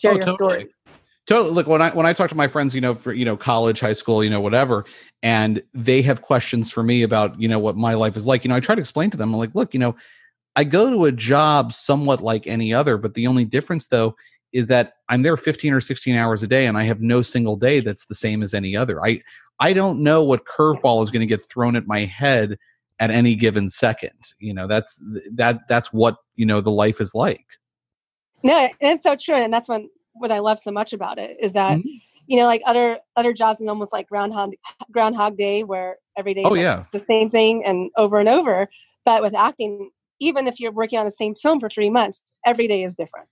share 0.00 0.12
oh, 0.12 0.14
your 0.14 0.24
totally. 0.24 0.36
stories 0.36 0.82
totally 1.26 1.50
look 1.52 1.66
when 1.66 1.82
i 1.82 1.90
when 1.90 2.06
i 2.06 2.12
talk 2.12 2.28
to 2.28 2.36
my 2.36 2.48
friends 2.48 2.74
you 2.74 2.80
know 2.80 2.94
for 2.94 3.12
you 3.12 3.24
know 3.24 3.36
college 3.36 3.80
high 3.80 3.92
school 3.92 4.22
you 4.22 4.30
know 4.30 4.40
whatever 4.40 4.84
and 5.22 5.62
they 5.72 6.02
have 6.02 6.22
questions 6.22 6.70
for 6.70 6.82
me 6.82 7.02
about 7.02 7.38
you 7.40 7.48
know 7.48 7.58
what 7.58 7.76
my 7.76 7.94
life 7.94 8.16
is 8.16 8.26
like 8.26 8.44
you 8.44 8.48
know 8.48 8.56
i 8.56 8.60
try 8.60 8.74
to 8.74 8.80
explain 8.80 9.10
to 9.10 9.16
them 9.16 9.32
i'm 9.32 9.38
like 9.38 9.54
look 9.54 9.72
you 9.74 9.80
know 9.80 9.94
i 10.56 10.64
go 10.64 10.90
to 10.90 11.04
a 11.04 11.12
job 11.12 11.72
somewhat 11.72 12.22
like 12.22 12.46
any 12.46 12.72
other 12.72 12.96
but 12.96 13.14
the 13.14 13.26
only 13.26 13.44
difference 13.44 13.86
though 13.88 14.14
is 14.54 14.68
that 14.68 14.94
i'm 15.10 15.20
there 15.22 15.36
15 15.36 15.74
or 15.74 15.80
16 15.80 16.16
hours 16.16 16.42
a 16.42 16.46
day 16.46 16.66
and 16.66 16.78
i 16.78 16.84
have 16.84 17.02
no 17.02 17.20
single 17.20 17.56
day 17.56 17.80
that's 17.80 18.06
the 18.06 18.14
same 18.14 18.42
as 18.42 18.54
any 18.54 18.74
other. 18.74 19.04
I 19.04 19.20
i 19.60 19.74
don't 19.74 20.02
know 20.02 20.24
what 20.24 20.46
curveball 20.46 21.02
is 21.02 21.10
going 21.10 21.20
to 21.20 21.26
get 21.26 21.44
thrown 21.44 21.76
at 21.76 21.86
my 21.86 22.06
head 22.06 22.56
at 23.00 23.10
any 23.10 23.34
given 23.34 23.68
second. 23.68 24.32
You 24.38 24.54
know 24.54 24.66
that's 24.66 25.02
that 25.32 25.68
that's 25.68 25.92
what 25.92 26.16
you 26.36 26.46
know 26.46 26.60
the 26.60 26.70
life 26.70 27.00
is 27.00 27.14
like. 27.14 27.44
No 28.42 28.68
it's 28.80 29.02
so 29.02 29.16
true 29.16 29.36
and 29.36 29.52
that's 29.52 29.68
when 29.68 29.90
what 30.14 30.30
i 30.30 30.38
love 30.38 30.58
so 30.58 30.70
much 30.70 30.92
about 30.92 31.18
it 31.18 31.36
is 31.40 31.54
that 31.54 31.78
mm-hmm. 31.78 31.88
you 32.26 32.36
know 32.36 32.46
like 32.46 32.62
other 32.66 32.98
other 33.16 33.32
jobs 33.32 33.60
is 33.60 33.68
almost 33.68 33.92
like 33.92 34.08
groundhog 34.08 34.52
groundhog 34.90 35.36
day 35.36 35.62
where 35.64 35.96
every 36.16 36.34
day 36.34 36.42
oh 36.44 36.54
yeah. 36.54 36.84
the 36.92 36.98
same 36.98 37.28
thing 37.28 37.64
and 37.64 37.90
over 37.96 38.20
and 38.20 38.28
over 38.28 38.68
but 39.04 39.22
with 39.22 39.34
acting 39.34 39.90
even 40.20 40.46
if 40.46 40.60
you're 40.60 40.72
working 40.72 40.98
on 40.98 41.04
the 41.04 41.10
same 41.10 41.34
film 41.34 41.58
for 41.58 41.68
three 41.68 41.90
months 41.90 42.34
every 42.46 42.68
day 42.68 42.84
is 42.84 42.94
different 42.94 43.28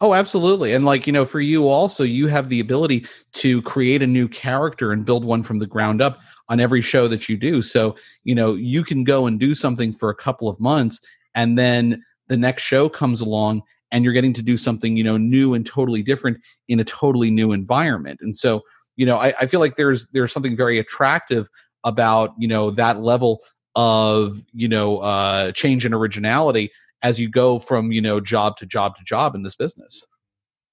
Oh, 0.00 0.12
absolutely. 0.12 0.74
And 0.74 0.84
like, 0.84 1.06
you 1.06 1.12
know, 1.12 1.24
for 1.24 1.40
you 1.40 1.68
also, 1.68 2.02
you 2.04 2.26
have 2.26 2.48
the 2.48 2.60
ability 2.60 3.06
to 3.34 3.62
create 3.62 4.02
a 4.02 4.06
new 4.06 4.28
character 4.28 4.92
and 4.92 5.04
build 5.04 5.24
one 5.24 5.42
from 5.42 5.60
the 5.60 5.66
ground 5.66 6.02
up 6.02 6.14
on 6.48 6.60
every 6.60 6.82
show 6.82 7.08
that 7.08 7.28
you 7.28 7.36
do. 7.36 7.62
So, 7.62 7.96
you 8.24 8.34
know, 8.34 8.54
you 8.54 8.84
can 8.84 9.04
go 9.04 9.26
and 9.26 9.38
do 9.40 9.54
something 9.54 9.92
for 9.92 10.10
a 10.10 10.14
couple 10.14 10.48
of 10.48 10.60
months 10.60 11.00
and 11.34 11.58
then 11.58 12.02
the 12.28 12.36
next 12.36 12.62
show 12.62 12.88
comes 12.88 13.20
along 13.20 13.62
and 13.92 14.04
you're 14.04 14.12
getting 14.12 14.32
to 14.34 14.42
do 14.42 14.56
something, 14.56 14.96
you 14.96 15.04
know, 15.04 15.16
new 15.16 15.54
and 15.54 15.64
totally 15.64 16.02
different 16.02 16.38
in 16.68 16.80
a 16.80 16.84
totally 16.84 17.30
new 17.30 17.52
environment. 17.52 18.18
And 18.20 18.36
so, 18.36 18.62
you 18.96 19.06
know, 19.06 19.16
I, 19.18 19.32
I 19.40 19.46
feel 19.46 19.60
like 19.60 19.76
there's 19.76 20.08
there's 20.08 20.32
something 20.32 20.56
very 20.56 20.78
attractive 20.78 21.48
about, 21.84 22.34
you 22.38 22.48
know, 22.48 22.70
that 22.72 23.00
level 23.00 23.40
of, 23.76 24.42
you 24.52 24.68
know, 24.68 24.98
uh 24.98 25.52
change 25.52 25.84
and 25.84 25.94
originality 25.94 26.70
as 27.02 27.18
you 27.18 27.28
go 27.28 27.58
from, 27.58 27.92
you 27.92 28.00
know, 28.00 28.20
job 28.20 28.56
to 28.58 28.66
job 28.66 28.96
to 28.96 29.04
job 29.04 29.34
in 29.34 29.42
this 29.42 29.54
business. 29.54 30.06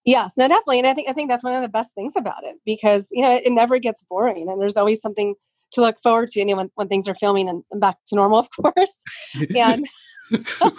Yes, 0.05 0.33
no, 0.35 0.47
definitely. 0.47 0.79
And 0.79 0.87
I 0.87 0.93
think 0.93 1.09
I 1.09 1.13
think 1.13 1.29
that's 1.29 1.43
one 1.43 1.53
of 1.53 1.61
the 1.61 1.69
best 1.69 1.93
things 1.93 2.15
about 2.15 2.43
it 2.43 2.55
because, 2.65 3.07
you 3.11 3.21
know, 3.21 3.35
it, 3.35 3.43
it 3.45 3.51
never 3.51 3.77
gets 3.77 4.03
boring 4.03 4.49
and 4.49 4.59
there's 4.59 4.77
always 4.77 5.01
something 5.01 5.35
to 5.73 5.81
look 5.81 5.99
forward 5.99 6.29
to 6.29 6.39
you 6.39 6.45
know, 6.45 6.55
when, 6.55 6.71
when 6.75 6.87
things 6.87 7.07
are 7.07 7.15
filming 7.15 7.47
and, 7.47 7.63
and 7.71 7.81
back 7.81 7.97
to 8.07 8.15
normal, 8.15 8.39
of 8.39 8.49
course. 8.51 9.01
And 9.55 9.85
so, 10.59 10.73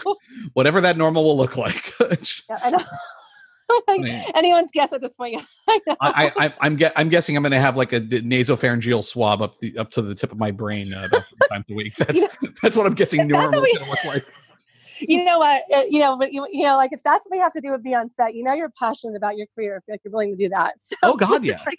whatever 0.54 0.80
that 0.80 0.96
normal 0.96 1.24
will 1.24 1.36
look 1.36 1.56
like. 1.58 1.92
yeah, 2.00 2.58
I 2.62 2.70
know. 2.70 2.78
like 3.86 4.00
anyone's 4.34 4.70
guess 4.72 4.92
at 4.92 5.02
this 5.02 5.14
point. 5.14 5.42
I, 6.00 6.32
I, 6.36 6.54
I'm 6.60 6.76
get, 6.76 6.92
I'm 6.96 7.10
guessing 7.10 7.36
I'm 7.36 7.42
going 7.42 7.52
to 7.52 7.60
have 7.60 7.76
like 7.76 7.92
a 7.92 8.00
nasopharyngeal 8.00 9.04
swab 9.04 9.42
up 9.42 9.58
the 9.58 9.76
up 9.76 9.90
to 9.92 10.02
the 10.02 10.14
tip 10.14 10.32
of 10.32 10.38
my 10.38 10.50
brain 10.50 10.92
uh, 10.94 11.04
about 11.04 11.28
three 11.28 11.48
times 11.50 11.64
a 11.70 11.74
week. 11.74 11.94
That's 11.96 12.14
you 12.14 12.28
know, 12.42 12.50
that's 12.62 12.76
what 12.76 12.86
I'm 12.86 12.94
guessing 12.94 13.26
normal 13.28 13.60
looks 13.60 14.04
like. 14.06 14.22
You 15.08 15.24
know 15.24 15.38
what? 15.38 15.64
Uh, 15.74 15.82
you 15.88 16.00
know, 16.00 16.16
but 16.16 16.32
you, 16.32 16.46
you 16.52 16.64
know, 16.64 16.76
like 16.76 16.92
if 16.92 17.02
that's 17.02 17.26
what 17.26 17.36
we 17.36 17.38
have 17.38 17.52
to 17.52 17.60
do 17.60 17.72
with 17.72 17.82
be 17.82 17.94
on 17.94 18.08
set, 18.08 18.34
you 18.34 18.44
know, 18.44 18.52
you're 18.52 18.70
passionate 18.78 19.16
about 19.16 19.36
your 19.36 19.46
career. 19.54 19.76
If 19.76 19.84
like 19.90 20.00
you're 20.04 20.12
willing 20.12 20.30
to 20.30 20.36
do 20.36 20.48
that. 20.50 20.74
So, 20.80 20.96
oh 21.02 21.16
God, 21.16 21.44
yeah. 21.44 21.60
Like, 21.64 21.78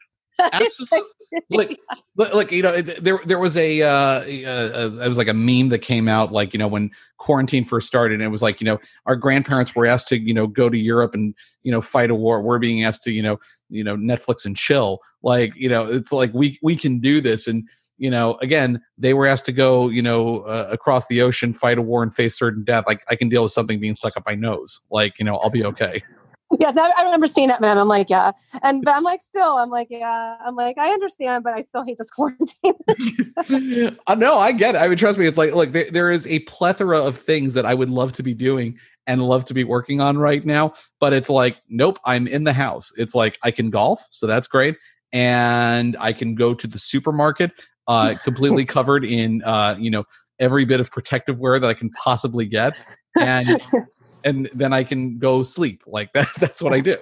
Absolutely. 0.54 1.02
like, 1.50 1.80
like 2.16 2.52
you 2.52 2.64
know, 2.64 2.82
there 2.82 3.20
there 3.26 3.40
was 3.40 3.56
a, 3.58 3.82
uh, 3.82 4.24
a, 4.26 4.44
a, 4.44 5.06
it 5.06 5.08
was 5.08 5.18
like 5.18 5.28
a 5.28 5.34
meme 5.34 5.70
that 5.70 5.80
came 5.80 6.08
out 6.08 6.32
like 6.32 6.54
you 6.54 6.58
know 6.58 6.68
when 6.68 6.92
quarantine 7.18 7.66
first 7.66 7.88
started, 7.88 8.16
and 8.16 8.24
it 8.24 8.30
was 8.30 8.42
like 8.42 8.60
you 8.60 8.66
know 8.66 8.80
our 9.06 9.16
grandparents 9.16 9.76
were 9.76 9.86
asked 9.86 10.08
to 10.10 10.20
you 10.20 10.34
know 10.34 10.48
go 10.48 10.70
to 10.70 10.78
Europe 10.78 11.14
and 11.14 11.36
you 11.64 11.72
know 11.72 11.82
fight 11.82 12.10
a 12.10 12.16
war. 12.16 12.42
We're 12.42 12.60
being 12.60 12.84
asked 12.84 13.04
to 13.04 13.12
you 13.12 13.22
know 13.22 13.40
you 13.70 13.84
know 13.84 13.96
Netflix 13.96 14.46
and 14.46 14.56
chill. 14.56 15.00
Like 15.22 15.56
you 15.56 15.70
know, 15.70 15.90
it's 15.90 16.12
like 16.12 16.34
we 16.34 16.60
we 16.62 16.76
can 16.76 17.00
do 17.00 17.22
this 17.22 17.48
and 17.48 17.68
you 18.04 18.12
know, 18.12 18.38
again, 18.42 18.82
they 18.98 19.14
were 19.14 19.26
asked 19.26 19.46
to 19.46 19.54
go, 19.54 19.88
you 19.88 20.02
know, 20.02 20.42
uh, 20.42 20.68
across 20.70 21.06
the 21.08 21.22
ocean, 21.22 21.54
fight 21.54 21.78
a 21.78 21.82
war, 21.82 22.04
and 22.04 22.14
face 22.14 22.38
certain 22.38 22.66
death. 22.66 22.84
Like, 22.86 23.02
I 23.10 23.16
can 23.16 23.30
deal 23.30 23.44
with 23.44 23.54
something 23.54 23.80
being 23.80 23.96
stuck 23.96 24.18
up 24.18 24.26
my 24.26 24.36
nose. 24.36 24.82
Like, 24.92 25.14
you 25.18 25.24
know, 25.24 25.38
I'll 25.38 25.50
be 25.50 25.64
okay. 25.64 26.02
yes, 26.60 26.76
I, 26.76 26.92
I 26.98 27.06
remember 27.06 27.28
seeing 27.28 27.50
it, 27.50 27.62
man. 27.62 27.78
I'm 27.78 27.88
like, 27.88 28.10
yeah, 28.10 28.34
and 28.62 28.84
but 28.84 28.94
I'm 28.98 29.04
like, 29.04 29.22
still, 29.22 29.58
I'm 29.58 29.70
like, 29.70 29.88
yeah, 29.90 30.36
I'm 30.46 30.58
like, 30.58 30.78
I 30.78 30.90
understand, 30.90 31.46
but 31.46 31.54
I 31.54 31.62
still 31.62 31.86
hate 31.86 31.98
this 31.98 32.10
quarantine. 32.10 32.74
uh, 34.08 34.16
no, 34.16 34.38
I 34.38 34.52
get 34.52 34.76
it. 34.76 34.80
I 34.80 34.90
mean, 34.90 34.98
trust 34.98 35.18
me, 35.18 35.26
it's 35.26 35.38
like, 35.38 35.54
look, 35.54 35.72
there, 35.72 35.90
there 35.90 36.12
is 36.12 36.28
a 36.28 36.40
plethora 36.40 37.02
of 37.02 37.18
things 37.18 37.54
that 37.54 37.66
I 37.66 37.74
would 37.74 37.90
love 37.90 38.12
to 38.14 38.24
be 38.24 38.34
doing 38.34 38.78
and 39.08 39.24
love 39.24 39.46
to 39.46 39.54
be 39.54 39.64
working 39.64 40.02
on 40.02 40.18
right 40.18 40.46
now, 40.46 40.74
but 41.00 41.14
it's 41.14 41.30
like, 41.30 41.56
nope, 41.70 42.00
I'm 42.04 42.28
in 42.28 42.44
the 42.44 42.52
house. 42.52 42.92
It's 42.98 43.16
like 43.16 43.40
I 43.44 43.52
can 43.52 43.70
golf, 43.70 44.06
so 44.12 44.28
that's 44.28 44.48
great, 44.48 44.76
and 45.14 45.96
I 46.00 46.12
can 46.12 46.36
go 46.36 46.54
to 46.54 46.68
the 46.68 46.80
supermarket, 46.80 47.52
uh, 47.88 48.16
completely 48.24 48.66
covered 48.78 49.06
in, 49.06 49.44
uh, 49.44 49.78
you 49.80 49.92
know, 49.92 50.04
every 50.40 50.66
bit 50.66 50.80
of 50.80 50.92
protective 50.92 51.40
wear 51.40 51.60
that 51.60 51.70
I 51.70 51.76
can 51.76 51.92
possibly 51.92 52.46
get, 52.48 52.74
and 53.18 53.62
and 54.26 54.50
then 54.54 54.74
I 54.74 54.84
can 54.84 55.20
go 55.20 55.44
sleep. 55.44 55.84
Like 55.86 56.12
that. 56.14 56.28
That's 56.40 56.62
what 56.62 56.74
I 56.74 56.80
do. 56.80 56.98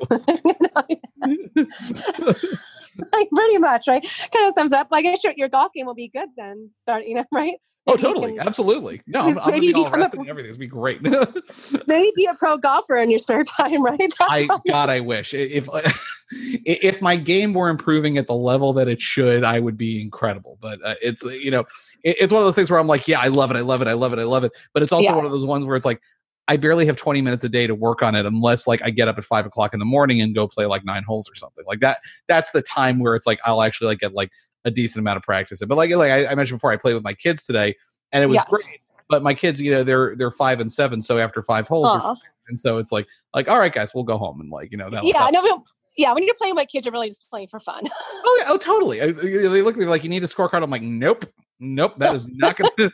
like 3.13 3.29
pretty 3.29 3.57
much, 3.57 3.87
right? 3.87 4.05
Kind 4.33 4.47
of 4.47 4.53
sums 4.53 4.73
up. 4.73 4.89
Like, 4.91 5.05
I 5.05 5.15
sure 5.15 5.33
your 5.35 5.49
golf 5.49 5.71
game 5.73 5.85
will 5.85 5.95
be 5.95 6.09
good 6.09 6.29
then. 6.35 6.69
Start, 6.73 7.07
you 7.07 7.15
know, 7.15 7.25
right? 7.31 7.55
Oh, 7.87 7.97
totally, 7.97 8.37
can, 8.37 8.47
absolutely. 8.47 9.01
No, 9.07 9.21
I'm, 9.21 9.39
I'm 9.39 9.51
maybe 9.51 9.73
gonna 9.73 9.89
be 9.89 9.97
rested 9.97 10.17
a, 10.17 10.21
and 10.21 10.29
everything. 10.29 10.49
It's 10.49 10.57
be 10.57 10.67
great. 10.67 11.01
maybe 11.87 12.11
be 12.15 12.25
a 12.25 12.35
pro 12.35 12.55
golfer 12.57 12.97
in 12.97 13.09
your 13.09 13.17
spare 13.17 13.43
time, 13.43 13.83
right? 13.83 13.97
That's 13.99 14.15
I 14.21 14.47
God, 14.67 14.89
I 14.89 14.99
wish 14.99 15.33
if 15.33 15.67
if 16.31 17.01
my 17.01 17.15
game 17.15 17.53
were 17.53 17.69
improving 17.69 18.19
at 18.19 18.27
the 18.27 18.35
level 18.35 18.71
that 18.73 18.87
it 18.87 19.01
should, 19.01 19.43
I 19.43 19.59
would 19.59 19.77
be 19.77 19.99
incredible. 19.99 20.59
But 20.61 20.79
uh, 20.85 20.95
it's 21.01 21.23
you 21.23 21.49
know, 21.49 21.61
it, 22.03 22.17
it's 22.19 22.31
one 22.31 22.41
of 22.41 22.45
those 22.45 22.55
things 22.55 22.69
where 22.69 22.79
I'm 22.79 22.87
like, 22.87 23.07
yeah, 23.07 23.19
I 23.19 23.29
love 23.29 23.49
it, 23.49 23.57
I 23.57 23.61
love 23.61 23.81
it, 23.81 23.87
I 23.87 23.93
love 23.93 24.13
it, 24.13 24.19
I 24.19 24.25
love 24.25 24.43
it. 24.43 24.51
But 24.73 24.83
it's 24.83 24.91
also 24.91 25.05
yeah. 25.05 25.15
one 25.15 25.25
of 25.25 25.31
those 25.31 25.45
ones 25.45 25.65
where 25.65 25.75
it's 25.75 25.85
like, 25.85 26.01
I 26.47 26.57
barely 26.57 26.85
have 26.85 26.97
20 26.97 27.21
minutes 27.21 27.43
a 27.43 27.49
day 27.49 27.65
to 27.65 27.73
work 27.73 28.03
on 28.03 28.13
it 28.13 28.25
unless 28.25 28.67
like 28.67 28.81
I 28.83 28.89
get 28.89 29.07
up 29.07 29.17
at 29.17 29.23
five 29.23 29.45
o'clock 29.45 29.73
in 29.73 29.79
the 29.79 29.85
morning 29.85 30.21
and 30.21 30.35
go 30.35 30.47
play 30.47 30.65
like 30.65 30.83
nine 30.83 31.03
holes 31.03 31.29
or 31.29 31.35
something 31.35 31.63
like 31.67 31.79
that. 31.79 31.99
That's 32.27 32.51
the 32.51 32.61
time 32.61 32.99
where 32.99 33.15
it's 33.15 33.25
like 33.25 33.39
I'll 33.45 33.61
actually 33.61 33.87
like 33.87 33.99
get 33.99 34.13
like 34.13 34.31
a 34.65 34.71
decent 34.71 35.01
amount 35.01 35.17
of 35.17 35.23
practice. 35.23 35.61
But 35.65 35.75
like 35.77 35.89
like 35.91 36.11
I, 36.11 36.27
I 36.27 36.35
mentioned 36.35 36.57
before, 36.59 36.71
I 36.71 36.77
played 36.77 36.93
with 36.93 37.03
my 37.03 37.13
kids 37.13 37.45
today 37.45 37.75
and 38.11 38.23
it 38.23 38.27
was 38.27 38.35
Yes. 38.35 38.47
great. 38.49 38.79
But 39.09 39.23
my 39.23 39.33
kids, 39.33 39.59
you 39.59 39.71
know, 39.71 39.83
they're 39.83 40.15
they're 40.15 40.31
five 40.31 40.59
and 40.61 40.71
seven, 40.71 41.01
so 41.01 41.17
after 41.19 41.43
five 41.43 41.67
holes, 41.67 42.17
and 42.47 42.59
so 42.59 42.77
it's 42.77 42.91
like 42.93 43.07
like 43.33 43.49
all 43.49 43.59
right, 43.59 43.73
guys, 43.73 43.93
we'll 43.93 44.05
go 44.05 44.17
home 44.17 44.39
and 44.39 44.49
like 44.49 44.71
you 44.71 44.77
know 44.77 44.89
that. 44.89 45.03
yeah, 45.03 45.29
that- 45.29 45.33
no, 45.33 45.63
yeah. 45.97 46.13
When 46.13 46.23
you're 46.23 46.35
playing 46.35 46.53
with 46.55 46.61
my 46.61 46.65
kids, 46.65 46.85
you're 46.85 46.93
really 46.93 47.09
just 47.09 47.25
playing 47.29 47.49
for 47.49 47.59
fun. 47.59 47.83
Oh 48.23 48.37
yeah, 48.39 48.45
oh 48.49 48.57
totally. 48.57 49.01
I, 49.01 49.11
they 49.11 49.61
look 49.61 49.73
at 49.75 49.79
me 49.79 49.85
like 49.85 50.03
you 50.05 50.09
need 50.09 50.23
a 50.23 50.27
scorecard. 50.27 50.63
I'm 50.63 50.69
like, 50.69 50.81
nope, 50.83 51.25
nope. 51.59 51.95
That 51.97 52.15
is 52.15 52.25
not 52.37 52.55
going 52.55 52.71
to. 52.77 52.91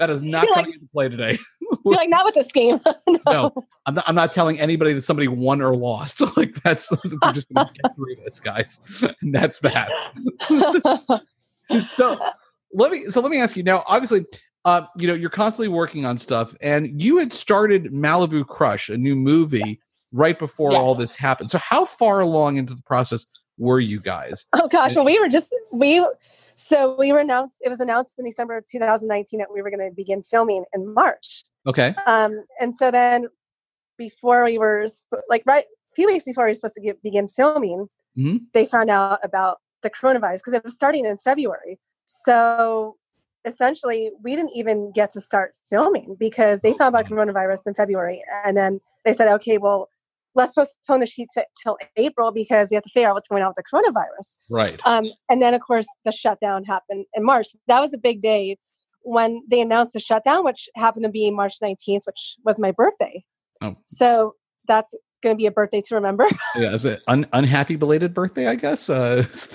That 0.00 0.10
is 0.10 0.20
not 0.22 0.44
You're 0.46 0.56
like- 0.56 0.66
into 0.66 0.86
play 0.92 1.08
today. 1.08 1.38
you're 1.84 1.94
like 1.94 2.08
not 2.08 2.24
with 2.24 2.34
this 2.34 2.52
game. 2.52 2.78
no. 3.08 3.18
No. 3.26 3.64
I'm 3.86 3.94
not, 3.94 4.08
I'm 4.08 4.14
not 4.14 4.32
telling 4.32 4.60
anybody 4.60 4.92
that 4.92 5.02
somebody 5.02 5.28
won 5.28 5.60
or 5.62 5.74
lost. 5.76 6.20
like 6.36 6.54
that's 6.62 6.90
we're 6.90 7.32
just 7.32 7.52
going 7.52 7.66
to 7.66 7.72
get 7.82 7.96
through 7.96 8.16
this, 8.24 8.40
guys. 8.40 8.80
And 9.22 9.34
that's 9.34 9.60
that. 9.60 9.90
So 11.96 12.18
let 12.72 12.90
me 12.90 13.04
so 13.04 13.20
let 13.20 13.30
me 13.30 13.38
ask 13.40 13.56
you 13.56 13.62
now. 13.62 13.84
Obviously, 13.86 14.26
uh, 14.64 14.82
you 14.96 15.06
know 15.06 15.14
you're 15.14 15.30
constantly 15.30 15.68
working 15.68 16.04
on 16.04 16.18
stuff, 16.18 16.54
and 16.60 17.00
you 17.00 17.18
had 17.18 17.32
started 17.32 17.92
Malibu 17.92 18.46
Crush, 18.46 18.88
a 18.88 18.98
new 18.98 19.16
movie, 19.16 19.80
right 20.12 20.38
before 20.38 20.74
all 20.74 20.94
this 20.94 21.14
happened. 21.14 21.50
So 21.50 21.58
how 21.58 21.84
far 21.84 22.20
along 22.20 22.56
into 22.56 22.74
the 22.74 22.82
process 22.82 23.26
were 23.58 23.80
you 23.80 24.00
guys? 24.00 24.44
Oh 24.54 24.68
gosh, 24.68 24.96
well, 24.96 25.04
we 25.04 25.18
were 25.18 25.28
just 25.28 25.54
we 25.72 26.04
so 26.56 26.96
we 26.98 27.12
were 27.12 27.20
announced. 27.20 27.56
It 27.60 27.68
was 27.68 27.80
announced 27.80 28.14
in 28.18 28.24
December 28.24 28.56
of 28.56 28.66
2019 28.66 29.38
that 29.38 29.52
we 29.52 29.62
were 29.62 29.70
going 29.70 29.88
to 29.88 29.94
begin 29.94 30.22
filming 30.22 30.64
in 30.74 30.92
March. 30.92 31.44
Okay. 31.66 31.94
Um, 32.06 32.32
and 32.60 32.74
so 32.74 32.90
then 32.90 33.26
before 33.98 34.44
we 34.44 34.58
were 34.58 34.86
like 35.28 35.42
right 35.46 35.64
a 35.64 35.94
few 35.94 36.06
weeks 36.06 36.24
before 36.24 36.44
we 36.44 36.50
were 36.50 36.54
supposed 36.54 36.74
to 36.76 36.80
get, 36.82 37.02
begin 37.02 37.28
filming, 37.28 37.88
Mhm. 38.18 38.40
they 38.54 38.64
found 38.66 38.90
out 38.90 39.18
about 39.22 39.58
the 39.82 39.90
coronavirus 39.90 40.38
because 40.38 40.52
it 40.54 40.64
was 40.64 40.74
starting 40.74 41.04
in 41.04 41.16
February. 41.16 41.78
So 42.06 42.96
essentially, 43.44 44.10
we 44.22 44.36
didn't 44.36 44.52
even 44.54 44.92
get 44.92 45.10
to 45.12 45.20
start 45.20 45.56
filming 45.68 46.16
because 46.18 46.60
they 46.60 46.72
found 46.74 46.94
out 46.94 47.06
about 47.06 47.10
coronavirus 47.10 47.66
in 47.66 47.74
February, 47.74 48.22
and 48.44 48.56
then 48.56 48.80
they 49.04 49.12
said, 49.12 49.28
"Okay, 49.28 49.58
well, 49.58 49.88
let's 50.34 50.52
postpone 50.52 51.00
the 51.00 51.06
shoot 51.06 51.28
t- 51.34 51.42
till 51.62 51.76
April 51.96 52.32
because 52.32 52.70
we 52.70 52.74
have 52.74 52.84
to 52.84 52.90
figure 52.90 53.08
out 53.08 53.14
what's 53.14 53.28
going 53.28 53.42
on 53.42 53.48
with 53.54 53.56
the 53.56 53.64
coronavirus." 53.64 54.38
Right. 54.50 54.80
Um, 54.84 55.06
and 55.28 55.40
then, 55.40 55.54
of 55.54 55.60
course, 55.62 55.86
the 56.04 56.12
shutdown 56.12 56.64
happened 56.64 57.06
in 57.14 57.24
March. 57.24 57.48
That 57.66 57.80
was 57.80 57.94
a 57.94 57.98
big 57.98 58.20
day 58.20 58.58
when 59.02 59.42
they 59.48 59.60
announced 59.60 59.94
the 59.94 60.00
shutdown, 60.00 60.44
which 60.44 60.68
happened 60.76 61.04
to 61.04 61.10
be 61.10 61.30
March 61.30 61.54
19th, 61.62 62.06
which 62.06 62.36
was 62.44 62.58
my 62.58 62.70
birthday. 62.70 63.24
Oh. 63.62 63.76
So 63.86 64.34
that's 64.66 64.94
going 65.22 65.34
to 65.36 65.38
be 65.38 65.46
a 65.46 65.50
birthday 65.52 65.80
to 65.82 65.94
remember. 65.94 66.26
Yeah, 66.56 66.72
is 66.74 66.84
it 66.84 67.02
un- 67.06 67.26
unhappy 67.32 67.76
belated 67.76 68.12
birthday? 68.14 68.46
I 68.46 68.54
guess. 68.56 68.88
Uh, 68.90 69.24
best- 69.32 69.54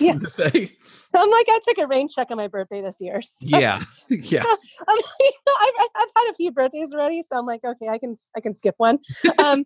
Yeah. 0.00 0.18
to 0.18 0.28
say. 0.28 0.72
I'm 1.14 1.30
like, 1.30 1.46
I 1.48 1.60
took 1.66 1.78
a 1.78 1.86
rain 1.86 2.08
check 2.08 2.28
on 2.30 2.36
my 2.36 2.48
birthday 2.48 2.80
this 2.80 2.96
year. 3.00 3.20
So 3.22 3.36
Yeah, 3.40 3.82
yeah. 4.08 4.42
I'm 4.44 4.96
like, 4.96 5.04
you 5.20 5.32
know, 5.46 5.52
I've, 5.60 5.88
I've 5.96 6.08
had 6.16 6.30
a 6.30 6.34
few 6.34 6.50
birthdays 6.52 6.92
already, 6.94 7.22
so 7.22 7.36
I'm 7.36 7.46
like, 7.46 7.60
okay, 7.64 7.88
I 7.88 7.98
can 7.98 8.16
I 8.36 8.40
can 8.40 8.56
skip 8.56 8.74
one. 8.78 8.98
Um, 9.38 9.64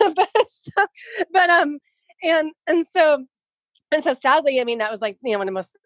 but 0.00 0.28
so, 0.48 0.86
but 1.32 1.50
um, 1.50 1.78
and 2.22 2.52
and 2.66 2.86
so 2.86 3.24
and 3.92 4.02
so 4.02 4.14
sadly, 4.14 4.60
I 4.60 4.64
mean, 4.64 4.78
that 4.78 4.90
was 4.90 5.00
like 5.00 5.16
you 5.22 5.32
know 5.32 5.38
one 5.38 5.46
of 5.48 5.52
the 5.52 5.54
most 5.54 5.76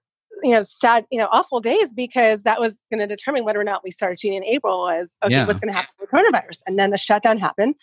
you 0.44 0.50
know 0.52 0.62
sad 0.62 1.06
you 1.10 1.18
know 1.18 1.28
awful 1.32 1.58
days 1.60 1.92
because 1.92 2.42
that 2.44 2.60
was 2.60 2.80
going 2.92 3.00
to 3.00 3.06
determine 3.06 3.44
whether 3.44 3.60
or 3.60 3.64
not 3.64 3.82
we 3.82 3.90
started 3.90 4.20
shooting 4.20 4.36
in 4.36 4.44
April 4.44 4.82
was 4.82 5.16
okay, 5.24 5.34
Yeah. 5.34 5.46
what's 5.46 5.60
going 5.60 5.72
to 5.72 5.76
happen 5.78 5.94
with 5.98 6.10
coronavirus, 6.10 6.60
and 6.66 6.78
then 6.78 6.90
the 6.90 6.98
shutdown 6.98 7.38
happened, 7.38 7.74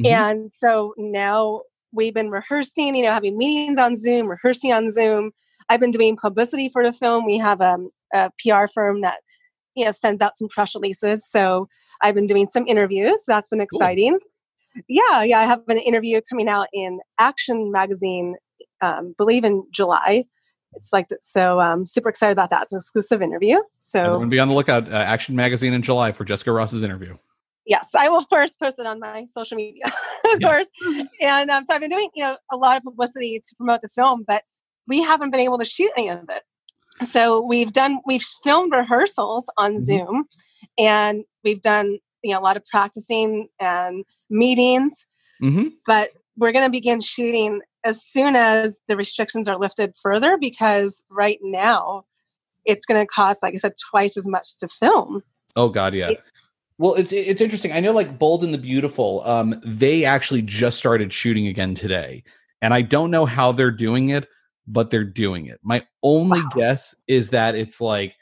Mhm. 0.00 0.06
and 0.10 0.52
so 0.52 0.94
now 0.98 1.62
we've 1.92 2.14
been 2.14 2.30
rehearsing, 2.30 2.94
you 2.96 3.02
know, 3.02 3.12
having 3.12 3.36
meetings 3.36 3.78
on 3.78 3.96
Zoom, 3.96 4.26
rehearsing 4.28 4.72
on 4.72 4.88
Zoom. 4.88 5.30
I've 5.68 5.80
been 5.80 5.90
doing 5.90 6.16
publicity 6.16 6.68
for 6.68 6.84
the 6.84 6.92
film. 6.92 7.26
We 7.26 7.38
have 7.38 7.60
um, 7.60 7.88
a 8.14 8.30
PR 8.40 8.66
firm 8.66 9.02
that, 9.02 9.18
you 9.74 9.84
know, 9.84 9.90
sends 9.90 10.22
out 10.22 10.36
some 10.36 10.48
press 10.48 10.74
releases. 10.74 11.28
So 11.28 11.68
I've 12.00 12.14
been 12.14 12.26
doing 12.26 12.48
some 12.48 12.66
interviews. 12.66 13.24
So 13.24 13.32
that's 13.32 13.48
been 13.50 13.60
exciting. 13.60 14.18
Yeah, 14.88 15.22
yeah. 15.22 15.40
I 15.40 15.44
have 15.44 15.60
an 15.68 15.78
interview 15.78 16.20
coming 16.30 16.48
out 16.48 16.68
in 16.72 17.00
Action 17.18 17.70
Magazine, 17.70 18.36
um, 18.80 19.14
believe 19.18 19.44
in 19.44 19.64
July. 19.70 20.24
It's 20.74 20.92
like 20.92 21.08
so. 21.22 21.60
Um, 21.60 21.84
super 21.86 22.08
excited 22.08 22.32
about 22.32 22.50
that. 22.50 22.64
It's 22.64 22.72
an 22.72 22.78
exclusive 22.78 23.22
interview. 23.22 23.58
So 23.80 24.00
Everyone 24.00 24.28
be 24.30 24.38
on 24.40 24.48
the 24.48 24.54
lookout. 24.54 24.90
Uh, 24.90 24.96
Action 24.96 25.36
Magazine 25.36 25.72
in 25.74 25.82
July 25.82 26.12
for 26.12 26.24
Jessica 26.24 26.52
Ross's 26.52 26.82
interview. 26.82 27.16
yes, 27.66 27.90
I 27.96 28.08
will 28.08 28.24
first 28.30 28.58
post 28.60 28.78
it 28.78 28.86
on 28.86 28.98
my 28.98 29.26
social 29.26 29.56
media, 29.56 29.84
of 30.32 30.40
Yeah. 30.40 30.48
course. 30.48 30.68
And 31.20 31.50
um, 31.50 31.62
so 31.64 31.74
I've 31.74 31.80
been 31.80 31.90
doing, 31.90 32.08
you 32.14 32.24
know, 32.24 32.36
a 32.52 32.56
lot 32.56 32.76
of 32.76 32.82
publicity 32.82 33.38
to 33.46 33.54
promote 33.56 33.80
the 33.82 33.88
film, 33.88 34.24
but 34.26 34.42
we 34.88 35.02
haven't 35.02 35.30
been 35.30 35.40
able 35.40 35.58
to 35.58 35.64
shoot 35.64 35.90
any 35.96 36.08
of 36.10 36.24
it. 36.28 36.42
So 37.06 37.40
we've 37.40 37.72
done, 37.72 38.00
we've 38.06 38.24
filmed 38.44 38.72
rehearsals 38.72 39.48
on 39.56 39.74
Mhm. 39.74 39.80
Zoom, 39.80 40.24
and 40.78 41.24
we've 41.44 41.62
done, 41.62 41.98
you 42.24 42.32
know, 42.32 42.40
a 42.40 42.42
lot 42.42 42.56
of 42.56 42.64
practicing 42.66 43.48
and 43.60 44.04
meetings. 44.30 45.06
hmm 45.40 45.68
But 45.86 46.10
we're 46.36 46.52
going 46.52 46.64
to 46.64 46.70
begin 46.70 47.00
shooting 47.00 47.60
as 47.84 48.02
soon 48.02 48.36
as 48.36 48.78
the 48.88 48.96
restrictions 48.96 49.48
are 49.48 49.58
lifted 49.58 49.94
further, 50.00 50.38
because 50.38 51.02
right 51.10 51.38
now 51.42 52.04
it's 52.64 52.86
going 52.86 53.00
to 53.00 53.06
cost, 53.06 53.42
like 53.42 53.54
I 53.54 53.56
said, 53.56 53.72
twice 53.90 54.16
as 54.16 54.28
much 54.28 54.58
to 54.58 54.68
film. 54.68 55.22
Oh 55.56 55.68
God, 55.68 55.94
yeah. 55.94 56.10
It- 56.10 56.22
Well, 56.78 56.94
it's 56.94 57.12
it's 57.12 57.40
interesting. 57.40 57.72
I 57.72 57.80
know, 57.80 57.92
like 57.92 58.18
Bold 58.18 58.42
and 58.42 58.52
the 58.52 58.58
Beautiful, 58.58 59.22
um, 59.24 59.60
they 59.64 60.04
actually 60.04 60.42
just 60.42 60.78
started 60.78 61.12
shooting 61.12 61.46
again 61.46 61.74
today, 61.74 62.24
and 62.60 62.72
I 62.74 62.82
don't 62.82 63.10
know 63.10 63.24
how 63.26 63.52
they're 63.52 63.70
doing 63.70 64.08
it, 64.08 64.26
but 64.66 64.90
they're 64.90 65.04
doing 65.04 65.46
it. 65.46 65.60
My 65.62 65.86
only 66.02 66.40
Wow. 66.42 66.48
guess 66.56 66.94
is 67.06 67.28
that 67.30 67.54
it's 67.54 67.80
like 67.80 68.14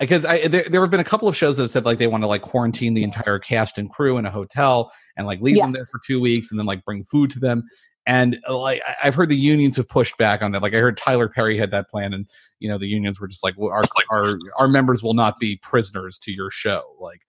because 0.00 0.24
I 0.26 0.48
there, 0.48 0.64
there 0.64 0.80
have 0.80 0.90
been 0.90 1.00
a 1.00 1.04
couple 1.04 1.28
of 1.28 1.36
shows 1.36 1.56
that 1.56 1.62
have 1.62 1.70
said 1.70 1.84
like 1.84 1.98
they 1.98 2.08
want 2.08 2.24
to 2.24 2.26
like 2.28 2.42
quarantine 2.42 2.92
the 2.94 3.04
entire 3.04 3.38
cast 3.38 3.78
and 3.78 3.88
crew 3.88 4.18
in 4.18 4.26
a 4.26 4.30
hotel 4.30 4.92
and 5.16 5.26
like 5.26 5.40
leave 5.40 5.56
them 5.56 5.70
there 5.70 5.84
for 5.84 6.00
two 6.06 6.20
weeks 6.20 6.50
and 6.50 6.58
then 6.58 6.66
like 6.66 6.84
bring 6.84 7.04
food 7.04 7.30
to 7.30 7.38
them. 7.38 7.62
And 8.06 8.40
uh, 8.48 8.58
like 8.58 8.82
I've 9.02 9.14
heard 9.14 9.28
the 9.28 9.36
unions 9.36 9.76
have 9.76 9.88
pushed 9.88 10.16
back 10.16 10.42
on 10.42 10.52
that. 10.52 10.62
Like 10.62 10.74
I 10.74 10.78
heard 10.78 10.96
Tyler 10.96 11.28
Perry 11.28 11.56
had 11.56 11.70
that 11.70 11.88
plan, 11.88 12.12
and 12.12 12.26
you 12.58 12.68
know 12.68 12.78
the 12.78 12.88
unions 12.88 13.20
were 13.20 13.28
just 13.28 13.44
like, 13.44 13.54
well, 13.56 13.72
our 13.72 13.82
our 14.10 14.38
our 14.58 14.68
members 14.68 15.02
will 15.02 15.14
not 15.14 15.38
be 15.38 15.56
prisoners 15.56 16.18
to 16.20 16.32
your 16.32 16.50
show. 16.50 16.82
Like, 17.00 17.20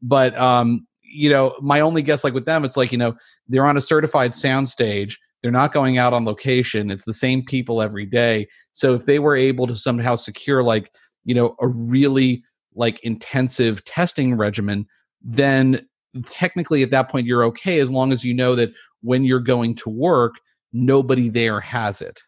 but 0.00 0.36
um, 0.38 0.86
you 1.02 1.30
know, 1.30 1.54
my 1.60 1.80
only 1.80 2.02
guess, 2.02 2.24
like 2.24 2.34
with 2.34 2.46
them, 2.46 2.64
it's 2.64 2.76
like 2.76 2.92
you 2.92 2.98
know 2.98 3.14
they're 3.48 3.66
on 3.66 3.76
a 3.76 3.82
certified 3.82 4.32
soundstage. 4.32 5.16
They're 5.42 5.50
not 5.50 5.74
going 5.74 5.98
out 5.98 6.12
on 6.12 6.24
location. 6.24 6.90
It's 6.90 7.04
the 7.04 7.12
same 7.12 7.44
people 7.44 7.82
every 7.82 8.06
day. 8.06 8.46
So 8.72 8.94
if 8.94 9.06
they 9.06 9.18
were 9.18 9.36
able 9.36 9.66
to 9.66 9.76
somehow 9.76 10.16
secure 10.16 10.62
like 10.62 10.92
you 11.24 11.34
know 11.34 11.56
a 11.60 11.68
really 11.68 12.42
like 12.74 13.00
intensive 13.00 13.84
testing 13.84 14.34
regimen, 14.34 14.86
then 15.20 15.86
technically 16.26 16.82
at 16.82 16.90
that 16.90 17.10
point 17.10 17.26
you're 17.26 17.44
okay 17.44 17.78
as 17.80 17.90
long 17.90 18.12
as 18.12 18.24
you 18.24 18.34
know 18.34 18.54
that 18.54 18.72
when 19.02 19.24
you're 19.24 19.40
going 19.40 19.74
to 19.76 19.90
work, 19.90 20.34
nobody 20.72 21.28
there 21.28 21.60
has 21.60 22.00
it. 22.00 22.22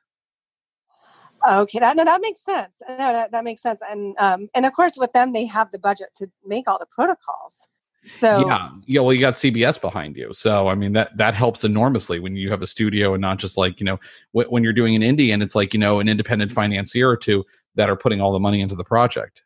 Okay, 1.47 1.79
that 1.79 1.97
no, 1.97 2.05
that 2.05 2.21
makes 2.21 2.43
sense. 2.43 2.77
No, 2.89 2.97
that, 2.97 3.33
that 3.33 3.45
makes 3.45 3.61
sense. 3.63 3.81
And 3.89 4.17
um, 4.19 4.49
and 4.55 4.65
of 4.65 4.73
course, 4.73 4.95
with 4.97 5.13
them, 5.13 5.33
they 5.33 5.45
have 5.47 5.71
the 5.71 5.79
budget 5.79 6.09
to 6.17 6.29
make 6.47 6.69
all 6.69 6.79
the 6.79 6.87
protocols. 6.87 7.69
So 8.07 8.47
yeah, 8.47 8.71
yeah. 8.87 9.01
Well, 9.01 9.13
you 9.13 9.21
got 9.21 9.35
CBS 9.35 9.81
behind 9.81 10.17
you, 10.17 10.33
so 10.33 10.69
I 10.69 10.75
mean 10.75 10.93
that 10.93 11.17
that 11.17 11.35
helps 11.35 11.65
enormously 11.65 12.19
when 12.19 12.37
you 12.37 12.51
have 12.51 12.63
a 12.63 12.67
studio 12.67 13.15
and 13.15 13.21
not 13.21 13.39
just 13.39 13.57
like 13.57 13.81
you 13.81 13.87
know 13.87 13.99
wh- 14.33 14.51
when 14.51 14.63
you're 14.63 14.73
doing 14.73 14.95
an 14.95 15.03
indie 15.03 15.33
and 15.33 15.43
it's 15.43 15.55
like 15.55 15.75
you 15.75 15.81
know 15.81 16.01
an 16.01 16.09
independent 16.09 16.53
financier 16.53 17.09
or 17.09 17.17
two 17.17 17.45
that 17.75 17.91
are 17.91 17.97
putting 17.97 18.21
all 18.21 18.33
the 18.33 18.41
money 18.41 18.61
into 18.61 18.75
the 18.75 18.85
project. 18.85 19.43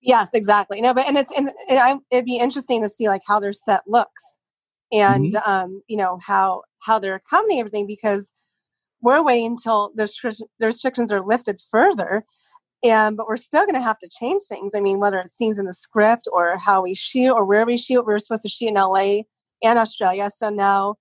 yes, 0.00 0.30
exactly. 0.32 0.80
No, 0.80 0.94
but 0.94 1.06
and 1.06 1.18
it's 1.18 1.32
and, 1.36 1.50
and 1.68 1.78
I, 1.78 1.96
it'd 2.10 2.24
be 2.24 2.38
interesting 2.38 2.82
to 2.82 2.88
see 2.88 3.08
like 3.08 3.22
how 3.26 3.40
their 3.40 3.52
set 3.52 3.82
looks, 3.86 4.38
and 4.92 5.34
um, 5.46 5.82
you 5.88 5.96
know 5.96 6.18
how 6.24 6.62
how 6.80 6.98
they're 6.98 7.16
accommodating 7.16 7.60
everything 7.60 7.86
because 7.86 8.32
we're 9.00 9.22
waiting 9.22 9.52
until 9.52 9.92
the 9.94 10.06
the 10.58 10.66
restrictions 10.66 11.12
are 11.12 11.24
lifted 11.24 11.60
further. 11.70 12.24
And 12.84 13.16
but 13.16 13.26
we're 13.26 13.38
still 13.38 13.64
going 13.64 13.74
to 13.74 13.80
have 13.80 13.98
to 13.98 14.08
change 14.08 14.42
things. 14.48 14.72
I 14.74 14.80
mean, 14.80 15.00
whether 15.00 15.18
it's 15.18 15.36
scenes 15.36 15.58
in 15.58 15.66
the 15.66 15.72
script 15.72 16.28
or 16.30 16.58
how 16.58 16.82
we 16.82 16.94
shoot 16.94 17.32
or 17.32 17.44
where 17.44 17.64
we 17.66 17.78
shoot. 17.78 18.02
We 18.06 18.12
were 18.12 18.18
supposed 18.18 18.42
to 18.42 18.48
shoot 18.48 18.68
in 18.68 18.74
LA 18.74 19.22
and 19.62 19.78
Australia, 19.78 20.28
so 20.30 20.50
now 20.50 20.96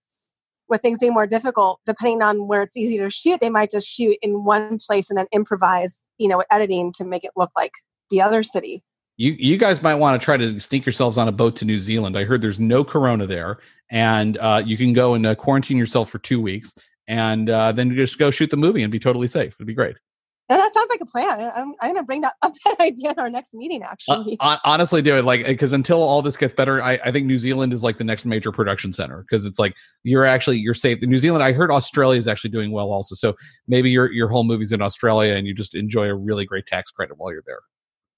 with 0.67 0.81
things 0.81 0.99
being 0.99 1.13
more 1.13 1.27
difficult, 1.27 1.79
depending 1.85 2.21
on 2.21 2.47
where 2.47 2.63
it's 2.63 2.77
easy 2.77 2.97
to 2.97 3.09
shoot, 3.09 3.39
they 3.39 3.49
might 3.49 3.71
just 3.71 3.87
shoot 3.87 4.17
in 4.21 4.43
one 4.43 4.79
place 4.79 5.09
and 5.09 5.17
then 5.19 5.27
improvise, 5.31 6.03
you 6.17 6.27
know, 6.27 6.43
editing 6.51 6.91
to 6.93 7.05
make 7.05 7.23
it 7.23 7.31
look 7.35 7.51
like 7.55 7.73
the 8.09 8.21
other 8.21 8.43
city. 8.43 8.83
You 9.17 9.35
you 9.37 9.57
guys 9.57 9.81
might 9.81 9.95
want 9.95 10.19
to 10.19 10.23
try 10.23 10.37
to 10.37 10.59
sneak 10.59 10.85
yourselves 10.85 11.17
on 11.17 11.27
a 11.27 11.31
boat 11.31 11.55
to 11.57 11.65
New 11.65 11.79
Zealand. 11.79 12.17
I 12.17 12.25
heard 12.25 12.41
there's 12.41 12.59
no 12.59 12.83
corona 12.83 13.25
there, 13.25 13.59
and 13.89 14.37
uh, 14.37 14.61
you 14.65 14.77
can 14.77 14.93
go 14.93 15.13
and 15.13 15.25
uh, 15.25 15.35
quarantine 15.35 15.77
yourself 15.77 16.09
for 16.09 16.19
two 16.19 16.41
weeks, 16.41 16.75
and 17.07 17.49
uh, 17.49 17.71
then 17.71 17.89
you 17.89 17.95
just 17.95 18.17
go 18.17 18.29
shoot 18.31 18.49
the 18.49 18.57
movie 18.57 18.83
and 18.83 18.91
be 18.91 18.99
totally 18.99 19.27
safe. 19.27 19.55
It'd 19.55 19.67
be 19.67 19.73
great. 19.73 19.95
And 20.47 20.59
that 20.59 20.73
sounds 20.75 20.89
like 20.91 21.01
a 21.01 21.05
plan. 21.07 21.51
I'm, 21.55 21.73
I'm 21.81 21.93
going 21.93 21.95
to 21.95 22.03
bring 22.03 22.21
that 22.21 22.35
up 22.43 22.53
that 22.65 22.79
idea 22.79 23.11
in 23.11 23.19
our 23.19 23.29
next 23.29 23.53
meeting. 23.53 23.81
Actually, 23.81 24.37
uh, 24.39 24.57
honestly, 24.63 25.01
do 25.01 25.15
it 25.15 25.25
like 25.25 25.45
because 25.45 25.73
until 25.73 26.03
all 26.03 26.21
this 26.21 26.37
gets 26.37 26.53
better, 26.53 26.81
I, 26.83 26.99
I 27.03 27.11
think 27.11 27.25
New 27.25 27.39
Zealand 27.39 27.73
is 27.73 27.83
like 27.83 27.97
the 27.97 28.03
next 28.03 28.25
major 28.25 28.51
production 28.51 28.93
center 28.93 29.25
because 29.27 29.45
it's 29.45 29.57
like 29.57 29.75
you're 30.03 30.25
actually 30.25 30.59
you're 30.59 30.75
safe. 30.75 31.01
New 31.01 31.17
Zealand, 31.17 31.43
I 31.43 31.51
heard 31.51 31.71
Australia 31.71 32.19
is 32.19 32.27
actually 32.27 32.51
doing 32.51 32.71
well 32.71 32.91
also. 32.91 33.15
So 33.15 33.35
maybe 33.67 33.89
your 33.89 34.11
your 34.11 34.27
whole 34.27 34.43
movie's 34.43 34.71
in 34.71 34.81
Australia 34.81 35.33
and 35.33 35.47
you 35.47 35.53
just 35.55 35.73
enjoy 35.73 36.07
a 36.07 36.15
really 36.15 36.45
great 36.45 36.67
tax 36.67 36.91
credit 36.91 37.17
while 37.17 37.31
you're 37.31 37.43
there. 37.47 37.61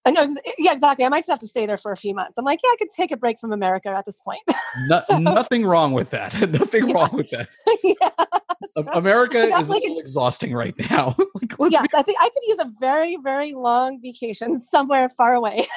I 0.07 0.11
know, 0.11 0.25
yeah, 0.57 0.71
exactly. 0.71 1.03
I 1.03 1.09
might 1.09 1.19
just 1.19 1.29
have 1.29 1.39
to 1.39 1.47
stay 1.47 1.65
there 1.65 1.77
for 1.77 1.91
a 1.91 1.97
few 1.97 2.15
months. 2.15 2.37
I'm 2.37 2.45
like, 2.45 2.59
yeah, 2.63 2.69
I 2.69 2.75
could 2.79 2.89
take 2.95 3.11
a 3.11 3.17
break 3.17 3.41
from 3.41 3.51
America 3.51 3.89
at 3.89 4.05
this 4.05 4.19
point. 4.19 4.39
no, 4.87 5.01
so, 5.05 5.17
nothing 5.17 5.65
wrong 5.65 5.91
with 5.91 6.11
that. 6.11 6.33
nothing 6.49 6.87
yeah. 6.87 6.95
wrong 6.95 7.09
with 7.11 7.29
that. 7.31 7.49
yeah. 7.83 8.85
America 8.93 9.37
is 9.37 9.69
like, 9.69 9.83
exhausting 9.85 10.53
right 10.53 10.75
now. 10.89 11.13
like, 11.59 11.71
yes, 11.71 11.91
be- 11.91 11.97
I 11.97 12.03
think 12.03 12.17
I 12.21 12.29
could 12.29 12.43
use 12.47 12.59
a 12.59 12.71
very, 12.79 13.17
very 13.21 13.53
long 13.53 13.99
vacation 14.01 14.61
somewhere 14.61 15.09
far 15.09 15.33
away. 15.33 15.67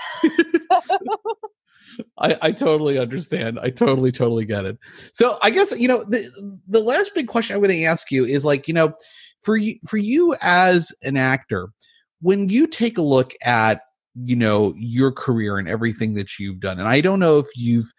I, 2.18 2.38
I 2.40 2.52
totally 2.52 2.98
understand. 2.98 3.58
I 3.58 3.70
totally, 3.70 4.12
totally 4.12 4.44
get 4.44 4.64
it. 4.64 4.78
So 5.12 5.38
I 5.42 5.50
guess 5.50 5.76
you 5.78 5.88
know 5.88 6.04
the 6.04 6.60
the 6.68 6.80
last 6.80 7.14
big 7.14 7.26
question 7.26 7.56
I'm 7.56 7.62
going 7.62 7.76
to 7.76 7.84
ask 7.84 8.12
you 8.12 8.24
is 8.24 8.44
like 8.44 8.68
you 8.68 8.74
know 8.74 8.94
for 9.42 9.56
you 9.56 9.74
for 9.86 9.96
you 9.96 10.36
as 10.40 10.92
an 11.02 11.16
actor 11.16 11.70
when 12.20 12.48
you 12.48 12.66
take 12.66 12.96
a 12.96 13.02
look 13.02 13.32
at 13.42 13.82
you 14.14 14.36
know 14.36 14.74
your 14.76 15.12
career 15.12 15.58
and 15.58 15.68
everything 15.68 16.14
that 16.14 16.38
you've 16.38 16.60
done 16.60 16.78
and 16.78 16.88
i 16.88 17.00
don't 17.00 17.20
know 17.20 17.38
if 17.38 17.46
you've 17.54 17.92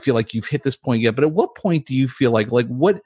feel 0.00 0.14
like 0.14 0.34
you've 0.34 0.46
hit 0.46 0.62
this 0.62 0.76
point 0.76 1.00
yet 1.00 1.14
but 1.14 1.24
at 1.24 1.32
what 1.32 1.54
point 1.54 1.86
do 1.86 1.94
you 1.94 2.06
feel 2.06 2.30
like 2.30 2.50
like 2.50 2.66
what 2.66 3.00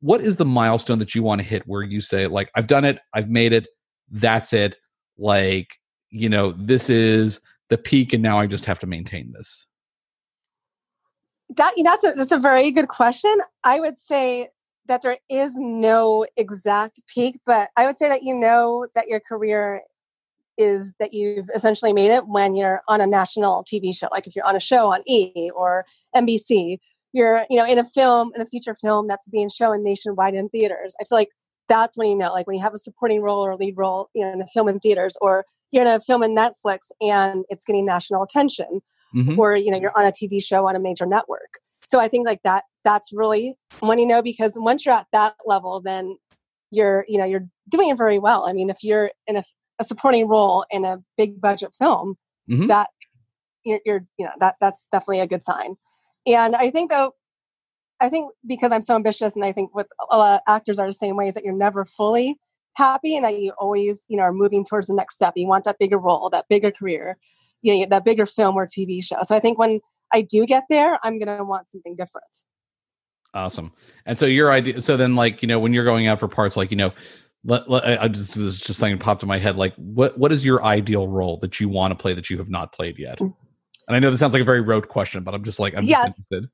what 0.00 0.20
is 0.20 0.36
the 0.36 0.44
milestone 0.44 0.98
that 0.98 1.14
you 1.14 1.22
want 1.22 1.40
to 1.40 1.46
hit 1.46 1.66
where 1.66 1.82
you 1.82 2.00
say 2.00 2.26
like 2.26 2.50
i've 2.54 2.66
done 2.66 2.84
it 2.84 2.98
i've 3.14 3.30
made 3.30 3.52
it 3.52 3.66
that's 4.10 4.52
it 4.52 4.76
like 5.16 5.78
you 6.10 6.28
know 6.28 6.52
this 6.52 6.90
is 6.90 7.40
the 7.70 7.78
peak 7.78 8.12
and 8.12 8.22
now 8.22 8.38
i 8.38 8.46
just 8.46 8.66
have 8.66 8.78
to 8.78 8.86
maintain 8.86 9.32
this 9.32 9.66
that 11.56 11.74
that's 11.82 12.04
a 12.04 12.12
that's 12.12 12.32
a 12.32 12.38
very 12.38 12.70
good 12.70 12.88
question. 12.88 13.34
I 13.64 13.80
would 13.80 13.96
say 13.96 14.48
that 14.86 15.02
there 15.02 15.18
is 15.28 15.54
no 15.56 16.26
exact 16.36 17.00
peak 17.06 17.38
but 17.46 17.70
i 17.76 17.86
would 17.86 17.96
say 17.96 18.08
that 18.08 18.24
you 18.24 18.34
know 18.34 18.86
that 18.96 19.06
your 19.06 19.20
career 19.20 19.80
is 20.58 20.94
that 20.98 21.12
you've 21.12 21.48
essentially 21.54 21.92
made 21.92 22.10
it 22.10 22.26
when 22.26 22.54
you're 22.54 22.82
on 22.88 23.00
a 23.00 23.06
national 23.06 23.64
TV 23.64 23.96
show. 23.96 24.08
Like 24.12 24.26
if 24.26 24.36
you're 24.36 24.46
on 24.46 24.56
a 24.56 24.60
show 24.60 24.92
on 24.92 25.02
E 25.06 25.50
or 25.54 25.84
NBC, 26.14 26.78
you're, 27.12 27.44
you 27.50 27.56
know, 27.56 27.66
in 27.66 27.78
a 27.78 27.84
film, 27.84 28.32
in 28.34 28.40
a 28.40 28.46
feature 28.46 28.74
film 28.74 29.06
that's 29.06 29.28
being 29.28 29.48
shown 29.48 29.82
nationwide 29.82 30.34
in 30.34 30.48
theaters. 30.48 30.94
I 31.00 31.04
feel 31.04 31.18
like 31.18 31.30
that's 31.68 31.96
when 31.96 32.08
you 32.08 32.16
know, 32.16 32.32
like 32.32 32.46
when 32.46 32.56
you 32.56 32.62
have 32.62 32.74
a 32.74 32.78
supporting 32.78 33.22
role 33.22 33.40
or 33.40 33.56
lead 33.56 33.74
role, 33.76 34.08
you 34.14 34.24
know, 34.24 34.32
in 34.32 34.40
a 34.40 34.46
film 34.46 34.68
in 34.68 34.78
theaters, 34.78 35.16
or 35.20 35.44
you're 35.70 35.84
in 35.84 35.90
a 35.90 36.00
film 36.00 36.22
in 36.22 36.34
Netflix 36.34 36.90
and 37.00 37.44
it's 37.48 37.64
getting 37.64 37.84
national 37.84 38.22
attention, 38.22 38.80
mm-hmm. 39.14 39.38
or 39.38 39.54
you 39.56 39.70
know, 39.70 39.78
you're 39.78 39.96
on 39.96 40.06
a 40.06 40.12
TV 40.12 40.42
show 40.42 40.66
on 40.66 40.76
a 40.76 40.80
major 40.80 41.06
network. 41.06 41.58
So 41.88 42.00
I 42.00 42.08
think 42.08 42.26
like 42.26 42.42
that, 42.44 42.64
that's 42.84 43.10
really 43.12 43.54
when 43.80 43.98
you 43.98 44.06
know 44.06 44.22
because 44.22 44.54
once 44.56 44.84
you're 44.84 44.94
at 44.94 45.06
that 45.12 45.34
level, 45.46 45.80
then 45.80 46.16
you're, 46.70 47.04
you 47.06 47.18
know, 47.18 47.24
you're 47.24 47.46
doing 47.68 47.90
it 47.90 47.98
very 47.98 48.18
well. 48.18 48.46
I 48.46 48.52
mean, 48.52 48.70
if 48.70 48.78
you're 48.82 49.10
in 49.26 49.36
a 49.36 49.44
a 49.82 49.88
supporting 49.88 50.28
role 50.28 50.64
in 50.70 50.84
a 50.84 51.02
big 51.16 51.40
budget 51.40 51.74
film, 51.78 52.16
mm-hmm. 52.50 52.68
that 52.68 52.90
you're, 53.64 53.80
you're, 53.84 54.06
you 54.18 54.24
know, 54.24 54.32
that 54.38 54.56
that's 54.60 54.88
definitely 54.90 55.20
a 55.20 55.26
good 55.26 55.44
sign. 55.44 55.76
And 56.26 56.54
I 56.56 56.70
think 56.70 56.90
though, 56.90 57.12
I 58.00 58.08
think 58.08 58.32
because 58.46 58.72
I'm 58.72 58.82
so 58.82 58.94
ambitious, 58.94 59.36
and 59.36 59.44
I 59.44 59.52
think 59.52 59.74
with 59.74 59.86
a 60.10 60.16
lot 60.16 60.34
of 60.34 60.40
actors 60.48 60.78
are 60.78 60.86
the 60.86 60.92
same 60.92 61.16
way, 61.16 61.28
is 61.28 61.34
that 61.34 61.44
you're 61.44 61.54
never 61.54 61.84
fully 61.84 62.38
happy, 62.74 63.14
and 63.16 63.24
that 63.24 63.38
you 63.38 63.52
always, 63.58 64.04
you 64.08 64.16
know, 64.16 64.24
are 64.24 64.32
moving 64.32 64.64
towards 64.64 64.86
the 64.86 64.94
next 64.94 65.14
step. 65.14 65.34
You 65.36 65.46
want 65.46 65.64
that 65.64 65.78
bigger 65.78 65.98
role, 65.98 66.30
that 66.30 66.46
bigger 66.48 66.70
career, 66.70 67.18
you 67.60 67.78
know, 67.78 67.86
that 67.90 68.04
bigger 68.04 68.26
film 68.26 68.56
or 68.56 68.66
TV 68.66 69.04
show. 69.04 69.22
So 69.22 69.36
I 69.36 69.40
think 69.40 69.58
when 69.58 69.80
I 70.12 70.22
do 70.22 70.46
get 70.46 70.64
there, 70.68 70.98
I'm 71.02 71.18
going 71.18 71.36
to 71.36 71.44
want 71.44 71.70
something 71.70 71.94
different. 71.94 72.26
Awesome. 73.34 73.72
And 74.04 74.18
so 74.18 74.26
your 74.26 74.50
idea, 74.50 74.80
so 74.80 74.96
then 74.96 75.14
like, 75.14 75.40
you 75.40 75.48
know, 75.48 75.58
when 75.58 75.72
you're 75.72 75.84
going 75.84 76.06
out 76.06 76.20
for 76.20 76.28
parts, 76.28 76.56
like, 76.56 76.70
you 76.70 76.76
know, 76.76 76.92
let, 77.44 77.68
let, 77.68 77.84
I 78.02 78.08
just 78.08 78.34
this 78.34 78.36
is 78.36 78.60
just 78.60 78.78
something 78.78 78.98
popped 78.98 79.22
in 79.22 79.28
my 79.28 79.38
head. 79.38 79.56
Like, 79.56 79.74
what 79.76 80.16
what 80.18 80.32
is 80.32 80.44
your 80.44 80.64
ideal 80.64 81.08
role 81.08 81.38
that 81.38 81.60
you 81.60 81.68
want 81.68 81.90
to 81.90 82.00
play 82.00 82.14
that 82.14 82.30
you 82.30 82.38
have 82.38 82.48
not 82.48 82.72
played 82.72 82.98
yet? 82.98 83.20
And 83.20 83.34
I 83.88 83.98
know 83.98 84.10
this 84.10 84.20
sounds 84.20 84.32
like 84.32 84.42
a 84.42 84.46
very 84.46 84.60
rote 84.60 84.88
question, 84.88 85.24
but 85.24 85.34
I'm 85.34 85.44
just 85.44 85.58
like 85.58 85.74
I'm 85.76 85.84
yes. 85.84 86.08
just 86.08 86.20
interested. 86.20 86.50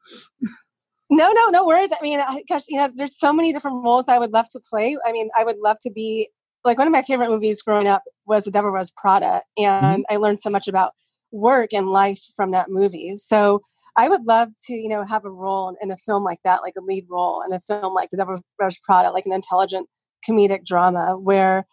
No, 1.11 1.33
no, 1.33 1.47
no 1.49 1.67
worries. 1.67 1.91
I 1.93 2.03
mean, 2.03 2.21
gosh, 2.49 2.65
you 2.69 2.77
know, 2.77 2.91
there's 2.95 3.19
so 3.19 3.33
many 3.33 3.53
different 3.53 3.83
roles 3.83 4.09
I 4.09 4.19
would 4.19 4.33
love 4.33 4.49
to 4.51 4.61
play. 4.61 4.97
I 5.07 5.13
mean, 5.13 5.31
I 5.37 5.45
would 5.45 5.59
love 5.59 5.79
to 5.83 5.91
be 5.91 6.29
like 6.65 6.79
one 6.79 6.87
of 6.87 6.93
my 6.93 7.03
favorite 7.03 7.31
movies 7.31 7.63
growing 7.63 7.89
up 7.89 8.03
was 8.27 8.45
The 8.45 8.51
Devil 8.51 8.73
Wears 8.73 8.91
Prada, 8.91 9.43
and 9.57 10.05
mm-hmm. 10.05 10.15
I 10.15 10.17
learned 10.17 10.41
so 10.41 10.51
much 10.51 10.69
about 10.69 10.93
work 11.31 11.73
and 11.73 11.89
life 11.89 12.21
from 12.35 12.51
that 12.53 12.71
movie. 12.71 13.15
So 13.17 13.63
I 13.97 14.09
would 14.09 14.25
love 14.27 14.51
to, 14.67 14.75
you 14.75 14.89
know, 14.89 15.05
have 15.05 15.25
a 15.25 15.31
role 15.31 15.77
in 15.83 15.91
a 15.91 15.97
film 15.97 16.25
like 16.25 16.39
that, 16.45 16.63
like 16.63 16.75
a 16.79 16.83
lead 16.83 17.07
role 17.11 17.43
in 17.47 17.55
a 17.55 17.61
film 17.61 17.95
like 17.95 18.11
The 18.11 18.17
Devil 18.17 18.37
Wears 18.59 18.79
Prada, 18.79 19.11
like 19.11 19.27
an 19.27 19.33
intelligent 19.33 19.89
comedic 20.29 20.65
drama 20.65 21.17
where 21.19 21.67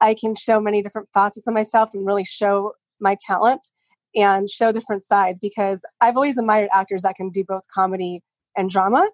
I 0.00 0.14
can 0.14 0.34
show 0.34 0.60
many 0.60 0.82
different 0.82 1.08
facets 1.12 1.46
of 1.46 1.54
myself 1.54 1.90
and 1.92 2.06
really 2.06 2.24
show 2.24 2.72
my 3.00 3.16
talent 3.26 3.68
and 4.14 4.48
show 4.48 4.72
different 4.72 5.04
sides 5.04 5.38
because 5.38 5.82
I've 6.00 6.16
always 6.16 6.38
admired 6.38 6.68
actors 6.72 7.02
that 7.02 7.16
can 7.16 7.30
do 7.30 7.44
both 7.46 7.62
comedy 7.72 8.22
and 8.56 8.70
drama. 8.70 9.08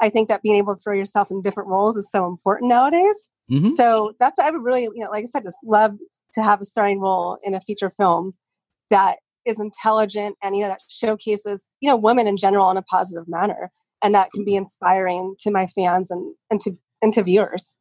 I 0.00 0.08
think 0.08 0.28
that 0.28 0.42
being 0.42 0.56
able 0.56 0.74
to 0.74 0.80
throw 0.80 0.94
yourself 0.94 1.30
in 1.30 1.40
different 1.40 1.68
roles 1.68 1.96
is 1.96 2.10
so 2.10 2.26
important 2.26 2.68
nowadays. 2.68 3.28
Mm-hmm. 3.50 3.74
So 3.74 4.12
that's 4.18 4.38
what 4.38 4.46
I 4.46 4.50
would 4.50 4.62
really, 4.62 4.82
you 4.82 5.04
know, 5.04 5.10
like 5.10 5.22
I 5.22 5.26
said, 5.26 5.44
just 5.44 5.58
love 5.64 5.92
to 6.34 6.42
have 6.42 6.60
a 6.60 6.64
starring 6.64 7.00
role 7.00 7.38
in 7.42 7.54
a 7.54 7.60
feature 7.60 7.90
film 7.90 8.34
that 8.90 9.18
is 9.44 9.60
intelligent 9.60 10.36
and 10.42 10.56
you 10.56 10.62
know 10.62 10.68
that 10.68 10.80
showcases 10.88 11.68
you 11.80 11.88
know 11.88 11.96
women 11.96 12.26
in 12.26 12.36
general 12.36 12.70
in 12.70 12.78
a 12.78 12.82
positive 12.82 13.24
manner 13.28 13.70
and 14.02 14.14
that 14.14 14.30
can 14.32 14.44
be 14.44 14.56
inspiring 14.56 15.34
to 15.38 15.50
my 15.50 15.66
fans 15.66 16.10
and 16.10 16.34
and 16.50 16.60
to 16.60 16.72
and 17.02 17.12
to 17.12 17.22
viewers. 17.22 17.76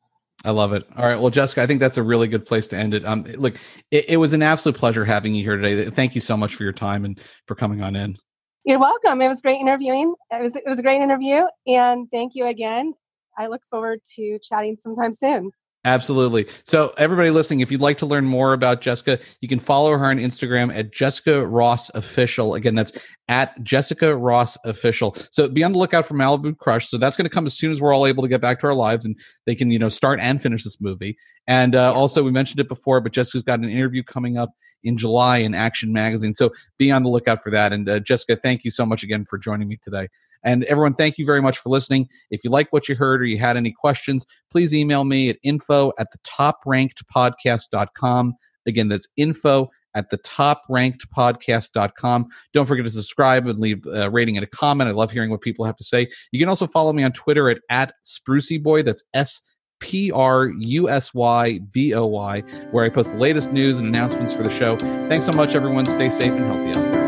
I 0.46 0.52
love 0.52 0.74
it. 0.74 0.86
All 0.98 1.08
right. 1.08 1.20
Well, 1.20 1.30
Jessica, 1.30 1.62
I 1.62 1.68
think 1.68 1.80
that's 1.80 1.98
a 1.98 2.04
really 2.04 2.28
good 2.28 2.46
place 2.46 2.68
to 2.68 2.78
end 2.78 2.94
it. 2.94 3.06
Um, 3.06 3.24
look, 3.24 3.56
it, 3.92 4.10
it, 4.10 4.18
was 4.18 4.34
an 4.34 4.42
absolute 4.42 4.78
pleasure 4.78 5.06
having 5.06 5.34
you 5.34 5.44
here 5.44 5.56
today. 5.56 5.90
Thank 5.90 6.16
you 6.16 6.22
so 6.22 6.36
much 6.36 6.56
for 6.56 6.64
your 6.64 6.74
time 6.74 7.06
and 7.06 7.20
for 7.48 7.56
coming 7.56 7.82
on 7.82 7.96
in. 7.96 8.18
You're 8.66 8.80
welcome. 8.80 9.22
It 9.22 9.30
was 9.30 9.42
great 9.42 9.60
interviewing. 9.60 10.16
It 10.32 10.42
was 10.42 10.56
it 10.56 10.64
was 10.66 10.80
a 10.80 10.84
great 10.84 11.02
interview, 11.02 11.44
and 11.68 12.10
thank 12.12 12.34
you 12.34 12.46
again. 12.46 12.94
I 13.38 13.48
look 13.48 13.62
forward 13.70 14.00
to 14.16 14.40
chatting 14.42 14.78
sometime 14.80 15.12
soon. 15.12 15.52
Absolutely. 15.86 16.48
So, 16.64 16.94
everybody 16.98 17.30
listening, 17.30 17.60
if 17.60 17.70
you'd 17.70 17.82
like 17.82 17.98
to 17.98 18.06
learn 18.06 18.24
more 18.24 18.54
about 18.54 18.80
Jessica, 18.80 19.20
you 19.42 19.50
can 19.50 19.60
follow 19.60 19.92
her 19.92 20.06
on 20.06 20.18
Instagram 20.18 20.74
at 20.74 20.94
Jessica 20.94 21.46
Ross 21.46 21.90
Official. 21.90 22.56
Again, 22.56 22.74
that's 22.74 22.94
at 23.28 23.62
Jessica 23.64 24.16
Ross 24.16 24.58
Official. 24.64 25.18
So, 25.30 25.50
be 25.50 25.62
on 25.62 25.74
the 25.74 25.80
lookout 25.80 26.06
for 26.06 26.14
Malibu 26.14 26.58
Crush. 26.58 26.90
So, 26.90 26.98
that's 26.98 27.18
going 27.18 27.26
to 27.26 27.34
come 27.34 27.46
as 27.46 27.56
soon 27.56 27.74
as 27.74 27.82
we're 27.82 27.94
all 27.94 28.08
able 28.08 28.24
to 28.24 28.30
get 28.30 28.40
back 28.40 28.62
to 28.62 28.68
our 28.68 28.74
lives 28.74 29.06
and 29.06 29.20
they 29.46 29.56
can, 29.56 29.72
you 29.72 29.80
know, 29.80 29.90
start 29.90 30.22
and 30.22 30.42
finish 30.42 30.64
this 30.64 30.80
movie. 30.80 31.18
And 31.48 31.76
uh, 31.76 31.94
also, 31.94 32.24
we 32.24 32.32
mentioned 32.32 32.62
it 32.62 32.70
before, 32.70 33.02
but 33.02 33.12
Jessica's 33.12 33.42
got 33.44 33.60
an 33.60 33.70
interview 33.70 34.04
coming 34.04 34.38
up 34.38 34.52
in 34.86 34.98
July 34.98 35.40
in 35.40 35.54
Action 35.54 35.92
Magazine. 35.92 36.34
So, 36.34 36.54
be 36.78 36.92
on 36.92 37.04
the 37.04 37.10
lookout 37.10 37.44
for 37.44 37.52
that. 37.52 37.74
And 37.74 37.90
uh, 37.90 38.00
Jessica, 38.00 38.38
thank 38.38 38.64
you 38.64 38.72
so 38.72 38.86
much 38.86 39.04
again 39.04 39.26
for 39.26 39.38
joining 39.38 39.68
me 39.68 39.78
today. 39.82 40.08
And 40.44 40.64
everyone, 40.66 40.94
thank 40.94 41.18
you 41.18 41.26
very 41.26 41.42
much 41.42 41.58
for 41.58 41.70
listening. 41.70 42.10
If 42.32 42.44
you 42.44 42.50
like 42.50 42.72
what 42.72 42.90
you 42.90 42.96
heard 42.96 43.22
or 43.22 43.26
you 43.26 43.38
had 43.38 43.58
any 43.58 43.72
questions, 43.72 44.26
please 44.52 44.74
email 44.74 45.04
me 45.04 45.30
at 45.30 45.38
info 45.44 45.94
at 46.00 46.12
the 46.12 46.18
top 46.24 46.60
ranked 46.66 47.04
podcast.com. 47.08 48.36
Again, 48.66 48.88
that's 48.88 49.08
info 49.18 49.70
at 49.96 50.10
the 50.10 50.18
top 50.18 50.64
ranked 50.70 51.10
podcast.com. 51.12 52.28
Don't 52.54 52.66
forget 52.66 52.86
to 52.86 52.92
subscribe 52.92 53.48
and 53.48 53.60
leave 53.60 53.86
a 53.86 54.10
rating 54.10 54.38
and 54.38 54.44
a 54.44 54.48
comment. 54.48 54.90
I 54.90 54.94
love 54.94 55.12
hearing 55.12 55.30
what 55.30 55.42
people 55.42 55.66
have 55.66 55.76
to 55.78 55.84
say. 55.84 56.08
You 56.32 56.40
can 56.40 56.50
also 56.50 56.68
follow 56.68 56.94
me 56.94 57.04
on 57.04 57.12
Twitter 57.12 57.50
at, 57.50 57.60
at 57.70 57.94
Sprusy 58.04 58.62
Boy. 58.62 58.84
That's 58.84 59.04
S 59.14 59.42
P 59.80 60.12
R 60.12 60.48
U 60.48 60.90
S 60.90 61.14
Y 61.14 61.60
B 61.72 61.94
O 61.94 62.06
Y, 62.06 62.42
where 62.72 62.86
I 62.86 62.90
post 62.90 63.12
the 63.12 63.18
latest 63.18 63.52
news 63.52 63.78
and 63.78 63.88
announcements 63.88 64.34
for 64.34 64.44
the 64.44 64.50
show. 64.50 64.78
Thanks 64.78 65.26
so 65.26 65.34
much, 65.34 65.56
everyone. 65.56 65.86
Stay 65.86 66.10
safe 66.10 66.32
and 66.32 66.46
healthy 66.46 66.80
out 66.80 66.92
there. 66.92 67.03